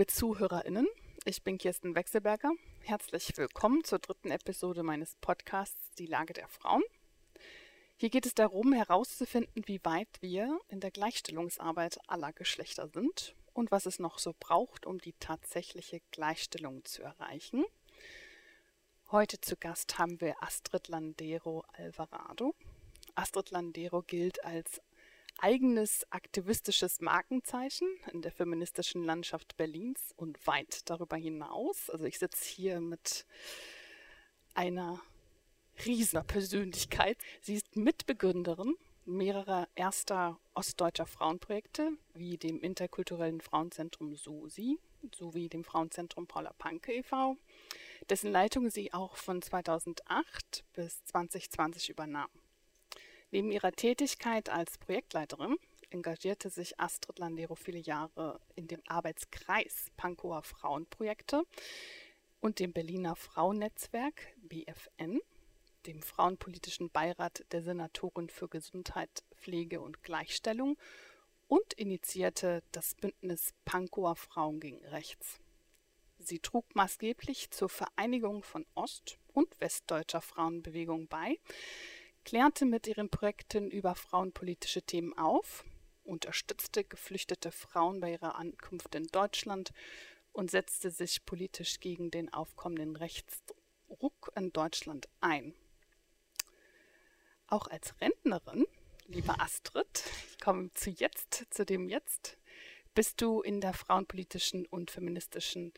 liebe 0.00 0.14
Zuhörerinnen, 0.14 0.88
ich 1.26 1.42
bin 1.42 1.58
Kirsten 1.58 1.94
Wechselberger. 1.94 2.52
Herzlich 2.80 3.36
willkommen 3.36 3.84
zur 3.84 3.98
dritten 3.98 4.30
Episode 4.30 4.82
meines 4.82 5.14
Podcasts 5.16 5.90
Die 5.98 6.06
Lage 6.06 6.32
der 6.32 6.48
Frauen. 6.48 6.82
Hier 7.98 8.08
geht 8.08 8.24
es 8.24 8.34
darum, 8.34 8.72
herauszufinden, 8.72 9.62
wie 9.66 9.78
weit 9.84 10.08
wir 10.22 10.58
in 10.68 10.80
der 10.80 10.90
Gleichstellungsarbeit 10.90 11.98
aller 12.06 12.32
Geschlechter 12.32 12.88
sind 12.88 13.34
und 13.52 13.70
was 13.70 13.84
es 13.84 13.98
noch 13.98 14.18
so 14.18 14.34
braucht, 14.40 14.86
um 14.86 14.96
die 14.96 15.12
tatsächliche 15.20 16.00
Gleichstellung 16.12 16.82
zu 16.86 17.02
erreichen. 17.02 17.66
Heute 19.10 19.38
zu 19.42 19.54
Gast 19.58 19.98
haben 19.98 20.18
wir 20.22 20.42
Astrid 20.42 20.88
Landero 20.88 21.62
Alvarado. 21.74 22.54
Astrid 23.16 23.50
Landero 23.50 24.00
gilt 24.00 24.42
als 24.46 24.80
eigenes 25.42 26.06
aktivistisches 26.10 27.00
Markenzeichen 27.00 27.88
in 28.12 28.22
der 28.22 28.32
feministischen 28.32 29.04
Landschaft 29.04 29.56
Berlins 29.56 30.12
und 30.16 30.46
weit 30.46 30.88
darüber 30.88 31.16
hinaus. 31.16 31.90
Also 31.90 32.04
ich 32.04 32.18
sitze 32.18 32.44
hier 32.44 32.80
mit 32.80 33.26
einer 34.54 35.00
riesiger 35.84 36.22
Persönlichkeit. 36.22 37.18
Sie 37.40 37.54
ist 37.54 37.76
Mitbegründerin 37.76 38.76
mehrerer 39.06 39.68
erster 39.74 40.38
ostdeutscher 40.54 41.06
Frauenprojekte, 41.06 41.92
wie 42.14 42.36
dem 42.36 42.60
interkulturellen 42.60 43.40
Frauenzentrum 43.40 44.14
SUSI 44.14 44.78
sowie 45.14 45.48
dem 45.48 45.64
Frauenzentrum 45.64 46.26
Paula 46.26 46.52
Panke 46.58 46.92
e.V., 46.92 47.36
dessen 48.08 48.30
Leitung 48.30 48.70
sie 48.70 48.92
auch 48.92 49.16
von 49.16 49.42
2008 49.42 50.64
bis 50.74 51.04
2020 51.06 51.90
übernahm. 51.90 52.30
Neben 53.30 53.52
ihrer 53.52 53.72
Tätigkeit 53.72 54.48
als 54.48 54.78
Projektleiterin 54.78 55.56
engagierte 55.90 56.50
sich 56.50 56.80
Astrid 56.80 57.18
Landero 57.18 57.54
viele 57.54 57.78
Jahre 57.78 58.40
in 58.56 58.66
dem 58.68 58.82
Arbeitskreis 58.86 59.86
Pankower 59.96 60.42
Frauenprojekte 60.42 61.44
und 62.40 62.58
dem 62.58 62.72
Berliner 62.72 63.16
Frauennetzwerk 63.16 64.34
BFN 64.42 65.20
dem 65.86 66.02
Frauenpolitischen 66.02 66.90
Beirat 66.90 67.44
der 67.52 67.62
Senatorin 67.62 68.28
für 68.28 68.48
Gesundheit, 68.48 69.24
Pflege 69.34 69.80
und 69.80 70.02
Gleichstellung 70.02 70.76
und 71.48 71.72
initiierte 71.74 72.62
das 72.72 72.94
Bündnis 72.94 73.54
Pankower 73.64 74.16
Frauen 74.16 74.60
gegen 74.60 74.84
Rechts. 74.86 75.40
Sie 76.18 76.38
trug 76.38 76.74
maßgeblich 76.74 77.50
zur 77.50 77.70
Vereinigung 77.70 78.42
von 78.42 78.66
ost- 78.74 79.18
und 79.32 79.58
westdeutscher 79.58 80.20
Frauenbewegung 80.20 81.08
bei, 81.08 81.38
klärte 82.24 82.64
mit 82.64 82.86
ihren 82.86 83.08
Projekten 83.08 83.70
über 83.70 83.94
frauenpolitische 83.94 84.82
Themen 84.82 85.16
auf, 85.16 85.64
unterstützte 86.04 86.84
geflüchtete 86.84 87.52
Frauen 87.52 88.00
bei 88.00 88.12
ihrer 88.12 88.36
Ankunft 88.36 88.94
in 88.94 89.06
Deutschland 89.06 89.72
und 90.32 90.50
setzte 90.50 90.90
sich 90.90 91.24
politisch 91.24 91.80
gegen 91.80 92.10
den 92.10 92.32
aufkommenden 92.32 92.96
Rechtsruck 92.96 94.32
in 94.36 94.52
Deutschland 94.52 95.08
ein. 95.20 95.54
Auch 97.46 97.66
als 97.66 98.00
Rentnerin, 98.00 98.66
liebe 99.06 99.38
Astrid, 99.40 100.04
ich 100.30 100.38
komme 100.38 100.72
zu 100.74 100.90
jetzt, 100.90 101.46
zu 101.50 101.64
dem 101.64 101.88
Jetzt, 101.88 102.38
bist 102.94 103.20
du 103.20 103.40
in 103.40 103.60
der 103.60 103.72
frauenpolitischen 103.72 104.66
und 104.66 104.90
feministischen 104.90 105.72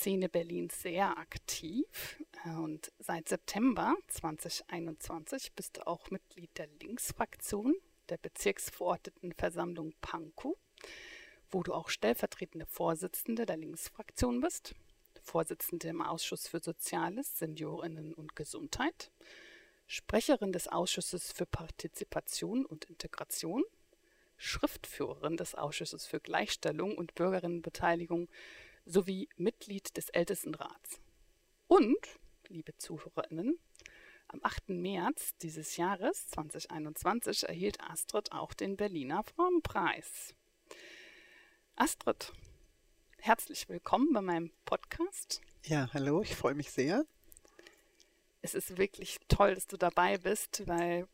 Szene 0.00 0.30
Berlins 0.30 0.80
sehr 0.80 1.18
aktiv. 1.18 2.16
Und 2.46 2.90
seit 2.98 3.28
September 3.28 3.94
2021 4.08 5.52
bist 5.52 5.76
du 5.76 5.86
auch 5.86 6.10
Mitglied 6.10 6.56
der 6.56 6.68
Linksfraktion 6.80 7.74
der 8.08 8.16
Bezirksverordnetenversammlung 8.16 9.92
Pankow, 10.00 10.56
wo 11.50 11.62
du 11.62 11.74
auch 11.74 11.90
stellvertretende 11.90 12.64
Vorsitzende 12.64 13.44
der 13.44 13.58
Linksfraktion 13.58 14.40
bist, 14.40 14.74
Vorsitzende 15.20 15.88
im 15.88 16.00
Ausschuss 16.00 16.48
für 16.48 16.60
Soziales, 16.60 17.38
Seniorinnen 17.38 18.14
und 18.14 18.34
Gesundheit. 18.34 19.10
Sprecherin 19.86 20.52
des 20.52 20.66
Ausschusses 20.66 21.30
für 21.30 21.44
Partizipation 21.44 22.64
und 22.64 22.86
Integration, 22.86 23.64
Schriftführerin 24.38 25.36
des 25.36 25.54
Ausschusses 25.54 26.06
für 26.06 26.20
Gleichstellung 26.20 26.96
und 26.96 27.14
Bürgerinnenbeteiligung 27.14 28.30
sowie 28.90 29.28
Mitglied 29.36 29.96
des 29.96 30.08
Ältestenrats. 30.10 31.00
Und, 31.68 31.96
liebe 32.48 32.76
Zuhörerinnen, 32.76 33.58
am 34.28 34.40
8. 34.42 34.70
März 34.70 35.36
dieses 35.42 35.76
Jahres 35.76 36.28
2021 36.28 37.48
erhielt 37.48 37.80
Astrid 37.80 38.32
auch 38.32 38.54
den 38.54 38.76
Berliner 38.76 39.22
Frauenpreis. 39.22 40.34
Astrid, 41.76 42.32
herzlich 43.18 43.68
willkommen 43.68 44.12
bei 44.12 44.20
meinem 44.20 44.50
Podcast. 44.64 45.40
Ja, 45.64 45.88
hallo, 45.92 46.22
ich 46.22 46.34
freue 46.34 46.54
mich 46.54 46.70
sehr 46.70 47.04
es 48.42 48.54
ist 48.54 48.78
wirklich 48.78 49.18
toll, 49.28 49.54
dass 49.54 49.66
du 49.66 49.76
dabei 49.76 50.18
bist, 50.18 50.66
weil 50.66 51.06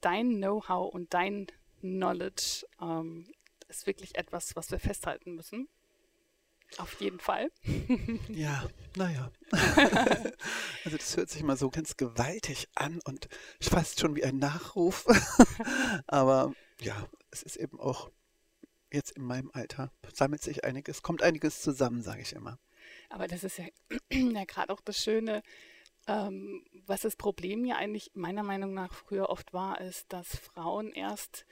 dein 0.00 0.36
Know-how 0.36 0.92
und 0.92 1.12
dein 1.14 1.46
Knowledge 1.80 2.66
ähm, 2.80 3.26
ist 3.68 3.86
wirklich 3.86 4.16
etwas, 4.16 4.56
was 4.56 4.70
wir 4.70 4.78
festhalten 4.78 5.34
müssen. 5.34 5.68
Auf 6.78 7.00
jeden 7.00 7.20
Fall. 7.20 7.50
Ja, 8.28 8.68
naja. 8.96 9.30
also 10.84 10.96
das 10.96 11.16
hört 11.16 11.30
sich 11.30 11.42
mal 11.42 11.56
so 11.56 11.70
ganz 11.70 11.96
gewaltig 11.96 12.68
an 12.74 13.00
und 13.04 13.28
fast 13.60 14.00
schon 14.00 14.16
wie 14.16 14.24
ein 14.24 14.38
Nachruf. 14.38 15.06
Aber 16.06 16.54
ja, 16.80 17.06
es 17.30 17.42
ist 17.42 17.56
eben 17.56 17.78
auch 17.78 18.10
jetzt 18.90 19.12
in 19.12 19.24
meinem 19.24 19.50
Alter, 19.52 19.90
sammelt 20.12 20.42
sich 20.42 20.64
einiges, 20.64 21.02
kommt 21.02 21.22
einiges 21.22 21.62
zusammen, 21.62 22.02
sage 22.02 22.22
ich 22.22 22.32
immer. 22.32 22.58
Aber 23.10 23.26
das 23.26 23.44
ist 23.44 23.58
ja, 23.58 23.66
ja 24.10 24.44
gerade 24.44 24.72
auch 24.72 24.80
das 24.80 24.98
Schöne, 24.98 25.42
ähm, 26.06 26.64
was 26.86 27.02
das 27.02 27.16
Problem 27.16 27.64
ja 27.64 27.76
eigentlich 27.76 28.10
meiner 28.14 28.42
Meinung 28.42 28.74
nach 28.74 28.92
früher 28.92 29.28
oft 29.30 29.52
war, 29.52 29.80
ist, 29.80 30.12
dass 30.12 30.36
Frauen 30.36 30.92
erst 30.92 31.46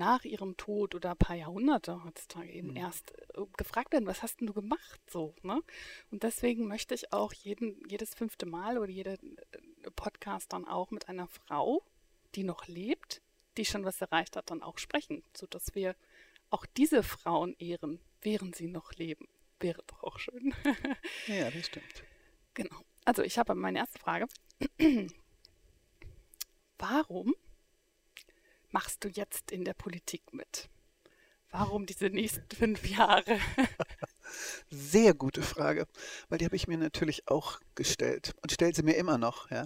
nach 0.00 0.24
ihrem 0.24 0.56
Tod 0.56 0.94
oder 0.94 1.10
ein 1.10 1.18
paar 1.18 1.36
Jahrhunderte 1.36 2.02
heutzutage 2.04 2.50
eben 2.50 2.70
mhm. 2.70 2.76
erst 2.76 3.12
äh, 3.34 3.44
gefragt 3.58 3.92
werden, 3.92 4.06
was 4.06 4.22
hast 4.22 4.40
denn 4.40 4.46
du 4.46 4.54
gemacht 4.54 4.98
so, 5.10 5.34
ne? 5.42 5.60
Und 6.10 6.22
deswegen 6.22 6.66
möchte 6.66 6.94
ich 6.94 7.12
auch 7.12 7.34
jeden, 7.34 7.86
jedes 7.86 8.14
fünfte 8.14 8.46
Mal 8.46 8.78
oder 8.78 8.90
jede 8.90 9.12
äh, 9.12 9.90
Podcast 9.94 10.54
dann 10.54 10.66
auch 10.66 10.90
mit 10.90 11.10
einer 11.10 11.28
Frau, 11.28 11.84
die 12.34 12.44
noch 12.44 12.66
lebt, 12.66 13.20
die 13.58 13.66
schon 13.66 13.84
was 13.84 14.00
erreicht 14.00 14.36
hat, 14.36 14.50
dann 14.50 14.62
auch 14.62 14.78
sprechen, 14.78 15.22
sodass 15.36 15.74
wir 15.74 15.94
auch 16.48 16.64
diese 16.64 17.02
Frauen 17.02 17.54
ehren, 17.58 18.00
während 18.22 18.56
sie 18.56 18.68
noch 18.68 18.94
leben. 18.94 19.28
Wäre 19.60 19.82
doch 19.86 20.02
auch 20.02 20.18
schön. 20.18 20.54
ja, 21.26 21.50
das 21.50 21.66
stimmt. 21.66 22.04
Genau. 22.54 22.80
Also 23.04 23.22
ich 23.22 23.38
habe 23.38 23.54
meine 23.54 23.80
erste 23.80 23.98
Frage. 23.98 24.26
Warum 26.78 27.34
machst 28.70 29.04
du 29.04 29.08
jetzt 29.08 29.50
in 29.50 29.64
der 29.64 29.74
Politik 29.74 30.32
mit? 30.32 30.68
Warum 31.50 31.86
diese 31.86 32.06
nächsten 32.06 32.48
fünf 32.56 32.86
Jahre? 32.86 33.38
Sehr 34.70 35.14
gute 35.14 35.42
Frage, 35.42 35.86
weil 36.28 36.38
die 36.38 36.44
habe 36.44 36.56
ich 36.56 36.68
mir 36.68 36.78
natürlich 36.78 37.28
auch 37.28 37.60
gestellt 37.74 38.34
und 38.42 38.52
stelle 38.52 38.74
sie 38.74 38.82
mir 38.82 38.96
immer 38.96 39.18
noch, 39.18 39.50
ja. 39.50 39.64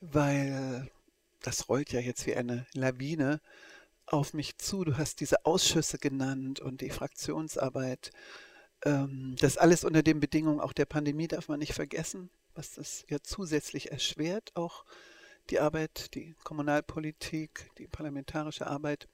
Weil 0.00 0.90
das 1.40 1.68
rollt 1.68 1.92
ja 1.92 2.00
jetzt 2.00 2.26
wie 2.26 2.34
eine 2.34 2.66
Lawine 2.74 3.40
auf 4.04 4.34
mich 4.34 4.58
zu. 4.58 4.84
Du 4.84 4.98
hast 4.98 5.20
diese 5.20 5.46
Ausschüsse 5.46 5.98
genannt 5.98 6.60
und 6.60 6.82
die 6.82 6.90
Fraktionsarbeit 6.90 8.12
ähm, 8.84 9.36
das 9.40 9.56
alles 9.56 9.84
unter 9.84 10.02
den 10.02 10.20
Bedingungen 10.20 10.60
auch 10.60 10.72
der 10.72 10.84
Pandemie 10.84 11.28
darf 11.28 11.48
man 11.48 11.58
nicht 11.58 11.72
vergessen, 11.72 12.30
was 12.54 12.74
das 12.74 13.04
ja 13.08 13.18
zusätzlich 13.22 13.90
erschwert, 13.90 14.54
auch 14.54 14.84
die 15.50 15.60
Arbeit, 15.60 16.14
die 16.14 16.34
Kommunalpolitik, 16.44 17.70
die 17.78 17.86
parlamentarische 17.88 18.66
Arbeit. 18.66 19.08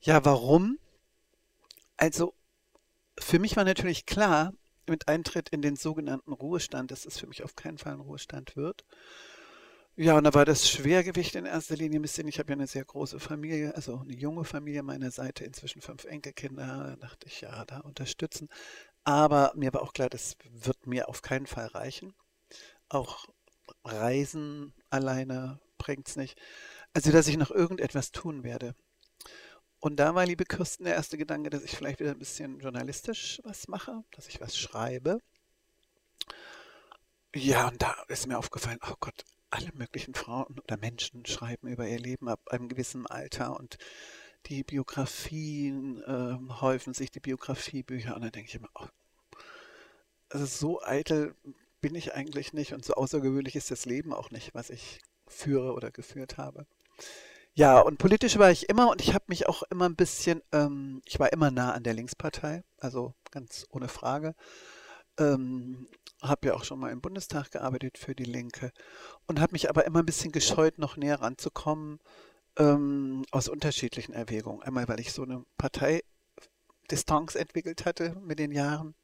Ja, 0.00 0.24
warum? 0.24 0.78
Also 1.96 2.34
für 3.18 3.38
mich 3.38 3.56
war 3.56 3.64
natürlich 3.64 4.06
klar, 4.06 4.52
mit 4.86 5.08
Eintritt 5.08 5.48
in 5.50 5.62
den 5.62 5.76
sogenannten 5.76 6.32
Ruhestand, 6.32 6.90
dass 6.90 7.06
es 7.06 7.18
für 7.18 7.26
mich 7.26 7.44
auf 7.44 7.54
keinen 7.54 7.78
Fall 7.78 7.92
ein 7.92 8.00
Ruhestand 8.00 8.56
wird. 8.56 8.84
Ja, 9.94 10.16
und 10.16 10.24
da 10.24 10.32
war 10.32 10.46
das 10.46 10.68
Schwergewicht 10.68 11.34
in 11.34 11.44
erster 11.44 11.76
Linie 11.76 11.98
ein 11.98 12.02
bisschen, 12.02 12.26
ich 12.26 12.38
habe 12.38 12.48
ja 12.48 12.54
eine 12.54 12.66
sehr 12.66 12.84
große 12.84 13.20
Familie, 13.20 13.74
also 13.74 13.98
eine 13.98 14.14
junge 14.14 14.44
Familie 14.44 14.82
meiner 14.82 15.10
Seite, 15.10 15.44
inzwischen 15.44 15.82
fünf 15.82 16.04
Enkelkinder, 16.04 16.96
da 16.96 16.96
dachte 16.96 17.26
ich, 17.26 17.42
ja, 17.42 17.64
da 17.66 17.80
unterstützen. 17.80 18.48
Aber 19.04 19.52
mir 19.54 19.72
war 19.74 19.82
auch 19.82 19.92
klar, 19.92 20.08
das 20.08 20.36
wird 20.50 20.86
mir 20.86 21.08
auf 21.08 21.20
keinen 21.20 21.46
Fall 21.46 21.66
reichen. 21.66 22.14
Auch 22.88 23.26
Reisen 23.84 24.72
alleine 24.88 25.60
bringt 25.82 26.08
es 26.08 26.16
nicht. 26.16 26.40
Also, 26.94 27.10
dass 27.10 27.28
ich 27.28 27.36
noch 27.36 27.50
irgendetwas 27.50 28.12
tun 28.12 28.44
werde. 28.44 28.74
Und 29.80 29.96
da 29.96 30.14
war, 30.14 30.24
liebe 30.24 30.44
Kirsten, 30.44 30.84
der 30.84 30.94
erste 30.94 31.18
Gedanke, 31.18 31.50
dass 31.50 31.64
ich 31.64 31.76
vielleicht 31.76 31.98
wieder 31.98 32.12
ein 32.12 32.18
bisschen 32.18 32.60
journalistisch 32.60 33.40
was 33.42 33.66
mache, 33.66 34.04
dass 34.12 34.28
ich 34.28 34.40
was 34.40 34.56
schreibe. 34.56 35.18
Ja, 37.34 37.68
und 37.68 37.82
da 37.82 37.96
ist 38.08 38.28
mir 38.28 38.38
aufgefallen, 38.38 38.78
oh 38.88 38.94
Gott, 39.00 39.24
alle 39.50 39.70
möglichen 39.74 40.14
Frauen 40.14 40.60
oder 40.60 40.76
Menschen 40.76 41.26
schreiben 41.26 41.66
über 41.66 41.88
ihr 41.88 41.98
Leben 41.98 42.28
ab 42.28 42.40
einem 42.48 42.68
gewissen 42.68 43.06
Alter 43.06 43.58
und 43.58 43.76
die 44.46 44.62
Biografien 44.62 46.02
ähm, 46.06 46.60
häufen 46.60 46.94
sich, 46.94 47.10
die 47.10 47.20
Biografiebücher, 47.20 48.14
und 48.14 48.22
dann 48.22 48.32
denke 48.32 48.48
ich 48.48 48.54
immer, 48.54 48.70
oh, 48.74 48.86
also 50.28 50.46
so 50.46 50.82
eitel 50.82 51.34
bin 51.80 51.94
ich 51.94 52.14
eigentlich 52.14 52.52
nicht 52.52 52.72
und 52.72 52.84
so 52.84 52.94
außergewöhnlich 52.94 53.56
ist 53.56 53.70
das 53.70 53.84
Leben 53.84 54.12
auch 54.12 54.30
nicht, 54.30 54.54
was 54.54 54.70
ich 54.70 55.00
führe 55.32 55.72
oder 55.72 55.90
geführt 55.90 56.36
habe. 56.38 56.66
Ja, 57.54 57.80
und 57.80 57.98
politisch 57.98 58.38
war 58.38 58.50
ich 58.50 58.68
immer 58.70 58.90
und 58.90 59.02
ich 59.02 59.12
habe 59.12 59.24
mich 59.28 59.46
auch 59.46 59.62
immer 59.64 59.86
ein 59.86 59.96
bisschen, 59.96 60.42
ähm, 60.52 61.02
ich 61.04 61.20
war 61.20 61.32
immer 61.32 61.50
nah 61.50 61.72
an 61.72 61.82
der 61.82 61.92
Linkspartei, 61.92 62.62
also 62.78 63.14
ganz 63.30 63.66
ohne 63.70 63.88
Frage. 63.88 64.34
Ähm, 65.18 65.86
habe 66.22 66.48
ja 66.48 66.54
auch 66.54 66.64
schon 66.64 66.78
mal 66.78 66.90
im 66.92 67.02
Bundestag 67.02 67.50
gearbeitet 67.50 67.98
für 67.98 68.14
die 68.14 68.24
Linke 68.24 68.72
und 69.26 69.40
habe 69.40 69.52
mich 69.52 69.68
aber 69.68 69.84
immer 69.84 69.98
ein 69.98 70.06
bisschen 70.06 70.32
gescheut, 70.32 70.78
noch 70.78 70.96
näher 70.96 71.20
ranzukommen, 71.20 71.98
ähm, 72.56 73.24
aus 73.30 73.48
unterschiedlichen 73.48 74.14
Erwägungen. 74.14 74.62
Einmal, 74.62 74.88
weil 74.88 75.00
ich 75.00 75.12
so 75.12 75.22
eine 75.22 75.44
Parteidistanz 75.58 77.34
entwickelt 77.34 77.84
hatte 77.84 78.16
mit 78.22 78.38
den 78.38 78.52
Jahren. 78.52 78.94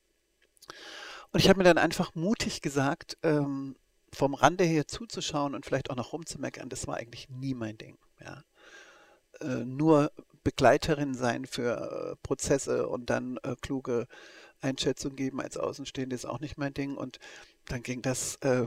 Und 1.33 1.41
ich 1.41 1.49
habe 1.49 1.59
mir 1.59 1.65
dann 1.65 1.79
einfach 1.79 2.15
mutig 2.15 2.63
gesagt, 2.63 3.19
ähm, 3.23 3.77
vom 4.13 4.35
Rande 4.35 4.65
her 4.65 4.87
zuzuschauen 4.87 5.55
und 5.55 5.67
vielleicht 5.67 5.91
auch 5.91 5.97
noch 5.97 6.13
rumzumeckern, 6.13 6.69
das 6.69 6.87
war 6.87 6.97
eigentlich 6.97 7.29
nie 7.29 7.55
mein 7.55 7.79
Ding. 7.79 7.99
Ja. 8.21 8.45
Äh, 9.41 9.65
nur 9.65 10.13
Begleiterin 10.45 11.15
sein 11.15 11.47
für 11.47 12.13
äh, 12.13 12.17
Prozesse 12.23 12.89
und 12.89 13.11
dann 13.11 13.39
äh, 13.43 13.55
kluge 13.61 14.07
Einschätzung 14.61 15.15
geben 15.15 15.41
als 15.41 15.57
Außenstehende 15.57 16.17
ist 16.17 16.25
auch 16.25 16.41
nicht 16.41 16.59
mein 16.59 16.75
Ding. 16.75 16.97
Und 16.97 17.19
dann 17.67 17.83
ging 17.83 18.03
das 18.03 18.37
äh, 18.37 18.67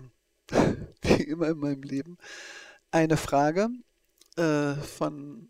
wie 1.01 1.23
immer 1.23 1.49
in 1.49 1.57
meinem 1.57 1.83
Leben. 1.83 2.17
Eine 2.91 3.17
Frage 3.17 3.69
äh, 4.38 4.73
von 4.75 5.49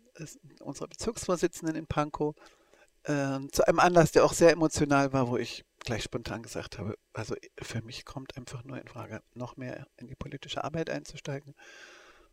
unserer 0.60 0.88
Bezirksvorsitzenden 0.88 1.76
in 1.76 1.86
Pankow 1.86 2.34
äh, 3.04 3.40
zu 3.50 3.66
einem 3.66 3.78
Anlass, 3.80 4.12
der 4.12 4.24
auch 4.24 4.32
sehr 4.32 4.52
emotional 4.52 5.12
war, 5.12 5.28
wo 5.28 5.36
ich 5.36 5.64
gleich 5.84 6.02
spontan 6.04 6.42
gesagt 6.42 6.78
habe, 6.78 6.96
also 7.12 7.34
für 7.60 7.82
mich 7.82 8.04
kommt 8.04 8.36
einfach 8.36 8.64
nur 8.64 8.80
in 8.80 8.88
Frage, 8.88 9.22
noch 9.34 9.56
mehr 9.56 9.86
in 9.96 10.06
die 10.08 10.14
politische 10.14 10.64
Arbeit 10.64 10.90
einzusteigen. 10.90 11.54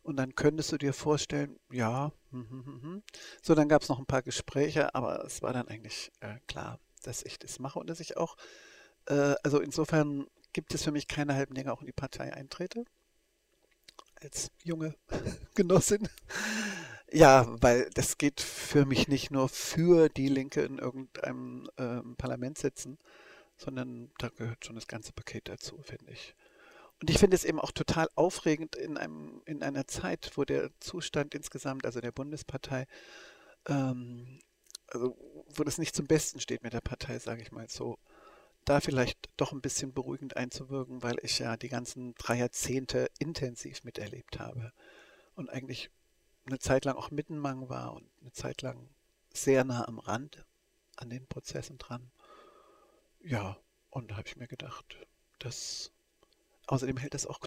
Und 0.01 0.18
dann 0.18 0.36
könntest 0.36 0.72
du 0.72 0.78
dir 0.78 0.94
vorstellen, 0.94 1.60
ja, 1.72 2.12
hm, 2.31 2.50
hm, 2.50 2.81
hm, 2.81 3.04
so 3.42 3.54
dann 3.54 3.69
gab 3.69 3.81
es 3.81 3.90
noch 3.90 4.00
ein 4.00 4.06
paar 4.06 4.22
Gespräche, 4.22 4.96
aber 4.96 5.24
es 5.25 5.42
war 5.42 5.54
dann 5.54 5.68
eigentlich 5.68 6.12
äh, 6.22 6.40
klar, 6.48 6.80
dass 7.04 7.24
ich 7.24 7.38
das 7.38 7.60
mache 7.60 7.80
und 7.80 7.90
dass 7.90 8.00
ich 8.00 8.18
auch, 8.18 8.38
äh, 9.07 9.36
also 9.44 9.60
insofern 9.60 10.28
gibt 10.54 10.74
es 10.74 10.84
für 10.84 10.92
mich 10.92 11.07
keine 11.07 11.36
halben 11.36 11.54
Dinge, 11.54 11.72
auch 11.72 11.81
in 11.81 11.88
die 11.88 11.94
Partei 11.94 12.34
eintrete. 12.34 12.86
Als 14.16 14.52
junge 14.63 14.95
Genossin. 15.56 16.07
Ja, 17.12 17.48
weil 17.62 17.90
das 17.94 18.18
geht 18.18 18.42
für 18.42 18.86
mich 18.86 19.07
nicht 19.07 19.31
nur 19.31 19.50
für 19.50 20.10
die 20.10 20.28
Linke 20.28 20.62
in 20.62 20.78
irgendeinem 20.78 21.69
äh, 21.78 22.02
Parlament 22.18 22.57
sitzen, 22.57 23.00
sondern 23.59 24.11
da 24.17 24.29
gehört 24.29 24.65
schon 24.65 24.75
das 24.75 24.88
ganze 24.88 25.13
Paket 25.13 25.47
dazu, 25.47 25.81
finde 25.83 26.11
ich. 26.11 26.33
Und 27.01 27.09
ich 27.09 27.17
finde 27.17 27.35
es 27.35 27.45
eben 27.45 27.59
auch 27.59 27.71
total 27.71 28.09
aufregend 28.15 28.75
in, 28.75 28.97
einem, 28.97 29.41
in 29.45 29.63
einer 29.63 29.88
Zeit, 29.88 30.31
wo 30.35 30.44
der 30.44 30.69
Zustand 30.79 31.33
insgesamt, 31.35 31.85
also 31.85 32.01
der 32.01 32.11
Bundespartei, 32.11 32.88
ähm, 33.67 34.39
also 34.88 35.15
wo 35.56 35.63
das 35.63 35.77
nicht 35.77 35.95
zum 35.95 36.07
Besten 36.07 36.39
steht 36.39 36.63
mit 36.63 36.73
der 36.73 36.81
Partei, 36.81 37.19
sage 37.19 37.41
ich 37.41 37.51
mal 37.51 37.69
so, 37.69 37.97
da 38.65 38.81
vielleicht 38.81 39.29
doch 39.38 39.51
ein 39.51 39.61
bisschen 39.61 39.94
beruhigend 39.94 40.35
einzuwirken, 40.35 41.01
weil 41.01 41.17
ich 41.21 41.39
ja 41.39 41.57
die 41.57 41.69
ganzen 41.69 42.15
drei 42.15 42.38
Jahrzehnte 42.38 43.09
intensiv 43.17 43.83
miterlebt 43.83 44.39
habe 44.39 44.73
und 45.35 45.50
eigentlich 45.50 45.89
eine 46.45 46.59
Zeit 46.59 46.85
lang 46.85 46.95
auch 46.95 47.11
Mittenmang 47.11 47.69
war 47.69 47.94
und 47.94 48.09
eine 48.21 48.31
Zeit 48.31 48.61
lang 48.61 48.89
sehr 49.33 49.63
nah 49.63 49.88
am 49.88 50.00
Rand 50.00 50.45
an 50.97 51.09
den 51.09 51.27
Prozessen 51.27 51.77
dran. 51.77 52.11
Ja, 53.21 53.57
und 53.89 54.12
da 54.12 54.18
habe 54.18 54.27
ich 54.27 54.38
mir 54.38 54.48
gedacht, 54.48 54.98
das 55.39 55.92
außerdem 56.68 56.98
hält 56.98 57.13
das 57.13 57.25
auch 57.25 57.39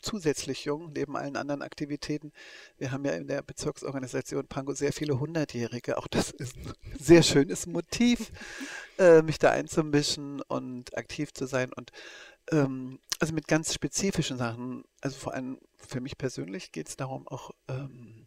zusätzlich 0.00 0.64
jung, 0.64 0.92
neben 0.92 1.16
allen 1.16 1.36
anderen 1.36 1.62
Aktivitäten. 1.62 2.32
Wir 2.78 2.92
haben 2.92 3.04
ja 3.04 3.12
in 3.12 3.26
der 3.26 3.42
Bezirksorganisation 3.42 4.46
Pango 4.46 4.72
sehr 4.72 4.92
viele 4.92 5.20
Hundertjährige. 5.20 5.98
Auch 5.98 6.06
das 6.06 6.30
ist 6.30 6.56
ein 6.56 6.72
sehr 6.98 7.22
schönes 7.22 7.66
Motiv, 7.66 8.30
äh, 8.98 9.22
mich 9.22 9.38
da 9.38 9.50
einzumischen 9.50 10.40
und 10.42 10.96
aktiv 10.96 11.32
zu 11.32 11.46
sein. 11.46 11.72
Und 11.72 11.92
ähm, 12.50 12.98
also 13.18 13.34
mit 13.34 13.48
ganz 13.48 13.74
spezifischen 13.74 14.38
Sachen, 14.38 14.84
also 15.00 15.18
vor 15.18 15.34
allem 15.34 15.58
für 15.76 16.00
mich 16.00 16.16
persönlich 16.16 16.72
geht 16.72 16.88
es 16.88 16.96
darum, 16.96 17.28
auch 17.28 17.50
ähm, 17.68 18.26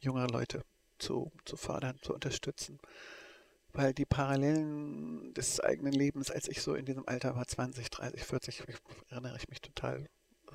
jüngere 0.00 0.28
Leute 0.28 0.64
zu, 0.98 1.30
zu 1.44 1.56
fördern, 1.56 1.98
zu 2.02 2.14
unterstützen. 2.14 2.80
Weil 3.72 3.94
die 3.94 4.04
Parallelen 4.04 5.32
des 5.34 5.60
eigenen 5.60 5.92
Lebens, 5.92 6.30
als 6.30 6.48
ich 6.48 6.60
so 6.60 6.74
in 6.74 6.84
diesem 6.84 7.08
Alter 7.08 7.34
war, 7.36 7.46
20, 7.46 7.90
30, 7.90 8.22
40, 8.22 8.62
erinnere 9.08 9.36
ich 9.36 9.48
mich 9.48 9.62
total 9.62 10.08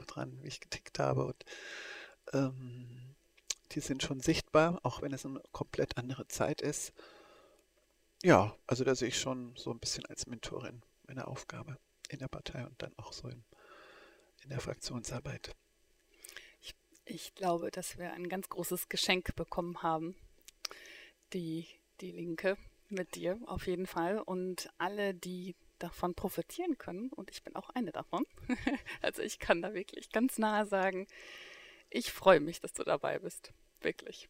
dran, 0.06 0.38
wie 0.44 0.48
ich 0.48 0.60
getickt 0.60 1.00
habe. 1.00 1.26
Und 1.26 1.46
ähm, 2.34 3.16
die 3.72 3.80
sind 3.80 4.04
schon 4.04 4.20
sichtbar, 4.20 4.80
auch 4.84 5.02
wenn 5.02 5.14
es 5.14 5.26
eine 5.26 5.42
komplett 5.52 5.98
andere 5.98 6.28
Zeit 6.28 6.62
ist. 6.62 6.94
Ja, 8.24 8.56
also 8.66 8.84
da 8.84 8.96
sehe 8.96 9.10
ich 9.10 9.20
schon 9.20 9.56
so 9.56 9.72
ein 9.72 9.80
bisschen 9.80 10.06
als 10.06 10.28
Mentorin 10.28 10.84
meine 11.08 11.28
Aufgabe 11.28 11.78
in 12.10 12.20
der 12.20 12.28
Partei 12.28 12.66
und 12.66 12.82
dann 12.82 12.94
auch 12.98 13.14
so 13.14 13.28
in, 13.28 13.44
in 14.44 14.50
der 14.50 14.60
Fraktionsarbeit. 14.60 15.56
Ich, 16.62 16.76
ich 17.06 17.36
glaube, 17.36 17.72
dass 17.72 17.98
wir 17.98 18.14
ein 18.14 18.30
ganz 18.30 18.50
großes 18.50 18.90
Geschenk 18.90 19.36
bekommen 19.36 19.84
haben. 19.84 20.16
Die, 21.34 21.68
die 22.00 22.12
Linke 22.12 22.58
mit 22.90 23.16
dir 23.16 23.40
auf 23.46 23.68
jeden 23.68 23.88
Fall. 23.88 24.20
Und 24.20 24.70
alle, 24.78 25.14
die 25.14 25.56
davon 25.80 26.16
profitieren 26.16 26.78
können. 26.78 27.10
Und 27.10 27.32
ich 27.32 27.44
bin 27.44 27.56
auch 27.56 27.70
eine 27.70 27.92
davon. 27.92 28.26
also 29.02 29.22
ich 29.22 29.40
kann 29.40 29.62
da 29.62 29.74
wirklich 29.74 30.12
ganz 30.12 30.38
nahe 30.38 30.66
sagen, 30.66 31.08
ich 31.90 32.12
freue 32.12 32.40
mich, 32.40 32.60
dass 32.60 32.74
du 32.74 32.84
dabei 32.84 33.20
bist. 33.20 33.54
Wirklich. 33.82 34.30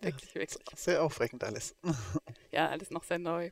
Wirklich, 0.00 0.34
ja, 0.34 0.40
wirklich. 0.40 0.78
Sehr 0.78 1.02
aufregend 1.02 1.44
alles. 1.44 1.76
ja, 2.50 2.68
alles 2.68 2.90
noch 2.90 3.04
sehr 3.04 3.18
neu. 3.18 3.50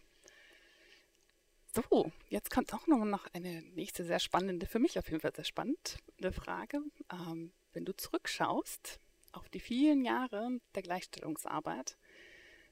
So, 1.72 2.10
jetzt 2.28 2.50
kommt 2.50 2.74
auch 2.74 2.88
noch 2.88 3.26
eine 3.32 3.62
nächste 3.62 4.04
sehr 4.04 4.18
spannende, 4.18 4.66
für 4.66 4.80
mich 4.80 4.98
auf 4.98 5.08
jeden 5.08 5.20
Fall 5.20 5.32
sehr 5.34 5.44
spannende 5.44 6.32
Frage. 6.32 6.80
Ähm, 7.12 7.52
wenn 7.72 7.84
du 7.84 7.96
zurückschaust 7.96 8.98
auf 9.30 9.48
die 9.48 9.60
vielen 9.60 10.04
Jahre 10.04 10.58
der 10.74 10.82
Gleichstellungsarbeit, 10.82 11.96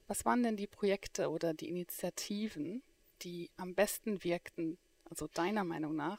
was 0.09 0.25
waren 0.25 0.43
denn 0.43 0.57
die 0.57 0.67
Projekte 0.67 1.31
oder 1.31 1.55
die 1.55 1.69
Initiativen, 1.69 2.83
die 3.23 3.51
am 3.57 3.75
besten 3.75 4.25
wirkten, 4.25 4.79
also 5.09 5.29
deiner 5.29 5.65
Meinung 5.65 5.95
nach, 5.95 6.19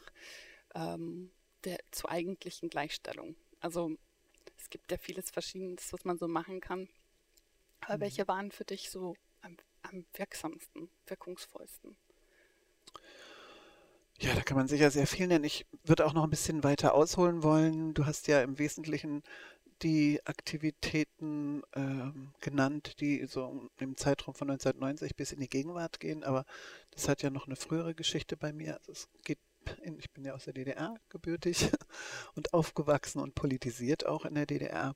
ähm, 0.75 1.31
der, 1.63 1.79
zur 1.91 2.09
eigentlichen 2.11 2.69
Gleichstellung? 2.69 3.35
Also 3.59 3.91
es 4.57 4.69
gibt 4.69 4.91
ja 4.91 4.97
vieles 4.97 5.31
Verschiedenes, 5.31 5.91
was 5.91 6.05
man 6.05 6.17
so 6.17 6.27
machen 6.27 6.61
kann. 6.61 6.87
Aber 7.81 7.97
mhm. 7.97 8.01
welche 8.01 8.27
waren 8.27 8.51
für 8.51 8.65
dich 8.65 8.89
so 8.89 9.15
am, 9.41 9.57
am 9.81 10.05
wirksamsten, 10.13 10.89
wirkungsvollsten? 11.07 11.97
Ja, 14.21 14.35
da 14.35 14.41
kann 14.41 14.57
man 14.57 14.67
sicher 14.67 14.91
sehr 14.91 15.07
viel 15.07 15.27
nennen. 15.27 15.45
Ich 15.45 15.65
würde 15.85 16.05
auch 16.05 16.13
noch 16.13 16.25
ein 16.25 16.29
bisschen 16.29 16.63
weiter 16.63 16.93
ausholen 16.93 17.41
wollen. 17.41 17.93
Du 17.93 18.05
hast 18.05 18.27
ja 18.27 18.41
im 18.41 18.59
Wesentlichen 18.59 19.23
die 19.81 20.19
Aktivitäten 20.25 21.63
ähm, 21.73 22.33
genannt, 22.41 22.99
die 22.99 23.25
so 23.25 23.69
im 23.77 23.97
Zeitraum 23.97 24.33
von 24.33 24.49
1990 24.49 25.15
bis 25.15 25.31
in 25.31 25.39
die 25.39 25.49
Gegenwart 25.49 25.99
gehen, 25.99 26.23
aber 26.23 26.45
das 26.91 27.07
hat 27.07 27.21
ja 27.21 27.29
noch 27.29 27.47
eine 27.47 27.55
frühere 27.55 27.95
Geschichte 27.95 28.37
bei 28.37 28.53
mir. 28.53 28.77
Also 28.79 28.91
es 28.91 29.09
geht 29.23 29.39
in, 29.81 29.99
ich 29.99 30.11
bin 30.11 30.25
ja 30.25 30.33
aus 30.33 30.45
der 30.45 30.53
DDR 30.53 30.95
gebürtig 31.09 31.69
und 32.35 32.53
aufgewachsen 32.53 33.19
und 33.19 33.35
politisiert 33.35 34.05
auch 34.05 34.25
in 34.25 34.35
der 34.35 34.45
DDR. 34.45 34.95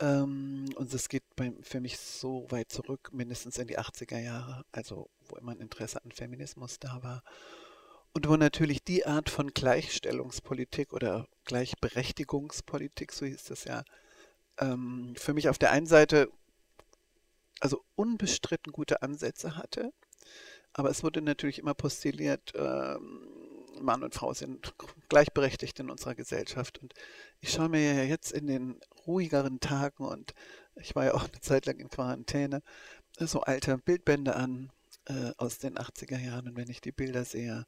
Ähm, 0.00 0.70
und 0.76 0.92
es 0.92 1.08
geht 1.08 1.24
bei, 1.36 1.52
für 1.62 1.80
mich 1.80 1.98
so 1.98 2.50
weit 2.50 2.70
zurück, 2.70 3.10
mindestens 3.12 3.58
in 3.58 3.68
die 3.68 3.78
80er 3.78 4.18
Jahre, 4.18 4.64
also 4.72 5.10
wo 5.28 5.36
immer 5.36 5.52
ein 5.52 5.60
Interesse 5.60 6.02
an 6.04 6.12
Feminismus 6.12 6.78
da 6.78 7.02
war. 7.02 7.22
Und 8.14 8.28
wo 8.28 8.36
natürlich 8.36 8.84
die 8.84 9.06
Art 9.06 9.30
von 9.30 9.54
Gleichstellungspolitik 9.54 10.92
oder 10.92 11.26
Gleichberechtigungspolitik, 11.44 13.12
so 13.12 13.24
hieß 13.24 13.50
es 13.50 13.64
ja, 13.64 13.84
ähm, 14.58 15.14
für 15.16 15.32
mich 15.32 15.48
auf 15.48 15.58
der 15.58 15.70
einen 15.70 15.86
Seite 15.86 16.30
also 17.60 17.84
unbestritten 17.94 18.72
gute 18.72 19.02
Ansätze 19.02 19.56
hatte, 19.56 19.92
aber 20.72 20.90
es 20.90 21.02
wurde 21.02 21.22
natürlich 21.22 21.58
immer 21.58 21.74
postuliert, 21.74 22.52
ähm, 22.54 23.28
Mann 23.80 24.02
und 24.02 24.14
Frau 24.14 24.32
sind 24.32 24.74
gleichberechtigt 25.08 25.78
in 25.80 25.90
unserer 25.90 26.14
Gesellschaft. 26.14 26.78
Und 26.78 26.94
ich 27.40 27.52
schaue 27.52 27.68
mir 27.68 27.94
ja 27.94 28.02
jetzt 28.04 28.32
in 28.32 28.46
den 28.46 28.80
ruhigeren 29.06 29.60
Tagen 29.60 30.04
und 30.04 30.34
ich 30.76 30.94
war 30.94 31.04
ja 31.04 31.14
auch 31.14 31.24
eine 31.24 31.40
Zeit 31.40 31.66
lang 31.66 31.78
in 31.78 31.88
Quarantäne, 31.88 32.62
so 33.18 33.40
alte 33.40 33.76
Bildbände 33.78 34.36
an 34.36 34.70
äh, 35.06 35.32
aus 35.36 35.58
den 35.58 35.76
80er 35.76 36.18
Jahren. 36.18 36.48
Und 36.48 36.56
wenn 36.56 36.70
ich 36.70 36.80
die 36.80 36.92
Bilder 36.92 37.24
sehe, 37.24 37.66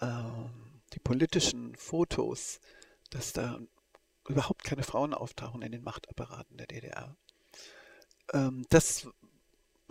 die 0.00 0.98
politischen 1.00 1.74
Fotos, 1.76 2.60
dass 3.10 3.32
da 3.32 3.58
überhaupt 4.28 4.64
keine 4.64 4.82
Frauen 4.82 5.14
auftauchen 5.14 5.62
in 5.62 5.72
den 5.72 5.82
Machtapparaten 5.82 6.56
der 6.56 6.66
DDR. 6.66 7.16
Ähm, 8.32 8.64
das 8.70 9.08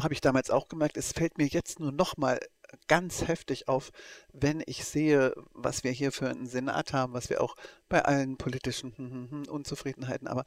habe 0.01 0.13
ich 0.13 0.21
damals 0.21 0.49
auch 0.49 0.67
gemerkt. 0.67 0.97
Es 0.97 1.11
fällt 1.11 1.37
mir 1.37 1.47
jetzt 1.47 1.79
nur 1.79 1.91
noch 1.91 2.17
mal 2.17 2.39
ganz 2.87 3.27
heftig 3.27 3.67
auf, 3.67 3.91
wenn 4.31 4.63
ich 4.65 4.85
sehe, 4.85 5.33
was 5.53 5.83
wir 5.83 5.91
hier 5.91 6.11
für 6.11 6.29
einen 6.29 6.47
Senat 6.47 6.93
haben, 6.93 7.13
was 7.13 7.29
wir 7.29 7.41
auch 7.41 7.55
bei 7.89 8.03
allen 8.03 8.37
politischen 8.37 9.45
Unzufriedenheiten, 9.49 10.27
aber 10.27 10.45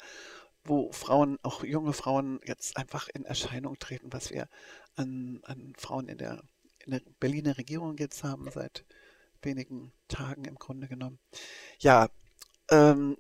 wo 0.64 0.90
Frauen, 0.92 1.38
auch 1.42 1.62
junge 1.62 1.92
Frauen 1.92 2.40
jetzt 2.44 2.76
einfach 2.78 3.08
in 3.08 3.24
Erscheinung 3.26 3.78
treten, 3.78 4.12
was 4.12 4.30
wir 4.30 4.48
an, 4.96 5.40
an 5.44 5.74
Frauen 5.76 6.08
in 6.08 6.18
der, 6.18 6.42
in 6.84 6.92
der 6.92 7.02
Berliner 7.20 7.58
Regierung 7.58 7.98
jetzt 7.98 8.24
haben, 8.24 8.50
seit 8.50 8.86
wenigen 9.44 9.92
Tagen 10.08 10.44
im 10.44 10.56
Grunde 10.56 10.88
genommen. 10.88 11.18
Ja, 11.78 12.08
ähm, 12.70 13.16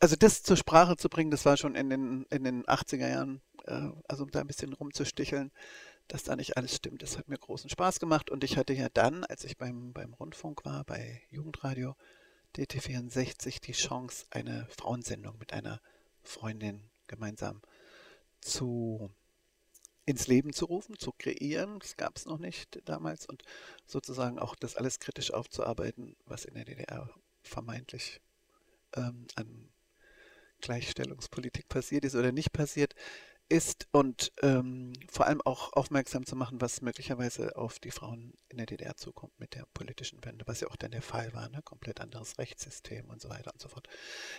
also 0.00 0.16
das 0.16 0.42
zur 0.42 0.56
Sprache 0.56 0.96
zu 0.96 1.08
bringen, 1.08 1.30
das 1.30 1.44
war 1.44 1.56
schon 1.56 1.74
in 1.74 1.88
den, 1.88 2.26
in 2.30 2.44
den 2.44 2.64
80er 2.64 3.08
Jahren, 3.08 3.40
äh, 3.66 3.88
also 4.08 4.24
um 4.24 4.30
da 4.30 4.40
ein 4.40 4.46
bisschen 4.46 4.72
rumzusticheln, 4.72 5.52
dass 6.08 6.24
da 6.24 6.36
nicht 6.36 6.56
alles 6.56 6.74
stimmt. 6.74 7.02
Das 7.02 7.18
hat 7.18 7.28
mir 7.28 7.38
großen 7.38 7.70
Spaß 7.70 8.00
gemacht 8.00 8.30
und 8.30 8.44
ich 8.44 8.56
hatte 8.56 8.72
ja 8.72 8.88
dann, 8.92 9.24
als 9.24 9.44
ich 9.44 9.56
beim, 9.56 9.92
beim 9.92 10.12
Rundfunk 10.14 10.64
war, 10.64 10.84
bei 10.84 11.22
Jugendradio 11.30 11.94
DT64, 12.56 13.60
die 13.62 13.72
Chance, 13.72 14.26
eine 14.30 14.66
Frauensendung 14.70 15.38
mit 15.38 15.52
einer 15.52 15.80
Freundin 16.22 16.90
gemeinsam 17.06 17.62
zu 18.40 19.10
ins 20.04 20.26
Leben 20.26 20.52
zu 20.52 20.66
rufen, 20.66 20.98
zu 20.98 21.12
kreieren. 21.12 21.78
Das 21.78 21.96
gab 21.96 22.16
es 22.16 22.26
noch 22.26 22.38
nicht 22.38 22.80
damals 22.84 23.26
und 23.26 23.42
sozusagen 23.86 24.38
auch 24.38 24.54
das 24.56 24.76
alles 24.76 24.98
kritisch 24.98 25.32
aufzuarbeiten, 25.32 26.16
was 26.26 26.44
in 26.44 26.54
der 26.54 26.64
DDR 26.64 27.08
vermeintlich 27.42 28.20
ähm, 28.94 29.26
an 29.36 29.68
Gleichstellungspolitik 30.60 31.68
passiert 31.68 32.04
ist 32.04 32.14
oder 32.14 32.32
nicht 32.32 32.52
passiert 32.52 32.94
ist 33.48 33.86
und 33.90 34.32
ähm, 34.40 34.94
vor 35.10 35.26
allem 35.26 35.42
auch 35.42 35.74
aufmerksam 35.74 36.24
zu 36.24 36.36
machen, 36.36 36.60
was 36.62 36.80
möglicherweise 36.80 37.54
auf 37.56 37.78
die 37.78 37.90
Frauen 37.90 38.32
in 38.48 38.56
der 38.56 38.66
DDR 38.66 38.96
zukommt 38.96 39.38
mit 39.38 39.54
der 39.54 39.66
politischen 39.74 40.24
Wende, 40.24 40.46
was 40.46 40.60
ja 40.60 40.68
auch 40.68 40.76
dann 40.76 40.92
der 40.92 41.02
Fall 41.02 41.34
war, 41.34 41.50
ne? 41.50 41.60
komplett 41.62 42.00
anderes 42.00 42.38
Rechtssystem 42.38 43.10
und 43.10 43.20
so 43.20 43.28
weiter 43.28 43.52
und 43.52 43.60
so 43.60 43.68
fort. 43.68 43.88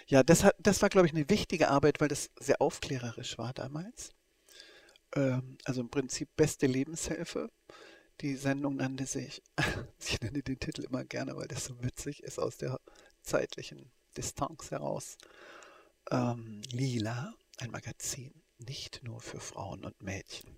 Ja, 0.08 0.24
das, 0.24 0.44
hat, 0.44 0.56
das 0.58 0.82
war, 0.82 0.90
glaube 0.90 1.06
ich, 1.06 1.14
eine 1.14 1.30
wichtige 1.30 1.70
Arbeit, 1.70 2.02
weil 2.02 2.08
das 2.08 2.32
sehr 2.40 2.60
aufklärerisch 2.60 3.38
war 3.38 3.54
damals. 3.54 4.14
Ähm, 5.16 5.58
also 5.66 5.82
im 5.82 5.90
Prinzip 5.90 6.30
beste 6.36 6.68
Lebenshilfe. 6.68 7.52
Die 8.22 8.36
Sendung 8.36 8.76
nannte 8.76 9.06
sich, 9.06 9.42
ich 10.00 10.22
nenne 10.22 10.44
den 10.44 10.60
Titel 10.60 10.84
immer 10.84 11.04
gerne, 11.04 11.36
weil 11.36 11.48
das 11.48 11.66
so 11.66 11.82
witzig 11.84 12.24
ist, 12.24 12.40
aus 12.40 12.58
der 12.58 12.80
zeitlichen 13.22 13.92
Distanz 14.16 14.72
heraus. 14.72 15.18
Ähm, 16.12 16.62
Lila, 16.72 17.34
ein 17.58 17.72
Magazin 17.72 18.44
nicht 18.60 19.02
nur 19.04 19.20
für 19.20 19.40
Frauen 19.40 19.84
und 19.84 20.02
Mädchen. 20.02 20.56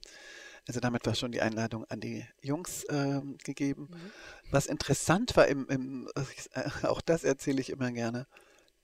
Also 0.67 0.79
damit 0.79 1.05
war 1.05 1.15
schon 1.15 1.31
die 1.31 1.41
Einladung 1.41 1.85
an 1.85 2.01
die 2.01 2.25
Jungs 2.41 2.85
ähm, 2.89 3.37
gegeben. 3.43 3.87
Mhm. 3.91 4.11
Was 4.51 4.65
interessant 4.65 5.35
war, 5.35 5.47
im, 5.47 5.67
im 5.69 6.09
äh, 6.15 6.69
auch 6.87 7.01
das 7.01 7.23
erzähle 7.23 7.61
ich 7.61 7.69
immer 7.69 7.91
gerne, 7.91 8.27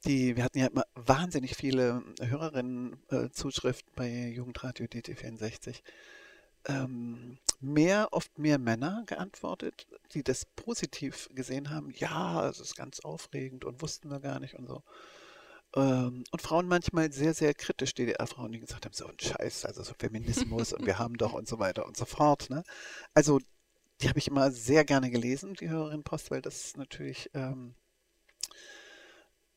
die, 0.06 0.36
wir 0.36 0.44
hatten 0.44 0.60
ja 0.60 0.68
immer 0.68 0.86
wahnsinnig 0.96 1.56
viele 1.56 2.04
Hörerinnen-Zuschriften 2.20 3.92
äh, 3.92 3.96
bei 3.96 4.28
Jugendradio 4.30 4.86
DT64. 4.88 5.82
Ähm, 6.66 7.40
mehr, 7.60 8.10
oft 8.12 8.38
mehr 8.38 8.60
Männer 8.60 9.04
geantwortet, 9.08 9.88
die 10.14 10.24
das 10.24 10.46
positiv 10.46 11.30
gesehen 11.34 11.70
haben. 11.70 11.92
Ja, 11.96 12.48
es 12.48 12.60
ist 12.60 12.76
ganz 12.76 13.00
aufregend 13.00 13.66
und 13.66 13.82
wussten 13.82 14.10
wir 14.10 14.20
gar 14.20 14.40
nicht 14.40 14.56
und 14.56 14.68
so. 14.68 14.84
Ähm, 15.76 16.24
und 16.32 16.42
Frauen 16.42 16.68
manchmal 16.68 17.12
sehr, 17.12 17.34
sehr 17.34 17.54
kritisch, 17.54 17.94
DDR-Frauen, 17.94 18.52
die 18.52 18.60
gesagt 18.60 18.86
haben, 18.86 18.94
so 18.94 19.08
ein 19.08 19.20
Scheiß, 19.20 19.66
also 19.66 19.84
so 19.84 19.94
Feminismus 19.98 20.74
und 20.74 20.86
wir 20.86 21.00
haben 21.00 21.18
doch 21.18 21.34
und 21.34 21.48
so 21.48 21.60
weiter 21.60 21.86
und 21.86 21.98
so 21.98 22.06
fort. 22.06 22.50
Ne? 22.50 22.64
Also 23.14 23.40
die 24.02 24.10
habe 24.10 24.20
ich 24.20 24.28
immer 24.28 24.52
sehr 24.52 24.84
gerne 24.84 25.12
gelesen, 25.12 25.54
die 25.54 25.70
Hörerin 25.70 26.04
Post, 26.04 26.32
weil 26.32 26.42
das 26.42 26.76
natürlich, 26.76 27.30
ähm, 27.34 27.76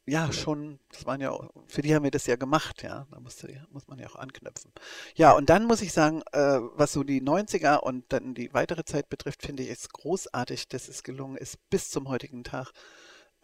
ja, 0.07 0.33
schon, 0.33 0.81
das 0.93 1.07
waren 1.07 1.21
ja, 1.21 1.31
auch, 1.31 1.51
für 1.67 1.81
die 1.81 1.95
haben 1.95 2.05
wir 2.05 2.11
das 2.11 2.27
ja 2.27 2.37
gemacht, 2.37 2.83
ja, 2.83 3.07
da 3.11 3.21
musste, 3.21 3.67
muss 3.71 3.89
man 3.89 3.99
ja 3.99 4.07
auch 4.09 4.17
anknüpfen. 4.17 4.71
Ja, 5.15 5.33
und 5.33 5.49
dann 5.49 5.65
muss 5.65 5.81
ich 5.81 5.93
sagen, 5.93 6.23
äh, 6.33 6.59
was 6.75 6.93
so 6.93 7.05
die 7.05 7.23
90er 7.23 7.79
und 7.79 8.05
dann 8.13 8.35
die 8.35 8.53
weitere 8.53 8.85
Zeit 8.85 9.09
betrifft, 9.09 9.43
finde 9.43 9.63
ich 9.63 9.71
es 9.71 9.89
großartig, 9.89 10.69
dass 10.69 10.89
es 10.89 11.03
gelungen 11.03 11.37
ist, 11.37 11.59
bis 11.71 11.91
zum 11.91 12.09
heutigen 12.09 12.45
Tag, 12.45 12.73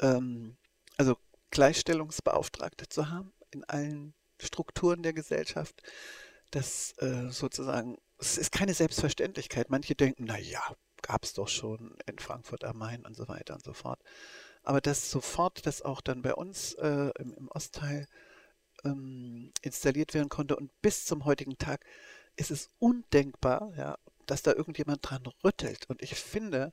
ähm, 0.00 0.56
also 0.98 1.16
Gleichstellungsbeauftragte 1.50 2.88
zu 2.88 3.08
haben 3.08 3.32
in 3.50 3.64
allen 3.64 4.14
Strukturen 4.38 5.02
der 5.02 5.14
Gesellschaft. 5.14 5.82
Das 6.50 6.92
äh, 6.98 7.30
sozusagen, 7.30 7.96
es 8.18 8.36
ist 8.36 8.52
keine 8.52 8.74
Selbstverständlichkeit. 8.74 9.70
Manche 9.70 9.94
denken, 9.94 10.24
na 10.26 10.38
ja, 10.38 10.62
gab 11.00 11.24
es 11.24 11.32
doch 11.32 11.48
schon 11.48 11.96
in 12.06 12.18
Frankfurt 12.18 12.64
am 12.64 12.78
Main 12.78 13.06
und 13.06 13.16
so 13.16 13.28
weiter 13.28 13.54
und 13.54 13.64
so 13.64 13.72
fort. 13.72 14.00
Aber 14.62 14.80
dass 14.80 15.10
sofort 15.10 15.66
das 15.66 15.82
auch 15.82 16.00
dann 16.00 16.22
bei 16.22 16.34
uns 16.34 16.74
äh, 16.74 17.10
im, 17.18 17.34
im, 17.34 17.48
Ostteil 17.48 18.06
ähm, 18.84 19.52
installiert 19.62 20.14
werden 20.14 20.28
konnte 20.28 20.56
und 20.56 20.70
bis 20.82 21.04
zum 21.06 21.24
heutigen 21.24 21.58
Tag 21.58 21.84
ist 22.36 22.50
es 22.50 22.70
undenkbar, 22.78 23.72
ja, 23.76 23.98
dass 24.26 24.42
da 24.42 24.52
irgendjemand 24.52 25.00
dran 25.02 25.26
rüttelt. 25.44 25.88
Und 25.88 26.02
ich 26.02 26.14
finde, 26.14 26.72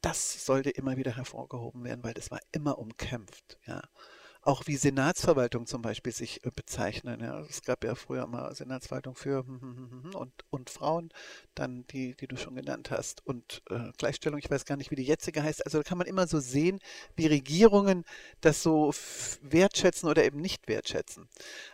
das 0.00 0.44
sollte 0.44 0.70
immer 0.70 0.96
wieder 0.96 1.16
hervorgehoben 1.16 1.84
werden, 1.84 2.04
weil 2.04 2.14
das 2.14 2.30
war 2.30 2.40
immer 2.52 2.78
umkämpft. 2.78 3.58
Ja. 3.66 3.82
Auch 4.44 4.66
wie 4.66 4.76
Senatsverwaltung 4.76 5.66
zum 5.66 5.82
Beispiel 5.82 6.12
sich 6.12 6.44
äh, 6.44 6.50
bezeichnen. 6.54 7.20
Ja. 7.20 7.40
Es 7.40 7.62
gab 7.62 7.84
ja 7.84 7.94
früher 7.94 8.26
mal 8.26 8.54
Senatsverwaltung 8.54 9.14
für 9.14 9.46
hm, 9.46 9.60
hm, 9.60 10.02
hm, 10.02 10.14
und, 10.14 10.32
und 10.50 10.68
Frauen, 10.68 11.10
dann 11.54 11.86
die, 11.86 12.16
die 12.16 12.26
du 12.26 12.36
schon 12.36 12.56
genannt 12.56 12.90
hast, 12.90 13.24
und 13.24 13.62
äh, 13.70 13.92
Gleichstellung, 13.98 14.38
ich 14.38 14.50
weiß 14.50 14.64
gar 14.64 14.76
nicht, 14.76 14.90
wie 14.90 14.96
die 14.96 15.04
jetzige 15.04 15.42
heißt. 15.42 15.64
Also 15.64 15.78
da 15.78 15.84
kann 15.84 15.98
man 15.98 16.08
immer 16.08 16.26
so 16.26 16.40
sehen, 16.40 16.80
wie 17.14 17.26
Regierungen 17.26 18.04
das 18.40 18.62
so 18.62 18.92
wertschätzen 19.42 20.08
oder 20.08 20.24
eben 20.24 20.40
nicht 20.40 20.66
wertschätzen. 20.66 21.28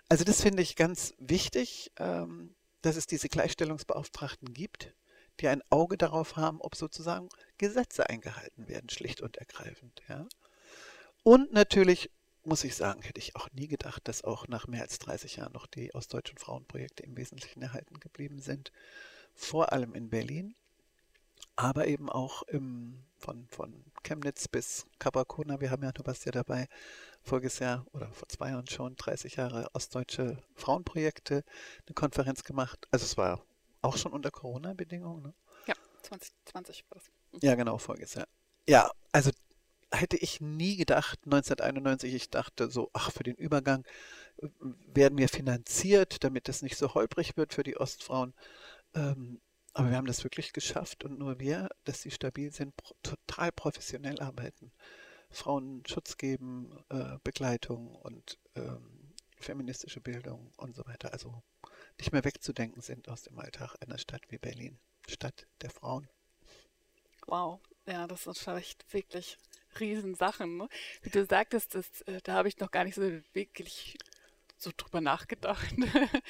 Also 0.08 0.25
das 0.25 0.42
finde 0.42 0.62
ich 0.62 0.76
ganz 0.76 1.14
wichtig, 1.18 1.90
ähm, 1.98 2.54
dass 2.82 2.96
es 2.96 3.06
diese 3.06 3.28
Gleichstellungsbeauftragten 3.28 4.52
gibt 4.52 4.94
die 5.40 5.48
ein 5.48 5.62
Auge 5.70 5.96
darauf 5.96 6.37
haben, 6.37 6.60
ob 6.60 6.75
sozusagen 6.75 7.28
Gesetze 7.58 8.08
eingehalten 8.08 8.68
werden, 8.68 8.88
schlicht 8.88 9.20
und 9.20 9.37
ergreifend. 9.37 10.02
Ja. 10.08 10.26
Und 11.22 11.52
natürlich 11.52 12.10
muss 12.45 12.64
ich 12.64 12.76
sagen, 12.76 13.02
hätte 13.02 13.21
ich 13.21 13.37
auch 13.37 13.49
nie 13.52 13.68
gedacht, 13.68 14.09
dass 14.09 14.25
auch 14.25 14.49
nach 14.49 14.66
mehr 14.66 14.83
als 14.83 14.99
30 14.99 15.37
Jahren 15.37 15.52
noch 15.52 15.66
die 15.66 15.95
ostdeutschen 15.95 16.38
Frauenprojekte 16.38 17.02
im 17.02 17.16
Wesentlichen 17.16 17.62
erhalten 17.62 18.00
geblieben 18.00 18.40
sind. 18.40 18.73
Vor 19.35 19.73
allem 19.73 19.95
in 19.95 20.09
Berlin, 20.11 20.54
aber 21.57 21.87
eben 21.87 22.09
auch 22.09 22.42
im, 22.45 23.04
von, 23.18 23.47
von 23.49 23.85
Chemnitz 24.02 24.49
bis 24.49 24.87
Kapakona. 24.99 25.61
Wir 25.61 25.71
haben 25.71 25.83
ja, 25.83 25.92
du 25.92 26.07
warst 26.07 26.25
ja 26.25 26.33
dabei, 26.33 26.68
voriges 27.23 27.59
Jahr 27.59 27.85
oder 27.92 28.12
vor 28.12 28.28
zwei 28.28 28.50
Jahren 28.50 28.66
schon 28.66 28.97
30 28.97 29.37
Jahre 29.37 29.68
ostdeutsche 29.75 30.38
Frauenprojekte, 30.54 31.45
eine 31.87 31.95
Konferenz 31.95 32.45
gemacht. 32.45 32.87
Also 32.90 33.04
es 33.04 33.16
war 33.16 33.45
auch 33.83 33.97
schon 33.97 34.12
unter 34.12 34.30
Corona-Bedingungen, 34.30 35.23
ne? 35.23 35.35
Ja, 35.66 35.75
2020 36.02 36.85
war 36.88 36.99
das. 36.99 37.42
Ja, 37.42 37.54
genau, 37.54 37.78
voriges 37.78 38.14
Jahr. 38.14 38.28
Ja, 38.68 38.90
also 39.12 39.30
hätte 39.92 40.16
ich 40.16 40.40
nie 40.40 40.76
gedacht, 40.76 41.21
1991, 41.25 42.14
ich 42.14 42.30
dachte 42.30 42.71
so, 42.71 42.90
ach, 42.92 43.12
für 43.12 43.23
den 43.23 43.37
Übergang 43.37 43.85
äh, 44.38 44.49
werden 44.61 45.18
wir 45.18 45.28
finanziert, 45.28 46.25
damit 46.25 46.49
das 46.49 46.62
nicht 46.62 46.76
so 46.76 46.95
holprig 46.95 47.37
wird 47.37 47.54
für 47.54 47.62
die 47.62 47.76
Ostfrauen. 47.76 48.35
Ähm, 48.95 49.40
aber 49.75 49.90
wir 49.90 49.97
haben 49.97 50.07
das 50.07 50.25
wirklich 50.25 50.52
geschafft 50.52 51.04
und 51.04 51.18
nur 51.18 51.38
wir, 51.38 51.68
dass 51.85 52.02
sie 52.02 52.11
stabil 52.11 52.52
sind, 52.52 52.76
pro 52.76 52.95
total 53.02 53.52
professionell 53.52 54.21
arbeiten. 54.21 54.73
Frauen 55.30 55.85
Schutz 55.87 56.16
geben, 56.16 56.73
äh, 56.88 57.18
Begleitung 57.23 57.95
und 57.95 58.38
ähm, 58.57 59.14
feministische 59.37 60.00
Bildung 60.00 60.52
und 60.57 60.75
so 60.75 60.85
weiter. 60.87 61.12
Also 61.12 61.42
nicht 61.99 62.12
mehr 62.12 62.25
wegzudenken 62.25 62.83
sind 62.83 63.09
aus 63.09 63.23
dem 63.23 63.38
Alltag 63.38 63.76
einer 63.80 63.99
Stadt 63.99 64.23
wie 64.30 64.38
Berlin. 64.38 64.78
Stadt 65.07 65.47
der 65.61 65.71
Frauen. 65.71 66.09
Wow, 67.26 67.61
ja, 67.87 68.07
das 68.07 68.25
sind 68.25 68.38
vielleicht 68.38 68.92
wirklich 68.92 69.38
Riesensachen. 69.80 70.56
Ne? 70.56 70.68
Wie 71.02 71.11
du 71.11 71.25
sagtest, 71.25 71.75
das, 71.75 72.02
äh, 72.02 72.20
da 72.23 72.35
habe 72.35 72.49
ich 72.49 72.58
noch 72.58 72.70
gar 72.70 72.85
nicht 72.85 72.94
so 72.94 73.02
wirklich 73.32 73.97
so 74.56 74.70
drüber 74.76 75.00
nachgedacht. 75.00 75.75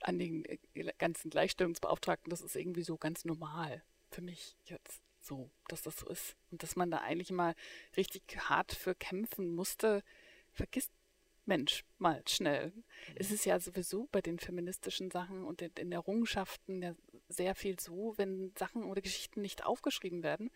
An 0.00 0.18
den 0.18 0.44
äh, 0.44 0.58
ganzen 0.98 1.30
Gleichstellungsbeauftragten, 1.30 2.30
das 2.30 2.40
ist 2.40 2.56
irgendwie 2.56 2.82
so 2.82 2.96
ganz 2.96 3.24
normal 3.24 3.82
für 4.10 4.22
mich 4.22 4.56
jetzt 4.64 5.02
so, 5.20 5.50
dass 5.68 5.82
das 5.82 5.96
so 5.98 6.08
ist. 6.08 6.36
Und 6.50 6.62
dass 6.62 6.76
man 6.76 6.90
da 6.90 6.98
eigentlich 6.98 7.30
mal 7.30 7.54
richtig 7.96 8.22
hart 8.48 8.72
für 8.72 8.94
kämpfen 8.94 9.54
musste, 9.54 10.02
vergisst 10.50 10.90
Mensch, 11.44 11.84
mal 11.98 12.22
schnell. 12.28 12.68
Mhm. 12.68 12.84
Es 13.16 13.30
ist 13.30 13.44
ja 13.44 13.58
sowieso 13.58 14.08
bei 14.12 14.20
den 14.20 14.38
feministischen 14.38 15.10
Sachen 15.10 15.44
und 15.44 15.60
in, 15.60 15.72
in 15.76 15.92
Errungenschaften 15.92 16.82
ja 16.82 16.94
sehr 17.28 17.54
viel 17.54 17.80
so, 17.80 18.14
wenn 18.16 18.52
Sachen 18.56 18.84
oder 18.84 19.00
Geschichten 19.00 19.40
nicht 19.40 19.64
aufgeschrieben 19.64 20.22
werden, 20.22 20.50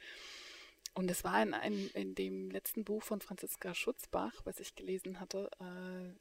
Und 0.97 1.11
es 1.11 1.25
war 1.25 1.43
in, 1.43 1.53
einem, 1.53 1.91
in 1.93 2.15
dem 2.15 2.51
letzten 2.51 2.83
Buch 2.83 3.03
von 3.03 3.21
Franziska 3.21 3.75
Schutzbach, 3.75 4.33
was 4.45 4.61
ich 4.61 4.75
gelesen 4.75 5.21
hatte, 5.21 5.51
äh, 5.61 6.15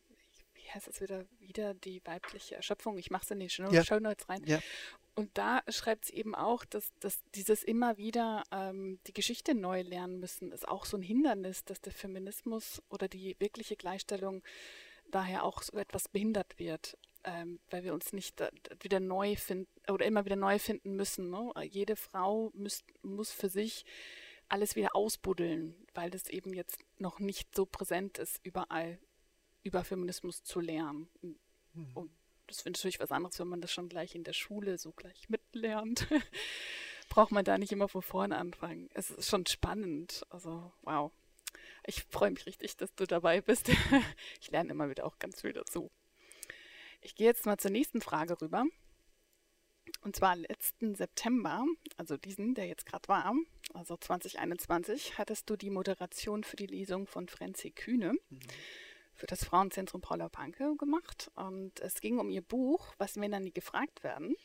wie 0.53 0.69
heißt 0.69 0.89
es 0.89 0.99
wieder, 0.99 1.23
wieder 1.39 1.73
die 1.73 2.01
weibliche 2.03 2.55
Erschöpfung. 2.55 2.97
Ich 2.97 3.09
mache 3.09 3.23
es 3.23 3.31
in 3.31 3.39
die 3.39 3.49
Show, 3.49 3.69
Ja. 3.71 3.85
Show 3.85 3.99
Notes 3.99 4.27
rein. 4.27 4.43
Ja. 4.45 4.59
Und 5.15 5.29
da 5.37 5.61
schreibt 5.69 6.03
sie 6.03 6.15
eben 6.15 6.35
auch, 6.35 6.65
dass, 6.65 6.91
dass 6.99 7.19
dieses 7.35 7.63
immer 7.63 7.97
wieder 7.97 8.43
ähm, 8.51 8.99
die 9.07 9.13
Geschichte 9.13 9.55
neu 9.55 9.81
lernen 9.81 10.19
müssen, 10.19 10.51
ist 10.51 10.67
auch 10.67 10.83
so 10.83 10.97
ein 10.97 11.03
Hindernis, 11.03 11.63
dass 11.63 11.79
der 11.79 11.93
Feminismus 11.93 12.81
oder 12.89 13.07
die 13.07 13.37
wirkliche 13.39 13.77
Gleichstellung 13.77 14.43
daher 15.09 15.45
auch 15.45 15.61
so 15.61 15.77
etwas 15.77 16.09
behindert 16.09 16.59
wird, 16.59 16.97
ähm, 17.23 17.61
weil 17.69 17.85
wir 17.85 17.93
uns 17.93 18.11
nicht 18.11 18.43
wieder 18.81 18.99
neu 18.99 19.37
finden 19.37 19.69
oder 19.89 20.05
immer 20.05 20.25
wieder 20.25 20.35
neu 20.35 20.59
finden 20.59 20.97
müssen. 20.97 21.29
Ne? 21.29 21.53
Jede 21.63 21.95
Frau 21.95 22.51
müß, 22.55 22.83
muss 23.03 23.31
für 23.31 23.47
sich 23.47 23.85
alles 24.49 24.75
wieder 24.75 24.95
ausbuddeln, 24.95 25.75
weil 25.93 26.09
das 26.09 26.29
eben 26.29 26.53
jetzt 26.53 26.79
noch 26.97 27.19
nicht 27.19 27.55
so 27.55 27.65
präsent 27.65 28.17
ist, 28.17 28.39
überall 28.43 28.99
über 29.63 29.83
Feminismus 29.83 30.43
zu 30.43 30.59
lernen. 30.59 31.09
Und 31.93 32.11
das 32.47 32.61
finde 32.61 32.77
ich 32.77 32.83
natürlich 32.83 32.99
was 32.99 33.11
anderes, 33.11 33.39
wenn 33.39 33.47
man 33.47 33.61
das 33.61 33.71
schon 33.71 33.89
gleich 33.89 34.15
in 34.15 34.23
der 34.23 34.33
Schule 34.33 34.77
so 34.77 34.91
gleich 34.91 35.29
mitlernt. 35.29 36.07
Braucht 37.09 37.31
man 37.31 37.45
da 37.45 37.57
nicht 37.57 37.71
immer 37.71 37.87
von 37.87 38.01
vorne 38.01 38.37
anfangen. 38.37 38.89
Es 38.93 39.11
ist 39.11 39.29
schon 39.29 39.45
spannend. 39.45 40.25
Also, 40.29 40.71
wow. 40.81 41.11
Ich 41.85 42.03
freue 42.03 42.31
mich 42.31 42.45
richtig, 42.45 42.77
dass 42.77 42.93
du 42.95 43.05
dabei 43.05 43.41
bist. 43.41 43.69
Ich 44.41 44.51
lerne 44.51 44.71
immer 44.71 44.89
wieder 44.89 45.05
auch 45.05 45.17
ganz 45.19 45.41
viel 45.41 45.53
dazu. 45.53 45.91
Ich 47.01 47.15
gehe 47.15 47.27
jetzt 47.27 47.45
mal 47.45 47.57
zur 47.57 47.71
nächsten 47.71 48.01
Frage 48.01 48.39
rüber. 48.41 48.65
Und 50.01 50.15
zwar 50.15 50.35
letzten 50.35 50.95
September, 50.95 51.65
also 51.97 52.17
diesen, 52.17 52.55
der 52.55 52.67
jetzt 52.67 52.85
gerade 52.85 53.07
war, 53.07 53.33
also 53.75 53.97
2021, 53.97 55.17
hattest 55.17 55.49
du 55.49 55.55
die 55.55 55.69
Moderation 55.69 56.43
für 56.43 56.55
die 56.55 56.67
Lesung 56.67 57.07
von 57.07 57.27
Frenzi 57.27 57.71
Kühne 57.71 58.13
für 59.13 59.27
das 59.27 59.45
Frauenzentrum 59.45 60.01
Paula 60.01 60.29
Panke 60.29 60.75
gemacht. 60.77 61.31
Und 61.35 61.79
es 61.79 62.01
ging 62.01 62.19
um 62.19 62.29
ihr 62.29 62.41
Buch, 62.41 62.93
Was 62.97 63.15
Männer 63.15 63.39
nie 63.39 63.53
gefragt 63.53 64.03
werden. 64.03 64.35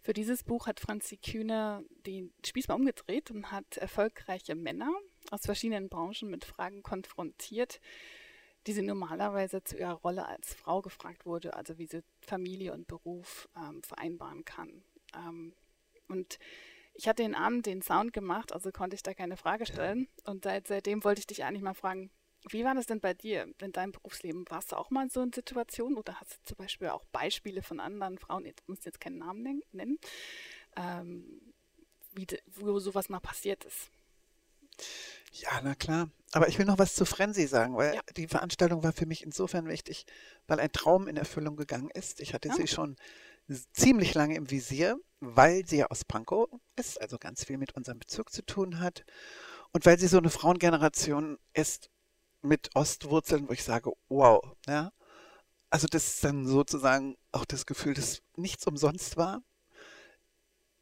Für 0.00 0.12
dieses 0.12 0.44
Buch 0.44 0.66
hat 0.66 0.80
Franzi 0.80 1.18
Kühne 1.18 1.84
den 2.06 2.32
Spieß 2.44 2.68
mal 2.68 2.74
umgedreht 2.74 3.30
und 3.30 3.50
hat 3.50 3.76
erfolgreiche 3.76 4.54
Männer 4.54 4.90
aus 5.30 5.42
verschiedenen 5.42 5.88
Branchen 5.88 6.30
mit 6.30 6.44
Fragen 6.44 6.82
konfrontiert, 6.82 7.80
die 8.66 8.72
sie 8.72 8.82
normalerweise 8.82 9.62
zu 9.62 9.76
ihrer 9.76 9.94
Rolle 9.94 10.26
als 10.26 10.54
Frau 10.54 10.80
gefragt 10.80 11.26
wurde, 11.26 11.54
also 11.54 11.78
wie 11.78 11.86
sie 11.86 12.02
Familie 12.20 12.72
und 12.72 12.86
Beruf 12.86 13.48
ähm, 13.56 13.82
vereinbaren 13.82 14.44
kann. 14.44 14.82
Ähm, 15.14 15.52
und 16.08 16.38
ich 16.94 17.08
hatte 17.08 17.22
den 17.22 17.34
Abend 17.34 17.66
den 17.66 17.82
Sound 17.82 18.12
gemacht, 18.12 18.52
also 18.52 18.70
konnte 18.72 18.94
ich 18.94 19.02
da 19.02 19.14
keine 19.14 19.36
Frage 19.36 19.66
stellen. 19.66 20.08
Und 20.24 20.44
seit, 20.44 20.66
seitdem 20.68 21.02
wollte 21.04 21.20
ich 21.20 21.26
dich 21.26 21.44
eigentlich 21.44 21.62
mal 21.62 21.74
fragen, 21.74 22.10
wie 22.48 22.64
war 22.64 22.74
das 22.74 22.86
denn 22.86 23.00
bei 23.00 23.12
dir 23.14 23.46
in 23.60 23.72
deinem 23.72 23.92
Berufsleben? 23.92 24.44
Warst 24.48 24.72
du 24.72 24.76
auch 24.76 24.90
mal 24.90 25.04
in 25.04 25.10
so 25.10 25.20
einer 25.20 25.30
Situation 25.34 25.96
oder 25.96 26.18
hast 26.20 26.32
du 26.32 26.38
zum 26.44 26.56
Beispiel 26.56 26.88
auch 26.88 27.04
Beispiele 27.12 27.62
von 27.62 27.80
anderen 27.80 28.18
Frauen, 28.18 28.46
ich 28.46 28.54
muss 28.66 28.84
jetzt 28.84 29.00
keinen 29.00 29.18
Namen 29.18 29.42
nen- 29.42 29.62
nennen, 29.72 29.98
ähm, 30.76 31.52
wie, 32.12 32.26
wo 32.46 32.78
sowas 32.78 33.08
mal 33.08 33.20
passiert 33.20 33.64
ist? 33.64 33.90
Ja, 35.32 35.60
na 35.62 35.74
klar. 35.74 36.10
Aber 36.32 36.48
ich 36.48 36.58
will 36.58 36.66
noch 36.66 36.78
was 36.78 36.94
zu 36.94 37.04
Frenzy 37.04 37.46
sagen, 37.46 37.76
weil 37.76 37.94
Ja. 37.94 38.00
die 38.16 38.26
Veranstaltung 38.26 38.82
war 38.82 38.92
für 38.92 39.06
mich 39.06 39.22
insofern 39.22 39.68
wichtig, 39.68 40.06
weil 40.46 40.60
ein 40.60 40.72
Traum 40.72 41.08
in 41.08 41.16
Erfüllung 41.16 41.56
gegangen 41.56 41.90
ist. 41.92 42.20
Ich 42.20 42.34
hatte 42.34 42.48
Ja. 42.48 42.54
sie 42.54 42.66
schon 42.66 42.96
ziemlich 43.72 44.14
lange 44.14 44.36
im 44.36 44.50
Visier, 44.50 44.98
weil 45.20 45.66
sie 45.66 45.78
ja 45.78 45.86
aus 45.86 46.04
Pankow 46.04 46.48
ist, 46.76 47.00
also 47.00 47.18
ganz 47.18 47.44
viel 47.44 47.58
mit 47.58 47.76
unserem 47.76 47.98
Bezirk 47.98 48.32
zu 48.32 48.44
tun 48.44 48.80
hat. 48.80 49.04
Und 49.72 49.86
weil 49.86 49.98
sie 49.98 50.08
so 50.08 50.18
eine 50.18 50.30
Frauengeneration 50.30 51.38
ist 51.52 51.90
mit 52.42 52.74
Ostwurzeln, 52.74 53.48
wo 53.48 53.52
ich 53.52 53.62
sage, 53.62 53.92
wow, 54.08 54.42
ja. 54.66 54.92
Also 55.68 55.86
das 55.86 56.08
ist 56.08 56.24
dann 56.24 56.46
sozusagen 56.46 57.16
auch 57.32 57.44
das 57.44 57.66
Gefühl, 57.66 57.94
dass 57.94 58.22
nichts 58.34 58.66
umsonst 58.66 59.16
war. 59.16 59.42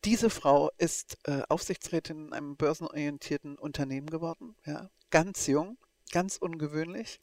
Diese 0.05 0.31
Frau 0.31 0.70
ist 0.79 1.18
äh, 1.24 1.42
Aufsichtsrätin 1.48 2.29
in 2.29 2.33
einem 2.33 2.57
börsenorientierten 2.57 3.59
Unternehmen 3.59 4.09
geworden, 4.09 4.57
ja, 4.64 4.88
ganz 5.11 5.46
jung, 5.48 5.77
ganz 6.12 6.37
ungewöhnlich 6.37 7.20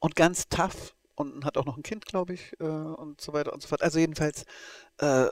und 0.00 0.16
ganz 0.16 0.48
tough 0.48 0.96
und 1.14 1.44
hat 1.44 1.58
auch 1.58 1.66
noch 1.66 1.76
ein 1.76 1.82
Kind, 1.82 2.06
glaube 2.06 2.34
ich, 2.34 2.52
äh, 2.60 2.64
und 2.64 3.20
so 3.20 3.32
weiter 3.32 3.52
und 3.52 3.62
so 3.62 3.68
fort. 3.68 3.82
Also 3.82 3.98
jedenfalls 3.98 4.44
äh, 4.98 5.28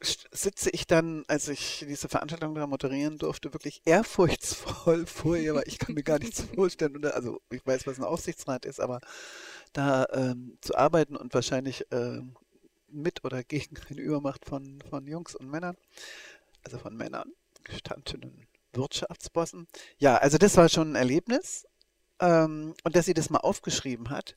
sitze 0.00 0.70
ich 0.70 0.86
dann, 0.86 1.24
als 1.28 1.48
ich 1.48 1.84
diese 1.88 2.08
Veranstaltung 2.08 2.54
da 2.54 2.66
moderieren 2.66 3.18
durfte, 3.18 3.52
wirklich 3.52 3.82
ehrfurchtsvoll 3.84 5.06
vor 5.06 5.36
ihr, 5.36 5.54
weil 5.54 5.64
ich 5.66 5.78
kann 5.78 5.94
mir 5.94 6.02
gar 6.02 6.18
nichts 6.18 6.40
vorstellen. 6.54 6.96
Oder, 6.96 7.14
also 7.14 7.40
ich 7.50 7.66
weiß, 7.66 7.86
was 7.86 7.98
ein 7.98 8.04
Aufsichtsrat 8.04 8.64
ist, 8.64 8.80
aber 8.80 9.00
da 9.72 10.06
ähm, 10.12 10.58
zu 10.60 10.74
arbeiten 10.76 11.16
und 11.16 11.34
wahrscheinlich 11.34 11.86
ähm, 11.90 12.36
mit 12.88 13.24
oder 13.24 13.42
gegen 13.42 13.76
eine 13.90 14.00
Übermacht 14.00 14.44
von, 14.44 14.82
von 14.88 15.06
Jungs 15.06 15.34
und 15.34 15.50
Männern, 15.50 15.76
also 16.62 16.78
von 16.78 16.96
Männern, 16.96 17.32
gestandenen 17.64 18.46
Wirtschaftsbossen. 18.72 19.66
Ja, 19.98 20.16
also 20.16 20.38
das 20.38 20.56
war 20.56 20.68
schon 20.68 20.92
ein 20.92 20.96
Erlebnis. 20.96 21.66
Ähm, 22.20 22.74
und 22.84 22.94
dass 22.94 23.06
sie 23.06 23.14
das 23.14 23.30
mal 23.30 23.38
aufgeschrieben 23.38 24.10
hat, 24.10 24.36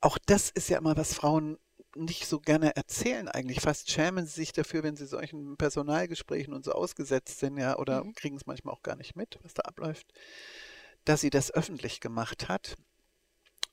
auch 0.00 0.18
das 0.26 0.50
ist 0.50 0.68
ja 0.68 0.78
immer, 0.78 0.96
was 0.96 1.14
Frauen 1.14 1.58
nicht 1.98 2.26
so 2.26 2.40
gerne 2.40 2.76
erzählen 2.76 3.28
eigentlich. 3.28 3.60
Fast 3.60 3.90
schämen 3.90 4.26
sie 4.26 4.32
sich 4.32 4.52
dafür, 4.52 4.82
wenn 4.82 4.96
sie 4.96 5.06
solchen 5.06 5.56
Personalgesprächen 5.56 6.54
und 6.54 6.64
so 6.64 6.72
ausgesetzt 6.72 7.38
sind, 7.40 7.58
ja, 7.58 7.78
oder 7.78 8.04
Mhm. 8.04 8.14
kriegen 8.14 8.36
es 8.36 8.46
manchmal 8.46 8.74
auch 8.74 8.82
gar 8.82 8.96
nicht 8.96 9.16
mit, 9.16 9.38
was 9.42 9.54
da 9.54 9.62
abläuft, 9.62 10.06
dass 11.04 11.20
sie 11.20 11.30
das 11.30 11.50
öffentlich 11.52 12.00
gemacht 12.00 12.48
hat, 12.48 12.76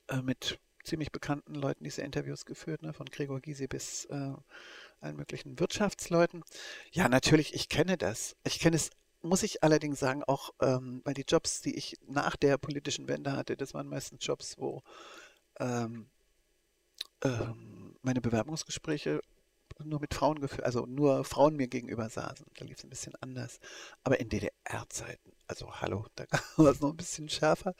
äh, 0.09 0.21
mit 0.21 0.59
ziemlich 0.83 1.11
bekannten 1.11 1.55
Leuten 1.55 1.83
diese 1.83 2.01
Interviews 2.03 2.45
geführt, 2.45 2.81
ne, 2.83 2.93
von 2.93 3.07
Gregor 3.07 3.41
Gysi 3.41 3.67
bis 3.67 4.05
äh, 4.05 4.33
allen 5.01 5.15
möglichen 5.15 5.59
Wirtschaftsleuten. 5.59 6.43
Ja, 6.91 7.09
natürlich, 7.09 7.53
ich 7.53 7.69
kenne 7.69 7.97
das. 7.97 8.35
Ich 8.45 8.59
kenne 8.59 8.75
es, 8.75 8.91
muss 9.21 9.43
ich 9.43 9.63
allerdings 9.63 9.99
sagen, 9.99 10.23
auch, 10.23 10.51
ähm, 10.61 11.01
weil 11.03 11.15
die 11.15 11.25
Jobs, 11.27 11.61
die 11.61 11.75
ich 11.75 11.97
nach 12.07 12.35
der 12.35 12.57
politischen 12.57 13.07
Wende 13.07 13.33
hatte, 13.33 13.57
das 13.57 13.73
waren 13.73 13.87
meistens 13.87 14.25
Jobs, 14.25 14.57
wo 14.57 14.83
ähm, 15.59 16.09
ähm, 17.23 17.74
meine 18.05 18.21
Bewerbungsgespräche 18.21 19.21
nur 19.83 19.99
mit 19.99 20.13
Frauen 20.13 20.39
geführt, 20.39 20.63
also 20.63 20.85
nur 20.85 21.25
Frauen 21.25 21.57
mir 21.57 21.67
gegenüber 21.67 22.07
saßen. 22.09 22.45
Da 22.57 22.63
lief 22.63 22.77
es 22.77 22.83
ein 22.85 22.89
bisschen 22.89 23.13
anders. 23.19 23.59
Aber 24.03 24.19
in 24.19 24.29
DDR-Zeiten, 24.29 25.33
also 25.47 25.69
hallo, 25.81 26.05
da 26.15 26.25
war 26.57 26.71
es 26.71 26.79
noch 26.79 26.91
ein 26.91 26.97
bisschen 26.97 27.27
schärfer. 27.27 27.75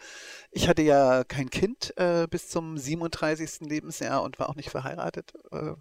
Ich 0.51 0.67
hatte 0.67 0.81
ja 0.81 1.23
kein 1.23 1.49
Kind 1.49 1.93
äh, 1.97 2.27
bis 2.29 2.49
zum 2.49 2.77
37. 2.77 3.61
Lebensjahr 3.61 4.23
und 4.23 4.39
war 4.39 4.49
auch 4.49 4.55
nicht 4.55 4.71
verheiratet. 4.71 5.33
Äh, 5.51 5.73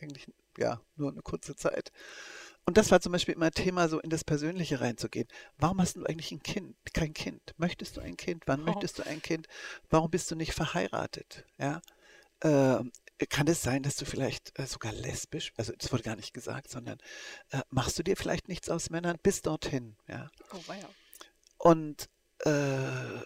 eigentlich, 0.00 0.26
ja, 0.58 0.80
nur 0.96 1.12
eine 1.12 1.22
kurze 1.22 1.54
Zeit. 1.54 1.92
Und 2.64 2.76
das 2.76 2.90
war 2.90 3.00
zum 3.00 3.12
Beispiel 3.12 3.34
immer 3.34 3.50
Thema, 3.50 3.88
so 3.88 4.00
in 4.00 4.10
das 4.10 4.24
Persönliche 4.24 4.80
reinzugehen. 4.80 5.28
Warum 5.58 5.80
hast 5.80 5.96
du 5.96 6.04
eigentlich 6.04 6.32
ein 6.32 6.42
Kind, 6.42 6.76
kein 6.92 7.12
Kind? 7.12 7.40
Möchtest 7.56 7.96
du 7.96 8.00
ein 8.00 8.16
Kind? 8.16 8.44
Wann 8.46 8.62
Oh. 8.62 8.64
möchtest 8.64 8.98
du 8.98 9.06
ein 9.06 9.22
Kind? 9.22 9.46
Warum 9.90 10.10
bist 10.10 10.30
du 10.30 10.34
nicht 10.36 10.52
verheiratet? 10.54 11.44
Ja. 11.58 11.80
Ähm, 12.42 12.90
kann 13.26 13.46
es 13.48 13.62
sein, 13.62 13.82
dass 13.82 13.96
du 13.96 14.04
vielleicht 14.04 14.58
äh, 14.58 14.66
sogar 14.66 14.92
lesbisch, 14.92 15.52
also 15.56 15.72
das 15.78 15.92
wurde 15.92 16.02
gar 16.02 16.16
nicht 16.16 16.34
gesagt, 16.34 16.70
sondern 16.70 16.98
äh, 17.50 17.60
machst 17.70 17.98
du 17.98 18.02
dir 18.02 18.16
vielleicht 18.16 18.48
nichts 18.48 18.68
aus 18.68 18.90
Männern 18.90 19.18
bis 19.22 19.42
dorthin, 19.42 19.96
ja? 20.08 20.30
Oh, 20.52 20.60
weia. 20.66 20.88
Und 21.58 22.08
äh, 22.40 23.22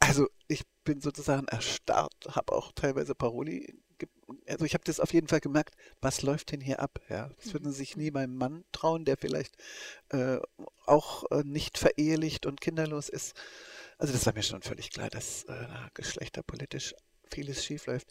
also 0.00 0.28
ich 0.48 0.62
bin 0.84 1.00
sozusagen 1.00 1.46
erstarrt, 1.48 2.14
habe 2.30 2.52
auch 2.52 2.72
teilweise 2.72 3.14
Paroli, 3.14 3.74
also 4.46 4.64
ich 4.64 4.74
habe 4.74 4.84
das 4.84 5.00
auf 5.00 5.12
jeden 5.12 5.28
Fall 5.28 5.40
gemerkt, 5.40 5.76
was 6.00 6.22
läuft 6.22 6.52
denn 6.52 6.60
hier 6.60 6.80
ab? 6.80 6.98
Ja, 7.08 7.30
das 7.36 7.52
würden 7.54 7.68
Mhm. 7.68 7.72
sie 7.72 7.78
sich 7.78 7.96
nie 7.96 8.10
meinem 8.10 8.36
Mann 8.36 8.64
trauen, 8.72 9.04
der 9.04 9.16
vielleicht 9.16 9.56
äh, 10.10 10.38
auch 10.86 11.24
äh, 11.30 11.42
nicht 11.44 11.78
verehelicht 11.78 12.44
und 12.46 12.60
kinderlos 12.60 13.08
ist. 13.08 13.34
Also 13.96 14.12
das 14.12 14.26
war 14.26 14.34
mir 14.34 14.42
schon 14.42 14.62
völlig 14.62 14.90
klar, 14.90 15.08
dass 15.08 15.44
äh, 15.44 15.66
geschlechterpolitisch 15.94 16.94
vieles 17.34 17.64
schief 17.64 17.86
läuft. 17.86 18.08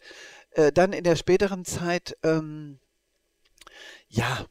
Äh, 0.50 0.72
dann 0.72 0.92
in 0.92 1.04
der 1.04 1.16
späteren 1.16 1.64
Zeit, 1.64 2.16
ähm, 2.22 2.78
ja, 4.08 4.46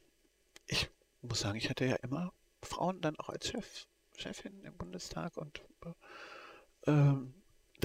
ich 0.68 0.90
muss 1.22 1.42
sagen, 1.42 1.58
ich 1.58 1.70
hatte 1.70 1.86
ja 1.86 1.96
immer 1.98 2.34
Frauen 2.62 3.02
dann 3.02 3.18
auch 3.18 3.30
als 3.30 3.48
Chef, 3.48 3.88
Chefin 4.18 4.64
im 4.64 4.76
Bundestag 4.78 5.38
und 5.38 5.62
äh, 5.86 6.92
ähm, 6.92 7.34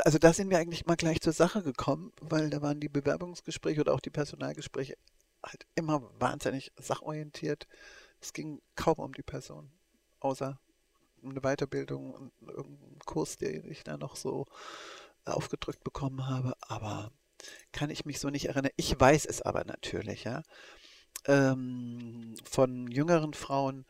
also 0.04 0.18
da 0.18 0.32
sind 0.32 0.50
wir 0.50 0.58
eigentlich 0.58 0.86
mal 0.86 0.96
gleich 0.96 1.20
zur 1.20 1.32
Sache 1.32 1.62
gekommen, 1.62 2.12
weil 2.20 2.50
da 2.50 2.62
waren 2.62 2.80
die 2.80 2.88
Bewerbungsgespräche 2.88 3.80
oder 3.80 3.94
auch 3.94 4.00
die 4.00 4.10
Personalgespräche 4.10 4.96
halt 5.42 5.66
immer 5.74 6.02
wahnsinnig 6.20 6.72
sachorientiert. 6.76 7.66
Es 8.20 8.32
ging 8.32 8.60
kaum 8.76 8.98
um 8.98 9.12
die 9.12 9.22
Person, 9.22 9.70
außer 10.20 10.60
eine 11.22 11.40
Weiterbildung 11.40 12.12
und 12.12 12.32
irgendeinen 12.42 12.98
Kurs, 13.04 13.38
den 13.38 13.68
ich 13.70 13.82
da 13.82 13.96
noch 13.96 14.16
so 14.16 14.46
aufgedrückt 15.36 15.84
bekommen 15.84 16.26
habe, 16.26 16.54
aber 16.60 17.12
kann 17.72 17.90
ich 17.90 18.04
mich 18.04 18.20
so 18.20 18.30
nicht 18.30 18.46
erinnern. 18.46 18.72
Ich 18.76 18.98
weiß 18.98 19.26
es 19.26 19.42
aber 19.42 19.64
natürlich, 19.64 20.24
ja, 20.24 20.42
ähm, 21.26 22.34
von 22.44 22.88
jüngeren 22.88 23.34
Frauen 23.34 23.86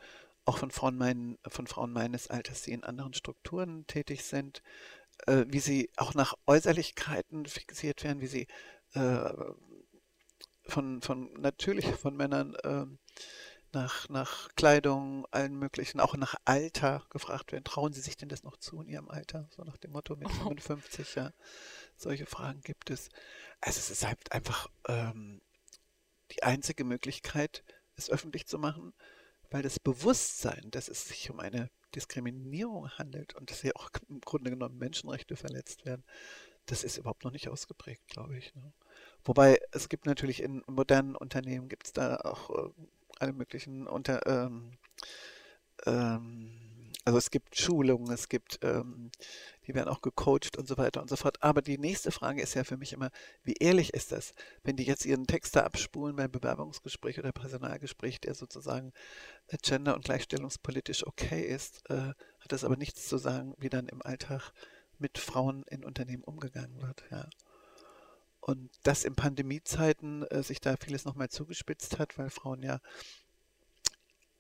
auch 0.48 0.57
von 0.57 0.70
Frauen, 0.70 0.96
mein, 0.96 1.38
von 1.46 1.66
Frauen 1.66 1.92
meines 1.92 2.29
Alters, 2.29 2.62
die 2.62 2.72
in 2.72 2.83
anderen 2.83 3.12
Strukturen 3.12 3.87
tätig 3.87 4.24
sind, 4.24 4.62
äh, 5.27 5.44
wie 5.48 5.61
sie 5.61 5.90
auch 5.96 6.14
nach 6.14 6.35
Äußerlichkeiten 6.46 7.44
fixiert 7.44 8.03
werden, 8.03 8.22
wie 8.22 8.27
sie 8.27 8.46
äh, 8.94 9.31
von, 10.64 11.03
von 11.03 11.33
natürlich 11.35 11.87
von 11.87 12.16
Männern 12.16 12.55
äh, 12.57 12.87
nach, 13.73 14.09
nach 14.09 14.49
Kleidung, 14.55 15.27
allen 15.31 15.55
möglichen, 15.59 16.01
auch 16.01 16.17
nach 16.17 16.35
Alter 16.45 17.07
gefragt 17.11 17.53
werden. 17.53 17.65
Trauen 17.65 17.93
Sie 17.93 18.01
sich 18.01 18.17
denn 18.17 18.29
das 18.29 18.43
noch 18.43 18.57
zu 18.57 18.81
in 18.81 18.89
Ihrem 18.89 19.09
Alter? 19.09 19.49
So 19.51 19.63
nach 19.63 19.77
dem 19.77 19.93
Motto 19.93 20.17
mit 20.17 20.31
55, 20.33 21.15
ja. 21.15 21.33
Solche 21.97 22.27
Fragen 22.27 22.61
gibt 22.63 22.91
es. 22.91 23.09
Also 23.61 23.79
es 23.79 23.91
ist 23.91 24.07
halt 24.07 24.33
einfach 24.33 24.69
ähm, 24.87 25.41
die 26.33 26.43
einzige 26.43 26.85
Möglichkeit, 26.85 27.65
es 27.97 28.11
öffentlich 28.11 28.47
zu 28.47 28.59
machen, 28.59 28.93
weil 29.51 29.63
das 29.63 29.81
Bewusstsein, 29.81 30.71
dass 30.71 30.89
es 30.89 31.09
sich 31.09 31.31
um 31.31 31.41
eine 31.41 31.71
Diskriminierung 31.95 32.91
handelt 32.91 33.35
und 33.35 33.51
dass 33.51 33.63
hier 33.63 33.77
auch 33.77 33.91
im 34.09 34.21
Grunde 34.21 34.51
genommen 34.51 34.79
Menschenrechte 34.79 35.37
verletzt 35.37 35.87
werden, 35.87 36.05
das 36.67 36.85
ist 36.85 36.99
überhaupt 36.99 37.25
noch 37.25 37.33
nicht 37.33 37.49
ausgeprägt, 37.49 38.07
glaube 38.09 38.37
ich. 38.37 38.55
Ne? 38.55 38.73
Wobei 39.25 39.59
es 39.73 39.89
gibt 39.89 40.07
natürlich 40.07 40.43
in 40.43 40.63
modernen 40.67 41.17
Unternehmen 41.17 41.69
gibt 41.69 41.87
es 41.87 41.93
da 41.93 42.17
auch 42.17 42.51
äh, 42.51 42.71
alle 43.21 43.33
möglichen 43.33 43.87
unter 43.87 44.27
ähm, 44.27 44.79
ähm, 45.87 46.69
also 47.09 47.17
es 47.17 47.31
gibt 47.31 47.57
Schulungen, 47.57 48.13
es 48.13 48.29
gibt, 48.29 48.59
ähm, 48.63 49.11
die 49.67 49.75
werden 49.75 49.89
auch 49.89 50.03
gecoacht 50.03 50.59
und 50.59 50.69
so 50.69 50.77
weiter 50.77 51.01
und 51.01 51.09
so 51.09 51.17
fort. 51.17 51.43
Aber 51.43 51.63
die 51.63 51.79
nächste 51.79 52.11
Frage 52.11 52.43
ist 52.43 52.53
ja 52.53 52.65
für 52.65 52.77
mich 52.77 52.93
immer, 52.93 53.11
wie 53.45 53.55
ehrlich 53.55 53.95
ist 53.95 54.13
das, 54.13 54.35
wenn 54.63 54.77
die 54.77 54.85
jetzt 54.85 55.07
ihren 55.07 55.27
Text 55.27 55.57
da 55.57 55.63
abspulen 55.63 56.17
beim 56.17 56.31
Bewerbungsgespräch 56.31 57.19
oder 57.19 57.33
Personalgespräch, 57.33 58.21
der 58.21 58.35
sozusagen 58.35 58.93
äh, 59.47 59.57
gender- 59.57 59.95
und 59.95 60.05
gleichstellungspolitisch 60.05 61.07
okay 61.07 61.43
ist, 61.47 61.81
äh, 61.89 62.13
hat 62.41 62.53
das 62.53 62.63
aber 62.63 62.77
nichts 62.77 63.09
zu 63.09 63.17
sagen, 63.17 63.55
wie 63.57 63.71
dann 63.71 63.89
im 63.89 64.03
Alltag 64.03 64.53
mit 64.99 65.17
Frauen 65.17 65.65
in 65.71 65.87
Unternehmen 65.87 66.25
umgegangen 66.25 66.83
wird. 66.83 67.05
Ja. 67.11 67.27
Und 68.49 68.71
dass 68.83 69.05
in 69.05 69.15
Pandemiezeiten 69.15 70.23
äh, 70.29 70.43
sich 70.43 70.63
da 70.63 70.77
vieles 70.79 71.05
nochmal 71.05 71.29
zugespitzt 71.29 71.99
hat, 71.99 72.17
weil 72.17 72.31
Frauen 72.31 72.63
ja 72.63 72.81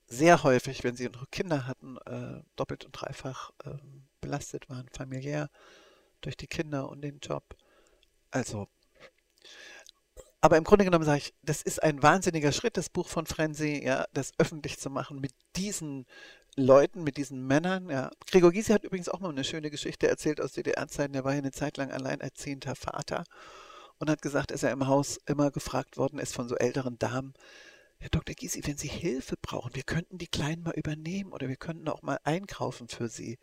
sehr 0.06 0.42
häufig, 0.44 0.82
wenn 0.82 0.96
sie 0.96 1.10
noch 1.10 1.30
Kinder 1.30 1.66
hatten, 1.66 1.98
äh, 2.06 2.42
doppelt 2.56 2.86
und 2.86 2.92
dreifach 2.92 3.50
äh, 3.66 3.76
belastet 4.22 4.70
waren, 4.70 4.88
familiär, 4.88 5.50
durch 6.22 6.38
die 6.38 6.46
Kinder 6.46 6.88
und 6.88 7.02
den 7.02 7.18
Job. 7.18 7.54
Also, 8.30 8.66
aber 10.40 10.56
im 10.56 10.64
Grunde 10.64 10.86
genommen 10.86 11.04
sage 11.04 11.18
ich, 11.18 11.34
das 11.42 11.60
ist 11.60 11.82
ein 11.82 12.02
wahnsinniger 12.02 12.52
Schritt, 12.52 12.78
das 12.78 12.88
Buch 12.88 13.08
von 13.08 13.26
Frenzy, 13.26 13.84
ja, 13.84 14.06
das 14.14 14.32
öffentlich 14.38 14.78
zu 14.78 14.88
machen 14.88 15.20
mit 15.20 15.34
diesen 15.54 16.06
Leuten, 16.56 17.04
mit 17.04 17.18
diesen 17.18 17.46
Männern. 17.46 17.90
Ja. 17.90 18.10
Gregor 18.26 18.52
Gysi 18.52 18.72
hat 18.72 18.84
übrigens 18.84 19.10
auch 19.10 19.20
mal 19.20 19.28
eine 19.28 19.44
schöne 19.44 19.70
Geschichte 19.70 20.08
erzählt 20.08 20.40
aus 20.40 20.52
DDR-Zeiten. 20.52 21.12
Der 21.12 21.24
war 21.24 21.32
ja 21.32 21.38
eine 21.40 21.52
Zeit 21.52 21.76
lang 21.76 21.90
alleinerziehender 21.90 22.74
Vater 22.74 23.24
und 23.98 24.10
hat 24.10 24.22
gesagt, 24.22 24.50
dass 24.50 24.62
er 24.62 24.72
im 24.72 24.86
Haus 24.86 25.18
immer 25.26 25.50
gefragt 25.50 25.96
worden 25.96 26.18
ist 26.18 26.34
von 26.34 26.48
so 26.48 26.56
älteren 26.56 26.98
Damen, 26.98 27.34
Herr 28.00 28.10
Dr. 28.10 28.34
Gysi, 28.34 28.62
wenn 28.64 28.78
Sie 28.78 28.88
Hilfe 28.88 29.34
brauchen, 29.40 29.74
wir 29.74 29.82
könnten 29.82 30.18
die 30.18 30.28
Kleinen 30.28 30.62
mal 30.62 30.74
übernehmen 30.74 31.32
oder 31.32 31.48
wir 31.48 31.56
könnten 31.56 31.88
auch 31.88 32.02
mal 32.02 32.18
einkaufen 32.22 32.88
für 32.88 33.08
Sie. 33.08 33.38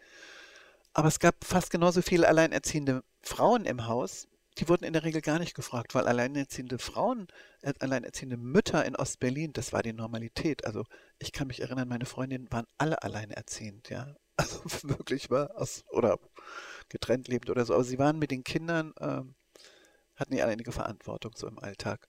Aber 0.94 1.10
es 1.10 1.20
gab 1.20 1.44
fast 1.44 1.72
genauso 1.72 2.02
viele 2.02 2.28
alleinerziehende 2.28 3.04
Frauen 3.22 3.66
im 3.66 3.88
Haus, 3.88 4.30
die 4.58 4.70
wurden 4.70 4.86
in 4.86 4.94
der 4.94 5.04
Regel 5.04 5.22
gar 5.22 5.40
nicht 5.40 5.56
gefragt, 5.56 5.94
weil 5.94 6.08
alleinerziehende 6.08 6.80
Frauen, 6.80 7.28
äh, 7.62 7.74
alleinerziehende 7.80 8.38
Mütter 8.38 8.86
in 8.86 8.96
Ostberlin, 8.96 9.52
das 9.52 9.74
war 9.74 9.84
die 9.84 9.92
Normalität. 9.94 10.66
Also 10.66 10.86
ich 11.20 11.34
kann 11.34 11.48
mich 11.48 11.62
erinnern, 11.62 11.90
meine 11.90 12.06
Freundinnen 12.06 12.50
waren 12.52 12.66
alle 12.78 13.04
alleinerziehend, 13.04 13.90
ja. 13.90 14.16
Also 14.38 14.60
wirklich 14.84 15.30
war 15.30 15.56
aus, 15.56 15.86
oder 15.92 16.20
getrennt 16.90 17.30
lebend 17.30 17.50
oder 17.50 17.66
so. 17.66 17.74
Aber 17.74 17.86
sie 17.86 18.00
waren 18.00 18.20
mit 18.20 18.32
den 18.32 18.44
Kindern, 18.44 18.94
ähm, 19.00 19.34
hatten 20.16 20.34
die 20.34 20.42
einige 20.42 20.72
Verantwortung 20.72 21.34
so 21.36 21.48
im 21.48 21.60
Alltag 21.60 22.08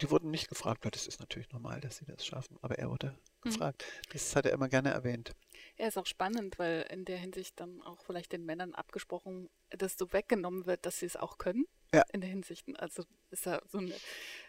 die 0.00 0.10
wurden 0.10 0.30
nicht 0.30 0.48
gefragt, 0.48 0.84
weil 0.84 0.90
das 0.90 1.06
ist 1.06 1.20
natürlich 1.20 1.50
normal, 1.50 1.80
dass 1.80 1.98
sie 1.98 2.04
das 2.04 2.24
schaffen, 2.24 2.56
aber 2.62 2.78
er 2.78 2.88
wurde 2.90 3.18
mhm. 3.42 3.50
gefragt. 3.50 3.84
Das 4.12 4.34
hat 4.36 4.46
er 4.46 4.52
immer 4.52 4.68
gerne 4.68 4.90
erwähnt. 4.90 5.34
Er 5.76 5.88
ist 5.88 5.98
auch 5.98 6.06
spannend, 6.06 6.58
weil 6.58 6.86
in 6.90 7.04
der 7.04 7.18
Hinsicht 7.18 7.60
dann 7.60 7.82
auch 7.82 8.00
vielleicht 8.02 8.32
den 8.32 8.44
Männern 8.44 8.74
abgesprochen, 8.74 9.50
dass 9.70 9.98
so 9.98 10.12
weggenommen 10.12 10.66
wird, 10.66 10.86
dass 10.86 11.00
sie 11.00 11.06
es 11.06 11.16
auch 11.16 11.38
können. 11.38 11.66
Ja. 11.92 12.04
In 12.12 12.20
der 12.20 12.30
Hinsicht, 12.30 12.66
also 12.78 13.02
ist 13.30 13.46
da 13.46 13.60
so 13.66 13.78
eine 13.78 13.94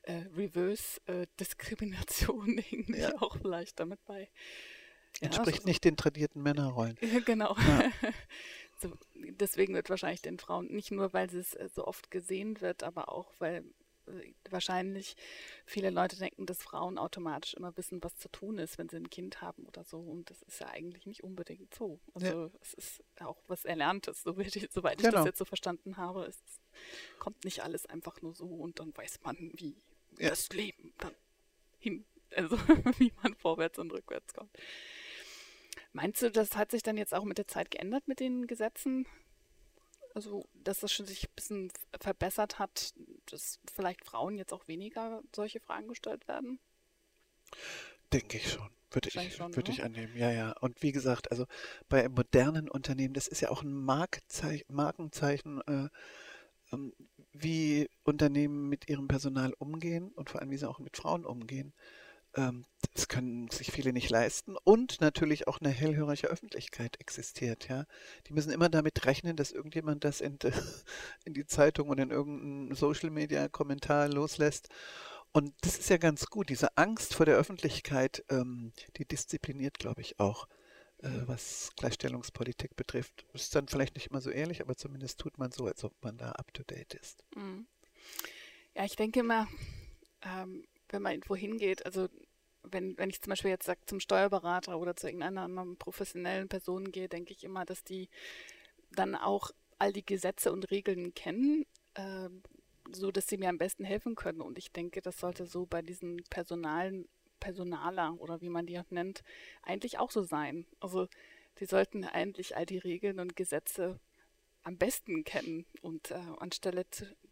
äh, 0.03 0.25
Reverse-Diskrimination 0.35 2.57
äh, 2.57 2.63
irgendwie 2.71 2.99
ja. 2.99 3.13
auch 3.21 3.37
vielleicht 3.37 3.79
damit 3.79 4.03
bei. 4.05 4.29
Entspricht 5.21 5.57
ja, 5.57 5.63
so, 5.63 5.67
nicht 5.67 5.83
den 5.83 5.97
tradierten 5.97 6.43
Männerrollen. 6.43 6.97
genau. 7.25 7.55
Ja. 7.55 7.91
so, 8.81 8.91
deswegen 9.13 9.73
wird 9.73 9.89
wahrscheinlich 9.89 10.21
den 10.21 10.39
Frauen, 10.39 10.67
nicht 10.67 10.91
nur 10.91 11.13
weil 11.13 11.33
es 11.33 11.53
äh, 11.55 11.69
so 11.73 11.85
oft 11.85 12.11
gesehen 12.11 12.61
wird, 12.61 12.83
aber 12.83 13.09
auch 13.09 13.31
weil 13.39 13.63
wahrscheinlich 14.49 15.15
viele 15.65 15.89
Leute 15.89 16.17
denken, 16.17 16.45
dass 16.45 16.63
Frauen 16.63 16.97
automatisch 16.97 17.53
immer 17.53 17.75
wissen, 17.77 18.03
was 18.03 18.17
zu 18.17 18.29
tun 18.29 18.57
ist, 18.57 18.77
wenn 18.77 18.89
sie 18.89 18.97
ein 18.97 19.09
Kind 19.09 19.41
haben 19.41 19.65
oder 19.65 19.83
so. 19.83 19.99
Und 19.99 20.29
das 20.29 20.41
ist 20.43 20.59
ja 20.59 20.67
eigentlich 20.67 21.05
nicht 21.05 21.23
unbedingt 21.23 21.73
so. 21.73 21.99
Also 22.13 22.45
ja. 22.45 22.51
es 22.61 22.73
ist 22.73 23.03
auch 23.19 23.37
was 23.47 23.65
Erlerntes, 23.65 24.23
so 24.23 24.37
ich, 24.37 24.67
soweit 24.71 24.99
ich 24.99 25.05
genau. 25.05 25.17
das 25.17 25.25
jetzt 25.25 25.39
so 25.39 25.45
verstanden 25.45 25.97
habe. 25.97 26.25
Es 26.25 26.37
kommt 27.19 27.43
nicht 27.45 27.63
alles 27.63 27.85
einfach 27.85 28.21
nur 28.21 28.33
so 28.33 28.47
und 28.47 28.79
dann 28.79 28.95
weiß 28.95 29.19
man, 29.23 29.37
wie 29.55 29.75
ja. 30.17 30.29
das 30.29 30.49
Leben 30.49 30.93
dann 30.97 31.13
hin, 31.79 32.05
also 32.35 32.57
wie 32.97 33.13
man 33.21 33.35
vorwärts 33.35 33.79
und 33.79 33.91
rückwärts 33.91 34.33
kommt. 34.33 34.51
Meinst 35.91 36.21
du, 36.21 36.31
das 36.31 36.55
hat 36.55 36.71
sich 36.71 36.83
dann 36.83 36.97
jetzt 36.97 37.13
auch 37.13 37.23
mit 37.23 37.37
der 37.37 37.47
Zeit 37.47 37.71
geändert 37.71 38.07
mit 38.07 38.19
den 38.19 38.47
Gesetzen? 38.47 39.07
Also, 40.13 40.47
dass 40.53 40.79
das 40.79 40.91
schon 40.91 41.05
sich 41.05 41.23
ein 41.23 41.35
bisschen 41.35 41.71
verbessert 41.99 42.59
hat, 42.59 42.93
dass 43.27 43.59
vielleicht 43.73 44.05
Frauen 44.05 44.37
jetzt 44.37 44.53
auch 44.53 44.67
weniger 44.67 45.21
solche 45.35 45.59
Fragen 45.59 45.87
gestellt 45.87 46.27
werden? 46.27 46.59
Denke 48.11 48.37
ich 48.37 48.51
schon. 48.51 48.69
Würde 48.91 49.09
ich, 49.09 49.35
schon, 49.35 49.55
würde 49.55 49.69
ne? 49.69 49.77
ich 49.77 49.83
annehmen, 49.83 50.17
ja, 50.17 50.31
ja. 50.31 50.51
Und 50.61 50.81
wie 50.81 50.91
gesagt, 50.91 51.29
also 51.31 51.45
bei 51.89 52.09
modernen 52.09 52.69
Unternehmen, 52.69 53.13
das 53.13 53.27
ist 53.27 53.39
ja 53.39 53.51
auch 53.51 53.61
ein 53.61 53.71
Markenzeichen, 53.71 55.61
äh, 55.67 55.89
ähm, 56.73 56.93
wie 57.31 57.87
Unternehmen 58.03 58.67
mit 58.67 58.89
ihrem 58.89 59.07
Personal 59.07 59.53
umgehen 59.59 60.11
und 60.15 60.31
vor 60.31 60.41
allem, 60.41 60.49
wie 60.49 60.57
sie 60.57 60.67
auch 60.67 60.79
mit 60.79 60.97
Frauen 60.97 61.23
umgehen. 61.23 61.73
Ähm, 62.35 62.65
das 62.93 63.07
können 63.07 63.49
sich 63.49 63.71
viele 63.71 63.93
nicht 63.93 64.09
leisten 64.09 64.55
und 64.63 65.01
natürlich 65.01 65.47
auch 65.47 65.59
eine 65.59 65.69
hellhörige 65.69 66.27
Öffentlichkeit 66.27 66.99
existiert, 66.99 67.67
ja. 67.67 67.85
Die 68.27 68.33
müssen 68.33 68.51
immer 68.51 68.69
damit 68.69 69.05
rechnen, 69.05 69.35
dass 69.35 69.51
irgendjemand 69.51 70.03
das 70.03 70.21
in, 70.21 70.37
in 71.25 71.33
die 71.33 71.45
Zeitung 71.45 71.89
oder 71.89 72.03
in 72.03 72.11
irgendeinen 72.11 72.75
Social 72.75 73.09
Media 73.09 73.47
Kommentar 73.47 74.09
loslässt. 74.09 74.69
Und 75.31 75.53
das 75.61 75.77
ist 75.77 75.89
ja 75.89 75.97
ganz 75.97 76.27
gut. 76.27 76.49
Diese 76.49 76.77
Angst 76.77 77.13
vor 77.13 77.25
der 77.25 77.37
Öffentlichkeit, 77.37 78.23
ähm, 78.29 78.73
die 78.97 79.05
diszipliniert, 79.05 79.77
glaube 79.77 80.01
ich, 80.01 80.19
auch, 80.19 80.47
äh, 80.99 81.09
was 81.25 81.71
Gleichstellungspolitik 81.77 82.75
betrifft. 82.75 83.25
Ist 83.33 83.55
dann 83.55 83.67
vielleicht 83.67 83.95
nicht 83.95 84.07
immer 84.07 84.21
so 84.21 84.31
ehrlich, 84.31 84.61
aber 84.61 84.75
zumindest 84.75 85.19
tut 85.19 85.37
man 85.37 85.51
so, 85.51 85.65
als 85.65 85.83
ob 85.83 85.93
man 86.03 86.17
da 86.17 86.31
up 86.31 86.53
to 86.53 86.63
date 86.63 86.95
ist. 86.95 87.23
Mhm. 87.35 87.67
Ja, 88.75 88.85
ich 88.85 88.95
denke 88.95 89.19
immer, 89.19 89.47
ähm, 90.21 90.65
wenn 90.89 91.01
man 91.01 91.13
irgendwo 91.13 91.35
hingeht, 91.35 91.85
also 91.85 92.07
wenn, 92.63 92.97
wenn 92.97 93.09
ich 93.09 93.21
zum 93.21 93.31
Beispiel 93.31 93.51
jetzt 93.51 93.65
sag, 93.65 93.87
zum 93.87 93.99
Steuerberater 93.99 94.77
oder 94.77 94.95
zu 94.95 95.07
irgendeiner 95.07 95.41
anderen 95.41 95.77
professionellen 95.77 96.49
Person 96.49 96.91
gehe, 96.91 97.09
denke 97.09 97.33
ich 97.33 97.43
immer, 97.43 97.65
dass 97.65 97.83
die 97.83 98.09
dann 98.91 99.15
auch 99.15 99.51
all 99.77 99.93
die 99.93 100.05
Gesetze 100.05 100.51
und 100.51 100.69
Regeln 100.71 101.13
kennen, 101.13 101.65
äh, 101.93 102.29
so 102.91 103.11
dass 103.11 103.27
sie 103.27 103.37
mir 103.37 103.49
am 103.49 103.57
besten 103.57 103.83
helfen 103.83 104.15
können. 104.15 104.41
Und 104.41 104.57
ich 104.57 104.71
denke, 104.71 105.01
das 105.01 105.19
sollte 105.19 105.45
so 105.45 105.65
bei 105.65 105.81
diesen 105.81 106.23
Personalen, 106.29 107.07
Personaler 107.39 108.15
oder 108.19 108.41
wie 108.41 108.49
man 108.49 108.65
die 108.65 108.79
auch 108.79 108.89
nennt, 108.89 109.23
eigentlich 109.61 109.97
auch 109.99 110.11
so 110.11 110.23
sein. 110.23 110.65
Also 110.79 111.07
die 111.59 111.65
sollten 111.65 112.03
eigentlich 112.03 112.57
all 112.57 112.65
die 112.65 112.77
Regeln 112.77 113.19
und 113.19 113.35
Gesetze 113.35 113.99
am 114.63 114.77
besten 114.77 115.23
kennen 115.23 115.65
und 115.81 116.11
äh, 116.11 116.21
anstelle 116.39 116.85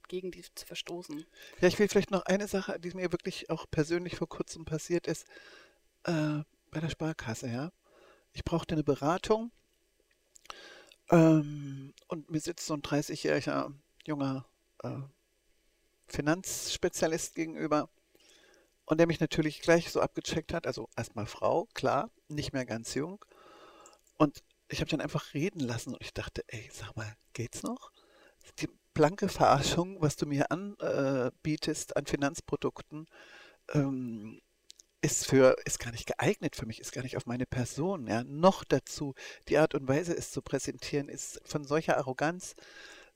gegen 0.08 0.32
die 0.32 0.44
zu 0.56 0.66
verstoßen. 0.66 1.26
Ja, 1.62 1.68
ich 1.68 1.80
will 1.80 1.88
vielleicht 1.88 2.12
noch 2.12 2.26
eine 2.26 2.48
Sache, 2.48 2.80
die 2.80 2.92
mir 2.92 3.12
wirklich 3.12 3.50
auch 3.50 3.66
persönlich 3.70 4.16
vor 4.16 4.28
kurzem 4.28 4.66
passiert 4.66 5.08
ist, 5.08 5.26
äh, 6.04 6.40
bei 6.72 6.80
der 6.80 6.90
Sparkasse, 6.90 7.48
ja. 7.48 7.72
Ich 8.34 8.44
brauchte 8.44 8.76
eine 8.76 8.84
Beratung 8.84 9.52
ähm, 11.10 11.94
und 12.08 12.30
mir 12.30 12.40
sitzt 12.40 12.66
so 12.66 12.74
ein 12.74 12.82
30-jähriger 12.82 13.74
junger 14.06 14.48
äh, 14.84 15.00
Finanzspezialist 16.08 17.36
gegenüber 17.36 17.90
und 18.86 19.00
der 19.00 19.08
mich 19.08 19.20
natürlich 19.20 19.62
gleich 19.62 19.92
so 19.92 20.02
abgecheckt 20.02 20.54
hat, 20.54 20.68
also 20.68 20.90
erstmal 20.96 21.26
Frau, 21.26 21.68
klar, 21.74 22.12
nicht 22.28 22.54
mehr 22.54 22.66
ganz 22.66 22.94
jung 22.94 23.24
und 24.18 24.44
ich 24.70 24.80
habe 24.82 24.90
dann 24.90 25.02
einfach 25.02 25.34
reden 25.34 25.62
lassen 25.62 25.94
und 25.94 26.02
ich 26.02 26.14
dachte, 26.14 26.44
ey, 26.48 26.70
sag 26.72 26.96
mal, 26.96 27.16
geht's 27.34 27.64
noch? 27.64 27.92
Die 28.60 28.68
blanke 28.98 29.30
Verarschung, 29.30 30.02
was 30.02 30.16
du 30.16 30.26
mir 30.26 30.50
anbietest 30.50 31.96
an 31.96 32.08
Finanzprodukten, 32.08 33.06
ähm, 33.72 34.42
ist 35.02 35.28
für, 35.28 35.56
ist 35.66 35.78
gar 35.78 35.92
nicht 35.92 36.08
geeignet 36.08 36.56
für 36.56 36.66
mich, 36.66 36.80
ist 36.80 36.94
gar 36.94 37.04
nicht 37.04 37.16
auf 37.16 37.28
meine 37.28 37.46
Person, 37.46 38.08
ja. 38.08 38.24
Noch 38.24 38.64
dazu, 38.64 39.14
die 39.50 39.60
Art 39.60 39.76
und 39.76 39.88
Weise, 39.88 40.18
es 40.18 40.32
zu 40.32 40.42
präsentieren, 40.42 41.10
ist 41.10 41.40
von 41.46 41.64
solcher 41.64 41.98
Arroganz, 41.98 42.56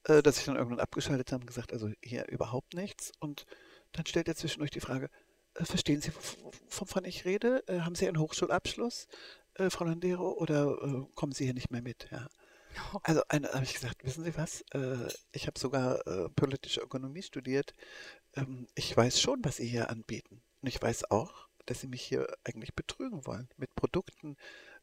äh, 0.03 0.21
dass 0.21 0.37
ich 0.37 0.45
dann 0.45 0.55
irgendwann 0.55 0.79
abgeschaltet 0.79 1.31
habe 1.31 1.41
und 1.41 1.47
gesagt, 1.47 1.73
also 1.73 1.89
hier 2.03 2.27
überhaupt 2.27 2.75
nichts. 2.75 3.11
Und 3.17 3.47
dann 3.91 4.05
stellt 4.05 4.27
er 4.27 4.35
zwischendurch 4.35 4.69
die 4.69 4.81
Frage, 4.81 5.09
äh, 5.55 5.65
verstehen 5.65 5.99
Sie, 5.99 6.11
wovon 6.69 7.05
ich 7.05 7.25
rede? 7.25 7.63
Äh, 7.67 7.79
haben 7.79 7.95
Sie 7.95 8.07
einen 8.07 8.19
Hochschulabschluss, 8.19 9.07
äh, 9.55 9.71
Frau 9.71 9.85
Landero, 9.85 10.33
oder 10.33 10.77
äh, 10.83 11.15
kommen 11.15 11.33
Sie 11.33 11.45
hier 11.45 11.55
nicht 11.55 11.71
mehr 11.71 11.81
mit? 11.81 12.07
Ja. 12.11 12.27
Also 13.03 13.21
habe 13.29 13.63
ich 13.63 13.73
gesagt, 13.73 14.03
wissen 14.03 14.23
Sie 14.23 14.35
was? 14.37 14.61
Äh, 14.71 15.07
ich 15.31 15.47
habe 15.47 15.59
sogar 15.59 16.05
äh, 16.07 16.29
politische 16.29 16.81
Ökonomie 16.81 17.23
studiert. 17.23 17.73
Ähm, 18.35 18.67
ich 18.75 18.95
weiß 18.95 19.19
schon, 19.19 19.39
was 19.43 19.57
Sie 19.57 19.67
hier 19.67 19.89
anbieten. 19.89 20.41
Und 20.61 20.67
ich 20.67 20.81
weiß 20.81 21.11
auch, 21.11 21.47
dass 21.65 21.81
Sie 21.81 21.87
mich 21.87 22.01
hier 22.01 22.27
eigentlich 22.43 22.73
betrügen 22.75 23.25
wollen 23.25 23.49
mit 23.57 23.73
Produkten, 23.75 24.37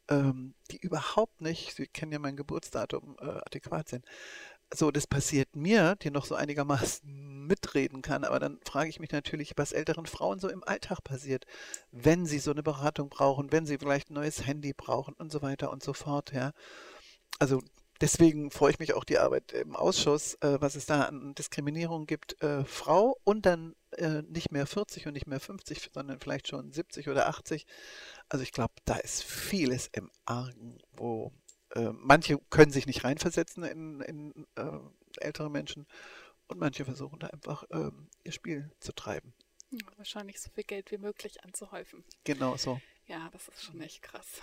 ähm, 0.09 0.55
die 0.71 0.77
überhaupt 0.77 1.41
nicht, 1.41 1.75
Sie 1.75 1.87
kennen 1.87 2.11
ja 2.11 2.19
mein 2.19 2.37
Geburtsdatum, 2.37 3.17
äh, 3.19 3.25
adäquat 3.25 3.89
sind. 3.89 4.05
So, 4.73 4.91
das 4.91 5.07
passiert 5.07 5.55
mir, 5.55 5.95
die 5.95 6.11
noch 6.11 6.25
so 6.25 6.35
einigermaßen 6.35 7.47
mitreden 7.47 8.03
kann, 8.03 8.23
aber 8.23 8.39
dann 8.39 8.59
frage 8.63 8.89
ich 8.89 8.99
mich 8.99 9.11
natürlich, 9.11 9.53
was 9.57 9.71
älteren 9.71 10.05
Frauen 10.05 10.39
so 10.39 10.47
im 10.47 10.63
Alltag 10.63 11.03
passiert, 11.03 11.45
wenn 11.91 12.27
sie 12.27 12.37
so 12.37 12.51
eine 12.51 12.61
Beratung 12.61 13.09
brauchen, 13.09 13.51
wenn 13.51 13.65
sie 13.65 13.79
vielleicht 13.79 14.11
ein 14.11 14.13
neues 14.13 14.45
Handy 14.45 14.73
brauchen 14.73 15.15
und 15.15 15.31
so 15.31 15.41
weiter 15.41 15.71
und 15.71 15.81
so 15.83 15.93
fort, 15.93 16.31
ja. 16.33 16.53
Also 17.39 17.61
Deswegen 18.01 18.49
freue 18.49 18.71
ich 18.71 18.79
mich 18.79 18.93
auch 18.93 19.03
die 19.03 19.17
Arbeit 19.19 19.51
im 19.51 19.75
Ausschuss, 19.75 20.35
äh, 20.35 20.61
was 20.61 20.75
es 20.75 20.85
da 20.85 21.03
an 21.03 21.35
Diskriminierung 21.35 22.05
gibt. 22.05 22.41
Äh, 22.41 22.63
Frau 22.63 23.19
und 23.23 23.45
dann 23.45 23.75
äh, 23.91 24.21
nicht 24.21 24.51
mehr 24.51 24.65
40 24.65 25.07
und 25.07 25.13
nicht 25.13 25.27
mehr 25.27 25.39
50, 25.39 25.89
sondern 25.93 26.19
vielleicht 26.19 26.47
schon 26.47 26.71
70 26.71 27.09
oder 27.09 27.27
80. 27.27 27.65
Also 28.29 28.43
ich 28.43 28.51
glaube, 28.51 28.73
da 28.85 28.95
ist 28.95 29.23
vieles 29.23 29.89
im 29.91 30.09
Argen, 30.25 30.77
wo 30.93 31.33
äh, 31.75 31.89
manche 31.91 32.37
können 32.49 32.71
sich 32.71 32.87
nicht 32.87 33.03
reinversetzen 33.03 33.63
in, 33.63 34.01
in 34.01 34.47
äh, 34.55 34.79
ältere 35.17 35.49
Menschen 35.49 35.85
und 36.47 36.59
manche 36.59 36.85
versuchen 36.85 37.19
da 37.19 37.27
einfach 37.27 37.63
ähm, 37.71 38.09
ihr 38.23 38.31
Spiel 38.31 38.71
zu 38.79 38.93
treiben. 38.93 39.33
Ja, 39.71 39.85
wahrscheinlich 39.97 40.39
so 40.39 40.49
viel 40.49 40.63
Geld 40.63 40.91
wie 40.91 40.97
möglich 40.97 41.43
anzuhäufen. 41.43 42.03
Genau 42.23 42.57
so. 42.57 42.81
Ja, 43.05 43.29
das 43.31 43.47
ist 43.49 43.63
schon 43.63 43.81
echt 43.81 44.01
krass. 44.01 44.41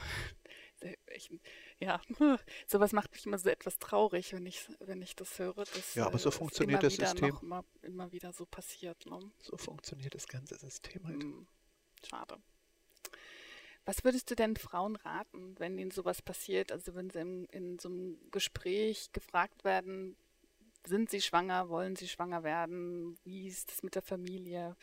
Ich, 1.15 1.31
ja, 1.79 2.01
sowas 2.67 2.93
macht 2.93 3.13
mich 3.13 3.27
immer 3.27 3.39
so 3.39 3.49
etwas 3.49 3.79
traurig, 3.79 4.33
wenn 4.33 4.47
ich, 4.47 4.67
wenn 4.81 5.03
ich 5.03 5.17
das 5.17 5.39
höre. 5.39 5.65
Dass, 5.65 5.95
ja, 5.95 6.07
aber 6.07 6.19
so 6.19 6.31
funktioniert 6.31 6.83
das 6.83 6.97
System. 6.97 7.29
Noch 7.29 7.43
immer, 7.43 7.65
immer 7.83 8.13
wieder 8.13 8.33
so 8.33 8.47
passiert. 8.47 9.07
Ne? 9.07 9.19
So 9.41 9.57
funktioniert 9.57 10.15
das 10.15 10.27
ganze 10.27 10.57
System 10.57 11.07
halt. 11.07 11.23
Hm, 11.23 11.47
schade. 12.09 12.39
Was 13.85 14.03
würdest 14.03 14.29
du 14.31 14.35
denn 14.35 14.57
Frauen 14.57 14.97
raten, 14.97 15.55
wenn 15.59 15.79
ihnen 15.79 15.93
sowas 15.93 16.21
passiert? 16.21 16.73
Also 16.73 16.97
wenn 16.97 17.09
sie 17.09 17.21
in, 17.21 17.45
in 17.47 17.79
so 17.79 17.89
einem 17.89 18.19
Gespräch 18.33 19.13
gefragt 19.13 19.63
werden, 19.63 20.17
sind 20.85 21.09
sie 21.11 21.21
schwanger, 21.21 21.69
wollen 21.69 21.95
sie 21.95 22.09
schwanger 22.09 22.43
werden, 22.43 23.17
wie 23.25 23.47
ist 23.47 23.71
das 23.71 23.83
mit 23.83 23.95
der 23.95 24.03
Familie? 24.03 24.77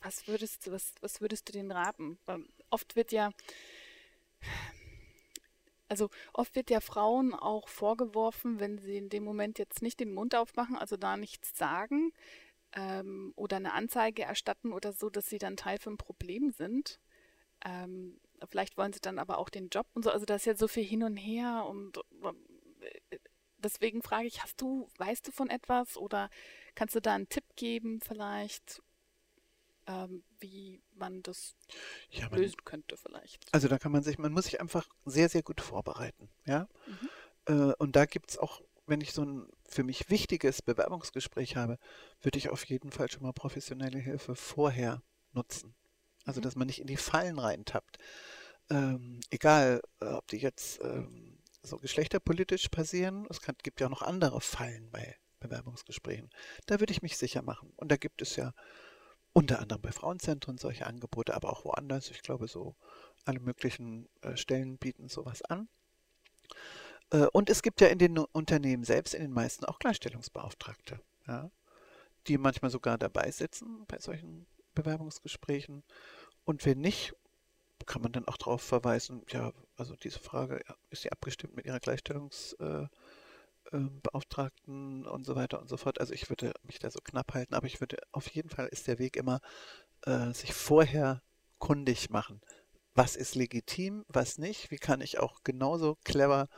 Was 0.00 0.28
würdest 0.28 0.66
du, 0.66 0.72
was, 0.72 0.94
was 1.00 1.20
würdest 1.20 1.48
du 1.48 1.52
denen 1.52 1.72
raten? 1.72 2.18
Weil 2.26 2.44
oft 2.70 2.94
wird 2.94 3.10
ja, 3.12 3.30
also 5.88 6.10
oft 6.32 6.54
wird 6.56 6.70
ja 6.70 6.80
Frauen 6.80 7.34
auch 7.34 7.68
vorgeworfen, 7.68 8.60
wenn 8.60 8.78
sie 8.78 8.96
in 8.96 9.08
dem 9.08 9.24
Moment 9.24 9.58
jetzt 9.58 9.82
nicht 9.82 10.00
den 10.00 10.12
Mund 10.14 10.34
aufmachen, 10.34 10.76
also 10.76 10.96
da 10.96 11.16
nichts 11.16 11.56
sagen 11.56 12.12
ähm, 12.72 13.32
oder 13.36 13.56
eine 13.56 13.72
Anzeige 13.72 14.22
erstatten 14.22 14.72
oder 14.72 14.92
so, 14.92 15.10
dass 15.10 15.28
sie 15.28 15.38
dann 15.38 15.56
Teil 15.56 15.78
vom 15.78 15.96
Problem 15.96 16.50
sind. 16.50 17.00
Ähm, 17.64 18.20
vielleicht 18.48 18.76
wollen 18.76 18.92
sie 18.92 19.00
dann 19.00 19.18
aber 19.18 19.38
auch 19.38 19.48
den 19.48 19.68
Job 19.68 19.86
und 19.94 20.04
so. 20.04 20.10
Also 20.10 20.26
da 20.26 20.36
ist 20.36 20.46
ja 20.46 20.54
so 20.56 20.68
viel 20.68 20.84
hin 20.84 21.02
und 21.02 21.16
her 21.16 21.66
und 21.66 21.98
äh, 22.80 23.18
deswegen 23.58 24.02
frage 24.02 24.26
ich, 24.26 24.42
hast 24.42 24.60
du, 24.60 24.88
weißt 24.98 25.26
du 25.26 25.32
von 25.32 25.50
etwas 25.50 25.96
oder 25.96 26.30
kannst 26.74 26.94
du 26.94 27.00
da 27.00 27.14
einen 27.14 27.28
Tipp 27.28 27.44
geben 27.56 28.00
vielleicht? 28.00 28.82
Ähm, 29.86 30.24
wie 30.40 30.82
man 30.92 31.22
das 31.22 31.54
ja, 32.10 32.28
man, 32.28 32.40
lösen 32.40 32.64
könnte 32.64 32.96
vielleicht. 32.96 33.46
Also 33.52 33.68
da 33.68 33.78
kann 33.78 33.92
man 33.92 34.02
sich, 34.02 34.18
man 34.18 34.32
muss 34.32 34.44
sich 34.44 34.60
einfach 34.60 34.88
sehr, 35.04 35.28
sehr 35.28 35.42
gut 35.42 35.60
vorbereiten, 35.60 36.28
ja. 36.44 36.68
Mhm. 36.86 37.08
Äh, 37.46 37.74
und 37.78 37.96
da 37.96 38.06
gibt 38.06 38.30
es 38.30 38.38
auch, 38.38 38.62
wenn 38.86 39.00
ich 39.00 39.12
so 39.12 39.24
ein 39.24 39.48
für 39.68 39.84
mich 39.84 40.10
wichtiges 40.10 40.62
Bewerbungsgespräch 40.62 41.56
habe, 41.56 41.78
würde 42.20 42.38
ich 42.38 42.50
auf 42.50 42.64
jeden 42.64 42.92
Fall 42.92 43.10
schon 43.10 43.22
mal 43.22 43.32
professionelle 43.32 43.98
Hilfe 43.98 44.34
vorher 44.34 45.02
nutzen. 45.32 45.74
Also 46.24 46.40
mhm. 46.40 46.42
dass 46.42 46.56
man 46.56 46.66
nicht 46.66 46.80
in 46.80 46.86
die 46.86 46.96
Fallen 46.96 47.38
reintappt. 47.38 47.98
Ähm, 48.70 49.20
egal, 49.30 49.80
äh, 50.00 50.06
ob 50.06 50.26
die 50.28 50.38
jetzt 50.38 50.80
ähm, 50.82 51.38
so 51.62 51.76
geschlechterpolitisch 51.78 52.68
passieren, 52.68 53.26
es 53.30 53.40
kann, 53.40 53.56
gibt 53.62 53.80
ja 53.80 53.86
auch 53.86 53.90
noch 53.90 54.02
andere 54.02 54.40
Fallen 54.40 54.90
bei 54.90 55.16
Bewerbungsgesprächen. 55.40 56.30
Da 56.66 56.80
würde 56.80 56.92
ich 56.92 57.02
mich 57.02 57.16
sicher 57.16 57.42
machen. 57.42 57.72
Und 57.76 57.90
da 57.90 57.96
gibt 57.96 58.22
es 58.22 58.36
ja 58.36 58.52
unter 59.36 59.60
anderem 59.60 59.82
bei 59.82 59.92
Frauenzentren 59.92 60.56
solche 60.56 60.86
Angebote, 60.86 61.34
aber 61.34 61.50
auch 61.50 61.66
woanders. 61.66 62.10
Ich 62.10 62.22
glaube, 62.22 62.48
so 62.48 62.74
alle 63.26 63.38
möglichen 63.38 64.08
äh, 64.22 64.34
Stellen 64.34 64.78
bieten 64.78 65.10
sowas 65.10 65.42
an. 65.42 65.68
Äh, 67.10 67.26
und 67.34 67.50
es 67.50 67.60
gibt 67.60 67.82
ja 67.82 67.88
in 67.88 67.98
den 67.98 68.16
Unternehmen 68.16 68.82
selbst, 68.82 69.12
in 69.12 69.20
den 69.20 69.32
meisten 69.32 69.66
auch 69.66 69.78
Gleichstellungsbeauftragte, 69.78 71.00
ja, 71.26 71.50
die 72.28 72.38
manchmal 72.38 72.70
sogar 72.70 72.96
dabei 72.96 73.30
sitzen 73.30 73.84
bei 73.88 73.98
solchen 73.98 74.46
Bewerbungsgesprächen. 74.74 75.84
Und 76.46 76.64
wenn 76.64 76.80
nicht, 76.80 77.14
kann 77.84 78.00
man 78.00 78.12
dann 78.12 78.26
auch 78.28 78.38
darauf 78.38 78.62
verweisen, 78.62 79.22
ja, 79.28 79.52
also 79.76 79.96
diese 79.96 80.18
Frage, 80.18 80.62
ist 80.88 81.02
sie 81.02 81.12
abgestimmt 81.12 81.54
mit 81.54 81.66
ihrer 81.66 81.80
Gleichstellungsbeauftragten? 81.80 82.86
Äh, 82.86 82.96
Beauftragten 83.70 85.06
und 85.06 85.24
so 85.24 85.34
weiter 85.36 85.60
und 85.60 85.68
so 85.68 85.76
fort. 85.76 86.00
Also 86.00 86.12
ich 86.12 86.28
würde 86.28 86.52
mich 86.62 86.78
da 86.78 86.90
so 86.90 87.00
knapp 87.00 87.34
halten, 87.34 87.54
aber 87.54 87.66
ich 87.66 87.80
würde 87.80 87.98
auf 88.12 88.28
jeden 88.28 88.50
Fall 88.50 88.66
ist 88.68 88.86
der 88.86 88.98
Weg 88.98 89.16
immer, 89.16 89.40
äh, 90.02 90.32
sich 90.32 90.52
vorher 90.52 91.22
kundig 91.58 92.10
machen. 92.10 92.40
Was 92.94 93.16
ist 93.16 93.34
legitim, 93.34 94.04
was 94.08 94.38
nicht? 94.38 94.70
Wie 94.70 94.78
kann 94.78 95.00
ich 95.00 95.18
auch 95.18 95.42
genauso 95.42 95.96
clever 96.04 96.48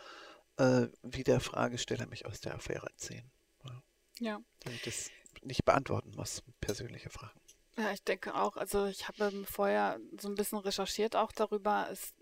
äh, 0.57 0.89
wie 1.03 1.25
der 1.25 1.41
Fragesteller 1.41 2.07
mich 2.07 2.27
aus 2.27 2.41
der 2.41 2.55
Affäre 2.55 2.89
ziehen? 2.97 3.31
Ja. 3.65 3.83
ja. 4.21 4.39
Damit 4.61 4.87
ich 4.87 4.95
das 4.95 5.11
nicht 5.43 5.65
beantworten 5.65 6.13
muss, 6.17 6.43
persönliche 6.61 7.11
Fragen. 7.11 7.41
Ja, 7.77 7.93
ich 7.93 8.03
denke 8.03 8.35
auch. 8.35 8.57
Also 8.57 8.87
ich 8.87 9.07
habe 9.07 9.45
vorher 9.45 10.01
so 10.21 10.29
ein 10.29 10.35
bisschen 10.35 10.59
recherchiert 10.59 11.15
auch 11.15 11.31
darüber. 11.33 11.89
Es 11.91 12.13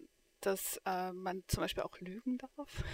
dass 0.40 0.80
äh, 0.84 1.12
man 1.12 1.42
zum 1.48 1.62
Beispiel 1.62 1.82
auch 1.82 1.98
lügen 2.00 2.38
darf. 2.38 2.84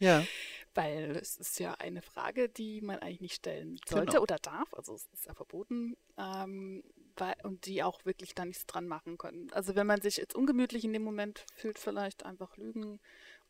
ja. 0.00 0.24
Weil 0.76 1.16
es 1.16 1.38
ist 1.38 1.58
ja 1.58 1.72
eine 1.74 2.02
Frage, 2.02 2.50
die 2.50 2.82
man 2.82 2.98
eigentlich 2.98 3.22
nicht 3.22 3.34
stellen 3.36 3.80
sollte 3.88 4.12
genau. 4.12 4.22
oder 4.22 4.36
darf. 4.36 4.72
Also 4.74 4.94
es 4.94 5.08
ist 5.14 5.26
ja 5.26 5.32
verboten. 5.34 5.96
Ähm, 6.18 6.84
weil, 7.16 7.34
und 7.44 7.64
die 7.64 7.82
auch 7.82 8.04
wirklich 8.04 8.34
da 8.34 8.44
nichts 8.44 8.66
dran 8.66 8.86
machen 8.86 9.16
können. 9.16 9.50
Also 9.52 9.74
wenn 9.74 9.86
man 9.86 10.02
sich 10.02 10.18
jetzt 10.18 10.34
ungemütlich 10.34 10.84
in 10.84 10.92
dem 10.92 11.02
Moment 11.02 11.46
fühlt, 11.54 11.78
vielleicht 11.78 12.26
einfach 12.26 12.58
lügen. 12.58 13.00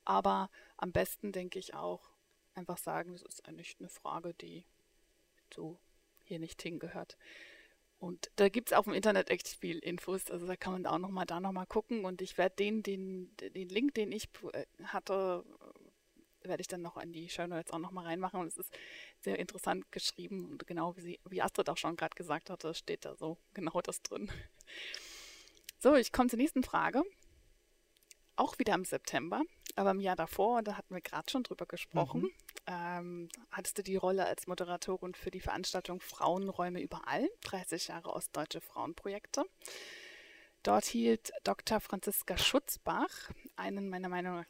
Aber 0.05 0.51
am 0.77 0.93
besten 0.93 1.33
denke 1.33 1.59
ich 1.59 1.75
auch 1.75 2.11
einfach 2.55 2.79
sagen, 2.79 3.13
das 3.13 3.23
ist 3.23 3.47
eigentlich 3.47 3.77
eine 3.81 3.89
Frage, 3.89 4.33
die 4.35 4.65
so 5.53 5.81
hier 6.23 6.39
nicht 6.39 6.63
hingehört. 6.63 7.17
Und 7.99 8.31
da 8.37 8.49
gibt 8.49 8.71
es 8.71 8.77
auf 8.77 8.85
dem 8.85 8.95
Internet 8.95 9.31
echt 9.31 9.49
viel 9.49 9.79
Infos. 9.81 10.31
Also 10.31 10.47
da 10.47 10.55
kann 10.55 10.75
man 10.75 10.87
auch 10.87 10.99
nochmal 10.99 11.27
da 11.27 11.41
nochmal 11.41 11.67
gucken. 11.67 12.05
Und 12.05 12.23
ich 12.23 12.39
werde 12.39 12.55
den, 12.55 12.85
den, 12.85 13.35
den 13.37 13.69
Link, 13.69 13.95
den 13.95 14.13
ich 14.13 14.29
äh, 14.53 14.65
hatte, 14.85 15.45
werde 16.49 16.61
ich 16.61 16.69
dann 16.69 16.83
noch 16.83 16.97
in 16.97 17.13
die 17.13 17.29
Show 17.29 17.47
Notes 17.47 17.73
auch 17.73 17.79
nochmal 17.79 18.07
reinmachen. 18.07 18.41
Und 18.41 18.49
es 18.49 18.57
ist 18.57 18.73
sehr 19.21 19.39
interessant 19.39 19.91
geschrieben. 19.93 20.51
Und 20.51 20.67
genau 20.67 20.97
wie, 20.97 21.01
sie, 21.01 21.21
wie 21.29 21.43
Astrid 21.43 21.69
auch 21.71 21.77
schon 21.77 21.97
gerade 21.97 22.15
gesagt 22.15 22.51
hatte, 22.51 22.75
steht 22.75 23.05
da 23.05 23.17
so 23.17 23.39
genau 23.55 23.81
das 23.81 24.03
drin. 24.03 24.31
So, 25.79 25.95
ich 25.95 26.11
komme 26.11 26.31
zur 26.31 26.39
nächsten 26.39 26.63
Frage. 26.63 27.03
Auch 28.35 28.59
wieder 28.59 28.75
im 28.75 28.85
September, 28.85 29.43
aber 29.77 29.93
im 29.93 30.01
Jahr 30.01 30.17
davor, 30.17 30.63
da 30.63 30.77
hatten 30.77 30.95
wir 30.95 31.01
gerade 31.01 31.31
schon 31.31 31.43
drüber 31.43 31.67
gesprochen. 31.67 32.23
Mhm 32.23 32.31
ähm, 32.67 33.29
hattest 33.51 33.79
du 33.79 33.83
die 33.83 33.97
Rolle 33.97 34.27
als 34.27 34.47
Moderatorin 34.47 35.15
für 35.15 35.31
die 35.31 35.41
Veranstaltung 35.41 36.01
Frauenräume 36.01 36.81
überall, 36.81 37.29
30 37.45 37.89
Jahre 37.89 38.13
Ostdeutsche 38.13 38.61
Frauenprojekte. 38.61 39.45
Dort 40.63 40.85
hielt 40.85 41.31
Dr. 41.45 41.79
Franziska 41.79 42.37
Schutzbach 42.37 43.31
einen 43.55 43.89
meiner 43.89 44.09
Meinung 44.09 44.37
nach 44.37 44.47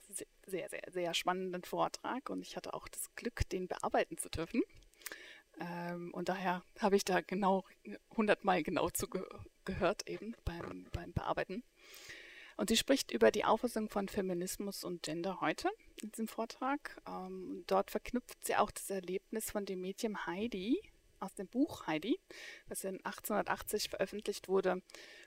sehr, 0.47 0.69
sehr, 0.69 0.83
sehr 0.91 1.15
spannenden 1.15 1.65
Vortrag 1.65 2.31
und 2.31 2.43
ich 2.43 2.57
hatte 2.57 2.75
auch 2.75 2.89
das 2.89 3.15
Glück, 3.15 3.49
den 3.49 3.69
bearbeiten 3.69 4.17
zu 4.19 4.29
dürfen. 4.29 4.63
Ähm, 5.61 6.13
und 6.13 6.29
daher 6.29 6.63
habe 6.79 6.97
ich 6.97 7.05
da 7.05 7.21
genau 7.21 7.65
100 8.11 8.45
Mal 8.45 8.63
genau 8.63 8.91
zugehört 8.91 10.09
eben 10.09 10.35
beim, 10.45 10.87
beim 10.93 11.13
Bearbeiten. 11.13 11.65
Und 12.57 12.71
sie 12.71 12.77
spricht 12.77 13.11
über 13.11 13.31
die 13.31 13.45
Auffassung 13.45 13.91
von 13.91 14.09
Feminismus 14.09 14.83
und 14.83 15.03
Gender 15.03 15.41
heute 15.41 15.71
in 16.01 16.11
diesem 16.11 16.29
Vortrag. 16.29 17.03
Ähm, 17.07 17.65
dort 17.67 17.91
verknüpft 17.91 18.45
sie 18.47 18.57
auch 18.57 18.71
das 18.71 18.89
Erlebnis 18.89 19.51
von 19.51 19.67
dem 19.67 19.81
Mädchen 19.81 20.27
Heidi 20.27 20.81
aus 21.21 21.35
dem 21.35 21.49
Buch 21.49 21.87
Heidi, 21.87 22.19
das 22.69 22.85
in 22.85 22.97
1880 23.05 23.89
veröffentlicht 23.91 24.49
wurde 24.49 24.83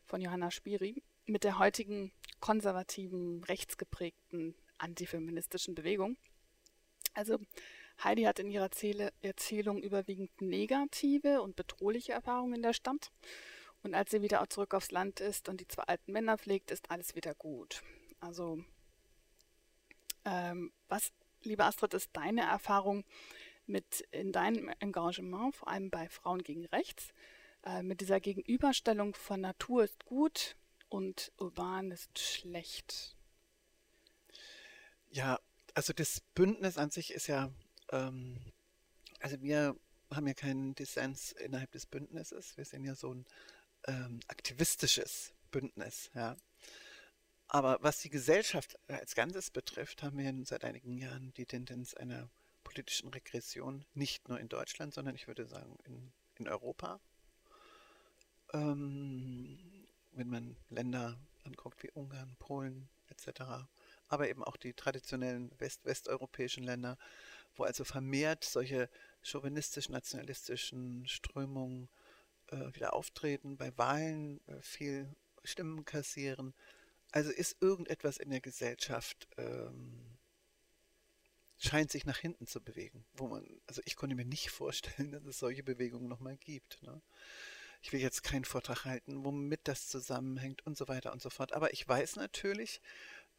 von 0.06 0.22
Johanna 0.22 0.52
Spiri, 0.52 1.04
mit 1.26 1.44
der 1.44 1.60
heutigen 1.60 2.12
konservativen, 2.40 3.44
rechtsgeprägten 3.44 4.56
antifeministischen 4.80 5.76
Bewegung. 5.76 6.18
Also 7.14 7.38
Heidi 8.04 8.24
hat 8.24 8.40
in 8.40 8.50
ihrer 8.50 8.70
Erzählung 9.22 9.82
überwiegend 9.82 10.42
negative 10.42 11.42
und 11.42 11.56
bedrohliche 11.56 12.14
Erfahrungen 12.14 12.56
in 12.56 12.62
der 12.62 12.74
Stadt. 12.74 13.12
Und 13.84 13.94
als 13.94 14.12
sie 14.12 14.22
wieder 14.22 14.48
zurück 14.50 14.74
aufs 14.74 14.92
Land 14.92 15.20
ist 15.20 15.50
und 15.50 15.62
die 15.62 15.68
zwei 15.68 15.84
alten 15.84 16.12
Männer 16.12 16.38
pflegt, 16.38 16.72
ist 16.72 16.92
alles 16.92 17.16
wieder 17.16 17.34
gut. 17.34 17.82
Also, 18.20 18.64
ähm, 20.26 20.72
was, 20.88 21.12
liebe 21.44 21.64
Astrid, 21.64 21.94
ist 21.94 22.10
deine 22.14 22.42
Erfahrung 22.42 23.06
mit 23.66 24.02
in 24.12 24.32
deinem 24.32 24.70
Engagement, 24.80 25.56
vor 25.56 25.70
allem 25.70 25.90
bei 25.90 26.10
Frauen 26.10 26.44
gegen 26.44 26.66
Rechts, 26.66 27.14
äh, 27.64 27.84
mit 27.84 28.02
dieser 28.02 28.20
Gegenüberstellung 28.20 29.14
von 29.14 29.42
Natur 29.42 29.84
ist 29.84 30.06
gut 30.06 30.56
und 30.90 31.32
urban 31.38 31.92
ist 31.92 32.20
schlecht? 32.20 33.16
Ja, 35.12 35.40
also 35.74 35.94
das 35.94 36.22
Bündnis 36.36 36.78
an 36.78 36.92
sich 36.92 37.14
ist 37.14 37.28
ja, 37.28 37.52
ähm, 37.92 38.38
also 39.20 39.42
wir 39.42 39.76
haben 40.12 40.28
ja 40.28 40.34
keinen 40.34 40.76
Dissens 40.76 41.32
innerhalb 41.34 41.72
des 41.72 41.86
Bündnisses. 41.86 42.58
Wir 42.58 42.66
sind 42.66 42.84
ja 42.84 42.96
so 42.96 43.14
ein 43.14 43.26
ähm, 43.88 44.20
aktivistisches 44.28 45.34
Bündnis, 45.52 46.12
ja. 46.14 46.36
Aber 47.48 47.80
was 47.82 48.00
die 48.00 48.12
Gesellschaft 48.12 48.78
als 48.88 49.16
Ganzes 49.16 49.50
betrifft, 49.50 50.04
haben 50.04 50.20
wir 50.20 50.46
seit 50.46 50.64
einigen 50.64 50.98
Jahren 50.98 51.34
die 51.34 51.48
Tendenz 51.48 51.96
einer 51.96 52.30
politischen 52.64 53.10
Regression, 53.10 53.86
nicht 53.96 54.30
nur 54.30 54.40
in 54.40 54.50
Deutschland, 54.50 54.94
sondern 54.94 55.16
ich 55.16 55.28
würde 55.28 55.48
sagen 55.48 55.76
in, 55.86 56.12
in 56.36 56.48
Europa. 56.48 57.00
Ähm, 58.54 59.88
wenn 60.12 60.30
man 60.30 60.56
Länder 60.70 61.20
anguckt 61.44 61.82
wie 61.82 61.92
Ungarn, 61.92 62.36
Polen 62.38 62.88
etc., 63.08 63.66
aber 64.10 64.30
eben 64.30 64.44
auch 64.44 64.58
die 64.58 64.74
traditionellen 64.74 65.52
west 65.60 65.86
westeuropäischen 65.86 66.64
Länder, 66.64 66.98
wo 67.56 67.64
also 67.64 67.84
vermehrt 67.84 68.44
solche 68.44 68.90
chauvinistisch-nationalistischen 69.22 71.08
Strömungen 71.08 71.90
äh, 72.48 72.74
wieder 72.74 72.94
auftreten, 72.94 73.58
bei 73.58 73.76
Wahlen 73.78 74.42
äh, 74.48 74.62
viel 74.62 75.16
Stimmen 75.44 75.86
kassieren. 75.86 76.54
Also 77.12 77.32
ist 77.32 77.58
irgendetwas 77.62 78.18
in 78.18 78.30
der 78.30 78.42
Gesellschaft, 78.42 79.28
ähm, 79.38 80.18
scheint 81.58 81.92
sich 81.92 82.06
nach 82.06 82.18
hinten 82.18 82.48
zu 82.48 82.62
bewegen, 82.62 83.06
wo 83.14 83.28
man, 83.28 83.46
also 83.68 83.82
ich 83.86 83.96
konnte 83.96 84.16
mir 84.16 84.26
nicht 84.26 84.50
vorstellen, 84.52 85.12
dass 85.12 85.26
es 85.26 85.40
solche 85.40 85.64
Bewegungen 85.64 86.08
nochmal 86.08 86.38
gibt. 86.38 86.82
Ne? 86.84 87.02
Ich 87.82 87.94
will 87.94 88.02
jetzt 88.02 88.24
keinen 88.24 88.46
Vortrag 88.46 88.86
halten, 88.86 89.24
womit 89.24 89.62
das 89.64 89.88
zusammenhängt 89.88 90.66
und 90.66 90.78
so 90.78 90.88
weiter 90.88 91.12
und 91.14 91.22
so 91.22 91.30
fort. 91.30 91.54
Aber 91.54 91.72
ich 91.74 91.88
weiß 91.88 92.18
natürlich, 92.18 92.82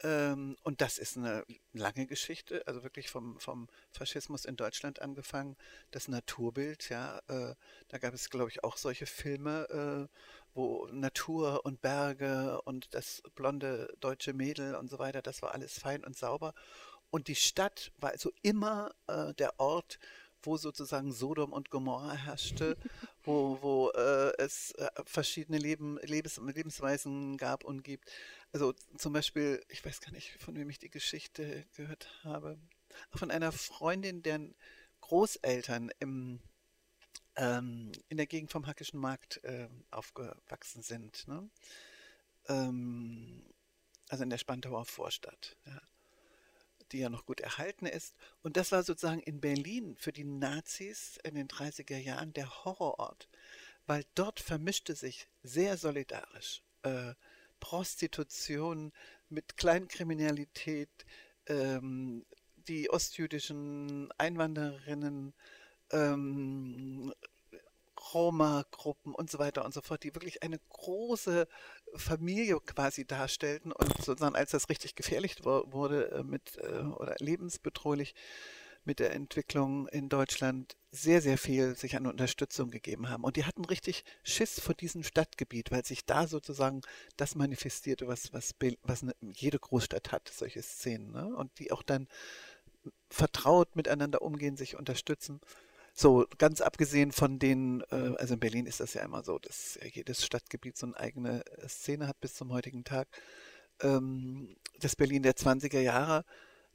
ähm, 0.03 0.57
und 0.63 0.81
das 0.81 0.99
ist 0.99 1.17
eine 1.17 1.45
lange 1.73 2.07
Geschichte, 2.07 2.67
also 2.67 2.83
wirklich 2.83 3.11
vom, 3.11 3.39
vom 3.39 3.69
Faschismus 3.93 4.45
in 4.45 4.57
Deutschland 4.57 5.03
angefangen, 5.03 5.57
das 5.91 6.09
Naturbild, 6.09 6.89
ja, 6.89 7.19
äh, 7.29 7.55
da 7.89 7.99
gab 7.99 8.15
es, 8.15 8.31
glaube 8.31 8.51
ich, 8.51 8.65
auch 8.65 8.77
solche 8.77 9.07
Filme, 9.07 10.09
äh, 10.11 10.17
wo 10.55 10.87
Natur 10.91 11.65
und 11.65 11.81
Berge 11.83 12.61
und 12.63 12.95
das 12.95 13.23
blonde 13.35 13.95
deutsche 14.01 14.33
Mädel 14.33 14.75
und 14.75 14.89
so 14.89 14.99
weiter, 14.99 15.23
das 15.23 15.43
war 15.43 15.53
alles 15.55 15.79
fein 15.79 16.05
und 16.05 16.17
sauber. 16.17 16.55
Und 17.11 17.29
die 17.29 17.35
Stadt 17.35 17.93
war 17.99 18.11
also 18.11 18.31
immer 18.43 18.93
äh, 19.07 19.35
der 19.35 19.59
Ort, 19.59 19.99
wo 20.43 20.57
sozusagen 20.57 21.13
Sodom 21.13 21.53
und 21.53 21.71
Gomorra 21.71 22.13
herrschte, 22.13 22.77
wo, 23.25 23.59
wo 23.61 23.91
äh, 23.91 24.33
es 24.39 24.73
äh, 24.73 24.89
verschiedene 25.05 25.59
Leben, 25.59 25.99
Lebens, 26.03 26.39
Lebensweisen 26.39 27.37
gab 27.37 27.65
und 27.65 27.83
gibt. 27.83 28.11
Also 28.53 28.73
zum 28.97 29.13
Beispiel, 29.13 29.63
ich 29.69 29.85
weiß 29.85 30.01
gar 30.01 30.13
nicht, 30.13 30.31
von 30.43 30.57
wem 30.57 30.71
ich 30.71 30.79
die 30.79 30.91
Geschichte 30.91 31.67
gehört 31.77 32.09
habe, 32.25 32.59
von 33.15 33.31
einer 33.31 33.53
Freundin, 33.53 34.23
deren 34.23 34.55
Großeltern 35.01 35.91
im, 35.99 36.41
ähm, 37.37 37.93
in 38.09 38.17
der 38.17 38.27
Gegend 38.27 38.51
vom 38.51 38.67
Hackischen 38.67 39.01
Markt 39.01 39.43
äh, 39.45 39.69
aufgewachsen 39.91 40.83
sind. 40.83 41.27
Ne? 41.29 41.49
Ähm, 42.49 43.45
also 44.09 44.25
in 44.25 44.31
der 44.31 44.39
Spandauer 44.39 44.85
Vorstadt. 44.85 45.57
Ja 45.67 45.81
die 46.93 46.99
ja 46.99 47.09
noch 47.09 47.27
gut 47.27 47.41
erhalten 47.41 47.87
ist. 47.87 48.15
Und 48.43 48.57
das 48.57 48.73
war 48.73 48.83
sozusagen 48.83 49.21
in 49.21 49.41
Berlin 49.41 49.97
für 49.99 50.13
die 50.13 50.25
Nazis 50.25 51.19
in 51.25 51.35
den 51.35 51.49
30er 51.49 51.99
Jahren 51.99 52.33
der 52.33 52.65
Horrorort, 52.65 53.29
weil 53.87 54.05
dort 54.15 54.41
vermischte 54.41 54.95
sich 54.95 55.29
sehr 55.43 55.77
solidarisch 55.77 56.63
äh, 56.83 57.15
Prostitution 57.61 58.93
mit 59.29 59.57
Kleinkriminalität, 59.57 61.07
ähm, 61.47 62.25
die 62.69 62.91
ostjüdischen 62.91 64.11
Einwandererinnen, 64.19 65.35
ähm, 65.93 67.13
Roma-Gruppen 68.15 69.15
und 69.15 69.31
so 69.31 69.39
weiter 69.39 69.65
und 69.65 69.75
so 69.75 69.81
fort, 69.81 70.03
die 70.03 70.15
wirklich 70.15 70.43
eine 70.43 70.59
große 70.71 71.47
Familie 71.95 72.61
quasi 72.61 73.07
darstellten 73.07 73.73
und 73.73 73.97
sozusagen 74.03 74.37
als 74.37 74.51
das 74.51 74.69
richtig 74.69 74.95
gefährlich 74.95 75.45
wurde 75.45 76.11
äh, 76.11 76.23
mit 76.23 76.59
äh, 76.59 76.83
oder 76.83 77.17
lebensbedrohlich 77.19 78.15
mit 78.85 78.99
der 78.99 79.13
Entwicklung 79.13 79.89
in 79.89 80.09
Deutschland 80.09 80.77
sehr, 80.91 81.21
sehr 81.21 81.39
viel 81.39 81.77
sich 81.77 81.97
an 81.97 82.07
Unterstützung 82.07 82.71
gegeben 82.71 83.09
haben. 83.09 83.25
Und 83.25 83.37
die 83.37 83.45
hatten 83.45 83.65
richtig 83.65 84.05
Schiss 84.23 84.59
vor 84.59 84.75
diesem 84.75 85.03
Stadtgebiet, 85.03 85.71
weil 85.71 85.85
sich 85.85 86.07
da 86.07 86.27
sozusagen 86.27 86.81
das 87.17 87.35
manifestierte, 87.35 88.09
was, 88.09 88.33
was, 88.33 88.55
was 88.83 89.03
eine, 89.03 89.13
jede 89.21 89.59
Großstadt 89.59 90.13
hat, 90.13 90.29
solche 90.29 90.63
Szenen. 90.63 91.13
Ne? 91.13 91.37
Und 91.37 91.59
die 91.59 91.73
auch 91.73 91.83
dann 91.83 92.09
vertraut 93.11 93.77
miteinander 93.77 94.23
umgehen, 94.23 94.57
sich 94.57 94.77
unterstützen. 94.77 95.41
So, 96.01 96.25
ganz 96.39 96.63
abgesehen 96.63 97.13
von 97.13 97.39
den, 97.39 97.83
äh, 97.91 98.15
also 98.17 98.33
in 98.33 98.41
Berlin 98.41 98.65
ist 98.65 98.81
das 98.81 98.95
ja 98.95 99.03
immer 99.03 99.23
so, 99.23 99.39
dass 99.39 99.79
jedes 99.83 100.25
Stadtgebiet 100.25 100.79
so 100.79 100.87
eine 100.87 100.97
eigene 100.97 101.45
äh, 101.45 101.69
Szene 101.69 102.09
hat 102.09 102.19
bis 102.23 102.33
zum 102.33 102.53
heutigen 102.53 102.85
Tag. 102.85 103.07
Ähm, 103.83 104.57
das 104.79 104.97
Berlin 104.97 105.23
der 105.23 105.35
20er 105.35 105.81
Jahre, 105.81 106.25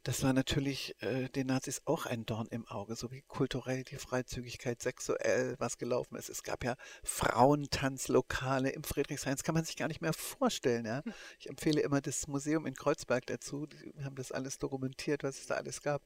das 0.04 0.22
war 0.22 0.32
natürlich 0.32 0.94
äh, 1.02 1.28
den 1.30 1.48
Nazis 1.48 1.82
auch 1.86 2.06
ein 2.06 2.28
Dorn 2.28 2.46
im 2.52 2.68
Auge, 2.68 2.96
so 2.96 3.10
wie 3.10 3.24
kulturell 3.24 3.84
die 3.84 3.96
Freizügigkeit, 3.96 4.80
sexuell, 4.80 5.56
was 5.58 5.80
gelaufen 5.80 6.18
ist. 6.18 6.30
Es 6.30 6.44
gab 6.44 6.64
ja 6.64 6.76
Frauentanzlokale 7.04 8.70
im 8.70 8.84
Friedrichshain, 8.84 9.34
das 9.34 9.44
kann 9.44 9.56
man 9.56 9.66
sich 9.66 9.76
gar 9.76 9.88
nicht 9.88 10.02
mehr 10.02 10.14
vorstellen. 10.14 10.86
Ja? 10.86 11.04
Hm. 11.04 11.14
Ich 11.40 11.50
empfehle 11.50 11.82
immer 11.82 12.00
das 12.00 12.28
Museum 12.28 12.68
in 12.68 12.76
Kreuzberg 12.76 13.26
dazu, 13.26 13.66
die 13.66 14.04
haben 14.04 14.18
das 14.18 14.32
alles 14.32 14.60
dokumentiert, 14.60 15.24
was 15.24 15.40
es 15.40 15.48
da 15.48 15.56
alles 15.56 15.82
gab. 15.82 16.04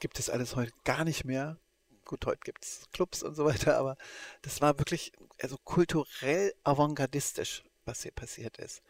Gibt 0.00 0.18
es 0.18 0.28
alles 0.28 0.54
heute 0.54 0.72
gar 0.84 1.04
nicht 1.04 1.24
mehr 1.24 1.58
gut, 2.06 2.24
heute 2.24 2.40
gibt 2.44 2.64
es 2.64 2.88
Clubs 2.92 3.22
und 3.22 3.34
so 3.34 3.44
weiter, 3.44 3.76
aber 3.76 3.96
das 4.42 4.62
war 4.62 4.78
wirklich 4.78 5.12
also 5.42 5.56
kulturell 5.64 6.54
avantgardistisch, 6.64 7.64
was 7.84 8.02
hier 8.02 8.12
passiert 8.12 8.56
ist. 8.58 8.82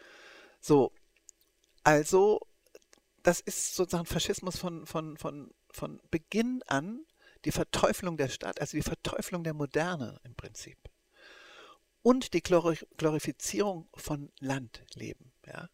So, 0.60 0.92
also 1.82 2.40
das 3.22 3.40
ist 3.40 3.74
sozusagen 3.74 4.06
Faschismus 4.06 4.56
von, 4.56 4.86
von, 4.86 5.16
von, 5.16 5.52
von 5.70 6.00
Beginn 6.10 6.62
an, 6.68 7.04
die 7.44 7.52
Verteuflung 7.52 8.16
der 8.16 8.28
Stadt, 8.28 8.60
also 8.60 8.76
die 8.76 8.82
Verteuflung 8.82 9.42
der 9.44 9.54
Moderne 9.54 10.20
im 10.24 10.34
Prinzip. 10.34 10.78
Und 12.02 12.34
die 12.34 12.42
Glorifizierung 12.42 13.88
von 13.94 14.32
Landleben. 14.38 15.32
Ja? 15.44 15.68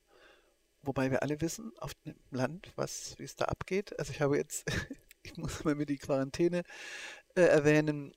Wobei 0.82 1.10
wir 1.10 1.22
alle 1.22 1.40
wissen, 1.40 1.72
auf 1.78 1.94
dem 2.06 2.14
Land, 2.30 2.72
wie 2.76 3.22
es 3.24 3.36
da 3.36 3.44
abgeht. 3.46 3.98
Also 3.98 4.12
ich 4.12 4.20
habe 4.20 4.36
jetzt, 4.36 4.64
ich 5.22 5.36
muss 5.36 5.64
mal 5.64 5.74
mir 5.74 5.86
die 5.86 5.98
Quarantäne 5.98 6.62
äh, 7.34 7.42
erwähnen, 7.42 8.12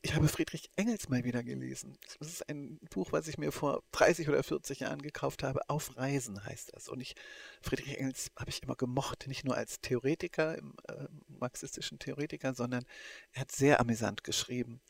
ich 0.00 0.14
habe 0.14 0.28
Friedrich 0.28 0.70
Engels 0.76 1.08
mal 1.08 1.24
wieder 1.24 1.42
gelesen. 1.42 1.98
Das 2.18 2.28
ist 2.28 2.48
ein 2.48 2.78
Buch, 2.90 3.12
was 3.12 3.26
ich 3.26 3.36
mir 3.36 3.50
vor 3.50 3.82
30 3.92 4.28
oder 4.28 4.42
40 4.42 4.80
Jahren 4.80 5.02
gekauft 5.02 5.42
habe. 5.42 5.68
Auf 5.68 5.96
Reisen 5.96 6.44
heißt 6.44 6.72
das. 6.74 6.88
Und 6.88 7.00
ich, 7.00 7.16
Friedrich 7.60 7.98
Engels 7.98 8.30
habe 8.36 8.50
ich 8.50 8.62
immer 8.62 8.76
gemocht, 8.76 9.26
nicht 9.26 9.44
nur 9.44 9.56
als 9.56 9.80
Theoretiker, 9.80 10.56
im, 10.56 10.74
äh, 10.88 11.06
marxistischen 11.26 11.98
Theoretiker, 11.98 12.54
sondern 12.54 12.84
er 13.32 13.40
hat 13.42 13.52
sehr 13.52 13.80
amüsant 13.80 14.22
geschrieben 14.22 14.80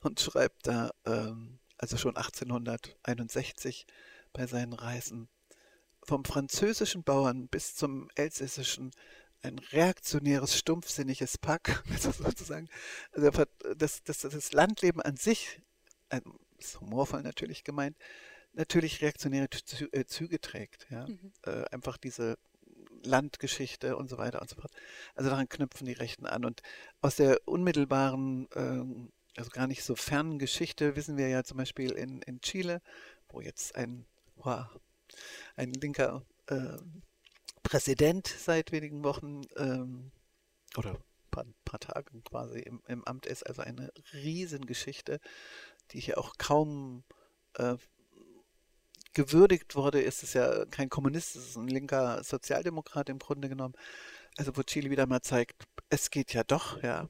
und 0.00 0.20
schreibt 0.20 0.66
da, 0.66 0.92
ähm, 1.04 1.58
also 1.76 1.96
schon 1.96 2.16
1861 2.16 3.86
bei 4.32 4.46
seinen 4.46 4.72
Reisen, 4.72 5.28
vom 6.02 6.24
französischen 6.24 7.02
Bauern 7.02 7.48
bis 7.48 7.74
zum 7.74 8.08
elsässischen 8.14 8.90
ein 9.44 9.58
reaktionäres, 9.58 10.56
stumpfsinniges 10.56 11.38
Pack, 11.38 11.82
also 11.90 12.10
sozusagen. 12.10 12.68
Also 13.12 13.44
das, 13.76 14.02
das, 14.02 14.20
das 14.20 14.52
Landleben 14.52 15.00
an 15.02 15.16
sich, 15.16 15.60
ist 16.58 16.80
humorvoll 16.80 17.22
natürlich 17.22 17.64
gemeint, 17.64 17.96
natürlich 18.52 19.02
reaktionäre 19.02 19.48
äh, 19.92 20.04
Züge 20.04 20.40
trägt. 20.40 20.86
Ja? 20.90 21.06
Mhm. 21.06 21.32
Äh, 21.42 21.64
einfach 21.70 21.96
diese 21.96 22.38
Landgeschichte 23.02 23.96
und 23.96 24.08
so 24.08 24.18
weiter 24.18 24.40
und 24.40 24.48
so 24.48 24.56
fort. 24.56 24.72
Also 25.14 25.30
daran 25.30 25.48
knüpfen 25.48 25.86
die 25.86 25.92
Rechten 25.92 26.26
an. 26.26 26.44
Und 26.44 26.62
aus 27.00 27.16
der 27.16 27.40
unmittelbaren, 27.46 28.48
äh, 28.52 29.38
also 29.38 29.50
gar 29.50 29.66
nicht 29.66 29.84
so 29.84 29.96
fernen 29.96 30.38
Geschichte 30.38 30.96
wissen 30.96 31.16
wir 31.16 31.28
ja 31.28 31.44
zum 31.44 31.58
Beispiel 31.58 31.92
in, 31.92 32.22
in 32.22 32.40
Chile, 32.40 32.80
wo 33.28 33.40
jetzt 33.40 33.74
ein 33.74 34.06
wow, 34.36 34.66
ein 35.56 35.72
linker 35.72 36.24
äh, 36.48 36.78
Präsident 37.64 38.28
seit 38.28 38.70
wenigen 38.70 39.02
Wochen 39.02 39.40
ähm, 39.56 40.12
oder 40.76 40.96
paar, 41.32 41.46
paar 41.64 41.80
Tagen 41.80 42.22
quasi 42.22 42.60
im, 42.60 42.80
im, 42.86 43.04
Amt 43.04 43.26
ist. 43.26 43.44
Also 43.44 43.62
eine 43.62 43.90
Riesengeschichte, 44.12 45.18
die 45.90 45.98
hier 45.98 46.18
auch 46.18 46.34
kaum 46.38 47.02
äh, 47.54 47.76
gewürdigt 49.14 49.74
wurde. 49.74 50.00
Ist 50.00 50.22
es 50.22 50.34
ja 50.34 50.66
kein 50.66 50.90
Kommunist, 50.90 51.34
es 51.34 51.48
ist 51.50 51.56
ein 51.56 51.66
linker 51.66 52.22
Sozialdemokrat 52.22 53.08
im 53.08 53.18
Grunde 53.18 53.48
genommen. 53.48 53.74
Also 54.36 54.56
wo 54.56 54.62
Chile 54.62 54.90
wieder 54.90 55.06
mal 55.06 55.22
zeigt, 55.22 55.64
es 55.88 56.10
geht 56.10 56.34
ja 56.34 56.44
doch, 56.44 56.82
ja. 56.82 57.08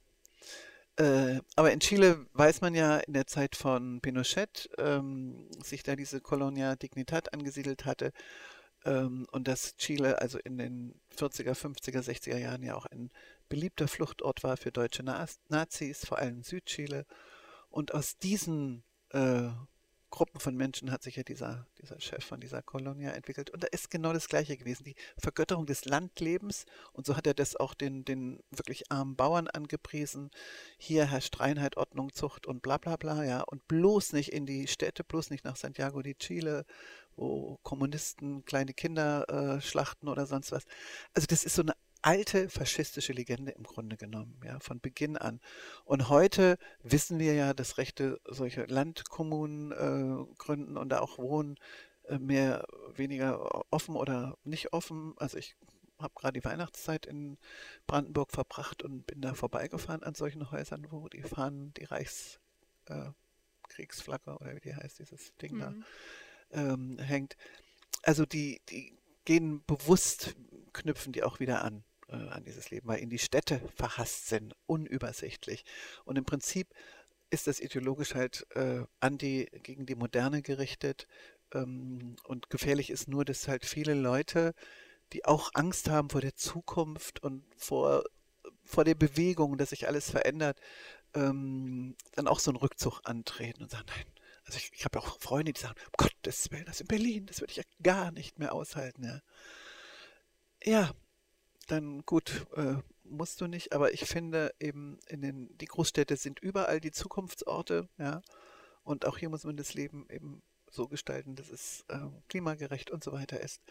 Äh, 0.97 1.41
aber 1.57 1.73
in 1.73 1.81
Chile 1.81 2.25
weiß 2.35 2.61
man 2.61 2.75
ja 2.75 2.99
in 2.99 3.15
der 3.15 3.27
Zeit 3.27 3.57
von 3.57 4.01
Pinochet, 4.01 4.71
ähm, 4.79 5.51
sich 5.61 5.83
da 5.83 5.97
diese 5.97 6.21
Colonia 6.21 6.77
Dignidad 6.77 7.35
angesiedelt 7.35 7.85
hatte 7.85 8.13
und 8.91 9.49
dass 9.49 9.77
Chile 9.77 10.21
also 10.21 10.39
in 10.39 10.59
den 10.59 11.01
40er, 11.17 11.55
50er, 11.55 12.03
60er 12.03 12.37
Jahren 12.37 12.63
ja 12.63 12.75
auch 12.75 12.87
ein 12.87 13.11
beliebter 13.49 13.89
Fluchtort 13.89 14.43
war 14.43 14.57
für 14.57 14.73
deutsche 14.73 15.03
Nazis, 15.03 16.05
vor 16.05 16.19
allem 16.19 16.43
Südchile. 16.43 17.07
Und 17.71 17.95
aus 17.95 18.19
diesen 18.19 18.85
äh, 19.11 19.49
Gruppen 20.15 20.39
von 20.39 20.55
Menschen 20.55 20.93
hat 20.93 21.03
sich 21.03 21.17
ja 21.17 21.25
dieser, 21.25 21.67
dieser 21.83 22.01
Chef 22.01 22.25
von 22.25 22.39
dieser 22.39 22.63
Kolonie 22.63 23.07
entwickelt. 23.07 23.51
Und 23.51 23.65
da 23.65 23.67
ist 23.73 23.91
genau 23.91 24.13
das 24.13 24.29
Gleiche 24.29 24.57
gewesen, 24.57 24.85
die 24.85 24.95
Vergötterung 25.19 25.67
des 25.67 25.87
Landlebens. 25.87 26.67
Und 26.93 27.05
so 27.05 27.17
hat 27.17 27.27
er 27.27 27.35
das 27.35 27.57
auch 27.57 27.75
den, 27.75 28.05
den 28.05 28.41
wirklich 28.53 28.93
armen 28.93 29.17
Bauern 29.17 29.49
angepriesen. 29.49 30.31
Hier 30.79 31.07
herrscht 31.07 31.41
Reinheit, 31.41 31.77
Ordnung, 31.77 32.13
Zucht 32.13 32.47
und 32.47 32.63
bla 32.63 32.79
bla 32.79 32.95
bla, 32.95 33.25
ja. 33.25 33.41
Und 33.41 33.67
bloß 33.67 34.13
nicht 34.13 34.33
in 34.33 34.47
die 34.47 34.69
Städte, 34.69 35.03
bloß 35.03 35.31
nicht 35.31 35.45
nach 35.45 35.57
Santiago 35.57 36.01
de 36.01 36.15
Chile, 36.15 36.65
wo 37.17 37.59
Kommunisten 37.63 38.45
kleine 38.45 38.75
Kinder 38.75 39.29
äh, 39.29 39.61
schlachten 39.61 40.09
oder 40.09 40.27
sonst 40.27 40.53
was. 40.53 40.65
Also 41.15 41.27
das 41.27 41.45
ist 41.45 41.55
so 41.55 41.63
eine 41.63 41.75
alte 42.05 42.49
faschistische 42.51 43.15
Legende 43.15 43.53
im 43.53 43.63
Grunde 43.63 43.97
genommen, 43.97 44.39
ja, 44.45 44.61
von 44.61 44.79
Beginn 44.79 45.17
an. 45.17 45.41
Und 45.87 46.11
heute 46.11 46.59
wissen 46.83 47.19
wir 47.19 47.33
ja, 47.35 47.55
dass 47.55 47.79
Rechte 47.79 48.21
solche 48.27 48.67
Landkommunen 48.67 49.73
äh, 49.73 50.27
gründen 50.37 50.77
und 50.77 50.91
da 50.91 51.01
auch 51.01 51.17
wohnen, 51.17 51.57
äh, 52.05 52.19
mehr 52.19 52.67
weniger 52.95 53.73
offen 53.73 53.97
oder 53.97 54.37
nicht 54.45 54.75
offen. 54.75 55.15
Also 55.17 55.39
ich 55.39 55.57
habe 55.99 56.13
gerade 56.15 56.39
die 56.39 56.45
Weihnachtszeit 56.45 57.07
in 57.07 57.39
Brandenburg 57.87 58.33
verbracht 58.33 58.83
und 58.83 59.07
bin 59.07 59.23
da 59.23 59.33
vorbeigefahren 59.33 60.03
an 60.03 60.15
solchen 60.15 60.51
Häusern, 60.51 60.87
wo 60.91 61.09
die 61.09 61.23
Fahnen, 61.23 61.73
die 61.75 61.85
Reichskriegsflagge 61.85 64.31
äh, 64.31 64.35
oder 64.35 64.57
wie 64.57 64.61
die 64.61 64.77
heißt, 64.77 64.99
dieses 64.99 65.35
Ding 65.37 65.55
mhm. 65.55 65.61
da 65.61 65.73
ähm, 66.55 66.99
hängt. 66.99 67.37
Also 68.03 68.27
die, 68.27 68.61
die 68.71 68.97
gehen 69.25 69.65
bewusst, 69.67 70.35
knüpfen 70.73 71.13
die 71.13 71.23
auch 71.23 71.41
wieder 71.41 71.63
an 71.65 71.85
äh, 72.09 72.29
an 72.29 72.45
dieses 72.45 72.71
Leben, 72.71 72.89
weil 72.89 73.01
ihnen 73.01 73.11
die 73.11 73.19
Städte 73.19 73.61
verhasst 73.77 74.29
sind, 74.29 74.55
unübersichtlich. 74.67 75.65
Und 76.05 76.17
im 76.17 76.25
Prinzip 76.25 76.69
ist 77.31 77.47
das 77.47 77.61
ideologisch 77.61 78.15
halt 78.15 78.47
äh, 78.55 78.85
anti 79.01 79.49
gegen 79.63 79.87
die 79.87 79.95
Moderne 79.95 80.43
gerichtet. 80.43 81.07
Ähm, 81.53 82.17
und 82.25 82.51
gefährlich 82.51 82.91
ist 82.91 83.09
nur, 83.09 83.25
dass 83.25 83.49
halt 83.49 83.65
viele 83.65 83.95
Leute, 83.95 84.55
die 85.13 85.25
auch 85.25 85.51
Angst 85.55 85.89
haben 85.89 86.11
vor 86.11 86.21
der 86.21 86.37
Zukunft 86.37 87.23
und 87.23 87.45
vor, 87.57 88.05
vor 88.65 88.85
der 88.85 88.95
Bewegung, 88.95 89.59
dass 89.59 89.71
sich 89.71 89.89
alles 89.89 90.11
verändert, 90.11 90.61
ähm, 91.15 91.97
dann 92.13 92.29
auch 92.29 92.41
so 92.41 92.51
einen 92.51 92.59
Rückzug 92.59 93.01
antreten 93.05 93.63
und 93.63 93.71
sagen, 93.71 93.87
nein, 93.89 94.07
also 94.45 94.59
ich, 94.59 94.71
ich 94.75 94.85
habe 94.85 94.99
ja 94.99 95.05
auch 95.05 95.21
Freunde, 95.21 95.53
die 95.53 95.61
sagen, 95.61 95.75
um 95.87 95.93
Gottes 96.25 96.51
Willen, 96.51 96.65
das 96.65 96.81
in 96.81 96.87
Berlin, 96.87 97.27
das 97.27 97.43
würde 97.43 97.51
ich 97.51 97.59
ja 97.59 97.65
gar 97.83 98.11
nicht 98.11 98.39
mehr 98.39 98.55
aushalten. 98.55 99.05
Ja, 99.05 99.21
ja 100.65 100.95
dann 101.67 102.01
gut, 102.07 102.47
äh, 102.57 102.77
musst 103.03 103.43
du 103.43 103.47
nicht, 103.47 103.75
aber 103.75 103.93
ich 103.93 104.07
finde 104.07 104.55
eben 104.59 104.99
in 105.07 105.21
den, 105.21 105.59
die 105.59 105.67
Großstädte 105.67 106.17
sind 106.17 106.41
überall 106.41 106.81
die 106.81 106.93
Zukunftsorte, 106.93 107.91
ja. 107.99 108.23
Und 108.85 109.05
auch 109.05 109.19
hier 109.19 109.29
muss 109.29 109.45
man 109.45 109.59
das 109.59 109.75
Leben 109.75 110.07
eben 110.09 110.43
so 110.71 110.89
gestalten, 110.89 111.37
dass 111.37 111.51
es 111.51 111.85
äh, 111.89 111.99
klimagerecht 112.29 112.91
und 112.91 113.05
so 113.05 113.13
weiter 113.13 113.39
ist. 113.41 113.63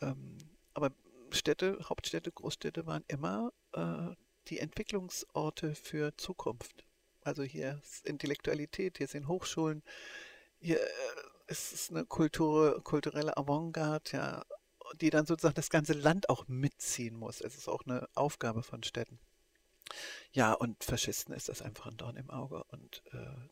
Ähm, 0.00 0.38
aber 0.74 0.92
Städte, 1.30 1.78
Hauptstädte, 1.88 2.30
Großstädte 2.30 2.86
waren 2.86 3.04
immer 3.08 3.52
äh, 3.72 4.14
die 4.46 4.60
Entwicklungsorte 4.60 5.74
für 5.74 6.16
Zukunft. 6.16 6.84
Also 7.22 7.42
hier 7.42 7.80
ist 7.82 8.06
Intellektualität, 8.06 8.98
hier 8.98 9.08
sind 9.08 9.26
Hochschulen, 9.26 9.82
hier 10.60 10.80
äh, 11.46 11.52
ist 11.52 11.72
es 11.72 11.90
eine 11.90 12.04
Kultur, 12.04 12.82
kulturelle 12.84 13.36
Avantgarde, 13.36 14.10
ja, 14.12 14.44
die 15.00 15.10
dann 15.10 15.26
sozusagen 15.26 15.54
das 15.54 15.70
ganze 15.70 15.92
Land 15.92 16.28
auch 16.28 16.46
mitziehen 16.48 17.16
muss. 17.16 17.40
Es 17.40 17.56
ist 17.56 17.68
auch 17.68 17.84
eine 17.86 18.08
Aufgabe 18.14 18.62
von 18.62 18.82
Städten. 18.82 19.18
Ja, 20.32 20.52
und 20.52 20.84
Faschisten 20.84 21.34
ist 21.34 21.48
das 21.48 21.62
einfach 21.62 21.86
ein 21.86 21.96
Dorn 21.96 22.16
im 22.16 22.30
Auge 22.30 22.64
und 22.64 23.02
äh, 23.12 23.48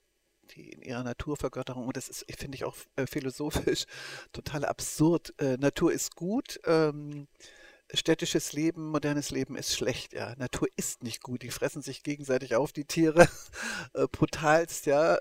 die 0.56 0.70
in 0.70 0.82
ihrer 0.82 1.04
Naturvergötterung, 1.04 1.86
und 1.86 1.96
das 1.96 2.08
ist, 2.08 2.24
finde 2.36 2.56
ich, 2.56 2.64
auch 2.64 2.76
äh, 2.96 3.06
philosophisch 3.06 3.86
total 4.32 4.64
absurd. 4.64 5.34
Äh, 5.38 5.56
Natur 5.58 5.92
ist 5.92 6.16
gut, 6.16 6.60
ähm, 6.64 7.28
städtisches 7.92 8.52
Leben, 8.52 8.90
modernes 8.90 9.30
Leben 9.30 9.56
ist 9.56 9.76
schlecht, 9.76 10.12
ja. 10.12 10.34
Natur 10.36 10.68
ist 10.76 11.02
nicht 11.02 11.22
gut, 11.22 11.42
die 11.42 11.50
fressen 11.50 11.82
sich 11.82 12.02
gegenseitig 12.02 12.56
auf, 12.56 12.72
die 12.72 12.84
Tiere, 12.84 13.28
äh, 13.94 14.06
brutalst, 14.10 14.86
ja. 14.86 15.18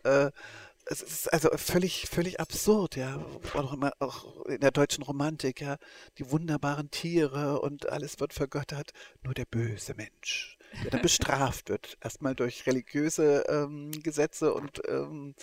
Es 0.91 1.03
ist 1.03 1.31
also 1.31 1.49
völlig, 1.55 2.07
völlig 2.09 2.39
absurd, 2.39 2.95
ja. 2.95 3.23
Auch, 3.53 3.73
immer, 3.73 3.91
auch 3.99 4.43
in 4.47 4.59
der 4.59 4.71
deutschen 4.71 5.03
Romantik, 5.03 5.61
ja. 5.61 5.77
Die 6.17 6.31
wunderbaren 6.31 6.89
Tiere 6.89 7.61
und 7.61 7.89
alles 7.89 8.19
wird 8.19 8.33
vergöttert. 8.33 8.91
Nur 9.21 9.35
der 9.35 9.45
böse 9.45 9.93
Mensch, 9.93 10.57
der 10.83 10.89
dann 10.89 11.03
bestraft 11.03 11.69
wird. 11.69 11.99
Erstmal 12.01 12.33
durch 12.33 12.65
religiöse 12.65 13.43
ähm, 13.47 13.91
Gesetze 14.01 14.51
und 14.51 14.81
ähm, 14.87 15.35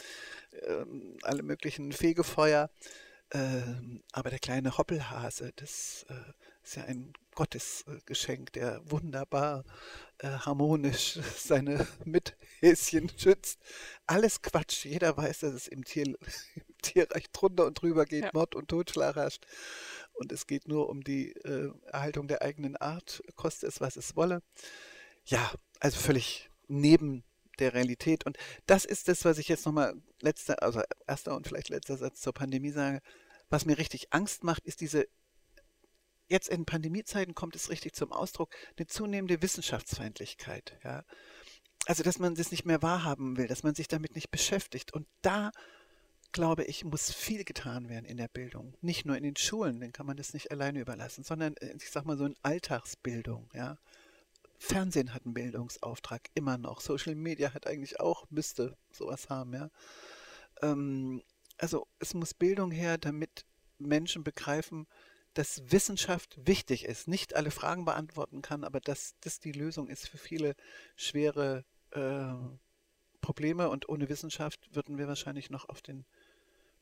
ähm, 0.62 1.16
alle 1.22 1.44
möglichen 1.44 1.92
Fegefeuer. 1.92 2.68
Ähm, 3.30 4.03
aber 4.11 4.30
der 4.30 4.40
kleine 4.40 4.76
Hoppelhase, 4.78 5.53
das 5.55 6.07
äh, 6.09 6.32
ist 6.64 6.74
ja 6.74 6.84
ein 6.86 7.12
Gottesgeschenk, 7.37 8.53
der 8.55 8.80
wunderbar 8.91 9.64
äh, 10.18 10.28
harmonisch 10.28 11.20
seine 11.37 11.87
Mithäschen 12.05 13.09
schützt. 13.16 13.61
Alles 14.07 14.43
Quatsch. 14.43 14.84
Jeder 14.84 15.16
weiß, 15.16 15.41
dass 15.41 15.55
es 15.55 15.68
im, 15.68 15.84
Tier, 15.84 16.07
im 16.57 16.78
Tierreich 16.82 17.30
drunter 17.30 17.66
und 17.66 17.80
drüber 17.80 18.05
geht, 18.05 18.24
ja. 18.24 18.30
Mord 18.32 18.57
und 18.57 18.68
Totschlag 18.68 19.14
herrscht. 19.14 19.47
Und 20.14 20.32
es 20.32 20.49
geht 20.49 20.66
nur 20.66 20.89
um 20.89 21.05
die 21.05 21.32
äh, 21.32 21.70
Erhaltung 21.87 22.26
der 22.26 22.43
eigenen 22.43 22.76
Art, 22.76 23.22
koste 23.37 23.66
es, 23.66 23.80
was 23.80 23.97
es 23.97 24.16
wolle. 24.16 24.43
Ja, 25.26 25.53
also 25.78 26.01
völlig 26.01 26.51
neben 26.68 27.22
der 27.59 27.74
Realität. 27.74 28.24
Und 28.24 28.39
das 28.66 28.84
ist 28.84 29.09
das, 29.09 29.24
was 29.24 29.39
ich 29.39 29.49
jetzt 29.49 29.66
nochmal 29.66 29.95
letzter, 30.20 30.62
also 30.62 30.80
erster 31.07 31.37
und 31.37 31.47
vielleicht 31.47 31.68
letzter 31.68 31.97
Satz 31.97 32.20
zur 32.20 32.32
Pandemie 32.32 32.70
sage. 32.70 33.01
Was 33.51 33.66
mir 33.66 33.78
richtig 33.78 34.12
Angst 34.12 34.43
macht, 34.43 34.64
ist 34.64 34.80
diese 34.80 35.07
jetzt 36.29 36.49
in 36.49 36.64
Pandemiezeiten 36.64 37.35
kommt 37.35 37.57
es 37.57 37.70
richtig 37.70 37.95
zum 37.95 38.12
Ausdruck, 38.12 38.55
eine 38.77 38.87
zunehmende 38.87 39.43
Wissenschaftsfeindlichkeit. 39.43 40.79
Ja? 40.85 41.05
Also, 41.87 42.03
dass 42.03 42.18
man 42.18 42.35
das 42.35 42.51
nicht 42.51 42.64
mehr 42.64 42.83
wahrhaben 42.83 43.37
will, 43.37 43.47
dass 43.47 43.62
man 43.62 43.74
sich 43.74 43.89
damit 43.89 44.14
nicht 44.14 44.31
beschäftigt. 44.31 44.93
Und 44.93 45.07
da, 45.22 45.53
glaube 46.33 46.64
ich, 46.64 46.85
muss 46.85 47.12
viel 47.12 47.45
getan 47.45 47.89
werden 47.89 48.05
in 48.05 48.16
der 48.16 48.29
Bildung. 48.29 48.74
Nicht 48.81 49.07
nur 49.07 49.16
in 49.16 49.22
den 49.22 49.37
Schulen, 49.37 49.81
dann 49.81 49.93
kann 49.93 50.07
man 50.07 50.16
das 50.16 50.35
nicht 50.35 50.51
alleine 50.51 50.81
überlassen, 50.81 51.22
sondern, 51.22 51.57
äh, 51.59 51.74
ich 51.77 51.91
sag 51.91 52.05
mal, 52.05 52.16
so 52.18 52.27
in 52.27 52.37
Alltagsbildung. 52.43 53.49
Ja? 53.55 53.79
Fernsehen 54.59 55.14
hat 55.14 55.24
einen 55.24 55.35
Bildungsauftrag 55.35 56.22
immer 56.35 56.59
noch. 56.59 56.81
Social 56.81 57.14
Media 57.14 57.55
hat 57.55 57.66
eigentlich 57.66 58.01
auch, 58.01 58.27
müsste 58.31 58.77
sowas 58.91 59.29
haben. 59.29 59.53
Ja? 59.53 59.70
Ähm, 60.62 61.22
also, 61.59 61.87
es 62.01 62.14
muss 62.14 62.35
Bildung 62.35 62.72
her, 62.72 62.99
damit 62.99 63.45
Menschen 63.79 64.24
begreifen, 64.24 64.87
dass 65.37 65.70
Wissenschaft 65.70 66.39
wichtig 66.47 66.87
ist, 66.87 67.09
nicht 67.09 67.37
alle 67.37 67.51
Fragen 67.51 67.84
beantworten 67.84 68.41
kann, 68.41 68.64
aber 68.64 68.80
dass 68.80 69.16
das 69.20 69.39
die 69.39 69.53
Lösung 69.53 69.89
ist 69.89 70.09
für 70.09 70.16
viele 70.16 70.57
schwere 70.97 71.62
äh, 71.91 72.32
Probleme 73.20 73.68
und 73.68 73.87
ohne 73.91 74.09
Wissenschaft 74.09 74.74
würden 74.74 74.97
wir 74.97 75.09
wahrscheinlich 75.09 75.51
noch 75.51 75.68
auf 75.68 75.82
den 75.82 76.07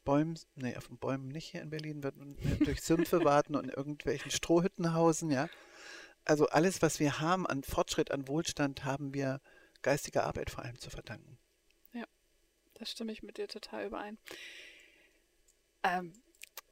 Bäumen, 0.04 0.38
nee, 0.54 0.76
auf 0.76 0.86
den 0.86 0.98
Bäumen 0.98 1.28
nicht 1.28 1.50
hier 1.50 1.62
in 1.62 1.70
Berlin, 1.70 2.04
würden 2.04 2.36
wir 2.38 2.64
durch 2.64 2.82
Sümpfe 2.82 3.24
warten 3.24 3.56
und 3.56 3.64
in 3.64 3.70
irgendwelchen 3.70 4.30
Strohhütten 4.30 4.94
hausen, 4.94 5.30
ja. 5.32 5.48
Also 6.24 6.46
alles, 6.46 6.80
was 6.80 7.00
wir 7.00 7.18
haben 7.18 7.48
an 7.48 7.64
Fortschritt, 7.64 8.12
an 8.12 8.28
Wohlstand, 8.28 8.84
haben 8.84 9.14
wir 9.14 9.40
geistiger 9.82 10.24
Arbeit 10.24 10.50
vor 10.50 10.64
allem 10.64 10.78
zu 10.78 10.90
verdanken. 10.90 11.38
Ja, 11.92 12.04
da 12.74 12.86
stimme 12.86 13.10
ich 13.10 13.24
mit 13.24 13.36
dir 13.36 13.48
total 13.48 13.86
überein. 13.86 14.16
Ähm, 15.82 16.12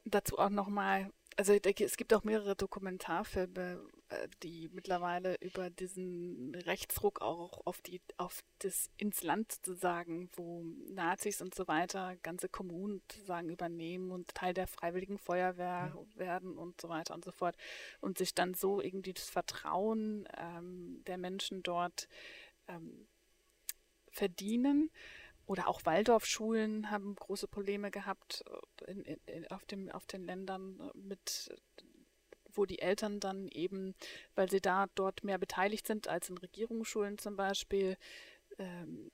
dazu 0.05 0.37
auch 0.39 0.49
nochmal 0.49 1.11
also 1.37 1.53
es 1.53 1.97
gibt 1.97 2.13
auch 2.13 2.23
mehrere 2.23 2.55
Dokumentarfilme 2.55 3.81
äh, 4.13 4.27
die 4.41 4.69
mittlerweile 4.73 5.35
über 5.39 5.69
diesen 5.69 6.53
Rechtsruck 6.55 7.21
auch 7.21 7.65
auf 7.65 7.81
die, 7.81 8.01
auf 8.17 8.43
das 8.59 8.89
ins 8.97 9.23
Land 9.23 9.51
sozusagen, 9.51 10.29
wo 10.35 10.63
Nazis 10.89 11.41
und 11.41 11.55
so 11.55 11.67
weiter 11.67 12.15
ganze 12.23 12.49
Kommunen 12.49 13.01
sozusagen 13.09 13.49
übernehmen 13.49 14.11
und 14.11 14.33
Teil 14.35 14.53
der 14.53 14.67
Freiwilligen 14.67 15.17
Feuerwehr 15.17 15.93
ja. 15.95 16.19
werden 16.19 16.57
und 16.57 16.79
so 16.81 16.89
weiter 16.89 17.13
und 17.13 17.23
so 17.23 17.31
fort. 17.31 17.55
Und 18.01 18.17
sich 18.17 18.35
dann 18.35 18.53
so 18.53 18.81
irgendwie 18.81 19.13
das 19.13 19.29
Vertrauen 19.29 20.27
ähm, 20.37 21.01
der 21.07 21.17
Menschen 21.17 21.63
dort 21.63 22.07
ähm, 22.67 23.07
verdienen. 24.11 24.91
Oder 25.45 25.67
auch 25.67 25.85
Waldorfschulen 25.85 26.89
haben 26.89 27.15
große 27.15 27.47
Probleme 27.47 27.91
gehabt 27.91 28.43
äh, 28.85 28.91
in, 28.91 29.03
in, 29.25 29.47
auf, 29.51 29.65
dem, 29.65 29.91
auf 29.91 30.05
den 30.05 30.25
Ländern 30.25 30.79
äh, 30.79 30.97
mit 30.97 31.51
wo 32.55 32.65
die 32.65 32.79
Eltern 32.79 33.19
dann 33.19 33.47
eben, 33.49 33.95
weil 34.35 34.49
sie 34.49 34.61
da 34.61 34.85
dort 34.95 35.23
mehr 35.23 35.37
beteiligt 35.37 35.87
sind 35.87 36.07
als 36.07 36.29
in 36.29 36.37
Regierungsschulen 36.37 37.17
zum 37.17 37.35
Beispiel, 37.35 37.97
ähm, 38.59 39.11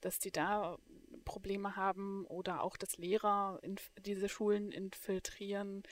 dass 0.00 0.18
die 0.18 0.32
da 0.32 0.78
Probleme 1.24 1.76
haben 1.76 2.26
oder 2.26 2.62
auch, 2.62 2.76
dass 2.76 2.98
Lehrer 2.98 3.60
in 3.62 3.76
diese 4.04 4.28
Schulen 4.28 4.72
infiltrieren. 4.72 5.84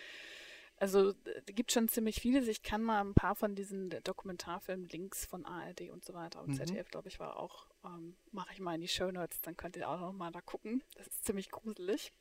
Also 0.81 1.12
es 1.24 1.55
gibt 1.55 1.72
schon 1.72 1.89
ziemlich 1.89 2.22
vieles. 2.22 2.49
Ich 2.49 2.62
kann 2.62 2.83
mal 2.83 3.03
ein 3.03 3.12
paar 3.12 3.35
von 3.35 3.55
diesen 3.55 3.91
Dokumentarfilmen, 4.03 4.89
Links 4.89 5.26
von 5.26 5.45
ARD 5.45 5.91
und 5.91 6.07
so 6.07 6.14
weiter 6.14 6.41
und 6.41 6.49
mhm. 6.49 6.55
ZDF, 6.55 6.91
glaube 6.91 7.09
ich, 7.09 7.20
war 7.20 7.39
auch, 7.39 7.66
ähm, 7.85 8.16
mache 8.33 8.55
ich 8.55 8.61
mal 8.61 8.74
in 8.74 8.81
die 8.81 8.89
Show 8.89 9.11
Notes, 9.11 9.43
dann 9.43 9.59
könnt 9.59 9.76
ihr 9.76 9.89
auch 9.91 10.01
noch 10.01 10.14
mal 10.14 10.33
da 10.33 10.41
gucken. 10.41 10.83
Das 10.97 11.07
ist 11.07 11.26
ziemlich 11.26 11.51
gruselig. 11.51 12.14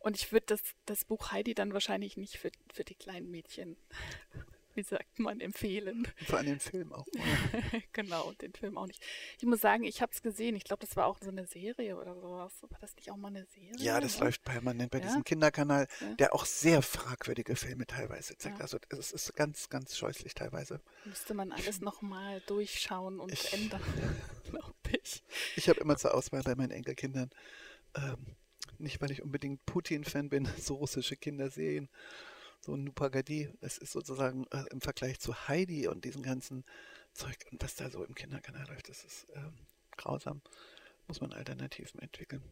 Und 0.00 0.16
ich 0.16 0.32
würde 0.32 0.46
das, 0.46 0.62
das 0.86 1.04
Buch 1.04 1.30
Heidi 1.30 1.54
dann 1.54 1.74
wahrscheinlich 1.74 2.16
nicht 2.16 2.38
für, 2.38 2.50
für 2.72 2.84
die 2.84 2.94
kleinen 2.94 3.30
Mädchen, 3.30 3.76
wie 4.78 4.84
sagt 4.84 5.18
man, 5.18 5.40
empfehlen. 5.40 6.06
Vor 6.24 6.38
allem 6.38 6.46
den 6.46 6.60
Film 6.60 6.92
auch. 6.92 7.04
genau, 7.92 8.30
den 8.34 8.52
Film 8.52 8.78
auch 8.78 8.86
nicht. 8.86 9.04
Ich 9.38 9.44
muss 9.44 9.60
sagen, 9.60 9.82
ich 9.82 10.00
habe 10.00 10.12
es 10.12 10.22
gesehen. 10.22 10.54
Ich 10.54 10.62
glaube, 10.62 10.86
das 10.86 10.94
war 10.94 11.06
auch 11.06 11.18
so 11.20 11.30
eine 11.30 11.46
Serie 11.46 11.96
oder 11.96 12.14
sowas. 12.14 12.52
War 12.62 12.78
das 12.80 12.94
nicht 12.94 13.10
auch 13.10 13.16
mal 13.16 13.28
eine 13.28 13.44
Serie? 13.46 13.74
Ja, 13.76 14.00
das 14.00 14.16
oder? 14.16 14.26
läuft 14.26 14.44
permanent 14.44 14.92
bei 14.92 14.98
ja? 14.98 15.06
diesem 15.06 15.24
Kinderkanal, 15.24 15.88
ja? 16.00 16.14
der 16.14 16.32
auch 16.32 16.44
sehr 16.44 16.80
fragwürdige 16.82 17.56
Filme 17.56 17.88
teilweise 17.88 18.38
zeigt. 18.38 18.58
Ja. 18.58 18.62
Also 18.62 18.78
es 18.90 19.10
ist 19.10 19.34
ganz, 19.34 19.68
ganz 19.68 19.96
scheußlich 19.96 20.34
teilweise. 20.34 20.80
Müsste 21.04 21.34
man 21.34 21.50
alles 21.50 21.80
nochmal 21.80 22.40
durchschauen 22.46 23.18
und 23.18 23.32
ich, 23.32 23.52
ändern, 23.52 23.82
glaube 24.44 24.74
ich. 25.02 25.24
Ich 25.56 25.68
habe 25.68 25.80
immer 25.80 25.96
zur 25.96 26.14
Auswahl 26.14 26.44
bei 26.44 26.54
meinen 26.54 26.70
Enkelkindern 26.70 27.30
ähm, 27.96 28.36
nicht, 28.78 29.00
weil 29.00 29.10
ich 29.10 29.22
unbedingt 29.22 29.66
Putin-Fan 29.66 30.28
bin, 30.28 30.48
so 30.56 30.76
russische 30.76 31.16
Kinderserien. 31.16 31.88
So 32.60 32.76
Nupagadi, 32.76 33.50
das 33.60 33.78
ist 33.78 33.92
sozusagen 33.92 34.46
äh, 34.50 34.64
im 34.70 34.80
Vergleich 34.80 35.20
zu 35.20 35.48
Heidi 35.48 35.86
und 35.88 36.04
diesem 36.04 36.22
ganzen 36.22 36.64
Zeug 37.12 37.36
und 37.50 37.62
was 37.62 37.76
da 37.76 37.90
so 37.90 38.04
im 38.04 38.14
Kinderkanal 38.14 38.66
läuft, 38.68 38.88
das 38.88 39.04
ist 39.04 39.26
ähm, 39.34 39.54
grausam. 39.96 40.42
Muss 41.06 41.20
man 41.20 41.32
Alternativen 41.32 42.00
entwickeln. 42.00 42.42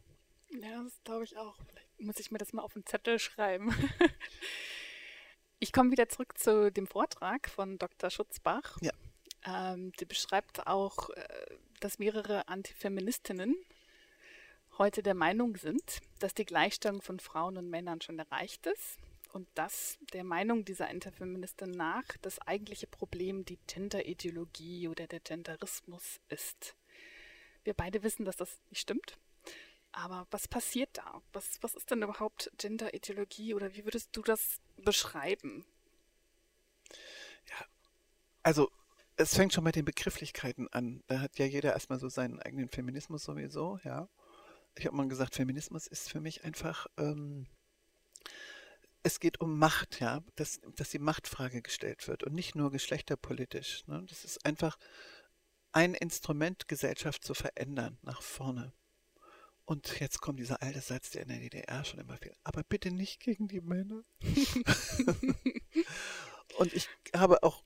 Ja, 0.49 0.81
das 0.83 1.01
glaube 1.03 1.23
ich 1.23 1.37
auch. 1.37 1.57
Vielleicht 1.67 2.01
muss 2.01 2.19
ich 2.19 2.31
mir 2.31 2.37
das 2.37 2.53
mal 2.53 2.63
auf 2.63 2.73
den 2.73 2.85
Zettel 2.85 3.19
schreiben. 3.19 3.69
ich 5.59 5.71
komme 5.71 5.91
wieder 5.91 6.09
zurück 6.09 6.37
zu 6.37 6.71
dem 6.71 6.87
Vortrag 6.87 7.49
von 7.49 7.77
Dr. 7.77 8.09
Schutzbach. 8.09 8.77
Ja. 8.81 8.91
Ähm, 9.45 9.91
die 9.99 10.05
beschreibt 10.05 10.65
auch, 10.65 11.09
äh, 11.11 11.57
dass 11.79 11.99
mehrere 11.99 12.47
Antifeministinnen 12.47 13.55
heute 14.77 15.03
der 15.03 15.15
Meinung 15.15 15.57
sind, 15.57 15.99
dass 16.19 16.33
die 16.33 16.45
Gleichstellung 16.45 17.01
von 17.01 17.19
Frauen 17.19 17.57
und 17.57 17.69
Männern 17.69 18.01
schon 18.01 18.17
erreicht 18.17 18.65
ist 18.65 18.97
und 19.33 19.47
dass 19.55 19.97
der 20.13 20.23
Meinung 20.23 20.65
dieser 20.65 20.89
Interfeministin 20.89 21.71
nach 21.71 22.05
das 22.21 22.39
eigentliche 22.39 22.87
Problem 22.87 23.45
die 23.45 23.59
Gender-Ideologie 23.67 24.87
oder 24.87 25.07
der 25.07 25.19
Genderismus 25.19 26.19
ist. 26.29 26.75
Wir 27.63 27.73
beide 27.73 28.03
wissen, 28.03 28.25
dass 28.25 28.37
das 28.37 28.59
nicht 28.69 28.81
stimmt. 28.81 29.17
Aber 29.91 30.27
was 30.31 30.47
passiert 30.47 30.89
da? 30.93 31.21
Was, 31.33 31.57
was 31.61 31.75
ist 31.75 31.89
denn 31.91 32.03
überhaupt 32.03 32.51
Gender-Ideologie 32.57 33.53
oder 33.53 33.73
wie 33.73 33.85
würdest 33.85 34.15
du 34.15 34.21
das 34.21 34.59
beschreiben? 34.77 35.65
Ja, 37.49 37.65
also 38.43 38.69
es 39.15 39.35
fängt 39.35 39.53
schon 39.53 39.63
mit 39.63 39.75
den 39.75 39.85
Begrifflichkeiten 39.85 40.67
an. 40.71 41.03
Da 41.07 41.19
hat 41.19 41.39
ja 41.39 41.45
jeder 41.45 41.73
erstmal 41.73 41.99
so 41.99 42.09
seinen 42.09 42.39
eigenen 42.39 42.69
Feminismus 42.69 43.23
sowieso, 43.23 43.79
ja 43.83 44.07
ich 44.77 44.85
habe 44.85 44.95
mal 44.95 45.07
gesagt, 45.07 45.35
Feminismus 45.35 45.87
ist 45.87 46.09
für 46.09 46.21
mich 46.21 46.43
einfach, 46.43 46.87
ähm, 46.97 47.47
es 49.03 49.19
geht 49.19 49.39
um 49.41 49.57
Macht, 49.57 49.99
ja, 49.99 50.21
dass, 50.35 50.59
dass 50.75 50.89
die 50.89 50.99
Machtfrage 50.99 51.61
gestellt 51.61 52.07
wird 52.07 52.23
und 52.23 52.33
nicht 52.33 52.55
nur 52.55 52.71
geschlechterpolitisch. 52.71 53.85
Ne? 53.87 54.03
Das 54.07 54.25
ist 54.25 54.45
einfach 54.45 54.77
ein 55.71 55.93
Instrument, 55.93 56.67
Gesellschaft 56.67 57.23
zu 57.23 57.33
verändern, 57.33 57.97
nach 58.01 58.21
vorne. 58.21 58.73
Und 59.65 59.99
jetzt 59.99 60.21
kommt 60.21 60.39
dieser 60.39 60.61
alte 60.61 60.81
Satz, 60.81 61.09
der 61.11 61.23
in 61.23 61.27
der 61.27 61.39
DDR 61.39 61.83
schon 61.83 61.99
immer 61.99 62.17
fiel. 62.17 62.33
Aber 62.43 62.63
bitte 62.63 62.89
nicht 62.91 63.19
gegen 63.19 63.47
die 63.47 63.61
Männer. 63.61 64.03
und 66.57 66.73
ich 66.73 66.89
habe 67.13 67.43
auch 67.43 67.63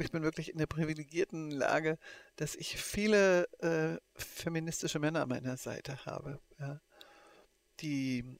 ich 0.00 0.10
bin 0.10 0.22
wirklich 0.22 0.50
in 0.52 0.58
der 0.58 0.66
privilegierten 0.66 1.50
Lage, 1.50 1.98
dass 2.36 2.54
ich 2.54 2.76
viele 2.76 3.48
äh, 3.60 3.98
feministische 4.14 4.98
Männer 4.98 5.22
an 5.22 5.28
meiner 5.28 5.56
Seite 5.56 6.04
habe, 6.04 6.40
ja, 6.58 6.80
die, 7.80 8.38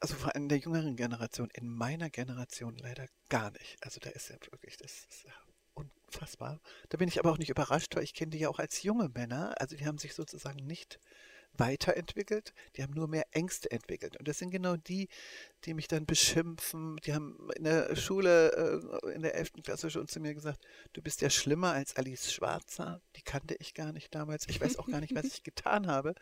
also 0.00 0.14
vor 0.14 0.34
allem 0.34 0.48
der 0.48 0.58
jüngeren 0.58 0.96
Generation, 0.96 1.50
in 1.52 1.68
meiner 1.68 2.10
Generation 2.10 2.76
leider 2.76 3.06
gar 3.28 3.50
nicht. 3.52 3.76
Also 3.82 4.00
da 4.00 4.10
ist 4.10 4.30
ja 4.30 4.36
wirklich, 4.50 4.76
das 4.76 5.06
ist 5.10 5.26
unfassbar. 5.74 6.60
Da 6.88 6.98
bin 6.98 7.08
ich 7.08 7.18
aber 7.18 7.30
auch 7.30 7.38
nicht 7.38 7.50
überrascht, 7.50 7.94
weil 7.94 8.04
ich 8.04 8.14
kenne 8.14 8.30
die 8.30 8.38
ja 8.38 8.48
auch 8.48 8.58
als 8.58 8.82
junge 8.82 9.08
Männer, 9.08 9.54
also 9.60 9.76
die 9.76 9.86
haben 9.86 9.98
sich 9.98 10.14
sozusagen 10.14 10.66
nicht 10.66 10.98
weiterentwickelt, 11.56 12.54
die 12.76 12.82
haben 12.82 12.94
nur 12.94 13.08
mehr 13.08 13.24
Ängste 13.32 13.70
entwickelt. 13.70 14.16
Und 14.16 14.28
das 14.28 14.38
sind 14.38 14.50
genau 14.50 14.76
die, 14.76 15.08
die 15.64 15.74
mich 15.74 15.88
dann 15.88 16.06
beschimpfen. 16.06 16.96
Die 17.04 17.12
haben 17.12 17.50
in 17.56 17.64
der 17.64 17.96
Schule, 17.96 18.52
äh, 19.04 19.14
in 19.14 19.22
der 19.22 19.34
11. 19.34 19.62
Klasse 19.64 19.90
schon 19.90 20.08
zu 20.08 20.20
mir 20.20 20.34
gesagt, 20.34 20.64
du 20.92 21.02
bist 21.02 21.20
ja 21.20 21.30
schlimmer 21.30 21.72
als 21.72 21.96
Alice 21.96 22.32
Schwarzer. 22.32 23.02
Die 23.16 23.22
kannte 23.22 23.56
ich 23.58 23.74
gar 23.74 23.92
nicht 23.92 24.14
damals. 24.14 24.48
Ich 24.48 24.60
weiß 24.60 24.78
auch 24.78 24.86
gar 24.86 25.00
nicht, 25.00 25.14
was 25.14 25.26
ich 25.26 25.42
getan 25.42 25.86
habe, 25.86 26.14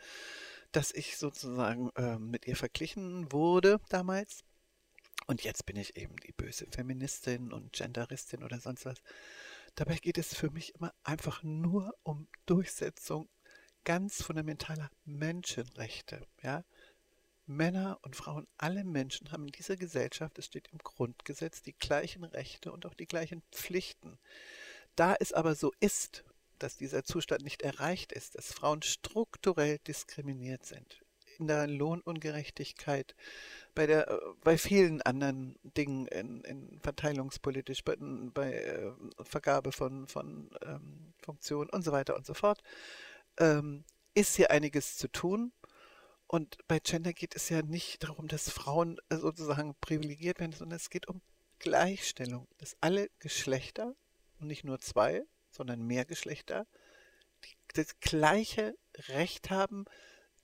dass 0.71 0.91
ich 0.91 1.17
sozusagen 1.17 1.89
ähm, 1.95 2.29
mit 2.29 2.47
ihr 2.47 2.55
verglichen 2.55 3.31
wurde 3.31 3.79
damals. 3.89 4.43
Und 5.27 5.43
jetzt 5.43 5.65
bin 5.65 5.75
ich 5.75 5.95
eben 5.95 6.15
die 6.17 6.31
böse 6.31 6.65
Feministin 6.71 7.51
und 7.51 7.73
Genderistin 7.73 8.43
oder 8.43 8.59
sonst 8.59 8.85
was. 8.85 8.97
Dabei 9.75 9.95
geht 9.97 10.17
es 10.17 10.33
für 10.33 10.49
mich 10.49 10.75
immer 10.75 10.93
einfach 11.03 11.43
nur 11.43 11.93
um 12.03 12.27
Durchsetzung 12.45 13.29
ganz 13.83 14.21
fundamentaler 14.21 14.89
Menschenrechte. 15.05 16.25
Ja? 16.41 16.63
Männer 17.45 17.99
und 18.03 18.15
Frauen, 18.15 18.47
alle 18.57 18.83
Menschen 18.83 19.31
haben 19.31 19.45
in 19.45 19.51
dieser 19.51 19.75
Gesellschaft, 19.75 20.37
es 20.37 20.45
steht 20.45 20.67
im 20.71 20.77
Grundgesetz, 20.77 21.63
die 21.63 21.73
gleichen 21.73 22.23
Rechte 22.23 22.71
und 22.71 22.85
auch 22.85 22.93
die 22.93 23.07
gleichen 23.07 23.41
Pflichten. 23.51 24.19
Da 24.95 25.15
es 25.19 25.33
aber 25.33 25.55
so 25.55 25.73
ist, 25.79 26.23
dass 26.59 26.77
dieser 26.77 27.03
Zustand 27.03 27.43
nicht 27.43 27.61
erreicht 27.61 28.11
ist, 28.11 28.35
dass 28.35 28.53
Frauen 28.53 28.81
strukturell 28.81 29.79
diskriminiert 29.79 30.65
sind, 30.65 31.01
in 31.37 31.47
der 31.47 31.67
Lohnungerechtigkeit, 31.67 33.15
bei, 33.75 33.87
der, 33.87 34.09
äh, 34.09 34.19
bei 34.43 34.57
vielen 34.57 35.01
anderen 35.01 35.57
Dingen, 35.63 36.07
in, 36.07 36.41
in 36.41 36.79
verteilungspolitisch, 36.81 37.83
bei, 37.83 37.95
bei 37.99 38.53
äh, 38.53 38.91
Vergabe 39.21 39.71
von, 39.71 40.07
von 40.07 40.49
ähm, 40.63 41.13
Funktionen 41.23 41.69
und 41.69 41.83
so 41.83 41.91
weiter 41.91 42.15
und 42.15 42.25
so 42.25 42.33
fort, 42.33 42.61
ähm, 43.39 43.83
ist 44.13 44.35
hier 44.35 44.51
einiges 44.51 44.97
zu 44.97 45.07
tun. 45.07 45.51
Und 46.27 46.59
bei 46.67 46.79
Gender 46.79 47.13
geht 47.13 47.35
es 47.35 47.49
ja 47.49 47.63
nicht 47.63 48.03
darum, 48.03 48.27
dass 48.27 48.49
Frauen 48.49 48.99
äh, 49.09 49.17
sozusagen 49.17 49.75
privilegiert 49.81 50.39
werden, 50.39 50.51
sondern 50.51 50.77
es 50.77 50.89
geht 50.89 51.07
um 51.07 51.21
Gleichstellung, 51.57 52.47
dass 52.57 52.77
alle 52.81 53.09
Geschlechter, 53.19 53.95
und 54.39 54.47
nicht 54.47 54.63
nur 54.63 54.79
zwei, 54.79 55.23
sondern 55.51 55.81
mehr 55.81 56.05
Geschlechter, 56.05 56.67
das 57.73 57.99
gleiche 57.99 58.75
Recht 59.09 59.49
haben, 59.49 59.85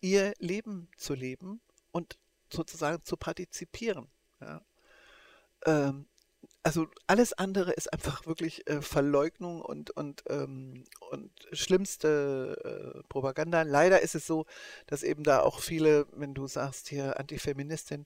ihr 0.02 0.34
Leben 0.40 0.90
zu 0.98 1.14
leben 1.14 1.62
und 1.92 2.18
sozusagen 2.52 3.04
zu 3.04 3.18
partizipieren. 3.18 4.10
Ja. 4.40 4.62
Ähm, 5.66 6.08
also 6.64 6.88
alles 7.08 7.34
andere 7.34 7.74
ist 7.74 7.92
einfach 7.92 8.26
wirklich 8.26 8.68
äh, 8.68 8.82
Verleugnung 8.82 9.62
und, 9.62 9.92
und, 9.92 10.24
ähm, 10.30 10.84
und 11.12 11.32
schlimmste 11.52 13.02
äh, 13.02 13.08
Propaganda. 13.08 13.62
Leider 13.64 14.02
ist 14.02 14.16
es 14.16 14.26
so, 14.28 14.46
dass 14.88 15.04
eben 15.04 15.24
da 15.24 15.42
auch 15.42 15.60
viele, 15.60 16.08
wenn 16.12 16.34
du 16.34 16.48
sagst 16.48 16.88
hier 16.90 17.20
Antifeministin, 17.20 18.06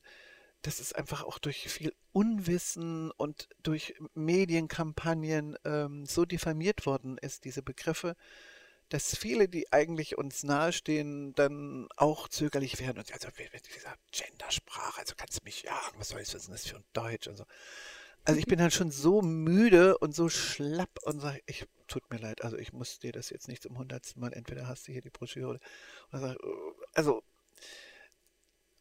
das 0.61 0.79
ist 0.79 0.95
einfach 0.95 1.23
auch 1.23 1.39
durch 1.39 1.69
viel 1.69 1.93
Unwissen 2.11 3.11
und 3.11 3.49
durch 3.63 3.95
Medienkampagnen 4.13 5.57
ähm, 5.65 6.05
so 6.05 6.25
diffamiert 6.25 6.85
worden 6.85 7.17
ist, 7.17 7.45
diese 7.45 7.61
Begriffe, 7.61 8.15
dass 8.89 9.15
viele, 9.15 9.47
die 9.47 9.71
eigentlich 9.71 10.17
uns 10.17 10.43
nahestehen, 10.43 11.35
dann 11.35 11.87
auch 11.95 12.27
zögerlich 12.27 12.79
werden 12.79 12.97
und 12.97 13.13
also 13.13 13.27
mit 13.27 13.75
dieser 13.75 13.95
Gendersprache, 14.11 14.99
also 14.99 15.13
kannst 15.15 15.39
du 15.39 15.43
mich 15.43 15.63
jagen, 15.63 15.99
was 15.99 16.09
soll 16.09 16.21
ich 16.21 16.33
wissen, 16.33 16.51
das 16.51 16.65
für 16.65 16.77
ein 16.77 16.85
Deutsch 16.93 17.27
und 17.27 17.37
so. 17.37 17.45
Also 18.25 18.39
ich 18.39 18.47
bin 18.47 18.59
dann 18.59 18.71
schon 18.71 18.91
so 18.91 19.21
müde 19.21 19.97
und 19.97 20.13
so 20.13 20.27
schlapp 20.29 20.99
und 21.03 21.19
sage, 21.19 21.41
ich 21.45 21.65
tut 21.87 22.09
mir 22.11 22.17
leid, 22.17 22.43
also 22.43 22.57
ich 22.57 22.73
muss 22.73 22.99
dir 22.99 23.11
das 23.11 23.29
jetzt 23.29 23.47
nicht 23.47 23.63
zum 23.63 23.77
hundertsten 23.77 24.19
Mal, 24.21 24.33
entweder 24.33 24.67
hast 24.67 24.87
du 24.87 24.91
hier 24.91 25.01
die 25.01 25.09
Broschüre 25.09 25.59
oder 26.11 26.19
sag, 26.19 26.37
also 26.93 27.23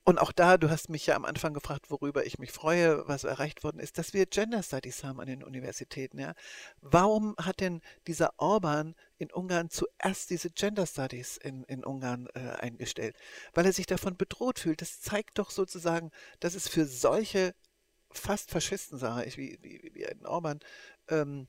und 0.09 0.17
auch 0.17 0.33
da, 0.33 0.57
du 0.57 0.71
hast 0.71 0.89
mich 0.89 1.05
ja 1.05 1.17
am 1.17 1.27
Anfang 1.27 1.53
gefragt, 1.53 1.91
worüber 1.91 2.25
ich 2.25 2.39
mich 2.39 2.51
freue, 2.51 3.07
was 3.07 3.25
erreicht 3.25 3.63
worden 3.63 3.79
ist, 3.79 3.99
dass 3.99 4.15
wir 4.15 4.25
Gender 4.25 4.63
Studies 4.63 5.05
haben 5.05 5.21
an 5.21 5.27
den 5.27 5.45
Universitäten. 5.45 6.19
Ja? 6.19 6.33
Warum 6.81 7.37
hat 7.37 7.61
denn 7.61 7.83
dieser 8.07 8.33
Orban 8.39 8.95
in 9.19 9.31
Ungarn 9.31 9.69
zuerst 9.69 10.31
diese 10.31 10.49
Gender 10.49 10.87
Studies 10.87 11.37
in, 11.37 11.63
in 11.65 11.85
Ungarn 11.85 12.27
äh, 12.33 12.39
eingestellt? 12.39 13.17
Weil 13.53 13.67
er 13.67 13.75
sich 13.75 13.85
davon 13.85 14.17
bedroht 14.17 14.61
fühlt. 14.61 14.81
Das 14.81 15.03
zeigt 15.03 15.39
doch 15.39 15.51
sozusagen, 15.51 16.11
dass 16.41 16.55
es 16.55 16.69
für 16.69 16.87
solche 16.87 17.55
fast 18.11 18.51
Faschisten, 18.51 18.97
sage 18.97 19.27
ich, 19.27 19.37
wie, 19.37 19.59
wie, 19.61 19.91
wie 19.93 20.07
ein 20.07 20.25
Orban, 20.25 20.61
ähm, 21.09 21.49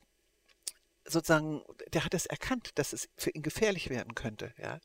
sozusagen, 1.06 1.64
der 1.94 2.04
hat 2.04 2.14
es 2.14 2.26
erkannt, 2.26 2.72
dass 2.78 2.92
es 2.92 3.08
für 3.16 3.30
ihn 3.30 3.42
gefährlich 3.42 3.90
werden 3.90 4.16
könnte. 4.16 4.54
Ja? 4.58 4.82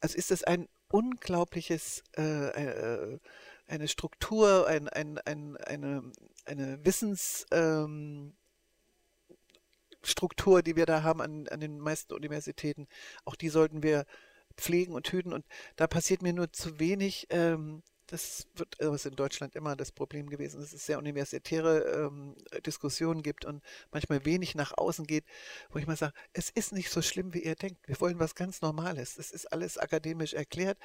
Also 0.00 0.16
ist 0.16 0.30
es 0.30 0.42
ein 0.42 0.70
unglaubliches, 0.90 2.02
äh, 2.16 2.22
äh, 2.22 3.18
eine 3.66 3.88
Struktur, 3.88 4.66
ein, 4.66 4.88
ein, 4.88 5.18
ein, 5.18 5.56
eine, 5.58 6.02
eine 6.44 6.84
Wissensstruktur, 6.84 8.34
ähm, 10.58 10.64
die 10.64 10.76
wir 10.76 10.86
da 10.86 11.02
haben 11.02 11.20
an, 11.20 11.48
an 11.48 11.60
den 11.60 11.78
meisten 11.78 12.12
Universitäten. 12.14 12.88
Auch 13.24 13.36
die 13.36 13.48
sollten 13.48 13.82
wir 13.82 14.06
pflegen 14.56 14.94
und 14.94 15.10
hüten. 15.10 15.32
Und 15.32 15.44
da 15.76 15.86
passiert 15.86 16.22
mir 16.22 16.32
nur 16.32 16.52
zu 16.52 16.80
wenig. 16.80 17.26
Ähm, 17.30 17.82
das 18.10 18.48
wird 18.54 18.76
was 18.80 19.06
in 19.06 19.14
Deutschland 19.14 19.54
immer 19.54 19.76
das 19.76 19.92
Problem 19.92 20.28
gewesen, 20.28 20.60
dass 20.60 20.72
es 20.72 20.84
sehr 20.84 20.98
universitäre 20.98 21.80
ähm, 21.80 22.36
Diskussionen 22.66 23.22
gibt 23.22 23.44
und 23.44 23.62
manchmal 23.92 24.24
wenig 24.24 24.54
nach 24.54 24.76
außen 24.76 25.06
geht, 25.06 25.24
wo 25.70 25.78
ich 25.78 25.86
mal 25.86 25.96
sage, 25.96 26.14
es 26.32 26.50
ist 26.50 26.72
nicht 26.72 26.90
so 26.90 27.02
schlimm, 27.02 27.34
wie 27.34 27.44
ihr 27.44 27.54
denkt. 27.54 27.86
Wir 27.86 28.00
wollen 28.00 28.18
was 28.18 28.34
ganz 28.34 28.62
Normales. 28.62 29.16
Es 29.16 29.30
ist 29.30 29.52
alles 29.52 29.78
akademisch 29.78 30.34
erklärt, 30.34 30.78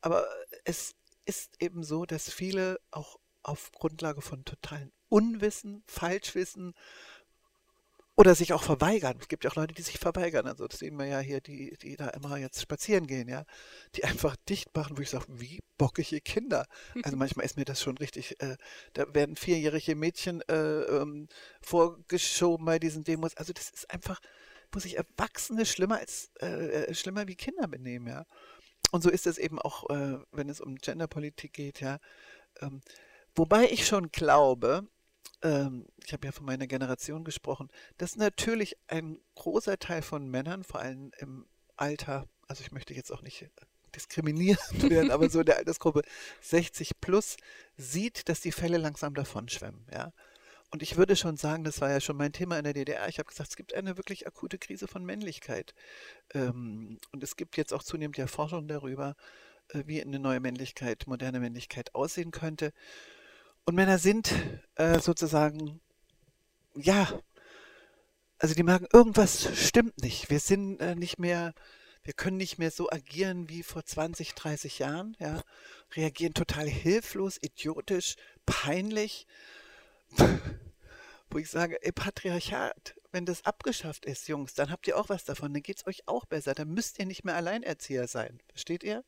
aber 0.00 0.26
es 0.64 0.94
ist 1.24 1.60
eben 1.60 1.82
so, 1.82 2.04
dass 2.04 2.30
viele 2.30 2.78
auch 2.90 3.18
auf 3.42 3.70
Grundlage 3.72 4.20
von 4.20 4.44
totalen 4.44 4.92
Unwissen, 5.08 5.82
Falschwissen, 5.86 6.74
oder 8.16 8.34
sich 8.34 8.54
auch 8.54 8.62
verweigern. 8.62 9.18
Es 9.20 9.28
gibt 9.28 9.44
ja 9.44 9.50
auch 9.50 9.56
Leute, 9.56 9.74
die 9.74 9.82
sich 9.82 9.98
verweigern. 9.98 10.46
Also 10.46 10.66
das 10.66 10.78
sehen 10.78 10.98
wir 10.98 11.04
ja 11.04 11.20
hier, 11.20 11.42
die, 11.42 11.76
die 11.82 11.96
da 11.96 12.08
immer 12.08 12.38
jetzt 12.38 12.60
spazieren 12.60 13.06
gehen, 13.06 13.28
ja. 13.28 13.44
Die 13.94 14.04
einfach 14.04 14.36
dicht 14.48 14.74
machen, 14.74 14.96
wo 14.96 15.02
ich 15.02 15.10
sage, 15.10 15.26
wie 15.28 15.60
bockige 15.76 16.22
Kinder. 16.22 16.66
Also 17.02 17.16
manchmal 17.16 17.44
ist 17.44 17.58
mir 17.58 17.66
das 17.66 17.82
schon 17.82 17.98
richtig, 17.98 18.40
äh, 18.40 18.56
da 18.94 19.14
werden 19.14 19.36
vierjährige 19.36 19.94
Mädchen 19.94 20.40
äh, 20.48 20.54
ähm, 20.54 21.28
vorgeschoben 21.60 22.64
bei 22.64 22.78
diesen 22.78 23.04
Demos. 23.04 23.36
Also 23.36 23.52
das 23.52 23.68
ist 23.68 23.90
einfach, 23.90 24.20
wo 24.72 24.80
sich 24.80 24.96
Erwachsene 24.96 25.66
schlimmer 25.66 25.98
als 25.98 26.30
äh, 26.40 26.46
äh 26.86 26.94
schlimmer 26.94 27.28
wie 27.28 27.36
Kinder 27.36 27.68
benehmen, 27.68 28.06
ja. 28.08 28.24
Und 28.92 29.02
so 29.02 29.10
ist 29.10 29.26
es 29.26 29.36
eben 29.36 29.58
auch, 29.58 29.90
äh, 29.90 30.18
wenn 30.32 30.48
es 30.48 30.62
um 30.62 30.76
Genderpolitik 30.76 31.52
geht, 31.52 31.80
ja. 31.80 31.98
Ähm, 32.60 32.80
wobei 33.34 33.66
ich 33.70 33.86
schon 33.86 34.10
glaube, 34.10 34.88
ähm, 35.46 35.86
ich 36.04 36.12
habe 36.12 36.26
ja 36.26 36.32
von 36.32 36.46
meiner 36.46 36.66
Generation 36.66 37.24
gesprochen, 37.24 37.70
dass 37.98 38.16
natürlich 38.16 38.76
ein 38.88 39.18
großer 39.34 39.78
Teil 39.78 40.02
von 40.02 40.28
Männern, 40.28 40.64
vor 40.64 40.80
allem 40.80 41.12
im 41.18 41.46
Alter, 41.76 42.26
also 42.48 42.62
ich 42.62 42.72
möchte 42.72 42.94
jetzt 42.94 43.12
auch 43.12 43.22
nicht 43.22 43.48
diskriminiert 43.94 44.60
werden, 44.90 45.10
aber 45.10 45.28
so 45.30 45.40
in 45.40 45.46
der 45.46 45.58
Altersgruppe 45.58 46.02
60 46.40 47.00
plus, 47.00 47.36
sieht, 47.76 48.28
dass 48.28 48.40
die 48.40 48.52
Fälle 48.52 48.78
langsam 48.78 49.14
davonschwemmen, 49.14 49.86
ja. 49.92 50.12
Und 50.70 50.82
ich 50.82 50.96
würde 50.96 51.14
schon 51.14 51.36
sagen, 51.36 51.62
das 51.62 51.80
war 51.80 51.90
ja 51.90 52.00
schon 52.00 52.16
mein 52.16 52.32
Thema 52.32 52.58
in 52.58 52.64
der 52.64 52.74
DDR. 52.74 53.08
Ich 53.08 53.20
habe 53.20 53.28
gesagt, 53.28 53.50
es 53.50 53.56
gibt 53.56 53.72
eine 53.72 53.96
wirklich 53.96 54.26
akute 54.26 54.58
Krise 54.58 54.88
von 54.88 55.04
Männlichkeit. 55.04 55.74
Ähm, 56.34 56.98
und 57.12 57.22
es 57.22 57.36
gibt 57.36 57.56
jetzt 57.56 57.72
auch 57.72 57.84
zunehmend 57.84 58.18
ja 58.18 58.26
Forschung 58.26 58.66
darüber, 58.66 59.14
äh, 59.68 59.84
wie 59.86 60.02
eine 60.02 60.18
neue 60.18 60.40
Männlichkeit, 60.40 61.06
moderne 61.06 61.38
Männlichkeit 61.38 61.94
aussehen 61.94 62.32
könnte. 62.32 62.72
Und 63.68 63.74
Männer 63.74 63.98
sind 63.98 64.32
äh, 64.76 65.00
sozusagen, 65.00 65.80
ja, 66.76 67.20
also 68.38 68.54
die 68.54 68.62
merken, 68.62 68.86
irgendwas 68.92 69.48
stimmt 69.58 70.00
nicht. 70.00 70.30
Wir 70.30 70.38
sind 70.38 70.80
äh, 70.80 70.94
nicht 70.94 71.18
mehr, 71.18 71.52
wir 72.04 72.14
können 72.14 72.36
nicht 72.36 72.58
mehr 72.58 72.70
so 72.70 72.88
agieren 72.88 73.48
wie 73.48 73.64
vor 73.64 73.84
20, 73.84 74.34
30 74.34 74.78
Jahren, 74.78 75.16
ja, 75.18 75.42
reagieren 75.96 76.32
total 76.32 76.68
hilflos, 76.68 77.38
idiotisch, 77.42 78.14
peinlich. 78.46 79.26
Wo 81.30 81.38
ich 81.38 81.50
sage, 81.50 81.82
ey, 81.82 81.90
Patriarchat, 81.90 82.94
wenn 83.10 83.26
das 83.26 83.44
abgeschafft 83.44 84.06
ist, 84.06 84.28
Jungs, 84.28 84.54
dann 84.54 84.70
habt 84.70 84.86
ihr 84.86 84.96
auch 84.96 85.08
was 85.08 85.24
davon, 85.24 85.52
dann 85.52 85.64
geht 85.64 85.78
es 85.78 85.86
euch 85.88 86.06
auch 86.06 86.24
besser, 86.24 86.54
dann 86.54 86.68
müsst 86.68 87.00
ihr 87.00 87.06
nicht 87.06 87.24
mehr 87.24 87.34
Alleinerzieher 87.34 88.06
sein. 88.06 88.40
Versteht 88.48 88.84
ihr? 88.84 89.02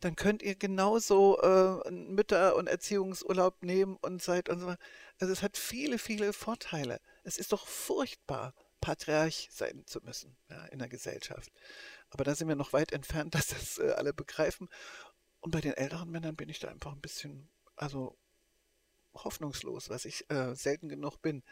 Dann 0.00 0.16
könnt 0.16 0.42
ihr 0.42 0.54
genauso 0.54 1.38
äh, 1.40 1.90
Mütter- 1.90 2.56
und 2.56 2.66
Erziehungsurlaub 2.66 3.62
nehmen 3.62 3.96
und 4.02 4.22
seid 4.22 4.48
und 4.48 4.60
so. 4.60 4.74
Also 5.18 5.32
es 5.32 5.42
hat 5.42 5.56
viele, 5.56 5.98
viele 5.98 6.32
Vorteile. 6.32 7.00
Es 7.24 7.38
ist 7.38 7.52
doch 7.52 7.66
furchtbar, 7.66 8.54
Patriarch 8.80 9.48
sein 9.50 9.84
zu 9.86 10.00
müssen 10.02 10.36
ja, 10.50 10.66
in 10.66 10.78
der 10.78 10.88
Gesellschaft. 10.88 11.50
Aber 12.10 12.24
da 12.24 12.34
sind 12.34 12.48
wir 12.48 12.56
noch 12.56 12.72
weit 12.72 12.92
entfernt, 12.92 13.34
dass 13.34 13.48
das 13.48 13.78
äh, 13.78 13.92
alle 13.92 14.12
begreifen. 14.12 14.68
Und 15.40 15.50
bei 15.50 15.60
den 15.60 15.74
älteren 15.74 16.10
Männern 16.10 16.36
bin 16.36 16.48
ich 16.48 16.58
da 16.58 16.68
einfach 16.68 16.92
ein 16.92 17.00
bisschen, 17.00 17.48
also 17.76 18.18
hoffnungslos, 19.14 19.88
was 19.88 20.04
ich 20.04 20.30
äh, 20.30 20.54
selten 20.54 20.88
genug 20.88 21.22
bin 21.22 21.42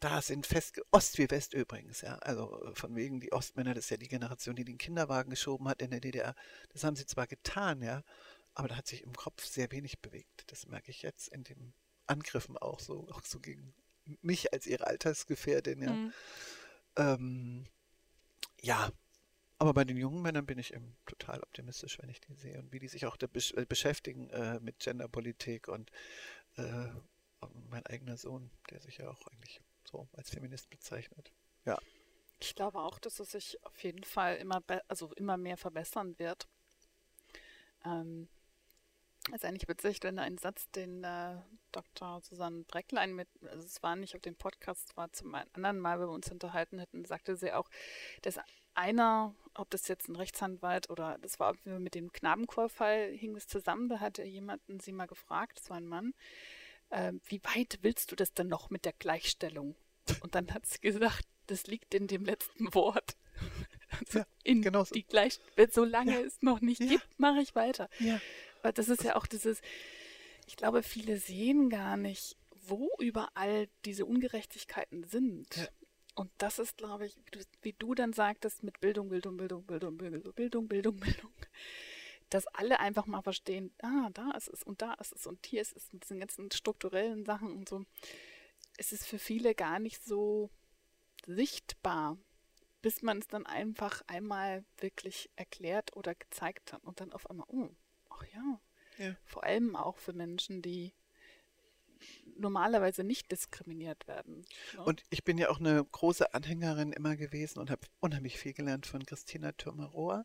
da 0.00 0.22
sind 0.22 0.46
fest, 0.46 0.80
Ost 0.90 1.18
wie 1.18 1.30
West 1.30 1.54
übrigens, 1.54 2.00
ja. 2.00 2.16
Also 2.18 2.62
äh, 2.64 2.74
von 2.74 2.96
wegen 2.96 3.20
die 3.20 3.32
Ostmänner, 3.32 3.74
das 3.74 3.84
ist 3.84 3.90
ja 3.90 3.96
die 3.98 4.08
Generation, 4.08 4.56
die 4.56 4.64
den 4.64 4.78
Kinderwagen 4.78 5.30
geschoben 5.30 5.68
hat 5.68 5.82
in 5.82 5.90
der 5.90 6.00
DDR. 6.00 6.34
Das 6.70 6.84
haben 6.84 6.96
sie 6.96 7.06
zwar 7.06 7.26
getan, 7.26 7.82
ja, 7.82 8.02
aber 8.54 8.68
da 8.68 8.76
hat 8.76 8.86
sich 8.86 9.02
im 9.02 9.14
Kopf 9.14 9.44
sehr 9.44 9.70
wenig 9.70 10.00
bewegt. 10.00 10.50
Das 10.50 10.66
merke 10.66 10.90
ich 10.90 11.02
jetzt 11.02 11.28
in 11.28 11.44
den 11.44 11.74
Angriffen 12.06 12.56
auch 12.56 12.80
so, 12.80 13.06
auch 13.10 13.22
so 13.24 13.40
gegen 13.40 13.74
mich 14.22 14.52
als 14.52 14.66
ihre 14.66 14.86
Altersgefährdin, 14.86 15.82
ja. 15.82 15.92
Mhm. 15.92 16.12
Ähm, 16.96 17.66
ja, 18.62 18.90
aber 19.58 19.74
bei 19.74 19.84
den 19.84 19.98
jungen 19.98 20.22
Männern 20.22 20.46
bin 20.46 20.58
ich 20.58 20.72
eben 20.72 20.96
total 21.06 21.42
optimistisch, 21.42 21.98
wenn 22.00 22.08
ich 22.08 22.20
die 22.20 22.34
sehe 22.34 22.58
und 22.58 22.72
wie 22.72 22.78
die 22.78 22.88
sich 22.88 23.04
auch 23.04 23.18
besch 23.18 23.52
äh, 23.52 23.66
beschäftigen 23.66 24.30
äh, 24.30 24.58
mit 24.60 24.78
Genderpolitik 24.78 25.68
und 25.68 25.90
äh, 26.56 26.88
mein 27.68 27.84
eigener 27.86 28.16
Sohn, 28.16 28.50
der 28.70 28.80
sich 28.80 28.98
ja 28.98 29.10
auch 29.10 29.26
eigentlich 29.28 29.60
so 29.90 30.08
als 30.12 30.30
Feminist 30.30 30.70
bezeichnet. 30.70 31.32
Ja. 31.64 31.78
Ich 32.40 32.54
glaube 32.54 32.78
auch, 32.78 32.98
dass 32.98 33.20
es 33.20 33.32
sich 33.32 33.64
auf 33.64 33.82
jeden 33.82 34.04
Fall 34.04 34.36
immer, 34.36 34.62
also 34.88 35.12
immer 35.14 35.36
mehr 35.36 35.56
verbessern 35.56 36.18
wird. 36.18 36.48
Ähm, 37.84 38.28
ist 39.34 39.44
eigentlich 39.44 39.68
witzig, 39.68 39.98
wenn 40.02 40.18
ein 40.18 40.38
Satz, 40.38 40.70
den 40.70 41.04
äh, 41.04 41.36
Dr. 41.72 42.20
Susanne 42.22 42.64
Brecklein 42.64 43.14
mit, 43.14 43.28
also 43.42 43.64
es 43.64 43.82
war 43.82 43.94
nicht 43.94 44.14
auf 44.14 44.22
dem 44.22 44.34
Podcast, 44.34 44.90
es 44.90 44.96
war 44.96 45.12
zum 45.12 45.34
anderen 45.34 45.78
Mal, 45.78 46.00
wenn 46.00 46.08
wir 46.08 46.12
uns 46.12 46.30
unterhalten 46.30 46.78
hätten, 46.78 47.04
sagte 47.04 47.36
sie 47.36 47.52
auch, 47.52 47.68
dass 48.22 48.40
einer, 48.74 49.34
ob 49.54 49.70
das 49.70 49.88
jetzt 49.88 50.08
ein 50.08 50.16
Rechtsanwalt 50.16 50.88
oder 50.88 51.18
das 51.18 51.38
war 51.38 51.54
mit 51.64 51.94
dem 51.94 52.12
Knabenchorfall 52.12 53.12
hing 53.12 53.36
es 53.36 53.46
zusammen, 53.46 53.88
da 53.88 54.00
hatte 54.00 54.24
jemanden 54.24 54.80
sie 54.80 54.92
mal 54.92 55.06
gefragt, 55.06 55.58
das 55.58 55.68
war 55.68 55.76
ein 55.76 55.86
Mann, 55.86 56.14
äh, 56.90 57.12
wie 57.26 57.40
weit 57.44 57.78
willst 57.82 58.12
du 58.12 58.16
das 58.16 58.32
denn 58.32 58.48
noch 58.48 58.70
mit 58.70 58.84
der 58.84 58.92
Gleichstellung? 58.92 59.76
Und 60.22 60.34
dann 60.34 60.52
hat 60.52 60.66
sie 60.66 60.80
gesagt, 60.80 61.26
das 61.46 61.66
liegt 61.66 61.94
in 61.94 62.06
dem 62.06 62.24
letzten 62.24 62.72
Wort. 62.74 63.16
Also 64.06 64.20
ja, 64.20 64.26
in 64.44 64.62
genau 64.62 64.84
so. 64.84 64.94
die 64.94 65.02
Gleich 65.02 65.40
solange 65.72 66.12
ja. 66.12 66.20
es 66.20 66.42
noch 66.42 66.60
nicht 66.60 66.80
ja. 66.80 66.86
gibt, 66.86 67.18
mache 67.18 67.40
ich 67.40 67.56
weiter. 67.56 67.88
Ja. 67.98 68.20
Weil 68.62 68.72
das 68.72 68.88
ist 68.88 69.02
ja 69.02 69.16
auch 69.16 69.26
dieses, 69.26 69.60
ich 70.46 70.56
glaube, 70.56 70.84
viele 70.84 71.16
sehen 71.16 71.70
gar 71.70 71.96
nicht, 71.96 72.36
wo 72.50 72.88
überall 73.00 73.68
diese 73.84 74.06
Ungerechtigkeiten 74.06 75.02
sind. 75.02 75.72
Und 76.14 76.30
das 76.38 76.60
ist, 76.60 76.76
glaube 76.76 77.06
ich, 77.06 77.16
wie 77.16 77.30
du, 77.32 77.40
wie 77.62 77.72
du 77.72 77.94
dann 77.96 78.12
sagtest, 78.12 78.62
mit 78.62 78.78
Bildung, 78.78 79.08
Bildung, 79.08 79.36
Bildung, 79.36 79.66
Bildung, 79.66 79.96
Bildung, 79.96 80.34
Bildung, 80.34 80.68
Bildung, 80.68 80.96
Bildung 80.96 81.32
dass 82.30 82.46
alle 82.48 82.80
einfach 82.80 83.06
mal 83.06 83.22
verstehen, 83.22 83.72
ah, 83.82 84.08
da 84.14 84.30
ist 84.32 84.48
es 84.48 84.62
und 84.62 84.82
da 84.82 84.94
ist 84.94 85.12
es 85.12 85.26
und 85.26 85.44
hier 85.46 85.60
ist 85.60 85.76
es 85.76 85.92
mit 85.92 86.04
diesen 86.04 86.20
ganzen 86.20 86.50
strukturellen 86.50 87.24
Sachen 87.24 87.52
und 87.52 87.68
so. 87.68 87.84
Es 88.78 88.92
ist 88.92 89.06
für 89.06 89.18
viele 89.18 89.54
gar 89.54 89.78
nicht 89.78 90.02
so 90.02 90.50
sichtbar, 91.26 92.16
bis 92.82 93.02
man 93.02 93.18
es 93.18 93.28
dann 93.28 93.46
einfach 93.46 94.02
einmal 94.06 94.64
wirklich 94.78 95.30
erklärt 95.36 95.94
oder 95.96 96.14
gezeigt 96.14 96.72
hat 96.72 96.82
und 96.84 97.00
dann 97.00 97.12
auf 97.12 97.28
einmal, 97.28 97.46
oh, 97.48 97.68
ach 98.08 98.24
ja. 98.32 98.60
ja. 98.98 99.16
Vor 99.24 99.44
allem 99.44 99.76
auch 99.76 99.98
für 99.98 100.12
Menschen, 100.12 100.62
die 100.62 100.94
normalerweise 102.36 103.04
nicht 103.04 103.30
diskriminiert 103.30 104.08
werden. 104.08 104.46
Ne? 104.74 104.84
Und 104.84 105.02
ich 105.10 105.24
bin 105.24 105.36
ja 105.36 105.50
auch 105.50 105.60
eine 105.60 105.84
große 105.84 106.32
Anhängerin 106.32 106.92
immer 106.92 107.16
gewesen 107.16 107.58
und 107.58 107.70
habe 107.70 107.86
unheimlich 108.00 108.38
viel 108.38 108.54
gelernt 108.54 108.86
von 108.86 109.04
Christina 109.04 109.52
Thürmer-Rohr 109.52 110.24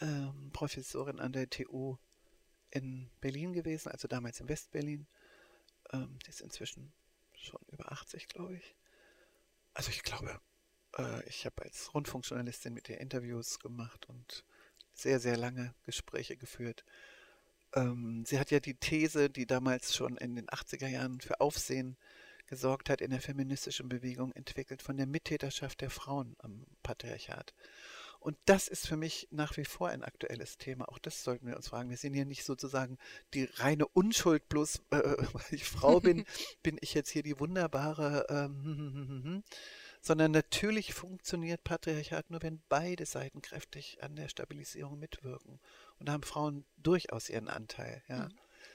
ähm, 0.00 0.50
Professorin 0.52 1.20
an 1.20 1.32
der 1.32 1.48
TU 1.50 1.96
in 2.70 3.10
Berlin 3.20 3.52
gewesen, 3.52 3.90
also 3.90 4.08
damals 4.08 4.40
in 4.40 4.48
Westberlin. 4.48 5.06
Ähm, 5.92 6.18
die 6.24 6.30
ist 6.30 6.40
inzwischen 6.40 6.92
schon 7.34 7.60
über 7.68 7.90
80, 7.90 8.28
glaube 8.28 8.56
ich. 8.56 8.76
Also 9.74 9.90
ich 9.90 10.02
glaube, 10.02 10.40
äh, 10.98 11.28
ich 11.28 11.44
habe 11.46 11.62
als 11.62 11.94
Rundfunkjournalistin 11.94 12.72
mit 12.72 12.88
ihr 12.88 13.00
Interviews 13.00 13.58
gemacht 13.58 14.08
und 14.08 14.44
sehr, 14.92 15.20
sehr 15.20 15.36
lange 15.36 15.74
Gespräche 15.84 16.36
geführt. 16.36 16.84
Ähm, 17.74 18.24
sie 18.26 18.38
hat 18.38 18.50
ja 18.50 18.60
die 18.60 18.74
These, 18.74 19.30
die 19.30 19.46
damals 19.46 19.94
schon 19.94 20.16
in 20.16 20.34
den 20.34 20.48
80er 20.48 20.88
Jahren 20.88 21.20
für 21.20 21.40
Aufsehen 21.40 21.96
gesorgt 22.46 22.90
hat 22.90 23.00
in 23.00 23.10
der 23.10 23.20
feministischen 23.20 23.88
Bewegung, 23.88 24.32
entwickelt 24.32 24.82
von 24.82 24.96
der 24.96 25.06
Mittäterschaft 25.06 25.80
der 25.80 25.90
Frauen 25.90 26.34
am 26.40 26.66
Patriarchat. 26.82 27.54
Und 28.20 28.36
das 28.44 28.68
ist 28.68 28.86
für 28.86 28.96
mich 28.96 29.28
nach 29.30 29.56
wie 29.56 29.64
vor 29.64 29.88
ein 29.88 30.04
aktuelles 30.04 30.58
Thema. 30.58 30.88
Auch 30.90 30.98
das 30.98 31.24
sollten 31.24 31.46
wir 31.46 31.56
uns 31.56 31.68
fragen. 31.68 31.88
Wir 31.88 31.96
sind 31.96 32.12
hier 32.12 32.26
nicht 32.26 32.44
sozusagen 32.44 32.98
die 33.32 33.44
reine 33.54 33.88
Unschuld, 33.88 34.46
bloß 34.48 34.82
äh, 34.90 34.98
weil 35.32 35.44
ich 35.50 35.64
Frau 35.64 36.00
bin, 36.00 36.24
bin 36.62 36.76
ich 36.82 36.92
jetzt 36.92 37.10
hier 37.10 37.22
die 37.22 37.40
wunderbare, 37.40 38.26
ähm, 38.28 39.42
sondern 40.02 40.32
natürlich 40.32 40.92
funktioniert 40.92 41.64
Patriarchat 41.64 42.30
nur, 42.30 42.42
wenn 42.42 42.62
beide 42.68 43.06
Seiten 43.06 43.40
kräftig 43.40 44.02
an 44.02 44.16
der 44.16 44.28
Stabilisierung 44.28 44.98
mitwirken. 44.98 45.58
Und 45.98 46.08
da 46.08 46.12
haben 46.12 46.22
Frauen 46.22 46.66
durchaus 46.76 47.30
ihren 47.30 47.48
Anteil. 47.48 48.02
Ja. 48.08 48.28
Mhm. 48.28 48.34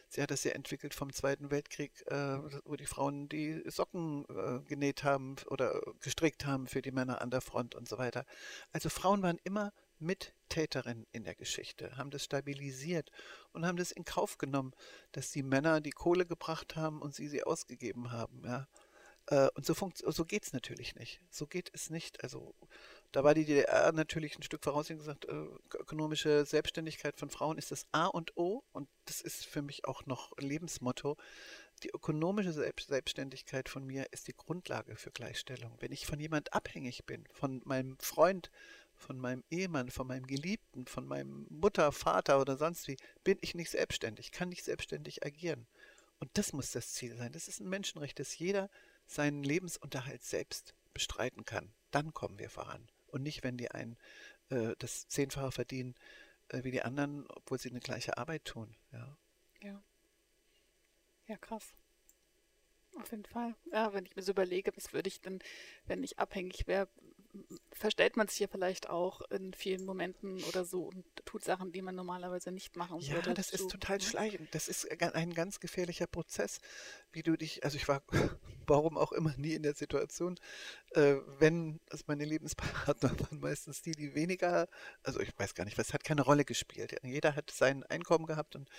Sie 0.09 0.21
hat 0.21 0.31
das 0.31 0.43
ja 0.43 0.51
entwickelt 0.51 0.93
vom 0.93 1.11
Zweiten 1.11 1.51
Weltkrieg, 1.51 1.91
äh, 2.07 2.37
wo 2.65 2.75
die 2.75 2.85
Frauen 2.85 3.27
die 3.29 3.63
Socken 3.65 4.25
äh, 4.29 4.59
genäht 4.67 5.03
haben 5.03 5.35
oder 5.47 5.81
gestrickt 6.01 6.45
haben 6.45 6.67
für 6.67 6.81
die 6.81 6.91
Männer 6.91 7.21
an 7.21 7.31
der 7.31 7.41
Front 7.41 7.75
und 7.75 7.87
so 7.87 7.97
weiter. 7.97 8.25
Also 8.71 8.89
Frauen 8.89 9.21
waren 9.23 9.39
immer 9.43 9.73
Mittäterin 9.99 11.07
in 11.11 11.23
der 11.23 11.35
Geschichte, 11.35 11.97
haben 11.97 12.11
das 12.11 12.23
stabilisiert 12.23 13.11
und 13.53 13.65
haben 13.65 13.77
das 13.77 13.91
in 13.91 14.05
Kauf 14.05 14.37
genommen, 14.37 14.73
dass 15.11 15.31
die 15.31 15.43
Männer 15.43 15.81
die 15.81 15.91
Kohle 15.91 16.25
gebracht 16.25 16.75
haben 16.75 17.01
und 17.01 17.15
sie 17.15 17.27
sie 17.27 17.43
ausgegeben 17.43 18.11
haben. 18.11 18.43
Ja. 18.45 18.67
Äh, 19.27 19.49
und 19.55 19.65
so, 19.65 19.73
so 19.73 20.25
geht 20.25 20.43
es 20.43 20.53
natürlich 20.53 20.95
nicht. 20.95 21.21
So 21.29 21.47
geht 21.47 21.71
es 21.73 21.89
nicht. 21.89 22.23
Also 22.23 22.53
da 23.15 23.23
war 23.23 23.33
die 23.33 23.45
DDR 23.45 23.93
natürlich 23.93 24.37
ein 24.37 24.43
Stück 24.43 24.61
voraus 24.61 24.89
und 24.89 24.97
gesagt, 24.97 25.23
äh, 25.25 25.45
ökonomische 25.73 26.45
Selbstständigkeit 26.45 27.17
von 27.17 27.29
Frauen 27.29 27.57
ist 27.57 27.71
das 27.71 27.85
A 27.93 28.07
und 28.07 28.35
O 28.35 28.65
und 28.73 28.89
das 29.05 29.21
ist 29.21 29.45
für 29.45 29.61
mich 29.61 29.85
auch 29.85 30.05
noch 30.05 30.37
Lebensmotto. 30.37 31.15
Die 31.83 31.91
ökonomische 31.91 32.51
Selbstständigkeit 32.51 33.69
von 33.69 33.85
mir 33.85 34.05
ist 34.11 34.27
die 34.27 34.35
Grundlage 34.35 34.97
für 34.97 35.11
Gleichstellung. 35.11 35.77
Wenn 35.79 35.93
ich 35.93 36.05
von 36.05 36.19
jemand 36.19 36.53
abhängig 36.53 37.05
bin, 37.05 37.25
von 37.31 37.61
meinem 37.63 37.97
Freund, 37.99 38.51
von 38.95 39.17
meinem 39.17 39.45
Ehemann, 39.49 39.91
von 39.91 40.07
meinem 40.07 40.27
Geliebten, 40.27 40.85
von 40.85 41.07
meinem 41.07 41.47
Mutter, 41.49 41.93
Vater 41.93 42.41
oder 42.41 42.57
sonst 42.57 42.89
wie, 42.89 42.97
bin 43.23 43.37
ich 43.39 43.55
nicht 43.55 43.69
selbstständig, 43.69 44.31
kann 44.33 44.49
nicht 44.49 44.65
selbstständig 44.65 45.25
agieren. 45.25 45.67
Und 46.19 46.31
das 46.33 46.51
muss 46.51 46.71
das 46.71 46.91
Ziel 46.91 47.15
sein. 47.15 47.31
Das 47.31 47.47
ist 47.47 47.61
ein 47.61 47.69
Menschenrecht, 47.69 48.19
dass 48.19 48.37
jeder 48.37 48.69
seinen 49.05 49.43
Lebensunterhalt 49.43 50.23
selbst 50.23 50.73
bestreiten 50.93 51.45
kann. 51.45 51.73
Dann 51.91 52.13
kommen 52.13 52.39
wir 52.39 52.49
voran. 52.49 52.89
Und 53.15 53.23
nicht, 53.23 53.45
wenn 53.45 53.55
die 53.55 53.71
einen 53.71 53.95
äh, 54.49 54.75
das 54.77 55.07
Zehnfache 55.07 55.53
verdienen 55.53 55.95
äh, 56.49 56.65
wie 56.65 56.71
die 56.71 56.81
anderen, 56.81 57.25
obwohl 57.29 57.57
sie 57.57 57.69
eine 57.69 57.79
gleiche 57.79 58.17
Arbeit 58.17 58.43
tun. 58.43 58.75
Ja. 58.91 59.17
Ja, 59.61 59.81
ja 61.27 61.37
krass. 61.37 61.73
Auf 62.97 63.11
jeden 63.11 63.23
Fall. 63.23 63.55
Ja, 63.71 63.93
wenn 63.93 64.05
ich 64.05 64.17
mir 64.17 64.21
so 64.21 64.33
überlege, 64.33 64.75
was 64.75 64.91
würde 64.91 65.07
ich 65.07 65.21
denn, 65.21 65.39
wenn 65.85 66.03
ich 66.03 66.19
abhängig 66.19 66.67
wäre, 66.67 66.89
verstellt 67.71 68.17
man 68.17 68.27
sich 68.27 68.39
ja 68.39 68.47
vielleicht 68.47 68.89
auch 68.89 69.21
in 69.29 69.53
vielen 69.53 69.85
Momenten 69.85 70.43
oder 70.45 70.65
so 70.65 70.83
und 70.83 71.05
tut 71.25 71.43
Sachen, 71.43 71.71
die 71.71 71.81
man 71.81 71.95
normalerweise 71.95 72.51
nicht 72.51 72.75
machen 72.75 72.99
ja, 72.99 73.15
würde. 73.15 73.29
Ja, 73.29 73.33
das 73.33 73.49
ist 73.49 73.69
total 73.69 73.97
ne? 73.97 74.03
schleichend. 74.03 74.53
Das 74.53 74.67
ist 74.67 74.89
ein 75.01 75.33
ganz 75.33 75.59
gefährlicher 75.59 76.07
Prozess, 76.07 76.59
wie 77.11 77.23
du 77.23 77.35
dich, 77.35 77.63
also 77.63 77.77
ich 77.77 77.87
war, 77.87 78.01
warum 78.67 78.97
auch 78.97 79.11
immer, 79.11 79.35
nie 79.37 79.53
in 79.53 79.63
der 79.63 79.75
Situation, 79.75 80.39
äh, 80.91 81.15
wenn, 81.39 81.79
also 81.89 82.03
meine 82.07 82.25
Lebenspartner 82.25 83.11
waren 83.19 83.39
meistens 83.39 83.81
die, 83.81 83.91
die 83.91 84.15
weniger, 84.15 84.67
also 85.03 85.19
ich 85.19 85.37
weiß 85.37 85.55
gar 85.55 85.65
nicht, 85.65 85.77
was 85.77 85.93
hat 85.93 86.03
keine 86.03 86.21
Rolle 86.21 86.45
gespielt. 86.45 86.95
Jeder 87.03 87.35
hat 87.35 87.51
sein 87.51 87.83
Einkommen 87.83 88.25
gehabt 88.25 88.55
und 88.55 88.69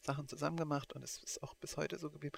Sachen 0.00 0.28
zusammen 0.28 0.56
gemacht 0.56 0.92
und 0.92 1.02
es 1.02 1.22
ist 1.22 1.42
auch 1.42 1.54
bis 1.54 1.76
heute 1.76 1.98
so 1.98 2.10
geblieben. 2.10 2.36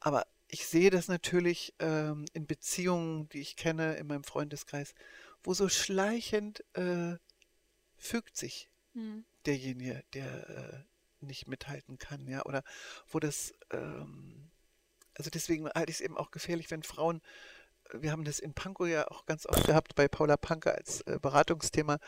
Aber 0.00 0.26
ich 0.54 0.68
sehe 0.68 0.90
das 0.90 1.08
natürlich 1.08 1.74
ähm, 1.80 2.26
in 2.32 2.46
Beziehungen, 2.46 3.28
die 3.30 3.40
ich 3.40 3.56
kenne, 3.56 3.96
in 3.96 4.06
meinem 4.06 4.22
Freundeskreis, 4.22 4.94
wo 5.42 5.52
so 5.52 5.68
schleichend 5.68 6.62
äh, 6.74 7.16
fügt 7.96 8.36
sich 8.36 8.70
mhm. 8.92 9.24
derjenige, 9.46 10.04
der 10.12 10.48
äh, 10.48 11.26
nicht 11.26 11.48
mithalten 11.48 11.98
kann, 11.98 12.28
ja, 12.28 12.44
oder 12.44 12.62
wo 13.08 13.18
das, 13.18 13.52
ähm, 13.72 14.48
also 15.14 15.28
deswegen 15.28 15.68
halte 15.70 15.90
ich 15.90 15.96
es 15.96 16.00
eben 16.00 16.16
auch 16.16 16.30
gefährlich, 16.30 16.70
wenn 16.70 16.84
Frauen, 16.84 17.20
wir 17.92 18.12
haben 18.12 18.24
das 18.24 18.38
in 18.38 18.54
Pankow 18.54 18.86
ja 18.86 19.08
auch 19.08 19.26
ganz 19.26 19.46
oft 19.46 19.66
gehabt, 19.66 19.96
bei 19.96 20.06
Paula 20.06 20.36
Panke 20.36 20.72
als 20.72 21.00
äh, 21.00 21.18
Beratungsthema, 21.20 21.98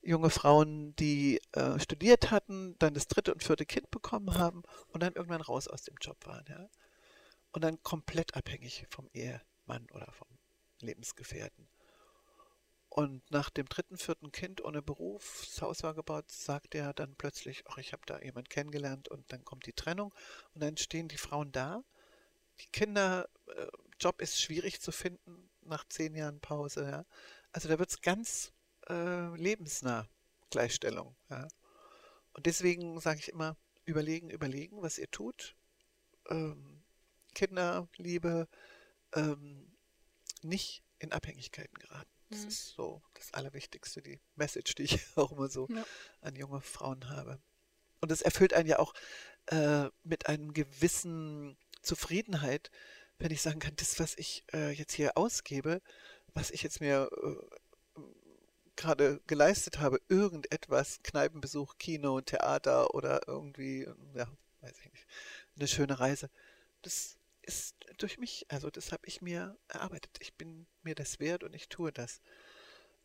junge 0.00 0.30
Frauen, 0.30 0.94
die 0.94 1.40
äh, 1.54 1.80
studiert 1.80 2.30
hatten, 2.30 2.76
dann 2.78 2.94
das 2.94 3.08
dritte 3.08 3.34
und 3.34 3.42
vierte 3.42 3.66
Kind 3.66 3.90
bekommen 3.90 4.38
haben 4.38 4.62
und 4.86 5.02
dann 5.02 5.14
irgendwann 5.14 5.40
raus 5.40 5.66
aus 5.66 5.82
dem 5.82 5.96
Job 6.00 6.24
waren, 6.24 6.44
ja 6.48 6.68
und 7.56 7.62
dann 7.62 7.82
komplett 7.82 8.36
abhängig 8.36 8.84
vom 8.90 9.08
Ehemann 9.14 9.90
oder 9.94 10.12
vom 10.12 10.28
Lebensgefährten. 10.82 11.66
Und 12.90 13.30
nach 13.30 13.48
dem 13.48 13.66
dritten, 13.66 13.96
vierten 13.96 14.30
Kind 14.30 14.62
ohne 14.62 14.82
Beruf, 14.82 15.42
das 15.46 15.62
Haus 15.62 15.82
war 15.82 15.94
gebaut, 15.94 16.30
sagt 16.30 16.74
er 16.74 16.92
dann 16.92 17.16
plötzlich, 17.16 17.64
ach, 17.66 17.78
ich 17.78 17.94
habe 17.94 18.02
da 18.04 18.20
jemand 18.20 18.50
kennengelernt 18.50 19.08
und 19.08 19.32
dann 19.32 19.42
kommt 19.46 19.64
die 19.64 19.72
Trennung 19.72 20.12
und 20.52 20.62
dann 20.62 20.76
stehen 20.76 21.08
die 21.08 21.16
Frauen 21.16 21.50
da. 21.50 21.82
Die 22.60 22.66
Kinder, 22.66 23.26
äh, 23.46 23.68
Job 23.98 24.20
ist 24.20 24.38
schwierig 24.38 24.82
zu 24.82 24.92
finden 24.92 25.48
nach 25.62 25.88
zehn 25.88 26.14
Jahren 26.14 26.40
Pause. 26.40 26.84
Ja. 26.84 27.06
Also 27.52 27.70
da 27.70 27.78
wird 27.78 27.88
es 27.88 28.02
ganz 28.02 28.52
äh, 28.90 29.34
lebensnah, 29.34 30.06
Gleichstellung. 30.50 31.16
Ja. 31.30 31.48
Und 32.34 32.44
deswegen 32.44 33.00
sage 33.00 33.20
ich 33.20 33.30
immer, 33.30 33.56
überlegen, 33.86 34.28
überlegen, 34.28 34.82
was 34.82 34.98
ihr 34.98 35.10
tut. 35.10 35.56
Ähm, 36.28 36.75
Kinderliebe 37.36 38.48
ähm, 39.14 39.70
nicht 40.42 40.82
in 40.98 41.12
Abhängigkeiten 41.12 41.78
geraten. 41.78 42.10
Das 42.30 42.40
mhm. 42.40 42.48
ist 42.48 42.68
so 42.68 43.02
das 43.14 43.32
Allerwichtigste, 43.34 44.02
die 44.02 44.20
Message, 44.34 44.74
die 44.74 44.84
ich 44.84 44.98
auch 45.16 45.32
immer 45.32 45.48
so 45.48 45.68
ja. 45.70 45.84
an 46.22 46.34
junge 46.34 46.62
Frauen 46.62 47.10
habe. 47.10 47.38
Und 48.00 48.10
es 48.10 48.22
erfüllt 48.22 48.54
einen 48.54 48.68
ja 48.68 48.78
auch 48.78 48.94
äh, 49.46 49.88
mit 50.02 50.26
einem 50.28 50.54
gewissen 50.54 51.56
Zufriedenheit, 51.82 52.70
wenn 53.18 53.30
ich 53.30 53.42
sagen 53.42 53.60
kann, 53.60 53.76
das, 53.76 54.00
was 54.00 54.14
ich 54.16 54.44
äh, 54.52 54.70
jetzt 54.70 54.94
hier 54.94 55.16
ausgebe, 55.16 55.82
was 56.34 56.50
ich 56.50 56.62
jetzt 56.62 56.80
mir 56.80 57.08
äh, 57.22 58.00
gerade 58.76 59.20
geleistet 59.26 59.78
habe, 59.78 60.00
irgendetwas, 60.08 61.00
Kneipenbesuch, 61.02 61.76
Kino, 61.78 62.20
Theater 62.20 62.94
oder 62.94 63.26
irgendwie, 63.26 63.88
ja, 64.14 64.26
weiß 64.60 64.78
ich 64.78 64.92
nicht, 64.92 65.06
eine 65.56 65.68
schöne 65.68 65.98
Reise, 65.98 66.28
das 66.82 67.15
ist 67.46 67.76
durch 67.98 68.18
mich. 68.18 68.46
Also 68.48 68.70
das 68.70 68.92
habe 68.92 69.06
ich 69.06 69.22
mir 69.22 69.56
erarbeitet. 69.68 70.18
Ich 70.20 70.34
bin 70.34 70.66
mir 70.82 70.94
das 70.94 71.18
wert 71.20 71.44
und 71.44 71.54
ich 71.54 71.68
tue 71.68 71.92
das. 71.92 72.20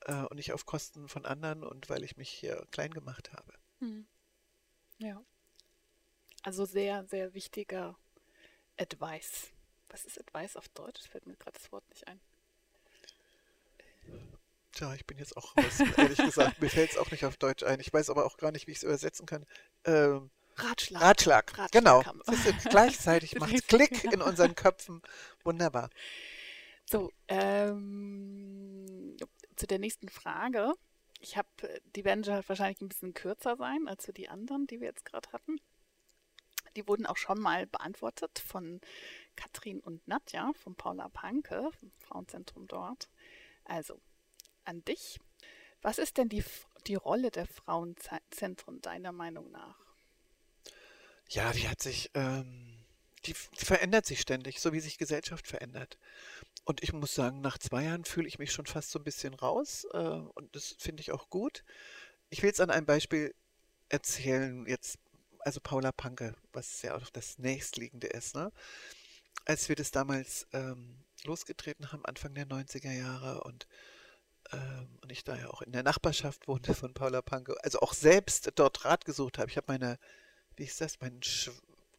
Äh, 0.02 0.24
und 0.24 0.36
nicht 0.36 0.52
auf 0.52 0.66
Kosten 0.66 1.08
von 1.08 1.26
anderen 1.26 1.64
und 1.64 1.89
weil 1.89 2.04
ich 2.04 2.18
mich 2.18 2.30
hier 2.30 2.68
klein 2.72 2.92
gemacht 2.92 3.32
habe. 3.32 3.54
Hm. 3.80 4.08
Ja. 4.98 5.24
Also 6.44 6.66
sehr, 6.66 7.06
sehr 7.06 7.34
wichtiger 7.34 7.98
Advice. 8.78 9.52
Was 9.89 10.06
ist 10.06 10.20
Advice 10.20 10.56
auf 10.56 10.70
Deutsch? 10.70 11.00
Das 11.02 11.08
fällt 11.08 11.28
mir 11.28 11.36
gerade 11.36 11.58
das 11.58 11.72
Wort 11.72 11.88
nicht 11.89 12.08
ein. 12.08 12.20
Tja, 14.72 14.94
ich 14.96 15.06
bin 15.06 15.18
jetzt 15.18 15.36
auch 15.36 15.56
raus, 15.58 15.82
ehrlich 15.98 16.18
gesagt. 16.18 16.62
Mir 16.62 16.70
fällt 16.70 16.92
es 16.92 16.98
auch 16.98 17.12
nicht 17.12 17.26
auf 17.26 17.38
Deutsch 17.38 17.64
ein. 17.64 17.80
Ich 17.80 17.92
weiß 17.92 18.10
aber 18.10 18.26
auch 18.26 18.38
gar 18.38 18.52
nicht, 18.52 18.68
wie 18.68 18.72
ich 18.72 18.78
es 18.78 18.84
übersetzen 18.84 19.26
kann. 19.26 19.46
Ähm, 19.84 20.32
Ratschlag. 20.56 21.02
Ratschlag. 21.02 21.58
Ratschlag 21.58 21.72
genau. 21.72 22.04
Gleichzeitig 22.70 23.36
macht 23.39 23.54
es 23.54 23.68
Klick 23.68 24.04
in 24.06 24.22
unseren 24.22 24.56
Köpfen. 24.56 25.02
Wunderbar. 25.43 25.89
So, 26.86 27.12
ähm, 27.28 29.16
zu 29.56 29.68
der 29.68 29.80
nächsten 29.80 30.10
Frage. 30.10 30.74
Ich 31.20 31.38
habe, 31.38 31.47
die 31.95 32.04
werden 32.04 32.26
wahrscheinlich 32.26 32.82
ein 32.82 32.89
bisschen 32.89 33.14
kürzer 33.14 33.56
sein 33.56 33.88
als 33.88 34.06
für 34.06 34.14
die 34.14 34.28
anderen, 34.28 34.66
die 34.68 34.80
wir 34.80 34.88
jetzt 34.88 35.06
gerade 35.06 35.32
hatten. 35.32 35.62
Die 36.76 36.88
wurden 36.88 37.06
auch 37.06 37.18
schon 37.18 37.39
mal 37.39 37.68
beantwortet 37.68 38.39
von 38.39 38.82
Katrin 39.36 39.80
und 39.82 40.08
Nadja 40.08 40.52
von 40.54 40.76
Paula 40.76 41.10
Panke, 41.10 41.70
vom 41.80 41.91
Frauenzentrum 41.99 42.68
dort. 42.68 43.10
Also, 43.66 44.02
an 44.64 44.84
dich. 44.86 45.20
Was 45.82 45.97
ist 45.97 46.18
denn 46.18 46.30
die, 46.30 46.43
die 46.88 46.95
Rolle 46.95 47.32
der 47.32 47.45
Frauenzentren 47.45 48.82
deiner 48.82 49.12
Meinung 49.12 49.52
nach? 49.52 49.81
Ja, 51.32 51.52
die 51.54 51.68
hat 51.68 51.82
sich, 51.82 52.12
ähm, 52.14 52.86
die, 53.26 53.34
die 53.60 53.66
verändert 53.66 54.06
sich 54.06 54.22
ständig, 54.22 54.60
so 54.60 54.74
wie 54.74 54.80
sich 54.80 54.98
Gesellschaft 54.98 55.48
verändert. 55.48 55.98
Und 56.66 56.84
ich 56.84 56.94
muss 56.94 57.16
sagen, 57.16 57.42
nach 57.42 57.58
zwei 57.58 57.84
Jahren 57.84 58.06
fühle 58.06 58.28
ich 58.28 58.40
mich 58.40 58.52
schon 58.52 58.66
fast 58.66 58.92
so 58.92 59.00
ein 59.00 59.04
bisschen 59.04 59.34
raus 59.34 59.86
äh, 59.94 59.98
und 59.98 60.56
das 60.56 60.76
finde 60.80 61.02
ich 61.02 61.12
auch 61.12 61.30
gut. 61.30 61.64
Ich 62.30 62.42
will 62.42 62.50
jetzt 62.50 62.62
an 62.62 62.70
einem 62.70 62.86
Beispiel 62.86 63.34
erzählen, 63.90 64.66
jetzt, 64.68 65.00
also 65.40 65.60
Paula 65.62 65.92
Panke, 65.92 66.36
was 66.54 66.82
ja 66.82 66.96
auch 66.96 67.10
das 67.10 67.40
nächstliegende 67.40 68.08
ist. 68.08 68.36
Ne? 68.36 68.52
als 69.46 69.70
wir 69.70 69.76
das 69.76 69.92
damals 69.92 70.48
ähm, 70.54 70.98
losgetreten 71.24 71.92
haben, 71.92 72.06
Anfang 72.06 72.34
der 72.34 72.48
90er 72.48 72.92
Jahre 72.92 73.44
und, 73.44 73.68
ähm, 74.52 75.00
und 75.02 75.12
ich 75.12 75.24
da 75.24 75.38
ja 75.38 75.50
auch 75.50 75.62
in 75.62 75.72
der 75.72 75.84
Nachbarschaft 75.84 76.48
wohnte 76.48 76.74
von 76.74 76.94
Paula 76.94 77.22
Panke, 77.22 77.56
also 77.64 77.80
auch 77.80 77.94
selbst 77.94 78.52
dort 78.56 78.86
Rat 78.86 79.06
gesucht 79.06 79.38
habe. 79.38 79.50
Ich 79.50 79.58
habe 79.58 79.72
meine, 79.72 79.98
wie 80.56 80.64
ist 80.64 80.82
das, 80.82 80.99
meinen 80.99 81.22
Sch 81.24 81.52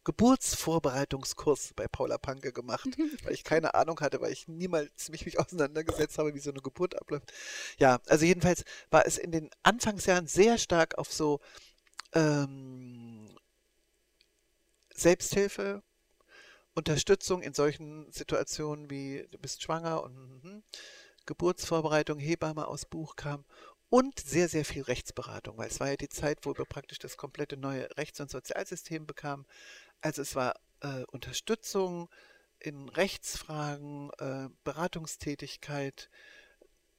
Geburtsvorbereitungskurs 0.05 1.71
bei 1.75 1.87
Paula 1.87 2.17
Panke 2.17 2.51
gemacht, 2.51 2.87
weil 3.23 3.33
ich 3.33 3.43
keine 3.43 3.73
Ahnung 3.73 3.99
hatte, 4.01 4.19
weil 4.19 4.33
ich 4.33 4.47
niemals 4.47 5.09
mich, 5.09 5.25
mich 5.25 5.39
auseinandergesetzt 5.39 6.17
habe, 6.17 6.33
wie 6.33 6.39
so 6.39 6.51
eine 6.51 6.61
Geburt 6.61 6.99
abläuft. 6.99 7.31
Ja, 7.77 8.01
also 8.07 8.25
jedenfalls 8.25 8.65
war 8.89 9.05
es 9.05 9.17
in 9.17 9.31
den 9.31 9.49
Anfangsjahren 9.63 10.27
sehr 10.27 10.57
stark 10.57 10.97
auf 10.97 11.11
so 11.11 11.39
ähm, 12.13 13.37
Selbsthilfe, 14.93 15.83
Unterstützung 16.75 17.41
in 17.41 17.53
solchen 17.53 18.11
Situationen 18.11 18.89
wie 18.89 19.25
du 19.31 19.37
bist 19.37 19.63
schwanger 19.63 20.03
und 20.03 20.41
hm, 20.43 20.63
Geburtsvorbereitung, 21.25 22.19
Hebamme 22.19 22.67
aus 22.67 22.85
Buch 22.85 23.15
kam 23.15 23.45
und 23.93 24.19
sehr, 24.19 24.49
sehr 24.49 24.65
viel 24.65 24.81
Rechtsberatung, 24.81 25.55
weil 25.59 25.67
es 25.67 25.79
war 25.79 25.87
ja 25.87 25.95
die 25.95 26.09
Zeit, 26.09 26.47
wo 26.47 26.57
wir 26.57 26.65
praktisch 26.65 26.97
das 26.97 27.15
komplette 27.15 27.57
neue 27.57 27.95
Rechts- 27.95 28.19
und 28.19 28.31
Sozialsystem 28.31 29.05
bekamen. 29.05 29.45
Also 30.01 30.23
es 30.23 30.33
war 30.33 30.55
äh, 30.81 31.03
Unterstützung 31.11 32.09
in 32.57 32.89
Rechtsfragen, 32.89 34.09
äh, 34.17 34.49
Beratungstätigkeit 34.63 36.09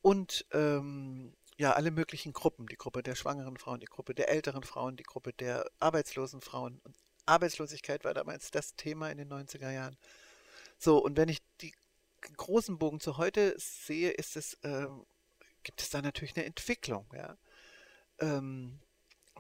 und 0.02 0.46
ähm, 0.52 1.34
ja, 1.56 1.72
alle 1.72 1.90
möglichen 1.90 2.32
Gruppen. 2.32 2.68
Die 2.68 2.76
Gruppe 2.76 3.02
der 3.02 3.16
schwangeren 3.16 3.56
Frauen, 3.56 3.80
die 3.80 3.86
Gruppe 3.86 4.14
der 4.14 4.28
älteren 4.28 4.62
Frauen, 4.62 4.96
die 4.96 5.02
Gruppe 5.02 5.32
der 5.32 5.68
arbeitslosen 5.80 6.42
Frauen. 6.42 6.80
Und 6.84 6.94
Arbeitslosigkeit 7.26 8.04
war 8.04 8.14
damals 8.14 8.52
das 8.52 8.76
Thema 8.76 9.10
in 9.10 9.18
den 9.18 9.32
90er 9.32 9.72
Jahren. 9.72 9.96
So, 10.78 10.98
und 10.98 11.16
wenn 11.16 11.28
ich 11.28 11.42
die 11.60 11.74
großen 12.36 12.78
Bogen 12.78 13.00
zu 13.00 13.16
heute 13.16 13.56
sehe, 13.58 14.12
ist 14.12 14.36
es, 14.36 14.54
äh, 14.62 14.86
gibt 15.64 15.80
es 15.82 15.90
da 15.90 16.02
natürlich 16.02 16.36
eine 16.36 16.46
Entwicklung, 16.46 17.06
ja. 17.14 17.36
Ähm, 18.20 18.80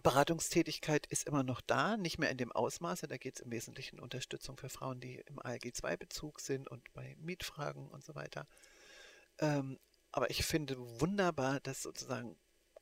Beratungstätigkeit 0.02 1.06
ist 1.06 1.26
immer 1.26 1.42
noch 1.42 1.60
da, 1.62 1.96
nicht 1.96 2.18
mehr 2.18 2.30
in 2.30 2.36
dem 2.36 2.52
Ausmaße. 2.52 3.08
Da 3.08 3.16
geht 3.16 3.36
es 3.36 3.40
im 3.40 3.50
Wesentlichen 3.50 3.98
um 3.98 4.04
Unterstützung 4.04 4.58
für 4.58 4.68
Frauen, 4.68 5.00
die 5.00 5.22
im 5.26 5.38
ALG-2-Bezug 5.38 6.40
sind 6.40 6.68
und 6.68 6.92
bei 6.92 7.16
Mietfragen 7.18 7.88
und 7.88 8.04
so 8.04 8.14
weiter. 8.14 8.46
Ähm, 9.38 9.78
aber 10.12 10.28
ich 10.30 10.44
finde 10.44 10.76
wunderbar, 11.00 11.60
dass 11.60 11.82
sozusagen 11.82 12.36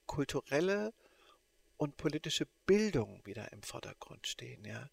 kulturelle 0.07 0.93
und 1.76 1.97
politische 1.97 2.47
Bildung 2.66 3.24
wieder 3.24 3.53
im 3.53 3.62
Vordergrund 3.62 4.26
stehen, 4.26 4.64
ja. 4.64 4.90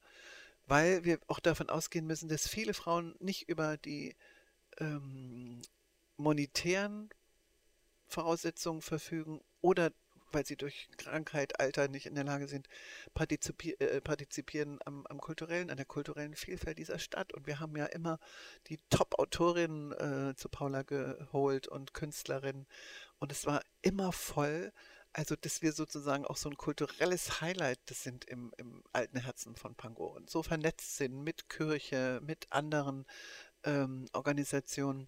Weil 0.67 1.03
wir 1.03 1.19
auch 1.27 1.39
davon 1.39 1.69
ausgehen 1.69 2.05
müssen, 2.05 2.29
dass 2.29 2.47
viele 2.47 2.75
Frauen 2.75 3.15
nicht 3.19 3.49
über 3.49 3.77
die 3.77 4.15
ähm, 4.77 5.63
monetären 6.15 7.09
Voraussetzungen 8.09 8.81
verfügen 8.81 9.41
oder 9.61 9.91
weil 10.31 10.45
sie 10.45 10.55
durch 10.55 10.89
Krankheit, 10.97 11.59
Alter 11.59 11.87
nicht 11.87 12.05
in 12.05 12.15
der 12.15 12.23
Lage 12.23 12.47
sind, 12.47 12.67
partizipi 13.13 13.71
äh, 13.79 14.01
partizipieren 14.01 14.79
am, 14.85 15.05
am, 15.07 15.19
kulturellen, 15.19 15.69
an 15.69 15.77
der 15.77 15.85
kulturellen 15.85 16.35
Vielfalt 16.35 16.77
dieser 16.77 16.99
Stadt. 16.99 17.33
Und 17.33 17.47
wir 17.47 17.59
haben 17.59 17.75
ja 17.75 17.85
immer 17.85 18.19
die 18.67 18.79
Top-Autorinnen 18.89 19.91
äh, 19.93 20.35
zu 20.35 20.49
Paula 20.49 20.83
geholt 20.83 21.67
und 21.67 21.93
Künstlerinnen. 21.93 22.67
Und 23.19 23.31
es 23.31 23.45
war 23.45 23.61
immer 23.81 24.11
voll. 24.11 24.71
Also, 25.11 25.35
dass 25.35 25.63
wir 25.63 25.73
sozusagen 25.73 26.25
auch 26.25 26.37
so 26.37 26.49
ein 26.49 26.57
kulturelles 26.57 27.41
Highlight 27.41 27.79
das 27.87 28.03
sind 28.03 28.25
im, 28.25 28.53
im 28.57 28.83
alten 28.93 29.17
Herzen 29.17 29.55
von 29.55 29.73
Pango 29.75 30.05
und 30.05 30.29
so 30.29 30.43
vernetzt 30.43 30.97
sind 30.97 31.23
mit 31.23 31.49
Kirche, 31.49 32.21
mit 32.23 32.45
anderen 32.51 33.05
ähm, 33.63 34.07
Organisationen. 34.13 35.07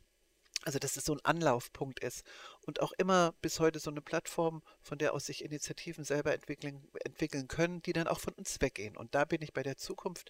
Also, 0.64 0.78
dass 0.78 0.96
es 0.96 1.06
so 1.06 1.14
ein 1.14 1.26
Anlaufpunkt 1.26 2.04
ist 2.04 2.24
und 2.68 2.82
auch 2.82 2.92
immer 2.94 3.34
bis 3.42 3.60
heute 3.60 3.80
so 3.80 3.90
eine 3.90 4.02
Plattform, 4.02 4.62
von 4.82 5.00
der 5.00 5.14
aus 5.14 5.26
sich 5.26 5.44
Initiativen 5.44 6.04
selber 6.04 6.34
entwickeln, 6.34 6.88
entwickeln 7.04 7.48
können, 7.48 7.82
die 7.82 7.94
dann 7.94 8.08
auch 8.08 8.20
von 8.20 8.34
uns 8.34 8.62
weggehen. 8.62 8.96
Und 8.96 9.16
da 9.16 9.26
bin 9.26 9.42
ich 9.42 9.54
bei 9.54 9.64
der 9.64 9.78
Zukunft. 9.78 10.30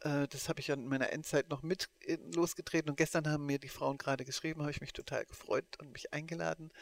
Äh, 0.00 0.26
das 0.28 0.48
habe 0.48 0.60
ich 0.60 0.68
ja 0.68 0.74
in 0.74 0.88
meiner 0.88 1.12
Endzeit 1.12 1.50
noch 1.50 1.62
mit 1.62 1.90
losgetreten. 2.34 2.88
Und 2.88 2.96
gestern 2.96 3.28
haben 3.28 3.44
mir 3.44 3.58
die 3.58 3.68
Frauen 3.68 3.98
gerade 3.98 4.24
geschrieben, 4.24 4.62
habe 4.62 4.70
ich 4.70 4.80
mich 4.80 4.94
total 4.94 5.26
gefreut 5.26 5.66
und 5.78 5.92
mich 5.92 6.14
eingeladen, 6.14 6.72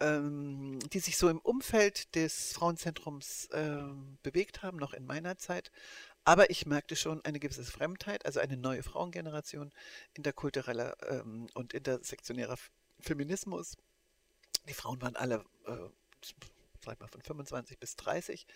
ähm, 0.00 0.78
die 0.92 1.00
sich 1.00 1.16
so 1.16 1.28
im 1.28 1.38
Umfeld 1.40 2.14
des 2.14 2.52
Frauenzentrums 2.52 3.48
ähm, 3.52 4.18
bewegt 4.22 4.62
haben, 4.62 4.78
noch 4.78 4.92
in 4.92 5.06
meiner 5.06 5.36
Zeit, 5.36 5.70
aber 6.24 6.50
ich 6.50 6.66
merkte 6.66 6.96
schon 6.96 7.24
eine 7.24 7.38
gewisse 7.38 7.64
Fremdheit, 7.64 8.24
also 8.24 8.40
eine 8.40 8.56
neue 8.56 8.82
Frauengeneration 8.82 9.72
interkultureller 10.14 10.96
ähm, 11.10 11.48
und 11.54 11.74
intersektionärer 11.74 12.56
Feminismus. 13.00 13.76
Die 14.68 14.74
Frauen 14.74 15.00
waren 15.02 15.16
alle, 15.16 15.44
äh, 15.66 15.76
sag 16.84 17.00
mal, 17.00 17.08
von 17.08 17.20
25 17.20 17.78
bis 17.78 17.96
30. 17.96 18.46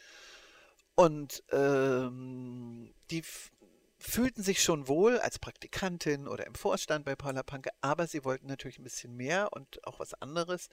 Und 0.95 1.45
ähm, 1.53 2.93
die 3.11 3.23
fühlten 4.01 4.43
sich 4.43 4.63
schon 4.63 4.87
wohl 4.87 5.19
als 5.19 5.41
Praktikantin 5.41 6.29
oder 6.29 6.47
im 6.47 6.55
Vorstand 6.55 7.05
bei 7.05 7.17
Paula 7.17 7.43
Panke, 7.43 7.71
aber 7.81 8.07
sie 8.07 8.25
wollten 8.25 8.47
natürlich 8.47 8.79
ein 8.79 8.85
bisschen 8.85 9.17
mehr 9.17 9.53
und 9.53 9.85
auch 9.87 9.99
was 9.99 10.15
anderes, 10.15 10.69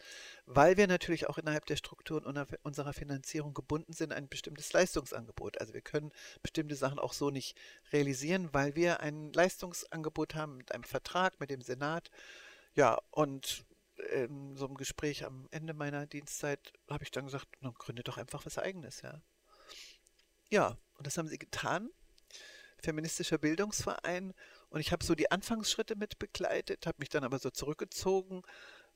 weil 0.45 0.78
wir 0.78 0.86
natürlich 0.86 1.28
auch 1.28 1.39
innerhalb 1.39 1.65
der 1.65 1.76
Strukturen 1.76 2.23
unserer 2.61 2.93
Finanzierung 2.93 3.55
gebunden 3.55 3.93
sind 3.93 4.11
an 4.11 4.26
ein 4.26 4.30
bestimmtes 4.30 4.71
Leistungsangebot. 4.73 5.59
Also 5.59 5.73
wir 5.73 5.82
können 5.82 6.11
bestimmte 6.43 6.76
Sachen 6.76 6.99
auch 6.99 7.13
so 7.13 7.32
nicht 7.32 7.57
realisieren, 7.91 8.49
weil 8.53 8.76
wir 8.76 8.99
ein 8.99 9.34
Leistungsangebot 9.34 10.36
haben 10.36 10.57
mit 10.57 10.71
einem 10.71 10.84
Vertrag 10.84 11.39
mit 11.39 11.49
dem 11.49 11.61
Senat. 11.61 12.11
Ja, 12.76 12.99
und 13.09 13.65
in 14.13 14.55
so 14.55 14.67
einem 14.67 14.76
Gespräch 14.76 15.26
am 15.26 15.47
Ende 15.51 15.73
meiner 15.73 16.05
Dienstzeit 16.05 16.73
habe 16.89 17.03
ich 17.03 17.11
dann 17.11 17.26
gesagt, 17.26 17.47
gründe 17.80 18.03
doch 18.03 18.17
einfach 18.17 18.45
was 18.45 18.59
eigenes, 18.59 19.01
ja. 19.01 19.21
Ja, 20.49 20.78
und 20.97 21.07
das 21.07 21.17
haben 21.17 21.28
sie 21.28 21.39
getan 21.39 21.89
feministischer 22.86 23.38
Bildungsverein 23.38 24.34
und 24.70 24.80
ich 24.80 24.92
habe 24.92 25.04
so 25.04 25.16
die 25.16 25.32
Anfangsschritte 25.32 25.96
mit 25.96 26.20
begleitet, 26.20 26.88
habe 26.88 26.98
mich 27.00 27.10
dann 27.10 27.24
aber 27.24 27.40
so 27.40 27.50
zurückgezogen, 27.50 28.44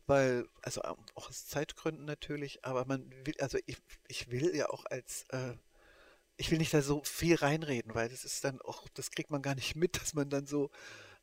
weil, 0.07 0.47
also 0.61 0.81
auch 0.81 0.97
aus 1.15 1.47
Zeitgründen 1.47 2.05
natürlich, 2.05 2.65
aber 2.65 2.85
man 2.85 3.11
will, 3.25 3.35
also 3.39 3.57
ich, 3.65 3.77
ich 4.07 4.31
will 4.31 4.55
ja 4.55 4.69
auch 4.69 4.85
als, 4.85 5.25
äh, 5.29 5.55
ich 6.37 6.51
will 6.51 6.57
nicht 6.59 6.73
da 6.73 6.81
so 6.81 7.03
viel 7.03 7.35
reinreden, 7.35 7.93
weil 7.95 8.09
das 8.09 8.25
ist 8.25 8.43
dann 8.43 8.61
auch, 8.61 8.87
das 8.93 9.11
kriegt 9.11 9.29
man 9.31 9.41
gar 9.41 9.55
nicht 9.55 9.75
mit, 9.75 9.97
dass 10.01 10.13
man 10.13 10.29
dann 10.29 10.47
so 10.47 10.71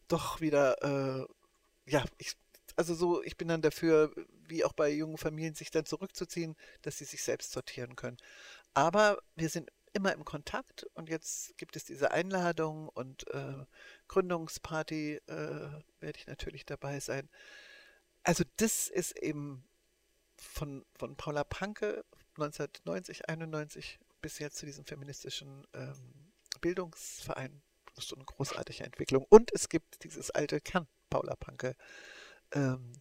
doch 0.08 0.40
wieder, 0.40 0.82
äh, 0.82 1.26
ja, 1.90 2.04
ich, 2.18 2.34
also 2.76 2.94
so, 2.94 3.22
ich 3.22 3.36
bin 3.36 3.48
dann 3.48 3.62
dafür, 3.62 4.12
wie 4.48 4.64
auch 4.64 4.72
bei 4.72 4.90
jungen 4.90 5.18
Familien, 5.18 5.54
sich 5.54 5.70
dann 5.70 5.86
zurückzuziehen, 5.86 6.56
dass 6.82 6.98
sie 6.98 7.04
sich 7.04 7.22
selbst 7.22 7.52
sortieren 7.52 7.96
können. 7.96 8.18
Aber 8.74 9.18
wir 9.36 9.48
sind 9.48 9.70
immer 9.96 10.12
im 10.12 10.26
Kontakt 10.26 10.84
und 10.92 11.08
jetzt 11.08 11.56
gibt 11.56 11.74
es 11.74 11.84
diese 11.84 12.10
Einladung 12.10 12.90
und 12.90 13.26
äh, 13.32 13.64
Gründungsparty 14.08 15.14
äh, 15.26 15.70
werde 16.00 16.18
ich 16.18 16.26
natürlich 16.26 16.66
dabei 16.66 17.00
sein. 17.00 17.30
Also 18.22 18.44
das 18.56 18.88
ist 18.88 19.18
eben 19.18 19.66
von, 20.36 20.84
von 20.98 21.16
Paula 21.16 21.44
Panke 21.44 22.04
1990, 22.34 23.28
91 23.30 23.98
bis 24.20 24.38
jetzt 24.38 24.58
zu 24.58 24.66
diesem 24.66 24.84
feministischen 24.84 25.66
ähm, 25.72 26.32
Bildungsverein. 26.60 27.62
Das 27.94 28.04
ist 28.04 28.10
so 28.10 28.16
eine 28.16 28.26
großartige 28.26 28.84
Entwicklung. 28.84 29.24
Und 29.30 29.50
es 29.54 29.70
gibt 29.70 30.04
dieses 30.04 30.30
alte 30.30 30.60
Kern 30.60 30.86
Paula 31.08 31.36
Panke 31.36 31.74
ähm, 32.52 32.92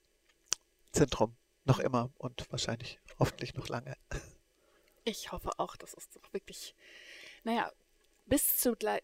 Zentrum 0.94 1.36
noch 1.66 1.80
immer 1.80 2.10
und 2.18 2.50
wahrscheinlich 2.52 3.02
hoffentlich 3.20 3.54
noch 3.56 3.68
lange. 3.68 3.98
Ich 5.06 5.32
hoffe 5.32 5.52
auch, 5.58 5.76
dass 5.76 5.94
es 5.94 6.10
doch 6.10 6.34
wirklich, 6.34 6.76
naja, 7.44 7.72
bis 8.26 8.58
zur 8.58 8.76
Gle 8.76 9.00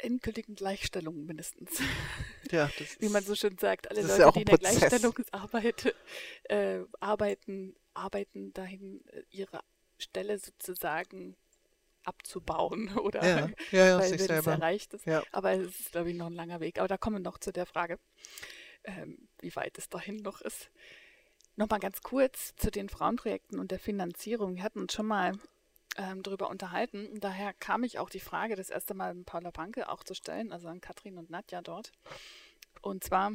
endgültigen 0.00 0.54
Gleichstellung 0.54 1.24
mindestens. 1.24 1.80
Ja, 2.50 2.70
das 2.78 2.98
Wie 2.98 3.10
man 3.10 3.22
so 3.22 3.34
schön 3.34 3.58
sagt, 3.58 3.90
alle 3.90 4.00
Leute, 4.00 4.22
ja 4.22 4.30
die 4.30 4.40
in 4.40 4.46
der 4.46 4.56
Gleichstellungsarbeit 4.56 5.94
äh, 6.44 6.78
arbeiten, 6.98 7.76
arbeiten 7.92 8.54
dahin, 8.54 9.04
äh, 9.08 9.22
ihre 9.28 9.60
Stelle 9.98 10.38
sozusagen 10.38 11.36
abzubauen 12.04 12.88
oder 12.96 13.22
ja, 13.22 13.50
ja, 13.70 13.86
ja, 13.86 13.98
weil 13.98 14.12
wenn 14.12 14.30
es 14.38 14.46
erreicht 14.46 14.94
ist. 14.94 15.04
Ja. 15.04 15.22
Aber 15.30 15.52
es 15.52 15.78
ist, 15.78 15.92
glaube 15.92 16.10
ich, 16.10 16.16
noch 16.16 16.28
ein 16.28 16.32
langer 16.32 16.60
Weg. 16.60 16.78
Aber 16.78 16.88
da 16.88 16.96
kommen 16.96 17.16
wir 17.16 17.20
noch 17.20 17.36
zu 17.36 17.52
der 17.52 17.66
Frage, 17.66 17.98
ähm, 18.84 19.28
wie 19.40 19.54
weit 19.54 19.76
es 19.76 19.90
dahin 19.90 20.16
noch 20.16 20.40
ist. 20.40 20.70
Nochmal 21.58 21.80
ganz 21.80 22.02
kurz 22.02 22.54
zu 22.54 22.70
den 22.70 22.88
Frauenprojekten 22.88 23.58
und 23.58 23.72
der 23.72 23.80
Finanzierung. 23.80 24.54
Wir 24.54 24.62
hatten 24.62 24.78
uns 24.78 24.92
schon 24.92 25.06
mal 25.06 25.32
ähm, 25.96 26.22
darüber 26.22 26.50
unterhalten. 26.50 27.18
Daher 27.18 27.52
kam 27.52 27.82
ich 27.82 27.98
auch 27.98 28.10
die 28.10 28.20
Frage, 28.20 28.54
das 28.54 28.70
erste 28.70 28.94
Mal 28.94 29.10
an 29.10 29.24
Paula 29.24 29.50
Panke 29.50 29.88
auch 29.88 30.04
zu 30.04 30.14
stellen, 30.14 30.52
also 30.52 30.68
an 30.68 30.80
Katrin 30.80 31.18
und 31.18 31.30
Nadja 31.30 31.60
dort. 31.60 31.90
Und 32.80 33.02
zwar 33.02 33.32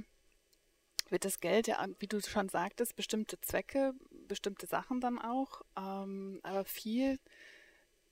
wird 1.09 1.25
das 1.25 1.41
Geld 1.41 1.67
ja, 1.67 1.85
wie 1.99 2.07
du 2.07 2.21
schon 2.21 2.47
sagtest, 2.47 2.95
bestimmte 2.95 3.41
Zwecke, 3.41 3.93
bestimmte 4.29 4.67
Sachen 4.67 5.01
dann 5.01 5.19
auch, 5.19 5.61
ähm, 5.75 6.39
aber 6.43 6.63
viel 6.63 7.19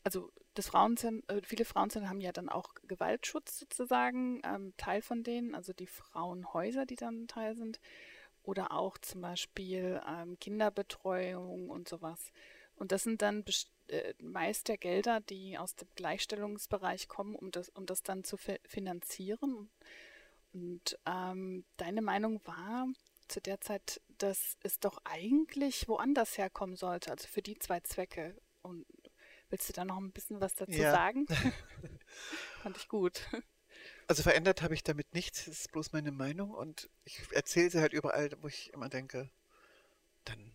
also 0.04 0.32
das 0.54 0.68
Frauenzentrum, 0.68 1.24
äh, 1.28 1.42
viele 1.44 1.66
Frauenzentren 1.66 2.10
haben 2.10 2.22
ja 2.22 2.32
dann 2.32 2.50
auch 2.50 2.74
Gewaltschutz 2.88 3.60
sozusagen, 3.60 4.42
ähm, 4.44 4.74
Teil 4.78 5.02
von 5.02 5.24
denen, 5.24 5.56
also 5.56 5.74
die 5.74 5.88
Frauenhäuser, 5.88 6.86
die 6.86 6.96
dann 6.96 7.28
Teil 7.28 7.56
sind, 7.56 7.80
oder 8.52 8.74
auch 8.74 8.98
zum 8.98 9.22
Beispiel 9.22 10.02
ähm, 10.06 10.38
Kinderbetreuung 10.38 11.70
und 11.70 11.88
sowas. 11.88 12.34
Und 12.76 12.92
das 12.92 13.04
sind 13.04 13.22
dann 13.22 13.46
äh, 13.88 14.14
meist 14.22 14.68
der 14.68 14.78
Gelder, 14.78 15.22
die 15.22 15.58
aus 15.58 15.76
dem 15.76 15.88
Gleichstellungsbereich 15.96 17.08
kommen, 17.08 17.36
um 17.36 17.52
das, 17.52 17.70
um 17.70 17.86
das 17.86 18.04
dann 18.04 18.26
zu 18.26 18.36
finanzieren. 18.66 19.70
Und 20.52 21.00
ähm, 21.06 21.64
deine 21.78 22.02
Meinung 22.02 22.42
war 22.44 22.88
zu 23.30 23.40
der 23.40 23.62
Zeit, 23.62 24.02
dass 24.18 24.58
es 24.64 24.82
doch 24.82 24.98
eigentlich 25.06 25.88
woanders 25.88 26.38
herkommen 26.38 26.76
sollte, 26.76 27.10
also 27.12 27.30
für 27.30 27.42
die 27.42 27.58
zwei 27.58 27.80
Zwecke. 27.80 28.36
Und 28.64 28.86
willst 29.50 29.70
du 29.70 29.74
da 29.74 29.86
noch 29.86 29.98
ein 29.98 30.12
bisschen 30.12 30.42
was 30.42 30.56
dazu 30.56 30.74
ja. 30.78 30.92
sagen? 30.92 31.26
Fand 32.64 32.76
ich 32.76 32.90
gut. 32.90 33.22
Also 34.08 34.24
verändert 34.24 34.62
habe 34.62 34.74
ich 34.74 34.84
damit 34.84 35.14
nichts, 35.14 35.46
das 35.46 35.60
ist 35.60 35.72
bloß 35.72 35.94
meine 35.94 36.12
Meinung 36.12 36.52
und 36.52 36.90
ich 37.06 37.22
erzähle 37.32 37.70
sie 37.70 37.80
halt 37.80 37.94
überall, 37.94 38.30
wo 38.42 38.48
ich 38.48 38.74
immer 38.74 38.90
denke, 38.90 39.30
dann 40.26 40.52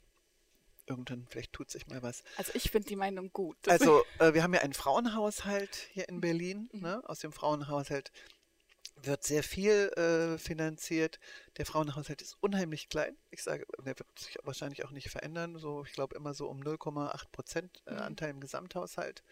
irgendwann, 0.87 1.27
vielleicht 1.29 1.53
tut 1.53 1.71
sich 1.71 1.87
mal 1.87 2.03
was. 2.03 2.23
Also 2.37 2.53
ich 2.55 2.71
finde 2.71 2.89
die 2.89 2.97
Meinung 2.97 3.33
gut. 3.33 3.57
Also 3.69 4.05
äh, 4.19 4.35
wir 4.35 4.43
haben 4.43 4.55
ja 4.55 4.61
einen 4.61 4.73
Frauenhaushalt 4.73 5.89
hier 5.93 6.09
in 6.09 6.21
Berlin. 6.21 6.69
Mhm. 6.73 6.81
Ne? 6.81 7.03
Aus 7.05 7.21
dem 7.21 7.33
Frauenhaushalt 7.33 8.13
wird 9.03 9.25
sehr 9.25 9.43
viel 9.43 9.91
äh, 9.97 10.39
finanziert. 10.39 11.19
Der 11.59 11.67
Frauenhaushalt 11.67 12.23
ist 12.23 12.37
unheimlich 12.41 12.89
klein. 12.89 13.17
Ich 13.31 13.43
sage, 13.43 13.67
der 13.79 13.99
wird 13.99 14.19
sich 14.19 14.39
wahrscheinlich 14.43 14.85
auch 14.85 14.91
nicht 14.91 15.11
verändern. 15.11 15.59
So, 15.59 15.85
ich 15.85 15.93
glaube 15.93 16.17
immer 16.17 16.35
so 16.35 16.49
um 16.49 16.61
0,8 16.61 17.31
Prozent 17.31 17.83
äh, 17.87 17.95
mhm. 17.95 17.99
Anteil 18.01 18.31
im 18.31 18.41
Gesamthaushalt. 18.41 19.23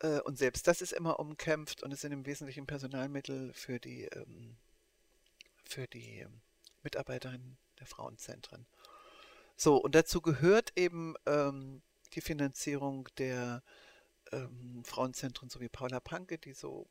Äh, 0.00 0.20
und 0.20 0.36
selbst 0.38 0.66
das 0.66 0.82
ist 0.82 0.92
immer 0.92 1.18
umkämpft 1.18 1.82
und 1.82 1.92
es 1.92 2.00
sind 2.00 2.12
im 2.12 2.26
Wesentlichen 2.26 2.66
Personalmittel 2.66 3.52
für 3.52 3.78
die, 3.80 4.04
ähm, 4.04 4.56
für 5.64 5.86
die 5.86 6.20
ähm, 6.20 6.40
Mitarbeiterinnen 6.82 7.58
der 7.78 7.86
Frauenzentren. 7.86 8.66
So, 9.56 9.76
und 9.76 9.94
dazu 9.94 10.20
gehört 10.20 10.72
eben 10.76 11.14
ähm, 11.26 11.82
die 12.14 12.20
Finanzierung 12.20 13.08
der 13.18 13.62
ähm, 14.32 14.82
Frauenzentren, 14.84 15.48
so 15.48 15.60
wie 15.60 15.68
Paula 15.68 16.00
Panke, 16.00 16.38
die 16.38 16.52
so 16.52 16.86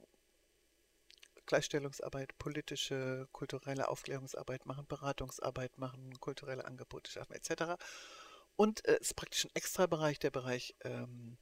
Gleichstellungsarbeit, 1.45 2.37
politische, 2.39 3.27
kulturelle 3.31 3.87
Aufklärungsarbeit 3.87 4.65
machen, 4.65 4.87
Beratungsarbeit 4.87 5.77
machen, 5.77 6.19
kulturelle 6.19 6.65
Angebote 6.65 7.11
schaffen 7.11 7.33
etc. 7.33 7.75
Und 8.55 8.85
äh, 8.85 8.93
es 8.93 8.97
äh, 8.97 9.01
ist 9.01 9.15
praktisch 9.15 9.45
ein 9.45 9.51
extra 9.53 9.85
Bereich, 9.85 10.19
der 10.19 10.31
Bereich 10.31 10.75
ähm, 10.83 11.37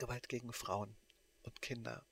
Gewalt 0.00 0.28
gegen 0.28 0.52
Frauen 0.52 0.96
und 1.42 1.62
Kinder 1.62 2.04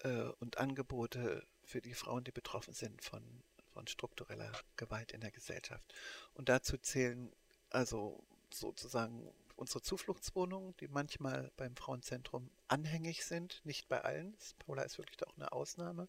äh, 0.00 0.30
und 0.40 0.56
Angebote 0.56 1.46
für 1.64 1.82
die 1.82 1.94
Frauen, 1.94 2.24
die 2.24 2.32
betroffen 2.32 2.72
sind 2.72 3.02
von, 3.02 3.42
von 3.74 3.86
struktureller 3.86 4.52
Gewalt 4.76 5.12
in 5.12 5.20
der 5.20 5.32
Gesellschaft. 5.32 5.84
Und 6.32 6.48
dazu 6.48 6.78
zählen 6.78 7.34
also 7.68 8.24
sozusagen 8.50 9.30
unsere 9.56 9.82
Zufluchtswohnungen, 9.82 10.76
die 10.78 10.88
manchmal 10.88 11.50
beim 11.56 11.76
Frauenzentrum 11.76 12.50
anhängig 12.68 13.24
sind, 13.24 13.60
nicht 13.64 13.88
bei 13.88 14.02
allen. 14.02 14.36
Paula 14.58 14.82
ist 14.82 14.98
wirklich 14.98 15.26
auch 15.26 15.36
eine 15.36 15.52
Ausnahme. 15.52 16.08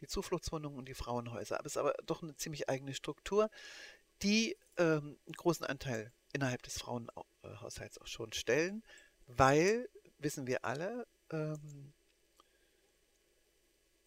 Die 0.00 0.06
Zufluchtswohnungen 0.06 0.78
und 0.78 0.88
die 0.88 0.94
Frauenhäuser. 0.94 1.58
Aber 1.58 1.66
es 1.66 1.72
ist 1.72 1.76
aber 1.76 1.94
doch 2.06 2.22
eine 2.22 2.34
ziemlich 2.36 2.68
eigene 2.68 2.94
Struktur, 2.94 3.50
die 4.22 4.56
ähm, 4.78 5.18
einen 5.26 5.34
großen 5.36 5.66
Anteil 5.66 6.12
innerhalb 6.32 6.62
des 6.62 6.78
Frauenhaushalts 6.78 7.98
auch 7.98 8.06
schon 8.06 8.32
stellen, 8.32 8.82
weil, 9.26 9.88
wissen 10.20 10.46
wir 10.46 10.64
alle, 10.64 11.06
ähm, 11.30 11.92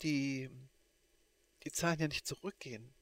die, 0.01 0.49
die 1.63 1.71
Zahlen 1.71 1.99
ja 1.99 2.07
nicht 2.07 2.27
zurückgehen 2.27 2.93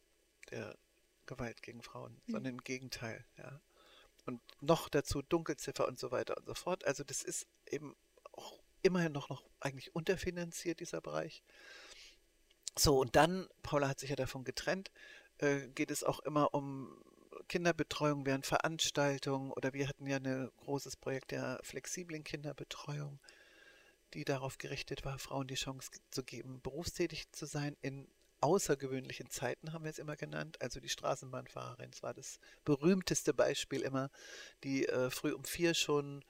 der 0.50 0.78
Gewalt 1.26 1.62
gegen 1.62 1.82
Frauen, 1.82 2.22
mhm. 2.26 2.32
sondern 2.32 2.54
im 2.54 2.64
Gegenteil. 2.64 3.26
Ja 3.38 3.62
und 4.26 4.42
noch 4.62 4.90
dazu 4.90 5.22
Dunkelziffer 5.22 5.88
und 5.88 6.00
so 6.00 6.12
weiter 6.12 6.38
und 6.38 6.46
so 6.46 6.54
fort. 6.54 6.86
Also 6.86 7.04
das 7.04 7.24
ist 7.24 7.48
eben 7.68 7.96
auch 8.34 8.60
immerhin 8.82 9.12
noch, 9.12 9.30
noch 9.30 9.44
eigentlich 9.60 9.96
unterfinanziert, 9.96 10.80
dieser 10.80 11.02
Bereich. 11.02 11.44
So, 12.78 13.00
und 13.00 13.16
dann, 13.16 13.48
Paula 13.64 13.90
hat 13.90 14.00
sich 14.00 14.10
ja 14.10 14.16
davon 14.16 14.44
getrennt, 14.44 14.92
äh, 15.40 15.68
geht 15.70 15.92
es 15.92 16.04
auch 16.04 16.20
immer 16.20 16.54
um 16.54 17.04
Kinderbetreuung 17.52 18.26
während 18.26 18.46
Veranstaltungen 18.46 19.52
oder 19.52 19.74
wir 19.74 19.90
hatten 19.90 20.08
ja 20.08 20.16
ein 20.16 20.50
großes 20.56 20.96
Projekt 20.96 21.32
der 21.32 21.60
flexiblen 21.64 22.24
Kinderbetreuung, 22.24 23.20
die 24.14 24.24
darauf 24.24 24.58
gerichtet 24.58 25.04
war, 25.04 25.20
Frauen 25.20 25.48
die 25.48 25.56
Chance 25.56 25.92
zu 26.12 26.24
geben, 26.24 26.62
berufstätig 26.62 27.30
zu 27.34 27.46
sein 27.46 27.76
in 27.82 28.08
außergewöhnlichen 28.40 29.30
Zeiten 29.30 29.74
haben 29.74 29.84
wir 29.84 29.92
es 29.92 30.00
immer 30.00 30.16
genannt. 30.16 30.62
Also 30.62 30.80
die 30.80 30.88
Straßenbahnfahrerin, 30.88 31.92
das 31.92 32.02
war 32.02 32.14
das 32.14 32.40
berühmteste 32.64 33.34
Beispiel 33.34 33.82
immer, 33.82 34.12
die 34.64 34.88
äh, 34.88 35.10
früh 35.10 35.34
um 35.34 35.44
vier 35.44 35.74
schon 35.74 36.24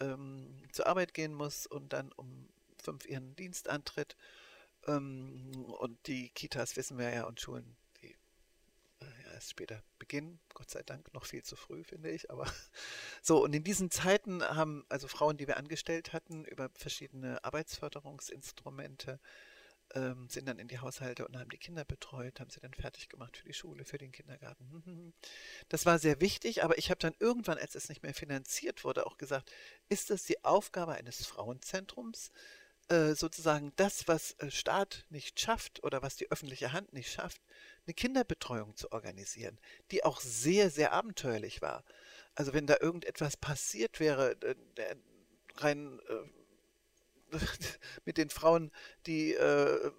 ähm, 0.00 0.62
zur 0.72 0.86
Arbeit 0.86 1.12
gehen 1.12 1.34
muss 1.34 1.66
und 1.66 1.92
dann 1.92 2.12
um 2.12 2.48
fünf 2.82 3.04
ihren 3.04 3.36
Dienst 3.36 3.68
antritt. 3.68 4.16
Ähm, 4.86 5.52
und 5.80 6.06
die 6.06 6.30
Kitas 6.30 6.76
wissen 6.76 6.96
wir 6.96 7.10
ja 7.12 7.24
und 7.24 7.42
Schulen, 7.42 7.76
erst 9.42 9.50
später 9.50 9.82
beginnen. 9.98 10.40
Gott 10.54 10.70
sei 10.70 10.82
Dank 10.82 11.12
noch 11.12 11.26
viel 11.26 11.42
zu 11.42 11.56
früh, 11.56 11.82
finde 11.82 12.10
ich. 12.10 12.30
Aber 12.30 12.46
so, 13.22 13.42
und 13.42 13.52
in 13.54 13.64
diesen 13.64 13.90
Zeiten 13.90 14.42
haben 14.42 14.84
also 14.88 15.08
Frauen, 15.08 15.36
die 15.36 15.48
wir 15.48 15.56
angestellt 15.56 16.12
hatten, 16.12 16.44
über 16.44 16.70
verschiedene 16.74 17.42
Arbeitsförderungsinstrumente 17.44 19.18
ähm, 19.94 20.28
sind 20.28 20.46
dann 20.46 20.60
in 20.60 20.68
die 20.68 20.78
Haushalte 20.78 21.26
und 21.26 21.36
haben 21.36 21.50
die 21.50 21.58
Kinder 21.58 21.84
betreut, 21.84 22.38
haben 22.38 22.50
sie 22.50 22.60
dann 22.60 22.72
fertig 22.72 23.08
gemacht 23.08 23.36
für 23.36 23.44
die 23.44 23.52
Schule, 23.52 23.84
für 23.84 23.98
den 23.98 24.12
Kindergarten. 24.12 25.12
Das 25.68 25.86
war 25.86 25.98
sehr 25.98 26.20
wichtig, 26.20 26.62
aber 26.62 26.78
ich 26.78 26.90
habe 26.90 27.00
dann 27.00 27.14
irgendwann, 27.18 27.58
als 27.58 27.74
es 27.74 27.88
nicht 27.88 28.02
mehr 28.02 28.14
finanziert 28.14 28.84
wurde, 28.84 29.06
auch 29.06 29.18
gesagt, 29.18 29.50
ist 29.88 30.10
das 30.10 30.22
die 30.22 30.42
Aufgabe 30.44 30.92
eines 30.92 31.26
Frauenzentrums, 31.26 32.30
sozusagen 33.14 33.72
das, 33.76 34.08
was 34.08 34.32
äh, 34.38 34.50
Staat 34.50 35.04
nicht 35.10 35.40
schafft 35.40 35.82
oder 35.84 36.02
was 36.02 36.16
die 36.16 36.30
öffentliche 36.30 36.72
Hand 36.72 36.92
nicht 36.92 37.10
schafft, 37.10 37.40
eine 37.86 37.94
Kinderbetreuung 37.94 38.76
zu 38.76 38.92
organisieren, 38.92 39.58
die 39.90 40.04
auch 40.04 40.20
sehr, 40.20 40.70
sehr 40.70 40.92
abenteuerlich 40.92 41.62
war. 41.62 41.84
Also 42.34 42.52
wenn 42.52 42.66
da 42.66 42.76
irgendetwas 42.80 43.36
passiert 43.36 44.00
wäre, 44.00 44.36
äh, 44.42 44.54
rein 45.56 46.00
mit 48.04 48.18
den 48.18 48.30
Frauen, 48.30 48.70
die, 49.06 49.34
äh, 49.34 49.92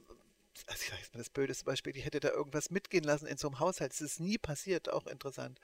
also 0.68 0.84
ich 0.84 0.90
sage 0.90 1.02
das 1.14 1.30
blödeste 1.30 1.66
Beispiel, 1.66 1.94
die 1.94 2.02
hätte 2.02 2.20
da 2.20 2.30
irgendwas 2.30 2.70
mitgehen 2.70 3.04
lassen 3.04 3.26
in 3.26 3.38
so 3.38 3.48
einem 3.48 3.60
Haushalt. 3.60 3.92
Das 3.92 4.02
ist 4.02 4.20
nie 4.20 4.38
passiert, 4.38 4.90
auch 4.90 5.08
interessant. 5.08 5.60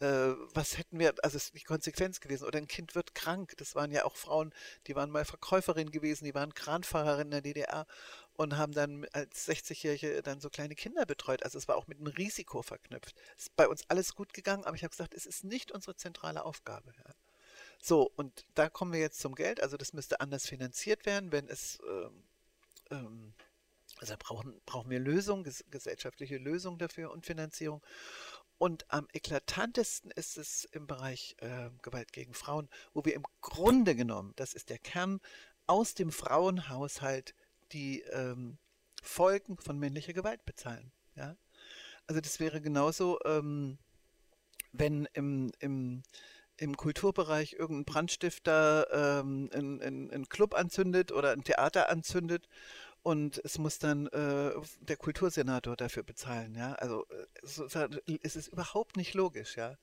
Äh, 0.00 0.34
was 0.54 0.76
hätten 0.76 0.98
wir, 0.98 1.14
also 1.22 1.36
es 1.36 1.46
ist 1.46 1.54
die 1.54 1.62
Konsequenz 1.62 2.20
gewesen. 2.20 2.44
Oder 2.44 2.58
ein 2.58 2.68
Kind 2.68 2.94
wird 2.94 3.14
krank. 3.14 3.54
Das 3.58 3.74
waren 3.74 3.90
ja 3.90 4.04
auch 4.04 4.16
Frauen, 4.16 4.52
die 4.86 4.96
waren 4.96 5.10
mal 5.10 5.24
Verkäuferin 5.24 5.90
gewesen, 5.90 6.24
die 6.24 6.34
waren 6.34 6.54
Kranfahrerin 6.54 7.26
in 7.26 7.30
der 7.30 7.40
DDR 7.42 7.86
und 8.34 8.56
haben 8.56 8.72
dann 8.72 9.06
als 9.12 9.48
60-Jährige 9.48 10.22
dann 10.22 10.40
so 10.40 10.50
kleine 10.50 10.74
Kinder 10.74 11.06
betreut. 11.06 11.42
Also 11.44 11.58
es 11.58 11.68
war 11.68 11.76
auch 11.76 11.86
mit 11.86 11.98
einem 11.98 12.08
Risiko 12.08 12.62
verknüpft. 12.62 13.14
Es 13.36 13.44
ist 13.44 13.56
bei 13.56 13.68
uns 13.68 13.82
alles 13.88 14.14
gut 14.14 14.32
gegangen, 14.32 14.64
aber 14.64 14.76
ich 14.76 14.82
habe 14.82 14.90
gesagt, 14.90 15.14
es 15.14 15.26
ist 15.26 15.44
nicht 15.44 15.72
unsere 15.72 15.96
zentrale 15.96 16.44
Aufgabe. 16.44 16.92
Ja. 16.98 17.14
So, 17.80 18.10
und 18.16 18.44
da 18.54 18.68
kommen 18.68 18.92
wir 18.92 19.00
jetzt 19.00 19.20
zum 19.20 19.34
Geld. 19.34 19.62
Also 19.62 19.76
das 19.76 19.92
müsste 19.92 20.20
anders 20.20 20.46
finanziert 20.46 21.06
werden, 21.06 21.32
wenn 21.32 21.48
es, 21.48 21.78
ähm, 21.86 22.24
ähm, 22.90 23.34
also 23.98 24.14
brauchen, 24.18 24.60
brauchen 24.66 24.90
wir 24.90 24.98
Lösungen, 24.98 25.44
ges 25.44 25.64
gesellschaftliche 25.70 26.38
Lösungen 26.38 26.78
dafür 26.78 27.10
und 27.12 27.26
Finanzierung. 27.26 27.82
Und 28.64 28.90
am 28.90 29.06
eklatantesten 29.12 30.10
ist 30.12 30.38
es 30.38 30.64
im 30.72 30.86
Bereich 30.86 31.36
äh, 31.40 31.68
Gewalt 31.82 32.14
gegen 32.14 32.32
Frauen, 32.32 32.70
wo 32.94 33.04
wir 33.04 33.12
im 33.12 33.26
Grunde 33.42 33.94
genommen, 33.94 34.32
das 34.36 34.54
ist 34.54 34.70
der 34.70 34.78
Kern, 34.78 35.20
aus 35.66 35.92
dem 35.92 36.10
Frauenhaushalt 36.10 37.34
die 37.72 38.00
ähm, 38.12 38.56
Folgen 39.02 39.58
von 39.58 39.78
männlicher 39.78 40.14
Gewalt 40.14 40.46
bezahlen. 40.46 40.92
Ja? 41.14 41.36
Also 42.06 42.22
das 42.22 42.40
wäre 42.40 42.62
genauso, 42.62 43.18
ähm, 43.26 43.76
wenn 44.72 45.08
im, 45.12 45.52
im 45.58 46.02
im 46.56 46.76
Kulturbereich 46.76 47.54
irgendein 47.54 47.84
Brandstifter 47.84 49.18
ähm, 49.18 49.50
einen 49.52 50.28
Club 50.28 50.54
anzündet 50.54 51.10
oder 51.10 51.32
ein 51.32 51.42
Theater 51.42 51.90
anzündet 51.90 52.48
und 53.04 53.38
es 53.44 53.58
muss 53.58 53.78
dann 53.78 54.06
äh, 54.08 54.52
der 54.80 54.96
Kultursenator 54.96 55.76
dafür 55.76 56.02
bezahlen, 56.02 56.54
ja. 56.54 56.72
Also 56.76 57.06
äh, 57.08 58.18
es 58.22 58.34
ist 58.34 58.48
überhaupt 58.48 58.96
nicht 58.96 59.12
logisch, 59.12 59.58
ja. 59.58 59.76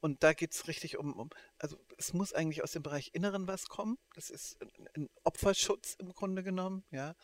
Und 0.00 0.24
da 0.24 0.32
geht 0.32 0.52
es 0.52 0.66
richtig 0.66 0.98
um, 0.98 1.12
um, 1.12 1.30
also 1.58 1.78
es 1.98 2.12
muss 2.14 2.32
eigentlich 2.32 2.64
aus 2.64 2.72
dem 2.72 2.82
Bereich 2.82 3.10
Inneren 3.12 3.46
was 3.46 3.68
kommen. 3.68 3.96
Das 4.16 4.28
ist 4.28 4.58
ein 4.96 5.08
Opferschutz 5.22 5.94
im 6.00 6.12
Grunde 6.12 6.42
genommen, 6.42 6.84
ja. 6.90 7.14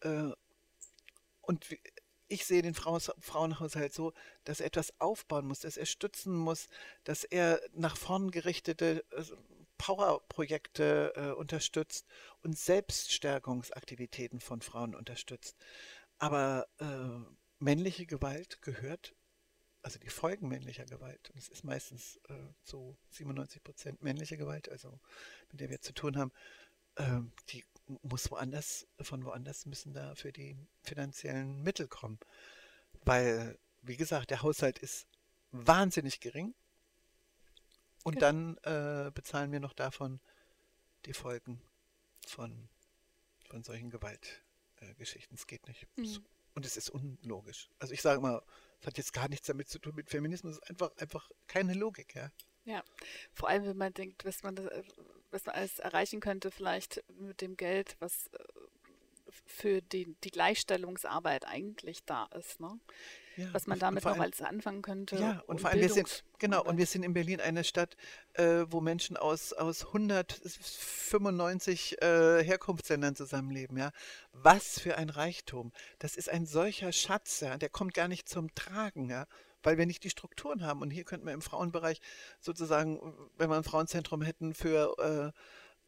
Äh, 0.00 0.30
und 1.42 1.66
ich 2.28 2.46
sehe 2.46 2.62
den 2.62 2.74
Frauenhaushalt 2.74 3.92
so, 3.92 4.12
dass 4.44 4.60
er 4.60 4.66
etwas 4.66 4.92
aufbauen 5.00 5.48
muss, 5.48 5.58
dass 5.58 5.76
er 5.76 5.86
stützen 5.86 6.36
muss, 6.36 6.68
dass 7.02 7.24
er 7.24 7.60
nach 7.72 7.96
vorn 7.96 8.30
gerichtete 8.30 9.04
äh, 9.10 9.24
Powerprojekte 9.78 11.12
äh, 11.16 11.30
unterstützt 11.30 12.06
und 12.42 12.58
Selbststärkungsaktivitäten 12.58 14.40
von 14.40 14.60
Frauen 14.60 14.94
unterstützt. 14.94 15.56
Aber 16.18 16.66
äh, 16.78 17.34
männliche 17.58 18.06
Gewalt 18.06 18.60
gehört, 18.60 19.14
also 19.82 19.98
die 19.98 20.10
Folgen 20.10 20.48
männlicher 20.48 20.84
Gewalt, 20.84 21.30
und 21.30 21.38
es 21.38 21.48
ist 21.48 21.64
meistens 21.64 22.20
äh, 22.28 22.34
so 22.62 22.96
97 23.10 23.62
Prozent 23.62 24.02
männliche 24.02 24.36
Gewalt, 24.36 24.68
also 24.68 25.00
mit 25.50 25.60
der 25.60 25.70
wir 25.70 25.80
zu 25.80 25.94
tun 25.94 26.16
haben, 26.16 26.32
ähm, 26.96 27.32
die 27.50 27.64
muss 28.02 28.30
woanders, 28.30 28.86
von 29.00 29.24
woanders 29.24 29.64
müssen 29.64 29.94
da 29.94 30.14
für 30.14 30.32
die 30.32 30.56
finanziellen 30.82 31.62
Mittel 31.62 31.88
kommen. 31.88 32.18
Weil, 33.04 33.58
wie 33.82 33.96
gesagt, 33.96 34.30
der 34.30 34.42
Haushalt 34.42 34.78
ist 34.78 35.06
wahnsinnig 35.52 36.20
gering. 36.20 36.54
Und 38.04 38.14
Genau. 38.14 38.26
dann 38.26 39.06
äh, 39.06 39.10
bezahlen 39.10 39.52
wir 39.52 39.60
noch 39.60 39.72
davon 39.72 40.20
die 41.04 41.12
Folgen 41.12 41.60
von, 42.26 42.68
von 43.48 43.62
solchen 43.62 43.90
Gewaltgeschichten. 43.90 45.36
Es 45.36 45.46
geht 45.46 45.66
nicht. 45.68 45.86
Mhm. 45.96 46.24
Und 46.54 46.66
es 46.66 46.76
ist 46.76 46.90
unlogisch. 46.90 47.68
Also 47.78 47.94
ich 47.94 48.02
sage 48.02 48.20
mal, 48.20 48.42
es 48.80 48.86
hat 48.86 48.98
jetzt 48.98 49.12
gar 49.12 49.28
nichts 49.28 49.46
damit 49.46 49.68
zu 49.68 49.78
tun 49.78 49.94
mit 49.94 50.10
Feminismus. 50.10 50.52
Es 50.52 50.58
ist 50.58 50.70
einfach, 50.70 50.96
einfach 50.96 51.30
keine 51.46 51.74
Logik, 51.74 52.14
ja. 52.14 52.30
Ja, 52.64 52.82
vor 53.32 53.48
allem 53.48 53.64
wenn 53.64 53.76
man 53.76 53.94
denkt, 53.94 54.24
was 54.24 54.42
man, 54.42 54.56
das, 54.56 54.66
äh, 54.66 54.82
was 55.30 55.46
man 55.46 55.54
alles 55.54 55.78
erreichen 55.78 56.20
könnte, 56.20 56.50
vielleicht 56.50 57.02
mit 57.18 57.40
dem 57.40 57.56
Geld, 57.56 57.96
was 58.00 58.26
äh, 58.28 58.38
für 59.46 59.80
die, 59.80 60.14
die 60.24 60.30
Gleichstellungsarbeit 60.30 61.46
eigentlich 61.46 62.04
da 62.04 62.26
ist, 62.26 62.60
ne? 62.60 62.78
Ja. 63.38 63.46
Was 63.52 63.66
man 63.66 63.76
und- 63.76 63.78
und 63.78 63.82
damit 63.82 64.04
noch 64.04 64.18
alles 64.18 64.42
anfangen 64.42 64.82
könnte. 64.82 65.16
Ja, 65.16 65.42
und 65.46 65.60
vor 65.60 65.70
allem 65.70 65.80
wir 65.80 65.88
sind, 65.88 66.24
genau, 66.38 66.64
und 66.64 66.76
wir 66.76 66.86
sind 66.86 67.04
in 67.04 67.14
Berlin 67.14 67.40
eine 67.40 67.62
Stadt, 67.62 67.96
äh, 68.34 68.64
wo 68.68 68.80
Menschen 68.80 69.16
aus, 69.16 69.52
aus 69.52 69.86
195 69.86 72.02
äh, 72.02 72.42
Herkunftsländern 72.42 73.14
zusammenleben, 73.14 73.78
ja. 73.78 73.92
Was 74.32 74.80
für 74.80 74.98
ein 74.98 75.08
Reichtum. 75.08 75.72
Das 76.00 76.16
ist 76.16 76.28
ein 76.28 76.46
solcher 76.46 76.92
Schatz, 76.92 77.40
ja, 77.40 77.56
der 77.56 77.68
kommt 77.68 77.94
gar 77.94 78.08
nicht 78.08 78.28
zum 78.28 78.52
Tragen, 78.56 79.08
ja, 79.08 79.26
weil 79.62 79.78
wir 79.78 79.86
nicht 79.86 80.02
die 80.02 80.10
Strukturen 80.10 80.64
haben. 80.64 80.82
Und 80.82 80.90
hier 80.90 81.04
könnten 81.04 81.26
wir 81.26 81.32
im 81.32 81.42
Frauenbereich 81.42 82.00
sozusagen, 82.40 83.14
wenn 83.36 83.50
wir 83.50 83.56
ein 83.56 83.64
Frauenzentrum 83.64 84.22
hätten 84.22 84.54
für 84.54 84.96
äh, 84.98 85.32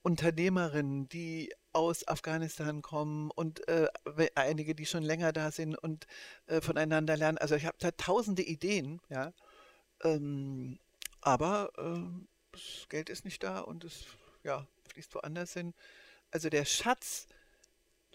Unternehmerinnen, 0.03 1.09
die 1.09 1.53
aus 1.73 2.07
Afghanistan 2.09 2.83
kommen 2.83 3.31
und 3.31 3.67
äh, 3.69 3.89
einige, 4.35 4.75
die 4.75 4.87
schon 4.87 5.03
länger 5.03 5.33
da 5.33 5.51
sind 5.51 5.77
und 5.77 6.07
äh, 6.47 6.61
voneinander 6.61 7.17
lernen. 7.17 7.39
Also 7.39 7.55
ich 7.55 7.67
habe 7.67 7.77
da 7.79 7.91
tausende 7.93 8.43
Ideen, 8.43 9.01
ja. 9.09 9.33
Ähm, 10.03 10.79
aber 11.21 11.71
ähm, 11.79 12.29
das 12.53 12.89
Geld 12.89 13.11
ist 13.11 13.25
nicht 13.25 13.43
da 13.43 13.61
und 13.61 13.85
es 13.85 14.07
ja, 14.43 14.67
fließt 14.89 15.15
woanders 15.15 15.53
hin. 15.53 15.75
Also 16.31 16.49
der 16.49 16.65
Schatz 16.65 17.27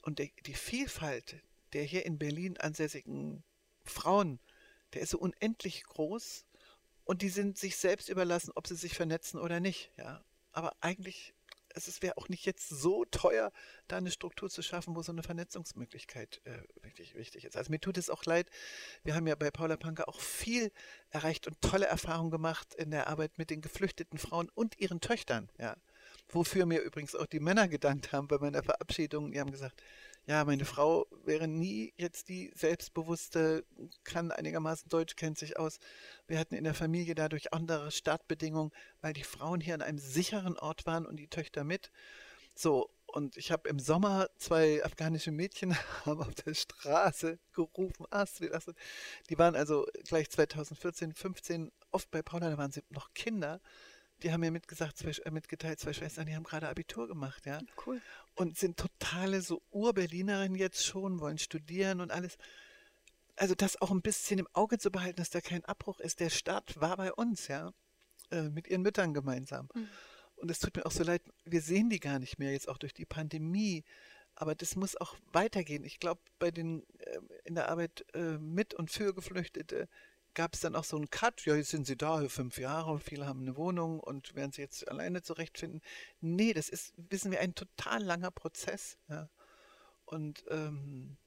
und 0.01 0.19
der, 0.19 0.29
die 0.45 0.53
Vielfalt 0.53 1.35
der 1.75 1.83
hier 1.83 2.05
in 2.05 2.17
Berlin 2.17 2.57
ansässigen 2.57 3.43
Frauen, 3.83 4.39
der 4.93 5.01
ist 5.01 5.09
so 5.09 5.19
unendlich 5.19 5.83
groß 5.83 6.45
und 7.03 7.21
die 7.21 7.27
sind 7.27 7.57
sich 7.57 7.75
selbst 7.75 8.07
überlassen, 8.07 8.53
ob 8.55 8.65
sie 8.65 8.75
sich 8.75 8.93
vernetzen 8.93 9.39
oder 9.39 9.59
nicht. 9.59 9.91
Ja. 9.97 10.23
Aber 10.53 10.73
eigentlich, 10.79 11.33
es 11.75 12.01
wäre 12.01 12.17
auch 12.17 12.29
nicht 12.29 12.45
jetzt 12.45 12.69
so 12.69 13.05
teuer, 13.05 13.51
da 13.87 13.97
eine 13.97 14.11
Struktur 14.11 14.49
zu 14.49 14.61
schaffen, 14.61 14.95
wo 14.95 15.01
so 15.01 15.11
eine 15.11 15.23
Vernetzungsmöglichkeit 15.23 16.41
äh, 16.45 16.57
wirklich 16.83 17.15
wichtig 17.15 17.45
ist. 17.45 17.57
Also 17.57 17.71
mir 17.71 17.79
tut 17.79 17.97
es 17.97 18.09
auch 18.09 18.23
leid, 18.25 18.49
wir 19.03 19.15
haben 19.15 19.27
ja 19.27 19.35
bei 19.35 19.51
Paula 19.51 19.77
Panker 19.77 20.07
auch 20.07 20.19
viel 20.19 20.71
erreicht 21.09 21.47
und 21.47 21.61
tolle 21.61 21.85
Erfahrungen 21.85 22.31
gemacht 22.31 22.73
in 22.75 22.91
der 22.91 23.07
Arbeit 23.07 23.37
mit 23.37 23.49
den 23.49 23.61
geflüchteten 23.61 24.17
Frauen 24.17 24.49
und 24.55 24.79
ihren 24.79 25.01
Töchtern, 25.01 25.49
ja. 25.57 25.75
Wofür 26.29 26.65
mir 26.65 26.81
übrigens 26.81 27.15
auch 27.15 27.27
die 27.27 27.39
Männer 27.39 27.67
gedankt 27.67 28.11
haben 28.11 28.27
bei 28.27 28.39
meiner 28.39 28.63
Verabschiedung. 28.63 29.31
Die 29.31 29.39
haben 29.39 29.51
gesagt, 29.51 29.81
ja, 30.27 30.43
meine 30.43 30.65
Frau 30.65 31.05
wäre 31.23 31.47
nie 31.47 31.93
jetzt 31.97 32.29
die 32.29 32.51
selbstbewusste, 32.55 33.63
kann 34.03 34.31
einigermaßen 34.31 34.89
Deutsch, 34.89 35.15
kennt 35.15 35.37
sich 35.37 35.59
aus. 35.59 35.79
Wir 36.27 36.39
hatten 36.39 36.55
in 36.55 36.63
der 36.63 36.73
Familie 36.73 37.13
dadurch 37.13 37.53
andere 37.53 37.91
Startbedingungen, 37.91 38.71
weil 39.01 39.13
die 39.13 39.23
Frauen 39.23 39.61
hier 39.61 39.75
an 39.75 39.83
einem 39.83 39.99
sicheren 39.99 40.57
Ort 40.57 40.85
waren 40.87 41.05
und 41.05 41.17
die 41.17 41.27
Töchter 41.27 41.63
mit. 41.63 41.91
So, 42.55 42.89
und 43.05 43.37
ich 43.37 43.51
habe 43.51 43.69
im 43.69 43.79
Sommer 43.79 44.29
zwei 44.37 44.83
afghanische 44.83 45.31
Mädchen 45.31 45.75
haben 46.05 46.21
auf 46.21 46.35
der 46.35 46.53
Straße 46.53 47.37
gerufen, 47.53 48.05
Astrid. 48.09 48.51
Die 49.29 49.37
waren 49.37 49.55
also 49.55 49.85
gleich 50.07 50.29
2014, 50.29 51.13
15 51.13 51.71
oft 51.91 52.09
bei 52.09 52.21
Paula, 52.21 52.49
da 52.49 52.57
waren 52.57 52.71
sie 52.71 52.83
noch 52.89 53.13
Kinder. 53.13 53.61
Die 54.23 54.31
haben 54.31 54.41
mir 54.41 54.51
mitgesagt, 54.51 54.97
zwei, 54.97 55.11
äh, 55.11 55.31
mitgeteilt, 55.31 55.79
zwei 55.79 55.93
Schwestern, 55.93 56.25
die 56.25 56.35
haben 56.35 56.43
gerade 56.43 56.69
Abitur 56.69 57.07
gemacht, 57.07 57.45
ja 57.45 57.59
Cool. 57.85 58.01
und 58.35 58.57
sind 58.57 58.77
totale 58.77 59.41
so 59.41 59.61
Urberlinerinnen 59.71 60.57
jetzt 60.57 60.85
schon, 60.85 61.19
wollen 61.19 61.37
studieren 61.37 62.01
und 62.01 62.11
alles. 62.11 62.37
Also 63.35 63.53
das 63.55 63.81
auch 63.81 63.91
ein 63.91 64.01
bisschen 64.01 64.39
im 64.39 64.47
Auge 64.53 64.77
zu 64.77 64.91
behalten, 64.91 65.17
dass 65.17 65.29
da 65.29 65.41
kein 65.41 65.65
Abbruch 65.65 65.99
ist. 65.99 66.21
Der 66.21 66.29
Start 66.29 66.79
war 66.79 66.95
bei 66.95 67.11
uns, 67.11 67.47
ja, 67.49 67.71
äh, 68.31 68.43
mit 68.43 68.67
ihren 68.67 68.81
Müttern 68.81 69.13
gemeinsam. 69.13 69.67
Mhm. 69.73 69.89
Und 70.37 70.51
es 70.51 70.59
tut 70.59 70.75
mir 70.75 70.85
auch 70.85 70.91
so 70.91 71.03
leid, 71.03 71.21
wir 71.43 71.61
sehen 71.61 71.89
die 71.89 71.99
gar 71.99 72.19
nicht 72.19 72.39
mehr 72.39 72.51
jetzt 72.51 72.67
auch 72.69 72.77
durch 72.77 72.93
die 72.93 73.05
Pandemie. 73.05 73.83
Aber 74.35 74.53
das 74.53 74.75
muss 74.75 74.97
auch 74.97 75.15
weitergehen. 75.31 75.83
Ich 75.85 75.99
glaube, 75.99 76.21
bei 76.39 76.51
den 76.51 76.83
äh, 76.99 77.19
in 77.45 77.55
der 77.55 77.69
Arbeit 77.69 78.05
äh, 78.13 78.37
mit 78.37 78.73
und 78.73 78.91
für 78.91 79.13
Geflüchtete 79.13 79.87
gab 80.35 80.53
es 80.53 80.59
dann 80.59 80.75
auch 80.75 80.83
so 80.83 80.97
einen 80.97 81.09
Cut. 81.09 81.45
Ja, 81.45 81.55
jetzt 81.55 81.71
sind 81.71 81.87
sie 81.87 81.97
da, 81.97 82.27
fünf 82.29 82.59
Jahre, 82.59 82.99
viele 82.99 83.25
haben 83.25 83.41
eine 83.41 83.55
Wohnung 83.55 83.99
und 83.99 84.35
werden 84.35 84.51
sie 84.51 84.61
jetzt 84.61 84.87
alleine 84.87 85.23
zurechtfinden. 85.23 85.81
Nee, 86.21 86.53
das 86.53 86.69
ist, 86.69 86.93
wissen 86.97 87.31
wir, 87.31 87.39
ein 87.39 87.55
total 87.55 88.03
langer 88.03 88.31
Prozess. 88.31 88.97
Ja. 89.07 89.29
Und 90.05 90.43
ähm, 90.49 91.17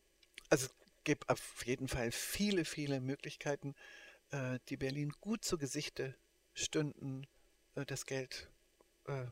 also 0.50 0.66
es 0.66 0.74
gibt 1.04 1.28
auf 1.28 1.66
jeden 1.66 1.88
Fall 1.88 2.12
viele, 2.12 2.64
viele 2.64 3.00
Möglichkeiten, 3.00 3.74
äh, 4.30 4.60
die 4.68 4.76
Berlin 4.76 5.12
gut 5.20 5.44
zu 5.44 5.58
Gesichte 5.58 6.14
stünden, 6.54 7.26
äh, 7.74 7.84
das 7.84 8.06
Geld 8.06 8.50
äh, 9.06 9.26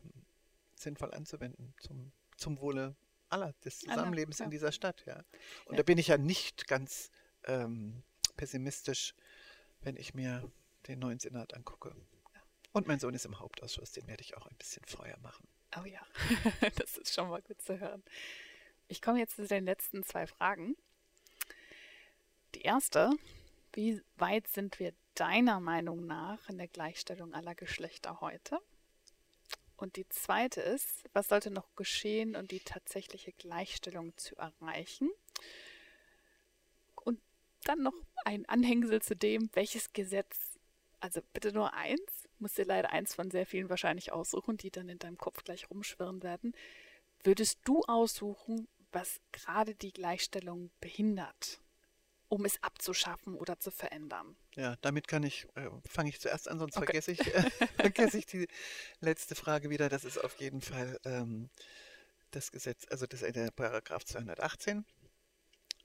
sinnvoll 0.75 1.13
anzuwenden 1.13 1.73
zum, 1.79 2.11
zum 2.35 2.59
Wohle 2.59 2.95
aller 3.29 3.53
des 3.63 3.83
Aller, 3.83 3.95
Zusammenlebens 3.95 4.39
ja. 4.39 4.45
in 4.45 4.51
dieser 4.51 4.71
Stadt. 4.71 5.03
Ja. 5.05 5.23
Und 5.65 5.73
Ja. 5.73 5.77
da 5.77 5.83
bin 5.83 5.97
ich 5.97 6.07
ja 6.07 6.17
nicht 6.17 6.67
ganz 6.67 7.11
ähm, 7.45 8.03
pessimistisch, 8.35 9.15
wenn 9.81 9.95
ich 9.95 10.13
mir 10.13 10.49
den 10.87 10.99
neuen 10.99 11.19
Senat 11.19 11.53
angucke. 11.53 11.95
Und 12.71 12.87
mein 12.87 12.99
Sohn 12.99 13.13
ist 13.13 13.25
im 13.25 13.39
Hauptausschuss, 13.39 13.91
den 13.91 14.07
werde 14.07 14.21
ich 14.21 14.37
auch 14.37 14.45
ein 14.47 14.55
bisschen 14.57 14.85
Feuer 14.85 15.17
machen. 15.19 15.47
Oh 15.77 15.85
ja, 15.85 16.01
das 16.75 16.97
ist 16.97 17.13
schon 17.13 17.29
mal 17.29 17.41
gut 17.41 17.61
zu 17.61 17.79
hören. 17.79 18.03
Ich 18.87 19.01
komme 19.01 19.19
jetzt 19.19 19.35
zu 19.35 19.47
den 19.47 19.65
letzten 19.65 20.03
zwei 20.03 20.27
Fragen. 20.27 20.75
Die 22.55 22.61
erste, 22.61 23.11
wie 23.73 24.01
weit 24.15 24.47
sind 24.47 24.79
wir 24.79 24.93
deiner 25.15 25.59
Meinung 25.59 26.05
nach 26.05 26.47
in 26.49 26.57
der 26.57 26.67
Gleichstellung 26.67 27.33
aller 27.33 27.55
Geschlechter 27.55 28.21
heute? 28.21 28.59
Und 29.75 29.95
die 29.95 30.07
zweite 30.09 30.61
ist, 30.61 31.03
was 31.13 31.27
sollte 31.27 31.51
noch 31.51 31.75
geschehen, 31.75 32.35
um 32.35 32.47
die 32.47 32.59
tatsächliche 32.59 33.31
Gleichstellung 33.33 34.17
zu 34.17 34.35
erreichen? 34.35 35.09
Dann 37.67 37.83
noch 37.83 37.93
ein 38.23 38.45
Anhängsel 38.47 39.01
zu 39.01 39.13
dem, 39.13 39.49
welches 39.51 39.91
Gesetz, 39.91 40.57
also 41.01 41.19
bitte 41.33 41.51
nur 41.51 41.73
eins, 41.73 42.29
musst 42.39 42.57
dir 42.57 42.63
leider 42.63 42.91
eins 42.91 43.13
von 43.13 43.29
sehr 43.29 43.45
vielen 43.45 43.69
wahrscheinlich 43.69 44.13
aussuchen, 44.13 44.55
die 44.55 44.71
dann 44.71 44.87
in 44.87 44.99
deinem 44.99 45.17
Kopf 45.17 45.43
gleich 45.43 45.69
rumschwirren 45.69 46.23
werden. 46.23 46.53
Würdest 47.23 47.59
du 47.65 47.81
aussuchen, 47.81 48.69
was 48.93 49.19
gerade 49.33 49.75
die 49.75 49.91
Gleichstellung 49.91 50.71
behindert, 50.79 51.59
um 52.29 52.45
es 52.45 52.63
abzuschaffen 52.63 53.35
oder 53.35 53.59
zu 53.59 53.69
verändern? 53.69 54.37
Ja, 54.55 54.77
damit 54.79 55.09
kann 55.09 55.23
ich, 55.23 55.45
äh, 55.55 55.69
fange 55.85 56.07
ich 56.07 56.21
zuerst 56.21 56.47
an, 56.47 56.59
sonst 56.59 56.77
Okay. 56.77 56.85
vergesse 56.85 57.11
ich, 57.11 57.33
äh, 57.33 57.43
vergesse 57.75 58.17
ich 58.17 58.27
die 58.27 58.47
letzte 59.01 59.35
Frage 59.35 59.69
wieder. 59.69 59.89
Das 59.89 60.05
ist 60.05 60.17
auf 60.23 60.39
jeden 60.39 60.61
Fall 60.61 60.97
ähm, 61.03 61.49
das 62.31 62.53
Gesetz, 62.53 62.85
also 62.89 63.05
das 63.07 63.23
ist 63.23 63.35
der 63.35 63.51
Paragraph 63.51 64.05
218. 64.05 64.85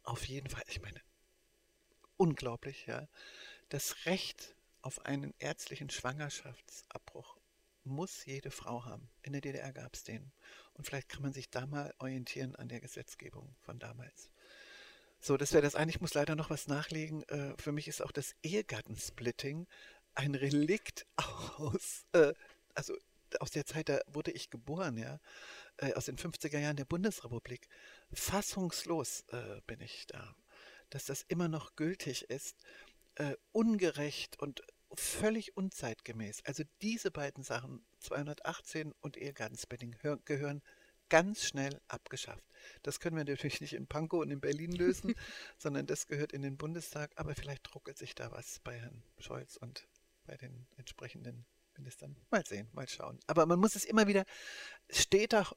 Auf 0.04 0.24
jeden 0.26 0.48
Fall, 0.48 0.62
ich 0.68 0.80
meine, 0.80 1.00
unglaublich, 2.22 2.86
ja. 2.86 3.08
Das 3.68 4.06
Recht 4.06 4.54
auf 4.80 5.04
einen 5.06 5.34
ärztlichen 5.40 5.90
Schwangerschaftsabbruch 5.90 7.36
muss 7.82 8.24
jede 8.26 8.52
Frau 8.52 8.84
haben. 8.84 9.10
In 9.22 9.32
der 9.32 9.40
DDR 9.40 9.72
gab 9.72 9.94
es 9.94 10.04
den. 10.04 10.30
Und 10.74 10.86
vielleicht 10.86 11.08
kann 11.08 11.22
man 11.22 11.32
sich 11.32 11.50
da 11.50 11.66
mal 11.66 11.92
orientieren 11.98 12.54
an 12.54 12.68
der 12.68 12.78
Gesetzgebung 12.78 13.56
von 13.58 13.80
damals. 13.80 14.30
So, 15.18 15.36
das 15.36 15.52
wäre 15.52 15.62
das 15.62 15.74
eine. 15.74 15.90
Ich 15.90 16.00
muss 16.00 16.14
leider 16.14 16.36
noch 16.36 16.48
was 16.48 16.68
nachlegen. 16.68 17.24
Äh, 17.24 17.54
für 17.58 17.72
mich 17.72 17.88
ist 17.88 18.02
auch 18.02 18.12
das 18.12 18.36
Ehegattensplitting 18.44 19.66
ein 20.14 20.36
Relikt 20.36 21.04
aus, 21.16 22.06
äh, 22.12 22.34
also 22.74 22.94
aus 23.40 23.50
der 23.50 23.66
Zeit, 23.66 23.88
da 23.88 24.00
wurde 24.06 24.30
ich 24.30 24.48
geboren, 24.48 24.96
ja, 24.96 25.18
äh, 25.78 25.92
aus 25.94 26.04
den 26.04 26.18
50er 26.18 26.58
Jahren 26.58 26.76
der 26.76 26.84
Bundesrepublik. 26.84 27.66
Fassungslos 28.12 29.24
bin 29.66 29.80
ich 29.80 30.06
da, 30.06 30.36
dass 30.94 31.06
das 31.06 31.22
immer 31.22 31.48
noch 31.48 31.76
gültig 31.76 32.30
ist, 32.30 32.56
äh, 33.16 33.34
ungerecht 33.52 34.38
und 34.40 34.62
völlig 34.94 35.56
unzeitgemäß. 35.56 36.44
Also 36.44 36.64
diese 36.82 37.10
beiden 37.10 37.42
Sachen, 37.42 37.84
218 38.00 38.92
und 39.00 39.16
Ehegattensplitting, 39.16 39.96
gehören 40.24 40.62
ganz 41.08 41.44
schnell 41.44 41.80
abgeschafft. 41.88 42.44
Das 42.82 43.00
können 43.00 43.16
wir 43.16 43.24
natürlich 43.24 43.60
nicht 43.60 43.74
in 43.74 43.86
Pankow 43.86 44.22
und 44.22 44.30
in 44.30 44.40
Berlin 44.40 44.72
lösen, 44.72 45.14
sondern 45.58 45.86
das 45.86 46.06
gehört 46.06 46.32
in 46.32 46.42
den 46.42 46.56
Bundestag. 46.56 47.12
Aber 47.16 47.34
vielleicht 47.34 47.74
ruckelt 47.74 47.98
sich 47.98 48.14
da 48.14 48.30
was 48.32 48.60
bei 48.60 48.78
Herrn 48.78 49.02
Scholz 49.18 49.56
und 49.56 49.88
bei 50.24 50.36
den 50.36 50.66
entsprechenden 50.76 51.44
Ministern. 51.76 52.16
Mal 52.30 52.44
sehen, 52.46 52.68
mal 52.72 52.88
schauen. 52.88 53.18
Aber 53.26 53.46
man 53.46 53.58
muss 53.58 53.76
es 53.76 53.84
immer 53.84 54.06
wieder, 54.06 54.24
steht 54.90 55.32
da 55.32 55.50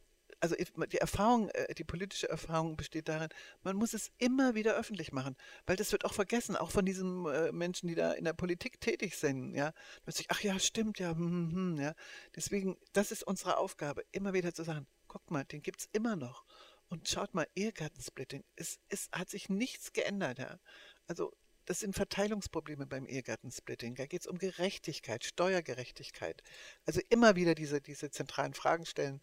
also 0.45 0.85
die 0.91 0.97
Erfahrung, 0.97 1.49
äh, 1.49 1.73
die 1.73 1.83
politische 1.83 2.29
Erfahrung 2.29 2.77
besteht 2.77 3.07
darin, 3.07 3.29
man 3.63 3.75
muss 3.75 3.93
es 3.93 4.11
immer 4.19 4.53
wieder 4.53 4.75
öffentlich 4.75 5.11
machen, 5.11 5.35
weil 5.65 5.75
das 5.75 5.91
wird 5.91 6.05
auch 6.05 6.13
vergessen, 6.13 6.55
auch 6.55 6.69
von 6.69 6.85
diesen 6.85 7.25
äh, 7.25 7.51
Menschen, 7.51 7.87
die 7.87 7.95
da 7.95 8.13
in 8.13 8.25
der 8.25 8.33
Politik 8.33 8.79
tätig 8.79 9.15
sind, 9.17 9.55
ja. 9.55 9.73
Plötzlich, 10.03 10.27
ach 10.29 10.41
ja, 10.41 10.59
stimmt, 10.59 10.99
ja, 10.99 11.11
hm, 11.11 11.17
hm, 11.17 11.51
hm, 11.53 11.81
ja. 11.81 11.95
Deswegen, 12.35 12.77
das 12.93 13.11
ist 13.11 13.23
unsere 13.23 13.57
Aufgabe, 13.57 14.03
immer 14.11 14.33
wieder 14.33 14.53
zu 14.53 14.63
sagen, 14.63 14.85
guck 15.07 15.31
mal, 15.31 15.43
den 15.45 15.61
gibt 15.61 15.81
es 15.81 15.89
immer 15.93 16.15
noch. 16.15 16.45
Und 16.89 17.09
schaut 17.09 17.33
mal, 17.33 17.47
Ehegattensplitting, 17.55 18.43
es, 18.55 18.79
es 18.89 19.09
hat 19.11 19.29
sich 19.29 19.49
nichts 19.49 19.93
geändert, 19.93 20.37
ja. 20.37 20.59
Also 21.07 21.33
das 21.65 21.79
sind 21.79 21.95
Verteilungsprobleme 21.95 22.85
beim 22.85 23.07
Ehegattensplitting. 23.07 23.95
Da 23.95 24.05
geht 24.05 24.21
es 24.21 24.27
um 24.27 24.37
Gerechtigkeit, 24.37 25.23
Steuergerechtigkeit. 25.23 26.43
Also 26.85 27.01
immer 27.09 27.35
wieder 27.35 27.55
diese, 27.55 27.81
diese 27.81 28.11
zentralen 28.11 28.53
Fragen 28.53 28.85
stellen 28.85 29.21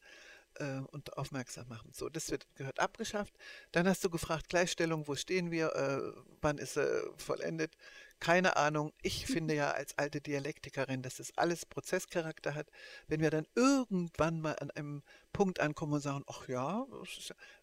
äh, 0.57 0.81
und 0.91 1.16
aufmerksam 1.16 1.69
machen. 1.69 1.91
So, 1.93 2.09
das 2.09 2.31
wird, 2.31 2.47
gehört 2.57 2.81
abgeschafft. 2.81 3.35
Dann 3.73 3.89
hast 3.89 4.05
du 4.05 4.11
gefragt, 4.11 4.49
Gleichstellung, 4.49 5.09
wo 5.09 5.15
stehen 5.15 5.51
wir, 5.51 5.74
äh, 5.74 6.20
wann 6.41 6.59
ist 6.59 6.77
äh, 6.77 7.03
vollendet? 7.16 7.77
Keine 8.20 8.57
Ahnung. 8.57 8.93
Ich 9.03 9.27
finde 9.27 9.55
ja 9.55 9.73
als 9.73 9.99
alte 9.99 10.20
Dialektikerin, 10.20 11.03
dass 11.03 11.16
das 11.16 11.37
alles 11.37 11.66
Prozesscharakter 11.66 12.55
hat. 12.55 12.69
Wenn 13.09 13.20
wir 13.20 13.31
dann 13.31 13.47
irgendwann 13.55 14.41
mal 14.41 14.57
an 14.61 14.70
einem 14.70 15.03
Punkt 15.33 15.61
ankommen 15.61 15.95
und 15.95 16.01
sagen, 16.01 16.24
ach 16.27 16.49
ja, 16.49 16.87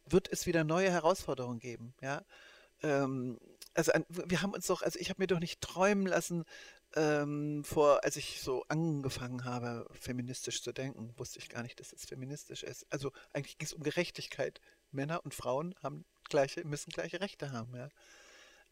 wird 0.06 0.32
es 0.32 0.45
wieder 0.45 0.64
neue 0.64 0.91
Herausforderungen 0.91 1.60
geben, 1.60 1.94
ja. 2.02 2.24
Ähm, 2.82 3.40
also 3.74 3.91
an, 3.91 4.06
wir 4.10 4.41
haben 4.41 4.53
uns 4.53 4.68
doch, 4.68 4.82
also 4.82 4.99
ich 4.99 5.10
habe 5.10 5.22
mir 5.22 5.28
doch 5.28 5.40
nicht 5.40 5.61
träumen 5.61 6.06
lassen, 6.06 6.45
ähm, 6.95 7.64
vor, 7.64 8.03
als 8.03 8.16
ich 8.16 8.41
so 8.41 8.64
angefangen 8.68 9.45
habe, 9.45 9.88
feministisch 9.91 10.61
zu 10.61 10.72
denken, 10.72 11.14
wusste 11.18 11.40
ich 11.40 11.49
gar 11.49 11.64
nicht, 11.64 11.80
dass 11.80 11.94
es 11.94 12.06
feministisch 12.06 12.64
ist. 12.64 12.86
Also 12.90 13.11
eigentlich 13.34 13.57
ging 13.57 13.68
es 13.68 13.74
um 13.74 13.84
Gerechtigkeit. 13.84 14.60
Männer 14.91 15.24
und 15.24 15.34
Frauen 15.36 15.76
haben 15.84 16.06
gleiche, 16.30 16.64
müssen 16.66 16.91
gleiche 16.91 17.22
Rechte 17.22 17.52
haben, 17.52 17.76
ja. 17.76 17.90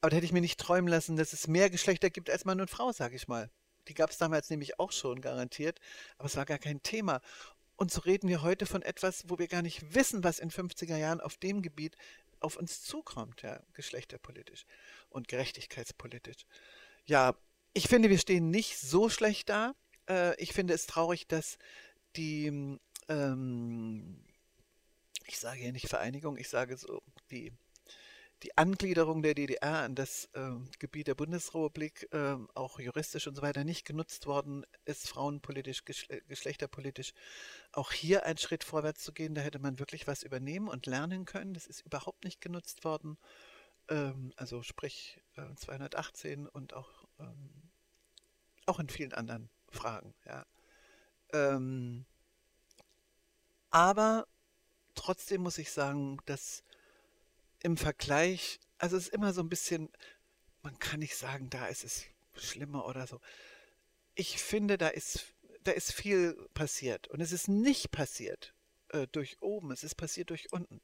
Aber 0.02 0.10
da 0.10 0.18
hätte 0.18 0.26
ich 0.26 0.32
mir 0.32 0.42
nicht 0.42 0.60
träumen 0.60 0.88
lassen, 0.88 1.16
dass 1.16 1.34
es 1.34 1.48
mehr 1.48 1.70
Geschlechter 1.70 2.10
gibt 2.10 2.30
als 2.30 2.46
Mann 2.46 2.62
und 2.62 2.70
Frau, 2.70 2.92
sage 2.92 3.16
ich 3.16 3.28
mal. 3.28 3.50
Die 3.88 3.94
gab 3.94 4.10
es 4.10 4.18
damals 4.18 4.50
nämlich 4.50 4.80
auch 4.80 4.92
schon 4.92 5.22
garantiert, 5.22 5.80
aber 6.18 6.28
es 6.28 6.36
war 6.36 6.46
gar 6.46 6.60
kein 6.60 6.84
Thema. 6.84 7.22
Und 7.76 7.92
so 7.92 8.02
reden 8.02 8.28
wir 8.28 8.42
heute 8.42 8.66
von 8.66 8.82
etwas, 8.82 9.26
wo 9.28 9.38
wir 9.38 9.48
gar 9.48 9.62
nicht 9.62 9.94
wissen, 9.94 10.24
was 10.24 10.40
in 10.40 10.50
50er 10.52 10.98
Jahren 10.98 11.22
auf 11.22 11.38
dem 11.38 11.62
Gebiet 11.62 11.96
auf 12.40 12.58
uns 12.58 12.82
zukommt, 12.84 13.42
ja, 13.42 13.62
geschlechterpolitisch 13.74 14.66
und 15.10 15.28
gerechtigkeitspolitisch. 15.28 16.46
Ja, 17.06 17.36
ich 17.74 17.88
finde, 17.88 18.10
wir 18.10 18.20
stehen 18.20 18.50
nicht 18.50 18.78
so 18.78 19.10
schlecht 19.10 19.50
da. 19.50 19.76
Äh, 20.10 20.36
ich 20.42 20.54
finde 20.54 20.74
es 20.74 20.88
traurig, 20.88 21.28
dass 21.28 21.58
die, 22.16 22.80
ähm, 23.10 24.24
ich 25.26 25.40
sage 25.40 25.64
ja 25.64 25.72
nicht 25.72 25.88
Vereinigung, 25.88 26.38
ich 26.38 26.50
sage 26.50 26.78
so, 26.78 27.02
die, 27.32 27.52
die 28.44 28.56
Angliederung 28.58 29.24
der 29.24 29.34
DDR 29.34 29.80
an 29.80 29.96
das 29.96 30.30
äh, 30.34 30.52
Gebiet 30.80 31.08
der 31.08 31.16
Bundesrepublik, 31.16 32.08
äh, 32.12 32.38
auch 32.54 32.80
juristisch 32.80 33.28
und 33.28 33.36
so 33.36 33.42
weiter, 33.42 33.64
nicht 33.64 33.86
genutzt 33.86 34.28
worden 34.28 34.66
ist, 34.86 35.08
frauenpolitisch, 35.08 35.86
geschle 35.86 36.22
geschlechterpolitisch, 36.28 37.14
auch 37.72 37.92
hier 37.92 38.26
einen 38.26 38.38
Schritt 38.38 38.64
vorwärts 38.64 39.04
zu 39.04 39.12
gehen. 39.14 39.34
Da 39.34 39.42
hätte 39.42 39.60
man 39.60 39.80
wirklich 39.80 40.08
was 40.08 40.24
übernehmen 40.24 40.68
und 40.68 40.86
lernen 40.86 41.26
können. 41.26 41.54
Das 41.54 41.66
ist 41.66 41.82
überhaupt 41.82 42.24
nicht 42.24 42.42
genutzt 42.42 42.84
worden. 42.84 43.18
Ähm, 43.90 44.34
also 44.36 44.64
sprich 44.64 45.20
äh, 45.36 45.56
218 45.56 46.48
und 46.48 46.74
auch 46.74 47.07
ähm, 47.20 47.70
auch 48.66 48.80
in 48.80 48.90
vielen 48.90 49.14
anderen 49.14 49.50
Fragen, 49.70 50.14
ja. 50.26 50.46
Ähm, 51.34 52.06
aber 53.70 54.28
trotzdem 54.96 55.42
muss 55.42 55.58
ich 55.58 55.72
sagen, 55.72 56.20
dass 56.26 56.64
im 57.60 57.78
Vergleich, 57.78 58.60
also 58.78 58.98
es 58.98 59.08
ist 59.08 59.14
immer 59.14 59.34
so 59.34 59.42
ein 59.42 59.50
bisschen, 59.50 59.90
man 60.62 60.78
kann 60.80 61.00
nicht 61.00 61.16
sagen, 61.16 61.50
da 61.50 61.68
ist 61.68 61.84
es 61.84 62.06
schlimmer 62.36 62.86
oder 62.86 63.08
so. 63.08 63.20
Ich 64.16 64.42
finde, 64.42 64.78
da 64.78 64.88
ist, 64.88 65.34
da 65.64 65.72
ist 65.72 65.94
viel 65.94 66.34
passiert. 66.54 67.08
Und 67.08 67.22
es 67.22 67.32
ist 67.32 67.48
nicht 67.48 67.92
passiert 67.92 68.54
äh, 68.90 69.08
durch 69.12 69.42
oben, 69.42 69.72
es 69.72 69.84
ist 69.84 69.96
passiert 69.96 70.30
durch 70.30 70.52
unten 70.52 70.82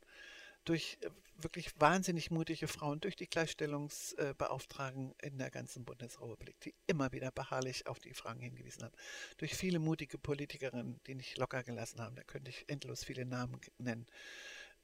durch 0.66 0.98
äh, 1.02 1.10
wirklich 1.38 1.80
wahnsinnig 1.80 2.32
mutige 2.32 2.68
Frauen, 2.68 3.00
durch 3.02 3.16
die 3.16 3.28
Gleichstellungsbeauftragten 3.28 5.14
in 5.22 5.38
der 5.38 5.52
ganzen 5.52 5.86
Bundesrepublik, 5.86 6.60
die 6.62 6.74
immer 6.88 7.12
wieder 7.12 7.32
beharrlich 7.32 7.88
auf 7.88 8.00
die 8.00 8.14
Fragen 8.14 8.42
hingewiesen 8.42 8.84
haben, 8.84 8.96
durch 9.38 9.56
viele 9.56 9.80
mutige 9.80 10.18
Politikerinnen, 10.18 11.00
die 11.08 11.16
nicht 11.16 11.38
locker 11.38 11.64
gelassen 11.64 12.02
haben, 12.02 12.16
da 12.16 12.24
könnte 12.24 12.50
ich 12.50 12.66
endlos 12.70 13.04
viele 13.04 13.26
Namen 13.26 13.60
nennen. 13.78 14.06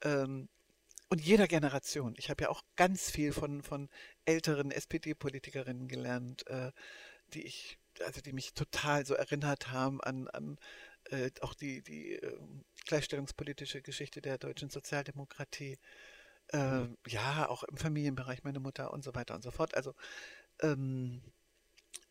Ähm, 0.01 0.49
und 1.09 1.21
jeder 1.21 1.47
Generation. 1.47 2.13
Ich 2.17 2.29
habe 2.29 2.43
ja 2.43 2.49
auch 2.49 2.61
ganz 2.75 3.09
viel 3.09 3.33
von, 3.33 3.63
von 3.63 3.89
älteren 4.25 4.69
SPD-Politikerinnen 4.69 5.87
gelernt, 5.87 6.45
äh, 6.47 6.71
die 7.33 7.43
ich, 7.43 7.79
also 8.05 8.21
die 8.21 8.31
mich 8.31 8.53
total 8.53 9.05
so 9.05 9.15
erinnert 9.15 9.71
haben 9.71 10.01
an, 10.01 10.27
an 10.27 10.59
äh, 11.11 11.31
auch 11.41 11.53
die, 11.53 11.81
die 11.81 12.13
äh, 12.13 12.37
gleichstellungspolitische 12.85 13.81
Geschichte 13.81 14.21
der 14.21 14.37
deutschen 14.37 14.69
Sozialdemokratie, 14.69 15.77
äh, 16.47 16.85
ja, 17.07 17.49
auch 17.49 17.63
im 17.63 17.77
Familienbereich, 17.77 18.43
meine 18.43 18.59
Mutter 18.59 18.91
und 18.93 19.03
so 19.03 19.15
weiter 19.15 19.35
und 19.35 19.43
so 19.43 19.51
fort. 19.51 19.75
Also 19.75 19.93
ähm, 20.61 21.21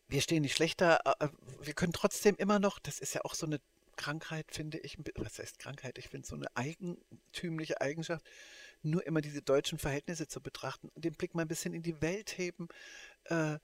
wir 0.07 0.21
stehen 0.21 0.41
nicht 0.41 0.55
schlechter, 0.55 0.99
wir 1.61 1.73
können 1.73 1.93
trotzdem 1.93 2.35
immer 2.37 2.57
noch, 2.57 2.79
das 2.79 2.99
ist 2.99 3.13
ja 3.13 3.21
auch 3.25 3.35
so 3.35 3.45
eine 3.45 3.59
Krankheit, 3.99 4.47
finde 4.51 4.79
ich, 4.79 4.97
was 5.15 5.37
heißt 5.37 5.59
Krankheit? 5.59 5.97
Ich 5.97 6.07
finde 6.07 6.25
so 6.25 6.35
eine 6.35 6.47
eigentümliche 6.55 7.81
Eigenschaft, 7.81 8.25
nur 8.81 9.05
immer 9.05 9.19
diese 9.19 9.41
deutschen 9.41 9.77
Verhältnisse 9.77 10.27
zu 10.27 10.41
betrachten 10.41 10.89
und 10.95 11.03
den 11.03 11.13
Blick 11.13 11.35
mal 11.35 11.41
ein 11.41 11.49
bisschen 11.49 11.73
in 11.73 11.83
die 11.83 12.01
Welt 12.01 12.37
heben. 12.37 12.69
Äh, 13.25 13.59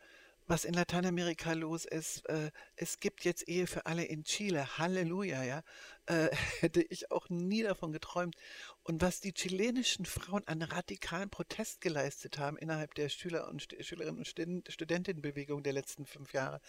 was 0.48 0.66
in 0.66 0.74
Lateinamerika 0.74 1.54
los 1.54 1.86
ist. 1.86 2.28
Äh, 2.30 2.52
es 2.76 3.00
gibt 3.00 3.26
jetzt 3.26 3.48
Ehe 3.48 3.68
für 3.68 3.86
alle 3.86 4.04
in 4.04 4.24
Chile. 4.24 4.78
Halleluja, 4.78 5.44
ja. 5.44 5.64
Äh, 6.06 6.30
hätte 6.60 6.82
ich 6.82 7.12
auch 7.12 7.30
nie 7.30 7.64
davon 7.64 7.92
geträumt. 7.92 8.36
Und 8.84 9.02
was 9.02 9.20
die 9.20 9.34
chilenischen 9.34 10.06
Frauen 10.06 10.44
an 10.48 10.62
radikalen 10.62 11.30
Protest 11.30 11.82
geleistet 11.82 12.38
haben 12.38 12.58
innerhalb 12.58 12.94
der 12.96 13.10
Schüler 13.10 13.48
und 13.48 13.68
Schülerinnen 13.80 14.20
und 14.20 14.28
Student 14.28 14.72
Studentinnenbewegung 14.72 15.64
der 15.64 15.74
letzten 15.74 16.06
fünf 16.06 16.34
Jahre. 16.34 16.62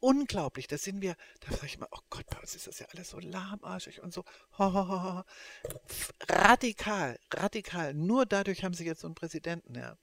Unglaublich, 0.00 0.66
da 0.66 0.76
sind 0.76 1.00
wir, 1.00 1.16
da 1.40 1.52
sage 1.52 1.66
ich 1.66 1.78
mal, 1.78 1.88
oh 1.90 2.00
Gott, 2.10 2.26
bei 2.28 2.38
uns 2.38 2.54
ist 2.54 2.66
das 2.66 2.78
ja 2.78 2.86
alles 2.94 3.10
so 3.10 3.18
lahmarschig 3.18 4.02
und 4.02 4.12
so. 4.12 4.24
Ho, 4.58 4.72
ho, 4.72 4.88
ho, 4.88 5.24
radikal, 6.28 7.18
radikal. 7.32 7.94
Nur 7.94 8.26
dadurch 8.26 8.62
haben 8.62 8.74
sie 8.74 8.84
jetzt 8.84 9.00
so 9.00 9.08
einen 9.08 9.14
Präsidenten, 9.14 9.74
ja. 9.74 9.96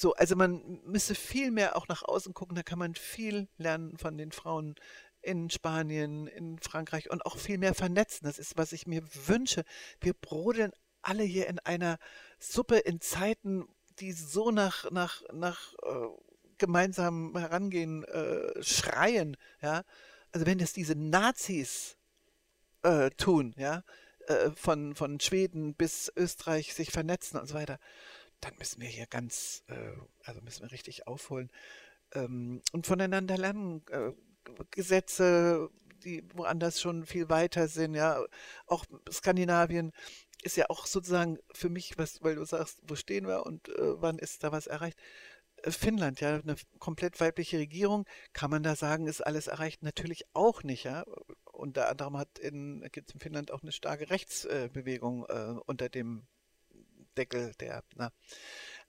So, 0.00 0.14
also 0.14 0.36
man 0.36 0.80
müsste 0.84 1.16
viel 1.16 1.50
mehr 1.50 1.74
auch 1.74 1.88
nach 1.88 2.04
außen 2.04 2.32
gucken, 2.32 2.54
da 2.54 2.62
kann 2.62 2.78
man 2.78 2.94
viel 2.94 3.48
lernen 3.56 3.98
von 3.98 4.16
den 4.16 4.30
Frauen 4.30 4.76
in 5.22 5.50
Spanien, 5.50 6.28
in 6.28 6.60
Frankreich 6.60 7.10
und 7.10 7.26
auch 7.26 7.36
viel 7.36 7.58
mehr 7.58 7.74
vernetzen. 7.74 8.24
Das 8.24 8.38
ist, 8.38 8.56
was 8.56 8.70
ich 8.70 8.86
mir 8.86 9.02
wünsche. 9.26 9.64
Wir 10.00 10.14
brodeln 10.14 10.70
alle 11.02 11.24
hier 11.24 11.48
in 11.48 11.58
einer 11.58 11.98
Suppe 12.38 12.76
in 12.76 13.00
Zeiten, 13.00 13.66
die 13.98 14.12
so 14.12 14.52
nach, 14.52 14.88
nach, 14.92 15.24
nach 15.32 15.74
äh, 15.82 16.06
gemeinsamem 16.58 17.36
Herangehen 17.36 18.04
äh, 18.04 18.62
schreien, 18.62 19.36
ja. 19.60 19.82
Also 20.30 20.46
wenn 20.46 20.60
es 20.60 20.72
diese 20.72 20.94
Nazis 20.94 21.96
äh, 22.82 23.10
tun, 23.10 23.52
ja, 23.56 23.82
äh, 24.28 24.50
von, 24.52 24.94
von 24.94 25.18
Schweden 25.18 25.74
bis 25.74 26.12
Österreich 26.14 26.72
sich 26.72 26.92
vernetzen 26.92 27.40
und 27.40 27.48
so 27.48 27.54
weiter, 27.54 27.80
dann 28.40 28.54
müssen 28.58 28.80
wir 28.80 28.88
hier 28.88 29.06
ganz, 29.06 29.64
äh, 29.68 29.92
also 30.24 30.40
müssen 30.42 30.62
wir 30.62 30.72
richtig 30.72 31.06
aufholen 31.06 31.50
ähm, 32.14 32.62
und 32.72 32.86
voneinander 32.86 33.36
lernen. 33.36 33.82
Äh, 33.90 34.12
Gesetze, 34.70 35.68
die 36.04 36.24
woanders 36.34 36.80
schon 36.80 37.04
viel 37.04 37.28
weiter 37.28 37.68
sind, 37.68 37.94
ja, 37.94 38.22
auch 38.66 38.84
Skandinavien 39.10 39.92
ist 40.42 40.56
ja 40.56 40.66
auch 40.70 40.86
sozusagen 40.86 41.38
für 41.52 41.68
mich, 41.68 41.98
was, 41.98 42.22
weil 42.22 42.36
du 42.36 42.44
sagst, 42.44 42.80
wo 42.86 42.94
stehen 42.94 43.26
wir 43.26 43.44
und 43.44 43.68
äh, 43.68 44.00
wann 44.00 44.18
ist 44.18 44.44
da 44.44 44.52
was 44.52 44.66
erreicht? 44.66 44.98
Äh, 45.62 45.70
Finnland, 45.70 46.20
ja, 46.20 46.36
eine 46.36 46.56
komplett 46.78 47.20
weibliche 47.20 47.58
Regierung, 47.58 48.06
kann 48.32 48.50
man 48.50 48.62
da 48.62 48.76
sagen, 48.76 49.06
ist 49.06 49.20
alles 49.20 49.48
erreicht? 49.48 49.82
Natürlich 49.82 50.24
auch 50.32 50.62
nicht, 50.62 50.84
ja. 50.84 51.04
Unter 51.44 51.88
anderem 51.88 52.16
hat 52.16 52.38
in, 52.38 52.86
gibt 52.92 53.10
es 53.10 53.14
in 53.14 53.20
Finnland 53.20 53.50
auch 53.50 53.62
eine 53.62 53.72
starke 53.72 54.10
Rechtsbewegung 54.10 55.26
äh, 55.28 55.56
unter 55.66 55.88
dem 55.88 56.26
Deckel 57.18 57.52
der. 57.60 57.82
Na. 57.96 58.12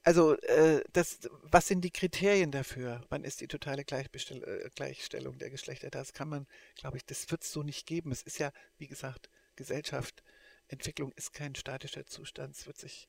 Also, 0.02 0.36
äh, 0.38 0.82
das, 0.92 1.20
was 1.42 1.68
sind 1.68 1.82
die 1.82 1.90
Kriterien 1.90 2.50
dafür? 2.50 3.04
Wann 3.10 3.24
ist 3.24 3.42
die 3.42 3.48
totale 3.48 3.82
äh, 3.82 4.70
Gleichstellung 4.74 5.38
der 5.38 5.50
Geschlechter? 5.50 5.90
Das 5.90 6.14
kann 6.14 6.28
man, 6.28 6.46
glaube 6.76 6.96
ich, 6.96 7.04
das 7.04 7.30
wird 7.30 7.42
es 7.42 7.52
so 7.52 7.62
nicht 7.62 7.86
geben. 7.86 8.10
Es 8.10 8.22
ist 8.22 8.38
ja, 8.38 8.50
wie 8.78 8.86
gesagt, 8.86 9.28
Gesellschaft, 9.56 10.22
Entwicklung 10.68 11.12
ist 11.12 11.34
kein 11.34 11.54
statischer 11.54 12.06
Zustand. 12.06 12.56
Es 12.56 12.66
wird 12.66 12.78
sich 12.78 13.08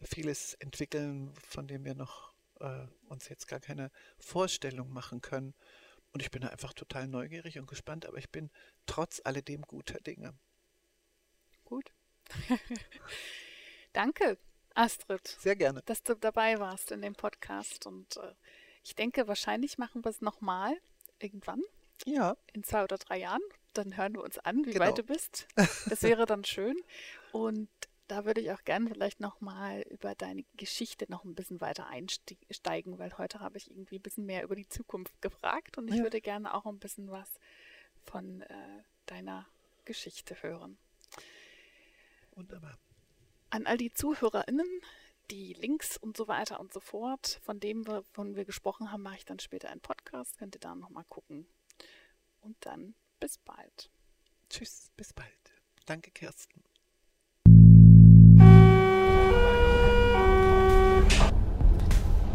vieles 0.00 0.54
entwickeln, 0.54 1.34
von 1.48 1.66
dem 1.66 1.84
wir 1.84 1.96
noch 1.96 2.32
äh, 2.60 2.86
uns 3.08 3.28
jetzt 3.28 3.48
gar 3.48 3.60
keine 3.60 3.90
Vorstellung 4.18 4.92
machen 4.92 5.20
können. 5.20 5.54
Und 6.12 6.22
ich 6.22 6.30
bin 6.30 6.42
da 6.42 6.48
einfach 6.48 6.72
total 6.72 7.08
neugierig 7.08 7.58
und 7.58 7.66
gespannt, 7.66 8.06
aber 8.06 8.18
ich 8.18 8.30
bin 8.30 8.50
trotz 8.86 9.20
alledem 9.24 9.62
guter 9.62 10.00
Dinge. 10.00 10.34
Gut. 11.64 11.92
Danke, 13.92 14.38
Astrid. 14.78 15.26
Sehr 15.40 15.56
gerne. 15.56 15.82
Dass 15.86 16.02
du 16.02 16.14
dabei 16.14 16.58
warst 16.58 16.92
in 16.92 17.02
dem 17.02 17.14
Podcast. 17.14 17.86
Und 17.86 18.16
äh, 18.16 18.32
ich 18.84 18.94
denke, 18.94 19.26
wahrscheinlich 19.28 19.76
machen 19.78 20.04
wir 20.04 20.10
es 20.10 20.20
nochmal 20.20 20.76
irgendwann. 21.18 21.62
Ja. 22.06 22.36
In 22.52 22.62
zwei 22.62 22.84
oder 22.84 22.96
drei 22.98 23.18
Jahren. 23.18 23.42
Dann 23.74 23.96
hören 23.96 24.14
wir 24.14 24.22
uns 24.22 24.38
an, 24.38 24.64
wie 24.64 24.72
Genau. 24.72 24.86
weit 24.86 24.98
du 24.98 25.02
bist. 25.02 25.46
Das 25.90 26.02
wäre 26.02 26.26
dann 26.26 26.44
schön. 26.44 26.76
Und 27.32 27.68
da 28.06 28.24
würde 28.24 28.40
ich 28.40 28.50
auch 28.52 28.64
gerne 28.64 28.88
vielleicht 28.88 29.20
nochmal 29.20 29.82
über 29.90 30.14
deine 30.14 30.44
Geschichte 30.56 31.04
noch 31.10 31.24
ein 31.24 31.34
bisschen 31.34 31.60
weiter 31.60 31.88
einsteigen, 31.88 32.98
weil 32.98 33.18
heute 33.18 33.40
habe 33.40 33.58
ich 33.58 33.70
irgendwie 33.70 33.96
ein 33.96 34.02
bisschen 34.02 34.24
mehr 34.24 34.44
über 34.44 34.56
die 34.56 34.68
Zukunft 34.68 35.20
gefragt 35.20 35.76
und 35.76 35.88
ich 35.88 35.96
Ja. 35.96 36.02
würde 36.04 36.20
gerne 36.22 36.54
auch 36.54 36.64
ein 36.64 36.78
bisschen 36.78 37.10
was 37.10 37.28
von 38.04 38.40
äh, 38.42 38.82
deiner 39.06 39.46
Geschichte 39.84 40.42
hören. 40.42 40.78
Wunderbar. 42.36 42.78
An 43.50 43.66
all 43.66 43.78
die 43.78 43.92
ZuhörerInnen, 43.92 44.66
die 45.30 45.54
Links 45.54 45.96
und 45.96 46.16
so 46.16 46.28
weiter 46.28 46.60
und 46.60 46.72
so 46.72 46.80
fort, 46.80 47.40
von 47.42 47.60
dem, 47.60 47.86
wovon 47.86 48.36
wir 48.36 48.44
gesprochen 48.44 48.92
haben, 48.92 49.02
mache 49.02 49.16
ich 49.16 49.24
dann 49.24 49.38
später 49.38 49.70
einen 49.70 49.80
Podcast. 49.80 50.36
Könnt 50.38 50.54
ihr 50.54 50.60
da 50.60 50.74
nochmal 50.74 51.04
gucken. 51.08 51.46
Und 52.40 52.56
dann 52.60 52.94
bis 53.20 53.38
bald. 53.38 53.90
Tschüss, 54.50 54.90
bis 54.96 55.14
bald. 55.14 55.28
Danke, 55.86 56.10
Kirsten. 56.10 56.62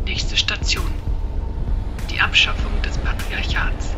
Nächste 0.06 0.36
Station. 0.36 0.92
Die 2.10 2.20
Abschaffung 2.20 2.82
des 2.82 2.98
Patriarchats. 2.98 3.96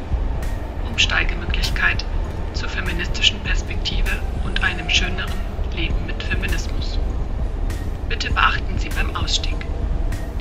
Umsteigemöglichkeit 0.85 2.05
zur 2.53 2.67
feministischen 2.69 3.39
Perspektive 3.43 4.21
und 4.45 4.61
einem 4.63 4.89
schöneren 4.89 5.54
Leben 5.75 6.05
mit 6.05 6.23
Feminismus. 6.23 6.97
Bitte 8.07 8.31
beachten 8.31 8.79
Sie 8.79 8.87
beim 8.89 9.13
Ausstieg. 9.15 9.57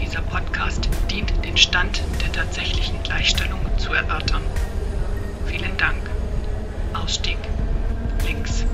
Dieser 0.00 0.22
Podcast 0.22 0.88
dient 1.10 1.32
den 1.44 1.56
Stand 1.56 2.02
der 2.22 2.32
tatsächlichen 2.32 3.02
Gleichstellung 3.02 3.58
zu 3.76 3.92
erörtern. 3.92 4.42
Vielen 5.46 5.76
Dank. 5.76 6.08
Ausstieg. 6.92 7.38
Links. 8.24 8.64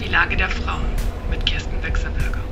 Die 0.00 0.08
Lage 0.08 0.36
der 0.36 0.50
Frauen 0.50 0.90
mit 1.30 1.46
Kirsten 1.46 1.80
Wechselberger. 1.82 2.49